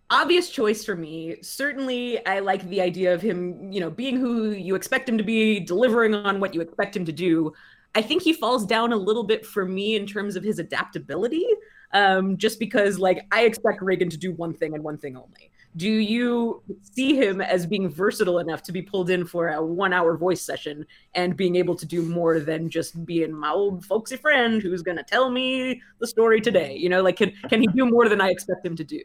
obvious 0.10 0.50
choice 0.50 0.86
for 0.86 0.96
me. 0.96 1.38
Certainly, 1.42 2.26
I 2.26 2.40
like 2.40 2.68
the 2.70 2.82
idea 2.82 3.14
of 3.14 3.22
him, 3.22 3.72
you 3.72 3.80
know, 3.80 3.90
being 3.90 4.18
who 4.18 4.52
you 4.52 4.76
expect 4.76 5.10
him 5.10 5.18
to 5.18 5.24
be, 5.24 5.60
delivering 5.60 6.14
on 6.14 6.40
what 6.40 6.54
you 6.54 6.62
expect 6.62 6.96
him 6.96 7.06
to 7.06 7.12
do. 7.12 7.54
I 7.96 8.02
think 8.02 8.22
he 8.22 8.34
falls 8.34 8.66
down 8.66 8.92
a 8.92 8.98
little 8.98 9.24
bit 9.24 9.46
for 9.46 9.66
me 9.66 9.96
in 9.96 10.06
terms 10.06 10.36
of 10.36 10.44
his 10.44 10.60
adaptability, 10.60 11.46
um, 11.94 12.38
just 12.38 12.60
because, 12.60 13.00
like, 13.00 13.26
I 13.32 13.46
expect 13.46 13.82
Reagan 13.82 14.10
to 14.10 14.18
do 14.18 14.34
one 14.34 14.54
thing 14.54 14.74
and 14.74 14.84
one 14.84 14.98
thing 14.98 15.16
only. 15.16 15.52
Do 15.78 15.90
you 15.90 16.62
see 16.82 17.16
him 17.16 17.42
as 17.42 17.66
being 17.66 17.90
versatile 17.90 18.40
enough 18.40 18.64
to 18.64 18.72
be 18.72 18.82
pulled 18.82 19.10
in 19.10 19.26
for 19.26 19.50
a 19.50 19.66
one 19.66 19.92
hour 19.92 20.16
voice 20.16 20.42
session 20.42 20.86
and 21.16 21.36
being 21.36 21.56
able 21.58 21.76
to 21.76 21.86
do 21.86 22.02
more 22.02 22.40
than 22.40 22.70
just 22.70 23.06
being 23.06 23.34
my 23.34 23.50
old 23.50 23.84
folksy 23.84 24.16
friend 24.16 24.62
who's 24.62 24.82
going 24.82 24.98
to 24.98 25.04
tell 25.04 25.30
me 25.30 25.82
the 26.00 26.08
story 26.08 26.40
today? 26.40 26.76
You 26.76 26.88
know, 26.90 27.02
like, 27.02 27.18
can, 27.18 27.34
can 27.50 27.60
he 27.60 27.68
do 27.68 27.86
more 27.86 28.08
than 28.08 28.22
I 28.22 28.30
expect 28.30 28.66
him 28.66 28.76
to 28.78 28.86
do? 28.86 29.02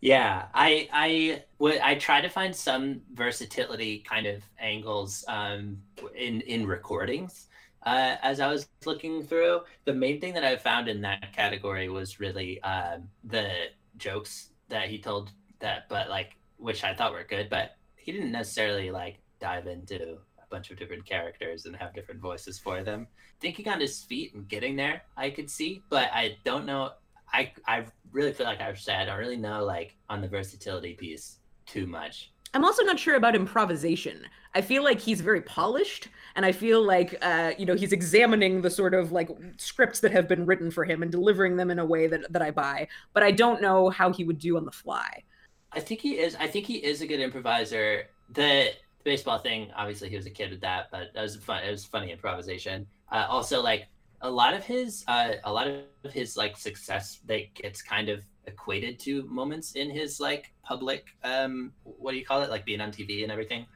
Yeah, 0.00 0.46
I 0.54 0.88
I 0.92 1.42
would 1.58 1.78
I 1.78 1.94
try 1.96 2.20
to 2.20 2.28
find 2.28 2.54
some 2.54 3.02
versatility 3.12 4.00
kind 4.00 4.26
of 4.26 4.42
angles 4.58 5.24
um, 5.28 5.78
in 6.14 6.40
in 6.42 6.66
recordings. 6.66 7.48
Uh, 7.84 8.16
as 8.22 8.40
I 8.40 8.48
was 8.48 8.68
looking 8.84 9.22
through, 9.22 9.60
the 9.84 9.94
main 9.94 10.20
thing 10.20 10.34
that 10.34 10.44
I 10.44 10.56
found 10.56 10.88
in 10.88 11.00
that 11.02 11.32
category 11.32 11.88
was 11.88 12.18
really 12.18 12.60
um, 12.62 13.08
the 13.24 13.48
jokes 13.96 14.50
that 14.68 14.88
he 14.88 14.98
told 14.98 15.30
that, 15.60 15.88
but 15.88 16.08
like 16.08 16.36
which 16.58 16.84
I 16.84 16.94
thought 16.94 17.12
were 17.12 17.24
good, 17.24 17.48
but 17.48 17.76
he 17.96 18.12
didn't 18.12 18.32
necessarily 18.32 18.90
like 18.90 19.18
dive 19.40 19.66
into 19.66 20.18
a 20.38 20.46
bunch 20.50 20.70
of 20.70 20.78
different 20.78 21.04
characters 21.06 21.66
and 21.66 21.76
have 21.76 21.94
different 21.94 22.20
voices 22.20 22.58
for 22.58 22.82
them. 22.82 23.06
Thinking 23.40 23.68
on 23.68 23.80
his 23.80 24.02
feet 24.02 24.34
and 24.34 24.48
getting 24.48 24.76
there, 24.76 25.02
I 25.16 25.30
could 25.30 25.50
see, 25.50 25.82
but 25.90 26.10
I 26.12 26.36
don't 26.44 26.66
know 26.66 26.92
I 27.32 27.52
I 27.66 27.84
really 28.12 28.32
feel 28.32 28.46
like 28.46 28.60
I've 28.60 28.78
said 28.78 29.02
I 29.02 29.04
don't 29.06 29.18
really 29.18 29.36
know 29.36 29.64
like 29.64 29.96
on 30.08 30.20
the 30.20 30.28
versatility 30.28 30.94
piece 30.94 31.38
too 31.66 31.86
much. 31.86 32.32
I'm 32.54 32.64
also 32.64 32.84
not 32.84 32.98
sure 32.98 33.16
about 33.16 33.34
improvisation. 33.36 34.26
I 34.54 34.62
feel 34.62 34.82
like 34.82 34.98
he's 34.98 35.20
very 35.20 35.42
polished, 35.42 36.08
and 36.36 36.46
I 36.46 36.52
feel 36.52 36.82
like 36.82 37.18
uh, 37.20 37.52
you 37.58 37.66
know 37.66 37.74
he's 37.74 37.92
examining 37.92 38.62
the 38.62 38.70
sort 38.70 38.94
of 38.94 39.12
like 39.12 39.28
scripts 39.58 40.00
that 40.00 40.12
have 40.12 40.26
been 40.26 40.46
written 40.46 40.70
for 40.70 40.84
him 40.84 41.02
and 41.02 41.12
delivering 41.12 41.56
them 41.56 41.70
in 41.70 41.78
a 41.78 41.84
way 41.84 42.06
that 42.06 42.32
that 42.32 42.40
I 42.40 42.50
buy. 42.50 42.88
But 43.12 43.22
I 43.22 43.30
don't 43.30 43.60
know 43.60 43.90
how 43.90 44.10
he 44.12 44.24
would 44.24 44.38
do 44.38 44.56
on 44.56 44.64
the 44.64 44.72
fly. 44.72 45.22
I 45.72 45.80
think 45.80 46.00
he 46.00 46.18
is. 46.18 46.34
I 46.36 46.46
think 46.46 46.64
he 46.66 46.76
is 46.76 47.02
a 47.02 47.06
good 47.06 47.20
improviser. 47.20 48.04
The 48.30 48.70
baseball 49.04 49.38
thing, 49.38 49.70
obviously, 49.76 50.08
he 50.08 50.16
was 50.16 50.26
a 50.26 50.30
kid 50.30 50.50
with 50.50 50.62
that, 50.62 50.88
but 50.90 51.12
that 51.14 51.22
was 51.22 51.36
fun. 51.36 51.62
It 51.62 51.70
was 51.70 51.84
funny 51.84 52.10
improvisation. 52.10 52.86
Uh, 53.12 53.26
also, 53.28 53.62
like 53.62 53.86
a 54.20 54.30
lot 54.30 54.54
of 54.54 54.64
his 54.64 55.04
uh, 55.08 55.32
a 55.44 55.52
lot 55.52 55.66
of 55.66 56.12
his 56.12 56.36
like 56.36 56.56
success 56.56 57.20
that 57.26 57.52
gets 57.54 57.82
kind 57.82 58.08
of 58.08 58.24
equated 58.46 58.98
to 59.00 59.24
moments 59.24 59.72
in 59.72 59.90
his 59.90 60.20
like 60.20 60.52
public 60.62 61.06
um 61.24 61.72
what 61.82 62.12
do 62.12 62.18
you 62.18 62.24
call 62.24 62.42
it? 62.42 62.50
Like 62.50 62.64
being 62.64 62.80
on 62.80 62.90
tv 62.90 63.22
and 63.22 63.32
everything. 63.32 63.66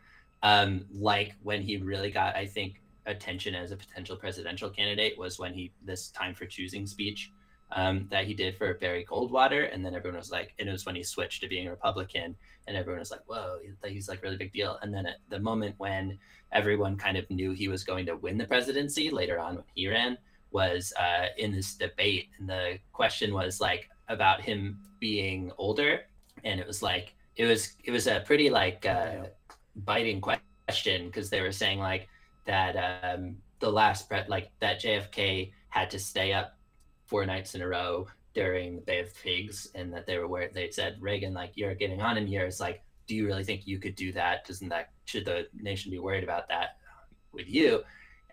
Um 0.43 0.87
like 0.93 1.35
when 1.43 1.61
he 1.61 1.77
really 1.77 2.11
got 2.11 2.35
i 2.37 2.47
think 2.47 2.81
attention 3.07 3.55
as 3.55 3.73
a 3.73 3.77
potential 3.77 4.17
presidential 4.17 4.71
candidate 4.71 5.19
was 5.19 5.39
when 5.39 5.53
he 5.53 5.73
this 5.83 6.11
time 6.11 6.35
for 6.35 6.47
choosing 6.47 6.87
speech 6.87 7.31
um, 7.73 8.09
that 8.11 8.27
he 8.27 8.35
did 8.35 8.57
for 8.57 8.75
Barry 8.75 9.07
Goldwater, 9.09 9.73
and 9.73 9.85
then 9.85 9.95
everyone 9.95 10.19
was 10.19 10.31
like, 10.31 10.55
and 10.59 10.69
it 10.69 10.73
was 10.73 10.85
when 10.85 10.97
he 10.97 11.05
switched 11.05 11.41
to 11.43 11.49
being 11.49 11.69
a 11.69 11.71
Republican, 11.71 12.35
and 12.67 12.77
everyone 12.77 12.99
was 12.99 13.11
like, 13.11 13.21
"Whoa, 13.27 13.59
he's 13.87 14.09
like 14.09 14.23
really 14.23 14.37
big 14.37 14.53
deal." 14.53 14.79
And 14.83 14.93
then 14.93 15.07
at 15.07 15.19
the 15.29 15.39
moment 15.39 15.77
when 15.79 16.19
everyone 16.53 16.97
kind 16.97 17.17
of 17.17 17.31
knew 17.31 17.53
he 17.53 17.69
was 17.69 17.85
going 17.85 18.07
to 18.07 18.17
win 18.17 18.39
the 18.39 18.47
presidency 18.47 19.11
later 19.11 19.39
on 19.39 19.57
when 19.57 19.65
he 19.75 19.89
ran 19.89 20.19
was 20.53 20.93
uh, 20.99 21.27
in 21.39 21.53
this 21.53 21.75
debate, 21.75 22.29
and 22.39 22.49
the 22.49 22.79
question 22.93 23.33
was 23.33 23.61
like 23.61 23.89
about 24.09 24.41
him 24.41 24.79
being 24.99 25.53
older, 25.59 26.01
and 26.45 26.61
it 26.61 26.67
was 26.67 26.83
like 26.83 27.15
it 27.37 27.47
was 27.47 27.77
it 27.85 27.91
was 27.91 28.07
a 28.07 28.23
pretty 28.27 28.51
like 28.51 28.87
uh, 28.87 29.27
biting 29.77 30.21
question 30.21 31.07
because 31.07 31.31
they 31.31 31.41
were 31.41 31.53
saying 31.53 31.79
like 31.79 32.09
that 32.47 33.05
um, 33.05 33.37
the 33.61 33.71
last 33.71 34.09
pre- 34.09 34.27
like 34.29 34.51
that 34.61 34.83
JFK 34.83 35.53
had 35.69 35.91
to 35.91 35.99
stay 35.99 36.33
up 36.33 36.57
four 37.07 37.25
nights 37.27 37.55
in 37.55 37.63
a 37.63 37.69
row 37.69 38.07
during 38.35 38.77
the 38.77 38.83
Bay 38.83 39.01
of 39.01 39.15
Pigs, 39.23 39.69
and 39.75 39.93
that 39.93 40.07
they 40.07 40.19
were 40.19 40.29
where 40.29 40.51
they 40.53 40.71
said 40.71 40.97
Reagan, 41.01 41.35
like 41.35 41.53
you're 41.55 41.75
getting 41.75 42.01
on 42.01 42.17
in 42.17 42.29
years, 42.29 42.61
like 42.61 42.83
do 43.11 43.17
you 43.17 43.27
really 43.27 43.43
think 43.43 43.67
you 43.67 43.81
could 43.81 43.97
do 43.97 44.13
that? 44.13 44.47
Doesn't 44.47 44.69
that 44.69 44.91
should 45.05 45.25
the 45.25 45.49
nation 45.53 45.91
be 45.91 45.99
worried 45.99 46.23
about 46.23 46.49
that 46.49 46.77
with 47.33 47.49
you? 47.49 47.83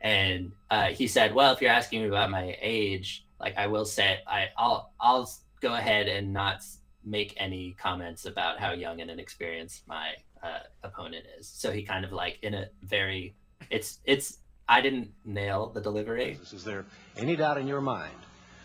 And 0.02 0.52
uh, 0.70 0.88
he 0.88 1.08
said, 1.08 1.34
well, 1.34 1.54
if 1.54 1.62
you're 1.62 1.72
asking 1.72 2.04
me 2.04 2.08
about 2.08 2.30
my 2.30 2.58
age, 2.62 3.26
like 3.40 3.58
I 3.58 3.68
will 3.68 3.86
say, 3.86 4.20
I 4.28 4.48
I'll 4.58 4.92
I'll 5.00 5.30
go 5.62 5.74
ahead 5.74 6.08
and 6.08 6.34
not 6.34 6.64
make 7.04 7.34
any 7.38 7.76
comments 7.80 8.26
about 8.26 8.60
how 8.60 8.74
young 8.74 9.02
and 9.02 9.10
inexperienced 9.10 9.88
my 9.88 10.12
uh, 10.44 10.60
opponent 10.84 11.26
is. 11.40 11.48
So 11.48 11.72
he 11.72 11.84
kind 11.84 12.06
of 12.06 12.12
like 12.12 12.40
in 12.42 12.54
a 12.54 12.70
very, 12.84 13.36
it's 13.70 14.00
it's 14.06 14.38
I 14.70 14.82
didn't 14.82 15.12
nail 15.24 15.72
the 15.74 15.82
delivery. 15.82 16.40
Is 16.52 16.64
there 16.64 16.86
any 17.16 17.36
doubt 17.36 17.58
in 17.58 17.68
your 17.68 17.82
mind 17.82 18.20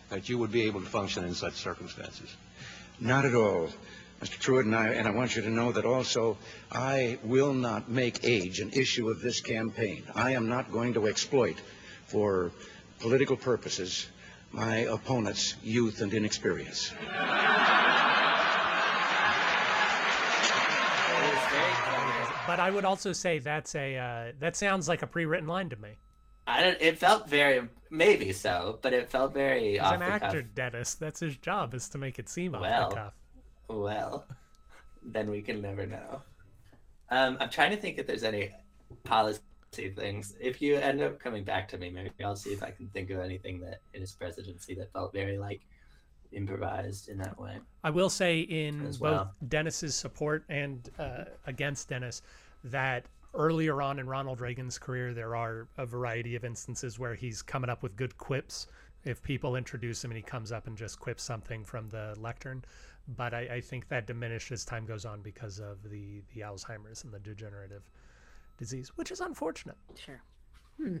that 0.09 0.29
you 0.29 0.37
would 0.37 0.51
be 0.51 0.63
able 0.63 0.81
to 0.81 0.85
function 0.85 1.23
in 1.23 1.33
such 1.33 1.53
circumstances? 1.53 2.35
Not 2.99 3.25
at 3.25 3.33
all, 3.33 3.69
Mr. 4.23 4.39
Trewhitt, 4.39 4.61
and 4.61 4.73
I, 4.73 4.87
and 4.87 5.05
I 5.05 5.11
want 5.11 5.35
you 5.35 5.41
to 5.41 5.49
know 5.49 5.73
that 5.73 5.83
also 5.83 6.37
I 6.71 7.19
will 7.25 7.51
not 7.53 7.89
make 7.89 8.23
age 8.23 8.61
an 8.61 8.71
issue 8.71 9.09
of 9.09 9.19
this 9.19 9.41
campaign. 9.41 10.03
I 10.15 10.31
am 10.31 10.47
not 10.47 10.71
going 10.71 10.93
to 10.93 11.07
exploit 11.07 11.57
for 12.05 12.51
political 12.99 13.35
purposes 13.35 14.07
my 14.53 14.77
opponent's 14.77 15.55
youth 15.61 15.99
and 15.99 16.13
inexperience. 16.13 16.91
But 22.45 22.59
I 22.59 22.69
would 22.71 22.85
also 22.85 23.11
say 23.11 23.39
that's 23.39 23.75
a 23.75 23.97
uh, 23.97 24.31
that 24.39 24.55
sounds 24.55 24.87
like 24.87 25.01
a 25.01 25.07
pre-written 25.07 25.47
line 25.47 25.69
to 25.69 25.75
me. 25.75 25.97
I 26.47 26.61
don't. 26.61 26.77
It 26.79 26.97
felt 26.97 27.27
very 27.27 27.67
maybe 27.89 28.31
so, 28.31 28.79
but 28.81 28.93
it 28.93 29.09
felt 29.09 29.33
very. 29.33 29.71
He's 29.71 29.79
off 29.79 29.95
an 29.95 29.99
the 29.99 30.05
actor, 30.05 30.41
cuff. 30.43 30.51
Dennis. 30.55 30.93
That's 30.95 31.19
his 31.19 31.35
job 31.37 31.73
is 31.73 31.89
to 31.89 31.97
make 31.97 32.19
it 32.19 32.29
seem 32.29 32.55
off 32.55 32.61
the 32.89 32.95
cuff. 32.95 33.13
Well, 33.67 34.25
then 35.03 35.29
we 35.29 35.41
can 35.41 35.61
never 35.61 35.85
know. 35.85 36.21
Um, 37.09 37.37
I'm 37.39 37.49
trying 37.49 37.71
to 37.71 37.77
think 37.77 37.97
if 37.97 38.07
there's 38.07 38.23
any 38.23 38.51
policy 39.03 39.41
things. 39.95 40.35
If 40.39 40.61
you 40.61 40.75
end 40.77 41.01
up 41.01 41.19
coming 41.19 41.43
back 41.43 41.67
to 41.69 41.77
me, 41.77 41.89
maybe 41.89 42.11
I'll 42.23 42.35
see 42.35 42.51
if 42.51 42.63
I 42.63 42.71
can 42.71 42.87
think 42.87 43.09
of 43.09 43.19
anything 43.19 43.59
that 43.61 43.81
in 43.93 44.01
his 44.01 44.11
presidency 44.11 44.75
that 44.75 44.91
felt 44.93 45.13
very 45.13 45.37
like 45.37 45.61
improvised 46.31 47.09
in 47.09 47.17
that 47.19 47.39
way. 47.39 47.57
I 47.83 47.89
will 47.89 48.09
say 48.09 48.41
in 48.41 48.85
as 48.85 48.97
both 48.97 49.11
well. 49.11 49.31
Dennis's 49.47 49.95
support 49.95 50.43
and 50.49 50.89
uh, 50.99 51.25
against 51.45 51.89
Dennis 51.89 52.21
that 52.63 53.05
earlier 53.33 53.81
on 53.81 53.99
in 53.99 54.07
Ronald 54.07 54.41
Reagan's 54.41 54.77
career, 54.77 55.13
there 55.13 55.35
are 55.35 55.67
a 55.77 55.85
variety 55.85 56.35
of 56.35 56.45
instances 56.45 56.99
where 56.99 57.15
he's 57.15 57.41
coming 57.41 57.69
up 57.69 57.83
with 57.83 57.95
good 57.95 58.17
quips. 58.17 58.67
If 59.05 59.21
people 59.21 59.55
introduce 59.55 60.03
him 60.03 60.11
and 60.11 60.17
he 60.17 60.23
comes 60.23 60.51
up 60.51 60.67
and 60.67 60.77
just 60.77 60.99
quips 60.99 61.23
something 61.23 61.65
from 61.65 61.89
the 61.89 62.15
lectern, 62.19 62.63
but 63.07 63.33
I, 63.33 63.55
I 63.55 63.61
think 63.61 63.87
that 63.89 64.07
diminished 64.07 64.51
as 64.51 64.63
time 64.63 64.85
goes 64.85 65.05
on 65.05 65.21
because 65.21 65.59
of 65.59 65.83
the 65.83 66.21
the 66.33 66.41
Alzheimer's 66.41 67.03
and 67.03 67.13
the 67.13 67.19
degenerative 67.19 67.83
disease, 68.57 68.91
which 68.95 69.11
is 69.11 69.19
unfortunate. 69.19 69.77
Sure. 69.95 70.21
Hmm. 70.77 70.97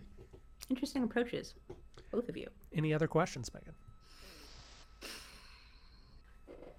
Interesting 0.69 1.03
approaches, 1.03 1.55
both 2.11 2.29
of 2.29 2.37
you. 2.37 2.47
Any 2.75 2.93
other 2.93 3.07
questions, 3.07 3.49
Meaghan? 3.49 3.73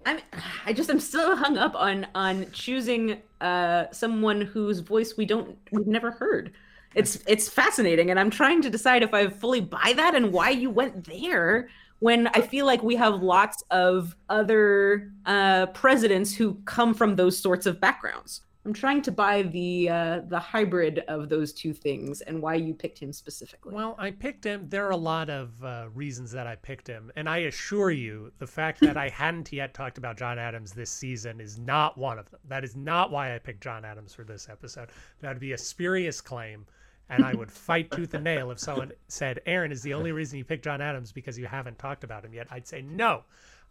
I'm 0.05 0.19
I 0.65 0.73
just 0.73 0.89
am 0.89 0.99
still 0.99 1.35
hung 1.35 1.57
up 1.57 1.75
on 1.75 2.07
on 2.15 2.51
choosing 2.51 3.21
uh 3.41 3.85
someone 3.91 4.41
whose 4.41 4.79
voice 4.79 5.17
we 5.17 5.25
don't 5.25 5.57
we've 5.71 5.87
never 5.87 6.11
heard. 6.11 6.53
It's 6.93 7.19
it's 7.27 7.49
fascinating 7.49 8.09
and 8.09 8.19
I'm 8.19 8.29
trying 8.29 8.61
to 8.61 8.69
decide 8.69 9.03
if 9.03 9.13
I 9.13 9.27
fully 9.27 9.61
buy 9.61 9.93
that 9.95 10.15
and 10.15 10.31
why 10.31 10.51
you 10.51 10.69
went 10.69 11.05
there 11.05 11.67
when 11.99 12.27
I 12.27 12.41
feel 12.41 12.65
like 12.65 12.83
we 12.83 12.95
have 12.95 13.21
lots 13.21 13.63
of 13.71 14.15
other 14.29 15.11
uh 15.25 15.67
presidents 15.67 16.35
who 16.35 16.55
come 16.65 16.93
from 16.93 17.15
those 17.15 17.37
sorts 17.37 17.65
of 17.65 17.79
backgrounds. 17.79 18.41
I'm 18.65 18.73
trying 18.73 19.03
to 19.03 19.11
buy 19.11 19.43
the 19.43 19.89
uh 19.89 20.21
the 20.27 20.39
hybrid 20.39 21.03
of 21.07 21.29
those 21.29 21.53
two 21.53 21.71
things 21.71 22.21
and 22.21 22.41
why 22.41 22.55
you 22.55 22.73
picked 22.73 22.97
him 22.97 23.13
specifically. 23.13 23.75
Well, 23.75 23.95
I 23.99 24.09
picked 24.09 24.43
him. 24.43 24.67
There 24.67 24.87
are 24.87 24.91
a 24.91 24.97
lot 24.97 25.29
of 25.29 25.63
uh, 25.63 25.85
reasons 25.93 26.31
that 26.31 26.47
I 26.47 26.55
picked 26.55 26.87
him, 26.87 27.11
and 27.15 27.29
I 27.29 27.37
assure 27.37 27.91
you, 27.91 28.31
the 28.39 28.47
fact 28.47 28.79
that 28.81 28.97
I 28.97 29.09
hadn't 29.09 29.53
yet 29.53 29.75
talked 29.75 29.99
about 29.99 30.17
John 30.17 30.39
Adams 30.39 30.71
this 30.73 30.89
season 30.89 31.39
is 31.39 31.59
not 31.59 31.95
one 31.95 32.17
of 32.17 32.29
them. 32.31 32.39
That 32.47 32.63
is 32.63 32.75
not 32.75 33.11
why 33.11 33.35
I 33.35 33.37
picked 33.37 33.61
John 33.61 33.85
Adams 33.85 34.15
for 34.15 34.23
this 34.23 34.49
episode. 34.49 34.89
That 35.21 35.29
would 35.29 35.39
be 35.39 35.51
a 35.53 35.57
spurious 35.59 36.19
claim, 36.19 36.65
and 37.09 37.23
I 37.23 37.33
would 37.33 37.51
fight 37.51 37.91
tooth 37.91 38.13
and 38.13 38.23
nail 38.23 38.51
if 38.51 38.59
someone 38.59 38.91
said 39.07 39.39
Aaron 39.45 39.71
is 39.71 39.81
the 39.83 39.93
only 39.93 40.11
reason 40.11 40.37
you 40.37 40.43
picked 40.45 40.63
John 40.63 40.81
Adams 40.81 41.11
because 41.11 41.37
you 41.37 41.45
haven't 41.45 41.77
talked 41.77 42.03
about 42.03 42.25
him 42.25 42.33
yet. 42.33 42.47
I'd 42.51 42.67
say 42.67 42.81
no. 42.81 43.23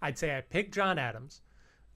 I'd 0.03 0.19
say 0.19 0.37
I 0.37 0.41
picked 0.41 0.75
John 0.75 0.99
Adams. 0.99 1.43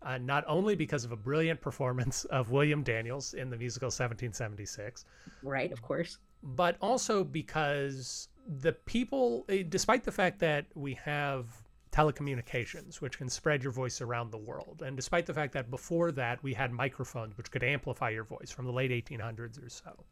Uh, 0.01 0.17
not 0.19 0.45
only 0.47 0.77
because 0.77 1.05
of 1.05 1.11
a 1.11 1.17
brilliant 1.17 1.61
performance 1.61 2.25
of 2.27 2.53
William 2.53 2.85
Daniels 2.85 3.35
in 3.35 3.51
the 3.51 3.57
musical 3.57 3.87
1776, 3.87 5.05
Right, 5.43 5.73
of 5.73 5.83
course. 5.83 6.19
but 6.43 6.77
also 6.81 7.25
because 7.25 8.29
the 8.61 8.73
people, 8.73 9.45
eh, 9.49 9.65
despite 9.69 10.05
the 10.05 10.13
fact 10.13 10.39
that 10.39 10.67
we 10.77 10.95
have 10.95 11.47
telecommunications, 11.91 13.01
which 13.01 13.19
can 13.19 13.29
spread 13.29 13.63
your 13.63 13.73
voice 13.73 14.01
around 14.01 14.31
the 14.31 14.39
world, 14.39 14.83
and 14.85 14.97
despite 14.97 15.27
the 15.27 15.35
fact 15.35 15.53
that 15.53 15.71
before 15.71 16.13
that 16.13 16.43
we 16.43 16.55
had 16.55 16.71
microphones 16.73 17.37
which 17.37 17.51
could 17.51 17.63
amplify 17.65 18.11
your 18.11 18.25
voice 18.25 18.51
from 18.51 18.67
the 18.67 18.73
late 18.73 18.91
1800s 18.91 19.65
or 19.65 19.69
so, 19.69 20.05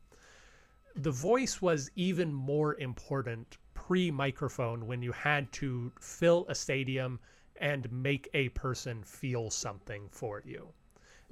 the 0.96 1.10
voice 1.10 1.60
was 1.60 1.90
even 1.94 2.32
more 2.32 2.78
important 2.80 3.58
pre 3.74 4.10
microphone 4.10 4.86
when 4.86 5.02
you 5.02 5.12
had 5.12 5.52
to 5.52 5.92
fill 6.00 6.46
a 6.48 6.54
stadium 6.54 7.20
and 7.60 7.90
make 7.92 8.28
a 8.34 8.48
person 8.50 9.02
feel 9.02 9.50
something 9.50 10.08
for 10.10 10.42
you. 10.44 10.68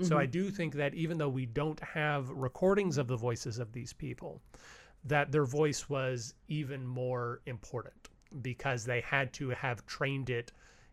So 0.00 0.10
mm-hmm. 0.10 0.18
I 0.18 0.26
do 0.26 0.50
think 0.50 0.74
that 0.74 0.94
even 0.94 1.18
though 1.18 1.28
we 1.28 1.46
don't 1.46 1.80
have 1.80 2.28
recordings 2.30 2.98
of 2.98 3.06
the 3.06 3.16
voices 3.16 3.58
of 3.58 3.72
these 3.72 3.92
people, 3.92 4.40
that 5.04 5.30
their 5.30 5.44
voice 5.44 5.88
was 5.88 6.34
even 6.48 6.86
more 6.86 7.40
important 7.46 8.08
because 8.42 8.84
they 8.84 9.00
had 9.02 9.32
to 9.34 9.50
have 9.50 9.86
trained 9.86 10.30
it 10.30 10.50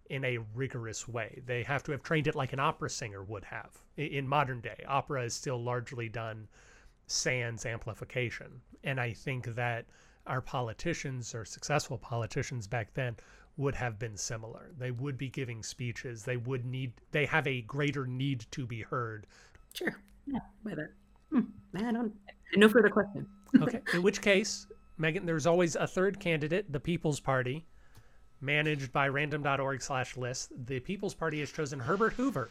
in 0.09 0.23
a 0.25 0.39
rigorous 0.53 1.07
way. 1.07 1.41
They 1.45 1.63
have 1.63 1.83
to 1.83 1.91
have 1.93 2.03
trained 2.03 2.27
it 2.27 2.35
like 2.35 2.53
an 2.53 2.59
opera 2.59 2.89
singer 2.89 3.23
would 3.23 3.45
have. 3.45 3.71
In 3.97 4.27
modern 4.27 4.59
day, 4.61 4.83
opera 4.87 5.23
is 5.23 5.33
still 5.33 5.61
largely 5.61 6.09
done 6.09 6.47
sans 7.11 7.65
amplification. 7.65 8.61
And 8.83 8.99
I 8.99 9.13
think 9.13 9.55
that 9.55 9.85
our 10.27 10.41
politicians 10.41 11.33
or 11.35 11.45
successful 11.45 11.97
politicians 11.97 12.67
back 12.67 12.93
then 12.93 13.15
would 13.57 13.75
have 13.75 13.99
been 13.99 14.17
similar. 14.17 14.71
They 14.77 14.91
would 14.91 15.17
be 15.17 15.29
giving 15.29 15.61
speeches. 15.63 16.23
They 16.23 16.37
would 16.37 16.65
need, 16.65 16.93
they 17.11 17.25
have 17.25 17.47
a 17.47 17.61
greater 17.61 18.07
need 18.07 18.45
to 18.51 18.65
be 18.65 18.81
heard. 18.81 19.27
Sure. 19.73 19.95
Yeah, 20.25 20.39
whether. 20.63 20.95
Hmm. 21.31 21.41
I 21.75 21.91
don't. 21.91 22.13
No 22.55 22.69
further 22.69 22.89
question. 22.89 23.27
Okay. 23.61 23.81
In 23.93 24.01
which 24.01 24.21
case, 24.21 24.65
Meaghan, 24.97 25.25
there's 25.25 25.45
always 25.45 25.75
a 25.75 25.85
third 25.85 26.21
candidate, 26.21 26.71
the 26.71 26.79
People's 26.79 27.19
Party, 27.19 27.65
managed 28.39 28.93
by 28.93 29.09
random.org 29.09 29.81
slash 29.81 30.15
list. 30.15 30.53
The 30.67 30.79
People's 30.79 31.13
Party 31.13 31.41
has 31.41 31.51
chosen 31.51 31.77
Herbert 31.77 32.13
Hoover 32.13 32.49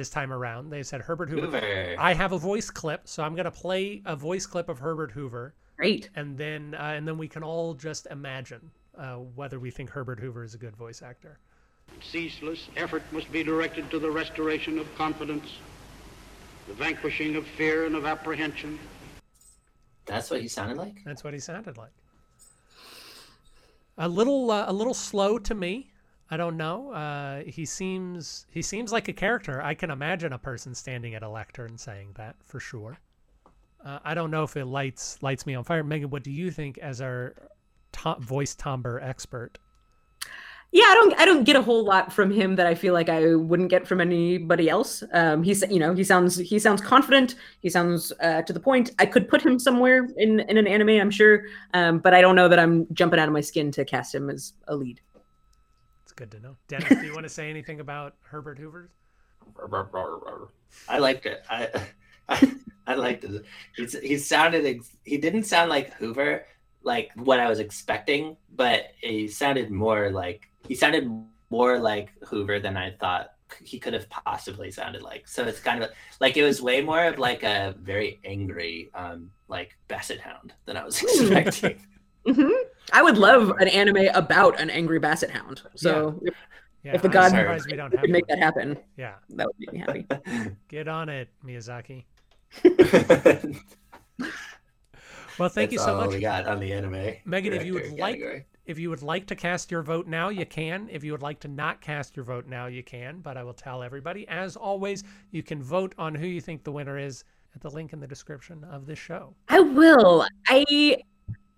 this 0.00 0.08
time 0.08 0.32
around. 0.32 0.70
They 0.70 0.82
said 0.82 1.02
Herbert 1.02 1.28
Hoover. 1.28 1.60
Hoover. 1.60 1.96
I 1.98 2.14
have 2.14 2.32
a 2.32 2.38
voice 2.38 2.70
clip, 2.70 3.06
so 3.06 3.22
I'm 3.22 3.34
going 3.34 3.44
to 3.44 3.50
play 3.50 4.00
a 4.06 4.16
voice 4.16 4.46
clip 4.46 4.70
of 4.70 4.78
Herbert 4.78 5.10
Hoover. 5.12 5.52
Great. 5.76 6.08
And 6.16 6.38
then, 6.38 6.74
uh, 6.74 6.94
and 6.96 7.06
then 7.06 7.18
we 7.18 7.28
can 7.28 7.42
all 7.42 7.74
just 7.74 8.06
imagine 8.10 8.70
uh, 8.96 9.16
whether 9.16 9.60
we 9.60 9.70
think 9.70 9.90
Herbert 9.90 10.18
Hoover 10.18 10.42
is 10.42 10.54
a 10.54 10.58
good 10.58 10.74
voice 10.74 11.02
actor. 11.02 11.38
Ceaseless 12.00 12.68
effort 12.78 13.02
must 13.12 13.30
be 13.30 13.42
directed 13.42 13.90
to 13.90 13.98
the 13.98 14.10
restoration 14.10 14.78
of 14.78 14.86
confidence, 14.94 15.58
the 16.66 16.72
vanquishing 16.72 17.36
of 17.36 17.46
fear 17.46 17.84
and 17.84 17.94
of 17.94 18.06
apprehension, 18.06 18.78
That's 20.06 20.30
what 20.30 20.40
he 20.40 20.48
sounded 20.48 20.78
like. 20.78 21.04
That's 21.04 21.22
what 21.22 21.34
he 21.34 21.40
sounded 21.40 21.76
like. 21.76 21.92
A 23.98 24.08
little, 24.08 24.50
uh, 24.50 24.64
a 24.66 24.72
little 24.72 24.94
slow 24.94 25.38
to 25.38 25.54
me. 25.54 25.89
I 26.30 26.36
don't 26.36 26.56
know. 26.56 26.92
Uh, 26.92 27.42
he 27.44 27.64
seems, 27.64 28.46
he 28.50 28.62
seems 28.62 28.92
like 28.92 29.08
a 29.08 29.12
character. 29.12 29.60
I 29.60 29.74
can 29.74 29.90
imagine 29.90 30.32
a 30.32 30.38
person 30.38 30.74
standing 30.74 31.14
at 31.14 31.22
a 31.22 31.28
lectern 31.28 31.76
saying 31.76 32.12
that 32.14 32.36
for 32.44 32.60
sure. 32.60 32.98
Uh, 33.84 33.98
I 34.04 34.14
don't 34.14 34.30
know 34.30 34.44
if 34.44 34.56
it 34.56 34.66
lights 34.66 35.22
lights 35.22 35.46
me 35.46 35.54
on 35.54 35.64
fire. 35.64 35.82
Meaghan, 35.82 36.06
what 36.06 36.22
do 36.22 36.30
you 36.30 36.50
think 36.50 36.78
as 36.78 37.00
our 37.00 37.34
to 37.92 38.16
voice 38.20 38.54
timbre 38.54 39.00
expert? 39.00 39.58
Yeah, 40.72 40.84
I 40.84 40.94
don't 40.94 41.20
I 41.20 41.24
don't 41.24 41.44
get 41.44 41.56
a 41.56 41.62
whole 41.62 41.84
lot 41.84 42.12
from 42.12 42.30
him 42.30 42.54
that 42.56 42.66
I 42.66 42.76
feel 42.76 42.94
like 42.94 43.08
I 43.08 43.34
wouldn't 43.34 43.70
get 43.70 43.88
from 43.88 44.00
anybody 44.00 44.68
else. 44.68 45.02
Um, 45.12 45.42
he's 45.42 45.64
you 45.68 45.80
know 45.80 45.94
he 45.94 46.04
sounds 46.04 46.36
he 46.36 46.60
sounds 46.60 46.80
confident. 46.80 47.34
He 47.60 47.68
sounds 47.70 48.12
uh, 48.20 48.42
to 48.42 48.52
the 48.52 48.60
point. 48.60 48.92
I 49.00 49.06
could 49.06 49.28
put 49.28 49.42
him 49.42 49.58
somewhere 49.58 50.06
in 50.16 50.40
in 50.40 50.58
an 50.58 50.68
anime, 50.68 50.90
I'm 50.90 51.10
sure, 51.10 51.44
um, 51.74 51.98
but 51.98 52.14
I 52.14 52.20
don't 52.20 52.36
know 52.36 52.48
that 52.48 52.60
I'm 52.60 52.86
jumping 52.92 53.18
out 53.18 53.26
of 53.26 53.34
my 53.34 53.40
skin 53.40 53.72
to 53.72 53.84
cast 53.84 54.14
him 54.14 54.30
as 54.30 54.52
a 54.68 54.76
lead. 54.76 55.00
It's 56.10 56.18
good 56.18 56.32
to 56.32 56.40
know. 56.40 56.56
Dennis, 56.66 56.88
do 56.88 57.06
you 57.06 57.14
want 57.14 57.22
to 57.22 57.28
say 57.28 57.48
anything 57.48 57.78
about 57.78 58.16
Herbert 58.22 58.58
Hoover? 58.58 58.90
I 60.88 60.98
liked 60.98 61.24
it. 61.24 61.44
I 61.48 61.68
I, 62.28 62.52
I 62.88 62.94
liked 62.94 63.22
it. 63.22 63.44
He's, 63.76 63.96
he 63.96 64.18
sounded 64.18 64.66
ex- 64.66 64.96
he 65.04 65.18
didn't 65.18 65.44
sound 65.44 65.70
like 65.70 65.94
Hoover 65.94 66.46
like 66.82 67.12
what 67.14 67.38
I 67.38 67.48
was 67.48 67.60
expecting, 67.60 68.36
but 68.56 68.86
he 69.00 69.28
sounded 69.28 69.70
more 69.70 70.10
like 70.10 70.48
he 70.66 70.74
sounded 70.74 71.08
more 71.48 71.78
like 71.78 72.10
Hoover 72.24 72.58
than 72.58 72.76
I 72.76 72.90
thought 72.90 73.34
he 73.62 73.78
could 73.78 73.94
have 73.94 74.10
possibly 74.10 74.72
sounded 74.72 75.02
like. 75.02 75.28
So 75.28 75.44
it's 75.44 75.60
kind 75.60 75.80
of 75.80 75.90
like 76.18 76.36
it 76.36 76.42
was 76.42 76.60
way 76.60 76.80
more 76.80 77.04
of 77.04 77.20
like 77.20 77.44
a 77.44 77.76
very 77.78 78.18
angry, 78.24 78.90
um, 78.94 79.30
like 79.46 79.78
Basset 79.86 80.18
Hound 80.18 80.54
than 80.64 80.76
I 80.76 80.84
was 80.84 81.00
expecting. 81.00 81.78
hmm 82.26 82.50
I 82.92 83.02
would 83.02 83.18
love 83.18 83.50
an 83.58 83.68
anime 83.68 84.08
about 84.14 84.60
an 84.60 84.70
angry 84.70 84.98
Basset 84.98 85.30
Hound. 85.30 85.62
So 85.74 86.20
if, 86.22 86.34
Yeah, 86.82 86.94
if 86.94 87.02
the 87.02 87.08
I'm 87.08 87.12
god 87.12 87.30
surprised 87.30 87.66
we 87.70 87.76
don't 87.76 87.92
have 87.92 88.00
could 88.00 88.10
make 88.10 88.26
that 88.28 88.38
happen, 88.38 88.78
Yeah, 88.96 89.14
that 89.30 89.46
would 89.46 89.56
make 89.58 89.72
me 89.72 90.04
happy. 90.06 90.56
get 90.68 90.88
on 90.88 91.08
it, 91.08 91.28
Miyazaki. 91.44 92.04
Well, 95.38 95.48
thank 95.48 95.72
you 95.72 95.78
That's 95.78 95.86
so 95.86 95.94
all 95.94 96.02
much. 96.04 96.10
we 96.10 96.20
got 96.20 96.46
on 96.46 96.60
the 96.60 96.70
anime. 96.70 96.92
Meaghan, 97.26 97.52
if 97.52 97.64
you 97.64 97.72
would 97.72 97.96
director 97.96 97.98
like 98.28 98.46
if 98.66 98.78
you 98.78 98.90
would 98.90 99.02
like 99.02 99.26
to 99.28 99.34
cast 99.34 99.70
your 99.70 99.80
vote 99.82 100.06
now, 100.06 100.28
you 100.28 100.44
can. 100.44 100.86
If 100.92 101.02
you 101.02 101.12
would 101.12 101.22
like 101.22 101.40
to 101.40 101.48
not 101.48 101.80
cast 101.80 102.14
your 102.14 102.26
vote 102.26 102.46
now, 102.46 102.66
you 102.66 102.82
can. 102.82 103.20
But 103.20 103.38
I 103.38 103.42
will 103.42 103.54
tell 103.54 103.82
everybody, 103.82 104.28
as 104.28 104.54
always, 104.54 105.02
you 105.30 105.42
can 105.42 105.62
vote 105.62 105.94
on 105.96 106.14
who 106.14 106.26
you 106.26 106.42
think 106.42 106.62
the 106.62 106.72
winner 106.72 106.98
is 106.98 107.24
at 107.54 107.62
the 107.62 107.70
link 107.70 107.94
in 107.94 108.00
the 108.00 108.06
description 108.06 108.62
of 108.64 108.84
this 108.84 108.98
show. 108.98 109.34
I 109.48 109.60
will. 109.60 110.26
I 110.46 110.98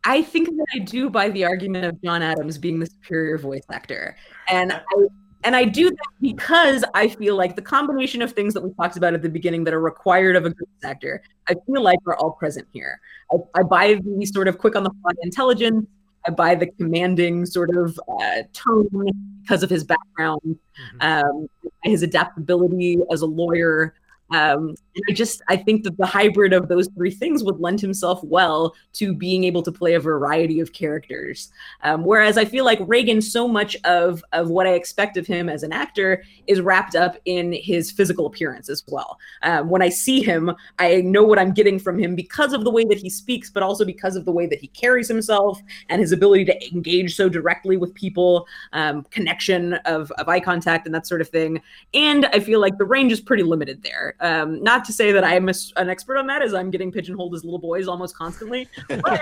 I 0.05 0.23
think 0.23 0.49
that 0.49 0.67
I 0.75 0.79
do 0.81 1.09
buy 1.11 1.31
the 1.31 1.45
argument 1.45 1.85
of 1.85 2.03
John 2.03 2.23
Adams 2.23 2.59
being 2.59 2.81
the 2.81 2.87
superior 2.87 3.39
voice 3.39 3.65
actor. 3.71 4.17
And 4.49 4.73
I 4.73 5.07
and 5.45 5.57
I 5.57 5.65
do 5.65 5.91
that 5.91 6.09
because 6.21 6.85
I 6.95 7.09
feel 7.09 7.37
like 7.37 7.57
the 7.57 7.63
combination 7.63 8.23
of 8.23 8.33
things 8.33 8.55
that 8.55 8.63
we 8.63 8.73
talked 8.75 8.97
about 8.97 9.15
at 9.15 9.23
the 9.23 9.29
beginning 9.29 9.65
that 9.65 9.75
are 9.75 9.81
required 9.81 10.37
of 10.37 10.45
a 10.45 10.51
good 10.51 10.69
actor, 10.85 11.23
I 11.49 11.55
feel 11.67 11.83
like 11.83 11.99
are 12.07 12.17
all 12.17 12.33
present 12.33 12.69
here. 12.73 13.01
I, 13.33 13.37
I 13.57 13.63
buy 13.63 13.95
the 13.95 14.27
sort 14.27 14.49
of 14.49 14.59
quick 14.59 14.77
on 14.77 14.85
the 14.85 14.91
fly 15.03 15.13
intelligence. 15.23 15.87
I 16.27 16.31
buy 16.31 16.55
the 16.55 16.67
commanding 16.67 17.45
sort 17.47 17.77
of 17.77 17.99
uh, 18.21 18.43
tone 18.53 19.11
because 19.43 19.65
of 19.65 19.71
his 19.71 19.83
background, 19.83 20.59
um, 21.01 21.49
his 21.83 22.03
adaptability 22.03 22.99
as 23.11 23.23
a 23.23 23.27
lawyer. 23.27 23.95
Um, 24.31 24.77
and 24.95 25.05
I 25.09 25.13
just 25.13 25.43
I 25.49 25.57
think 25.57 25.85
that 25.85 25.97
the 25.97 26.07
hybrid 26.07 26.53
of 26.53 26.69
those 26.69 26.89
three 26.89 27.11
things 27.11 27.43
would 27.43 27.61
lend 27.61 27.81
himself 27.81 28.23
well 28.23 28.75
to 28.95 29.15
being 29.15 29.45
able 29.45 29.63
to 29.63 29.73
play 29.73 29.95
a 29.95 30.01
variety 30.01 30.61
of 30.61 30.73
characters. 30.73 31.51
Um, 31.83 32.05
whereas 32.05 32.37
I 32.37 32.45
feel 32.45 32.65
like 32.65 32.79
Reagan, 32.83 33.23
so 33.23 33.49
much 33.49 33.77
of 33.85 34.23
of 34.33 34.51
what 34.51 34.67
I 34.67 34.75
expect 34.75 35.17
of 35.17 35.27
him 35.27 35.49
as 35.49 35.63
an 35.63 35.73
actor 35.73 36.23
is 36.47 36.61
wrapped 36.61 36.95
up 36.95 37.17
in 37.25 37.53
his 37.53 37.91
physical 37.91 38.27
appearance 38.27 38.69
as 38.69 38.83
well. 38.89 39.19
Um, 39.43 39.69
when 39.69 39.83
I 39.83 39.89
see 39.89 40.23
him, 40.23 40.53
I 40.79 41.01
know 41.01 41.23
what 41.23 41.39
I'm 41.39 41.53
getting 41.53 41.79
from 41.79 41.99
him 41.99 42.15
because 42.15 42.53
of 42.53 42.65
the 42.65 42.71
way 42.71 42.85
that 42.85 42.99
he 42.99 43.09
speaks, 43.09 43.51
but 43.51 43.63
also 43.63 43.85
because 43.85 44.17
of 44.17 44.25
the 44.25 44.33
way 44.33 44.47
that 44.47 44.61
he 44.61 44.69
carries 44.69 45.09
himself 45.09 45.61
and 45.89 46.01
his 46.01 46.13
ability 46.13 46.45
to 46.47 46.73
engage 46.73 47.17
so 47.17 47.29
directly 47.29 47.77
with 47.77 47.95
people, 47.95 48.47
um, 48.73 49.03
connection 49.11 49.75
of, 49.85 50.11
of 50.13 50.29
eye 50.29 50.41
contact 50.41 50.87
and 50.87 50.95
that 50.95 51.07
sort 51.07 51.21
of 51.21 51.29
thing. 51.29 51.61
And 51.95 52.27
I 52.27 52.41
feel 52.41 52.61
like 52.61 52.79
the 52.79 52.85
range 52.85 53.13
is 53.13 53.21
pretty 53.21 53.43
limited 53.43 53.83
there. 53.83 54.15
Um, 54.21 54.63
not 54.83 54.87
to 54.87 54.93
say 54.93 55.13
that 55.13 55.23
I 55.23 55.37
am 55.37 55.49
a 55.49 55.51
s 55.51 55.73
an 55.77 55.89
expert 55.89 56.17
on 56.17 56.27
that, 56.27 56.43
as 56.43 56.55
I'm 56.55 56.71
getting 56.71 56.91
pigeonholed 56.91 57.35
as 57.35 57.45
little 57.45 57.61
boys 57.61 57.87
almost 57.87 58.17
constantly. 58.17 58.69
But 58.89 59.21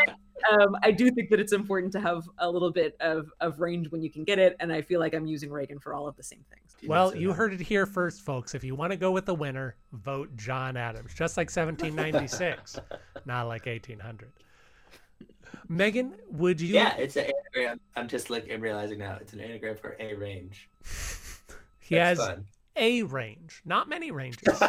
um, 0.50 0.74
I 0.82 0.90
do 0.90 1.10
think 1.10 1.28
that 1.28 1.38
it's 1.38 1.52
important 1.52 1.92
to 1.92 2.00
have 2.00 2.26
a 2.38 2.50
little 2.50 2.72
bit 2.72 2.96
of, 3.00 3.30
of 3.40 3.60
range 3.60 3.90
when 3.90 4.02
you 4.02 4.10
can 4.10 4.24
get 4.24 4.38
it. 4.38 4.56
And 4.58 4.72
I 4.72 4.80
feel 4.80 4.98
like 4.98 5.14
I'm 5.14 5.26
using 5.26 5.50
Reagan 5.50 5.78
for 5.78 5.92
all 5.92 6.08
of 6.08 6.16
the 6.16 6.22
same 6.22 6.42
things. 6.48 6.88
Well, 6.88 7.14
you 7.14 7.34
heard 7.34 7.52
it 7.52 7.60
here 7.60 7.84
first, 7.84 8.22
folks. 8.22 8.54
If 8.54 8.64
you 8.64 8.74
want 8.74 8.92
to 8.92 8.96
go 8.96 9.12
with 9.12 9.26
the 9.26 9.34
winner, 9.34 9.76
vote 9.92 10.34
John 10.36 10.78
Adams, 10.78 11.12
just 11.12 11.36
like 11.36 11.50
1796, 11.54 12.80
not 13.26 13.48
like 13.48 13.66
1800. 13.66 14.32
Meaghan, 15.70 16.14
would 16.30 16.58
you? 16.58 16.74
Yeah, 16.74 16.96
it's 16.96 17.16
an 17.16 17.30
anagram. 17.54 17.80
I'm 17.96 18.08
just 18.08 18.30
like 18.30 18.50
I'm 18.50 18.62
realizing 18.62 18.98
now 18.98 19.18
it's 19.20 19.34
an 19.34 19.40
anagram 19.40 19.76
for 19.76 19.96
a 20.00 20.14
range. 20.14 20.70
he 21.80 21.96
That's 21.96 22.18
has 22.18 22.28
fun. 22.28 22.46
A 22.80 23.02
range, 23.02 23.60
not 23.64 23.88
many 23.88 24.10
ranges. 24.10 24.60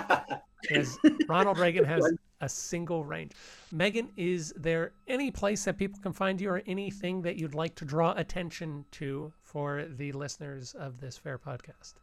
He 0.69 0.83
Ronald 1.29 1.57
Reagan 1.57 1.85
has 1.85 2.05
a 2.41 2.49
single 2.49 3.05
range. 3.05 3.31
Meaghan, 3.73 4.09
is 4.17 4.53
there 4.57 4.91
any 5.07 5.31
place 5.31 5.63
that 5.63 5.77
people 5.77 5.99
can 6.01 6.11
find 6.11 6.41
you 6.41 6.49
or 6.49 6.61
anything 6.67 7.21
that 7.21 7.37
you'd 7.37 7.55
like 7.55 7.73
to 7.75 7.85
draw 7.85 8.11
attention 8.17 8.83
to 8.91 9.31
for 9.41 9.85
the 9.89 10.11
listeners 10.11 10.75
of 10.77 10.99
this 10.99 11.17
fair 11.17 11.39
podcast? 11.39 11.93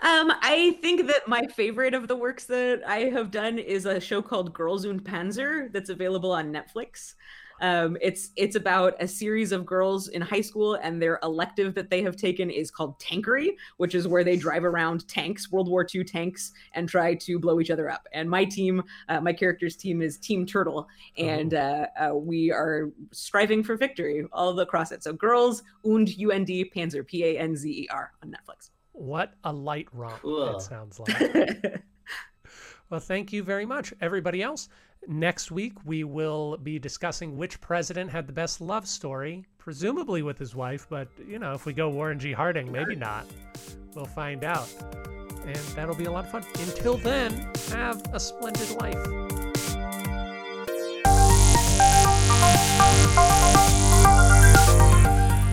Um, 0.00 0.30
I 0.42 0.78
think 0.82 1.06
that 1.08 1.26
my 1.26 1.46
favorite 1.46 1.94
of 1.94 2.06
the 2.06 2.14
works 2.14 2.44
that 2.44 2.82
I 2.86 3.04
have 3.04 3.30
done 3.30 3.58
is 3.58 3.86
a 3.86 3.98
show 3.98 4.22
called 4.22 4.52
Girls 4.52 4.84
und 4.84 5.02
Panzer 5.02 5.72
that's 5.72 5.90
available 5.90 6.30
on 6.30 6.52
Netflix. 6.52 7.14
Um, 7.60 7.96
it's 8.00 8.30
it's 8.36 8.56
about 8.56 8.94
a 9.00 9.08
series 9.08 9.50
of 9.50 9.66
girls 9.66 10.08
in 10.08 10.22
high 10.22 10.40
school, 10.40 10.74
and 10.74 11.02
their 11.02 11.18
elective 11.22 11.74
that 11.74 11.90
they 11.90 12.02
have 12.02 12.16
taken 12.16 12.50
is 12.50 12.70
called 12.70 12.98
tankery, 13.00 13.50
which 13.78 13.94
is 13.94 14.06
where 14.06 14.22
they 14.22 14.36
drive 14.36 14.64
around 14.64 15.08
tanks, 15.08 15.50
World 15.50 15.68
War 15.68 15.86
II 15.92 16.04
tanks, 16.04 16.52
and 16.74 16.88
try 16.88 17.14
to 17.14 17.38
blow 17.38 17.60
each 17.60 17.70
other 17.70 17.90
up. 17.90 18.06
And 18.12 18.30
my 18.30 18.44
team, 18.44 18.82
uh, 19.08 19.20
my 19.20 19.32
character's 19.32 19.76
team, 19.76 20.02
is 20.02 20.18
Team 20.18 20.46
Turtle, 20.46 20.86
and 21.16 21.54
uh, 21.54 21.86
uh, 21.98 22.14
we 22.14 22.52
are 22.52 22.90
striving 23.12 23.64
for 23.64 23.76
victory 23.76 24.24
all 24.32 24.52
the 24.54 24.68
across 24.68 24.92
it. 24.92 25.02
So, 25.02 25.12
Girls 25.12 25.62
und 25.82 26.08
Und 26.18 26.46
Panzer, 26.46 27.06
P 27.06 27.24
A 27.24 27.38
N 27.38 27.56
Z 27.56 27.68
E 27.68 27.88
R, 27.90 28.12
on 28.22 28.30
Netflix. 28.30 28.70
What 28.92 29.32
a 29.44 29.52
light 29.52 29.88
romp 29.92 30.20
Cool. 30.20 30.56
it 30.56 30.62
sounds 30.62 30.98
like. 31.00 31.82
well, 32.90 33.00
thank 33.00 33.32
you 33.32 33.42
very 33.42 33.64
much, 33.64 33.94
everybody 34.00 34.42
else. 34.42 34.68
Next 35.06 35.50
week, 35.50 35.72
we 35.84 36.04
will 36.04 36.56
be 36.58 36.78
discussing 36.78 37.36
which 37.36 37.60
president 37.60 38.10
had 38.10 38.26
the 38.26 38.32
best 38.32 38.60
love 38.60 38.86
story, 38.86 39.44
presumably 39.56 40.22
with 40.22 40.38
his 40.38 40.54
wife, 40.54 40.86
but, 40.90 41.08
you 41.26 41.38
know, 41.38 41.52
if 41.52 41.64
we 41.64 41.72
go 41.72 41.88
Warren 41.88 42.18
G. 42.18 42.32
Harding, 42.32 42.70
maybe 42.70 42.94
not. 42.94 43.26
We'll 43.94 44.04
find 44.04 44.44
out. 44.44 44.68
And 45.46 45.56
that'll 45.74 45.94
be 45.94 46.04
a 46.04 46.12
lot 46.12 46.26
of 46.26 46.30
fun. 46.30 46.44
Until 46.60 46.98
then, 46.98 47.50
have 47.70 48.02
a 48.12 48.20
splendid 48.20 48.70
life. 48.80 48.98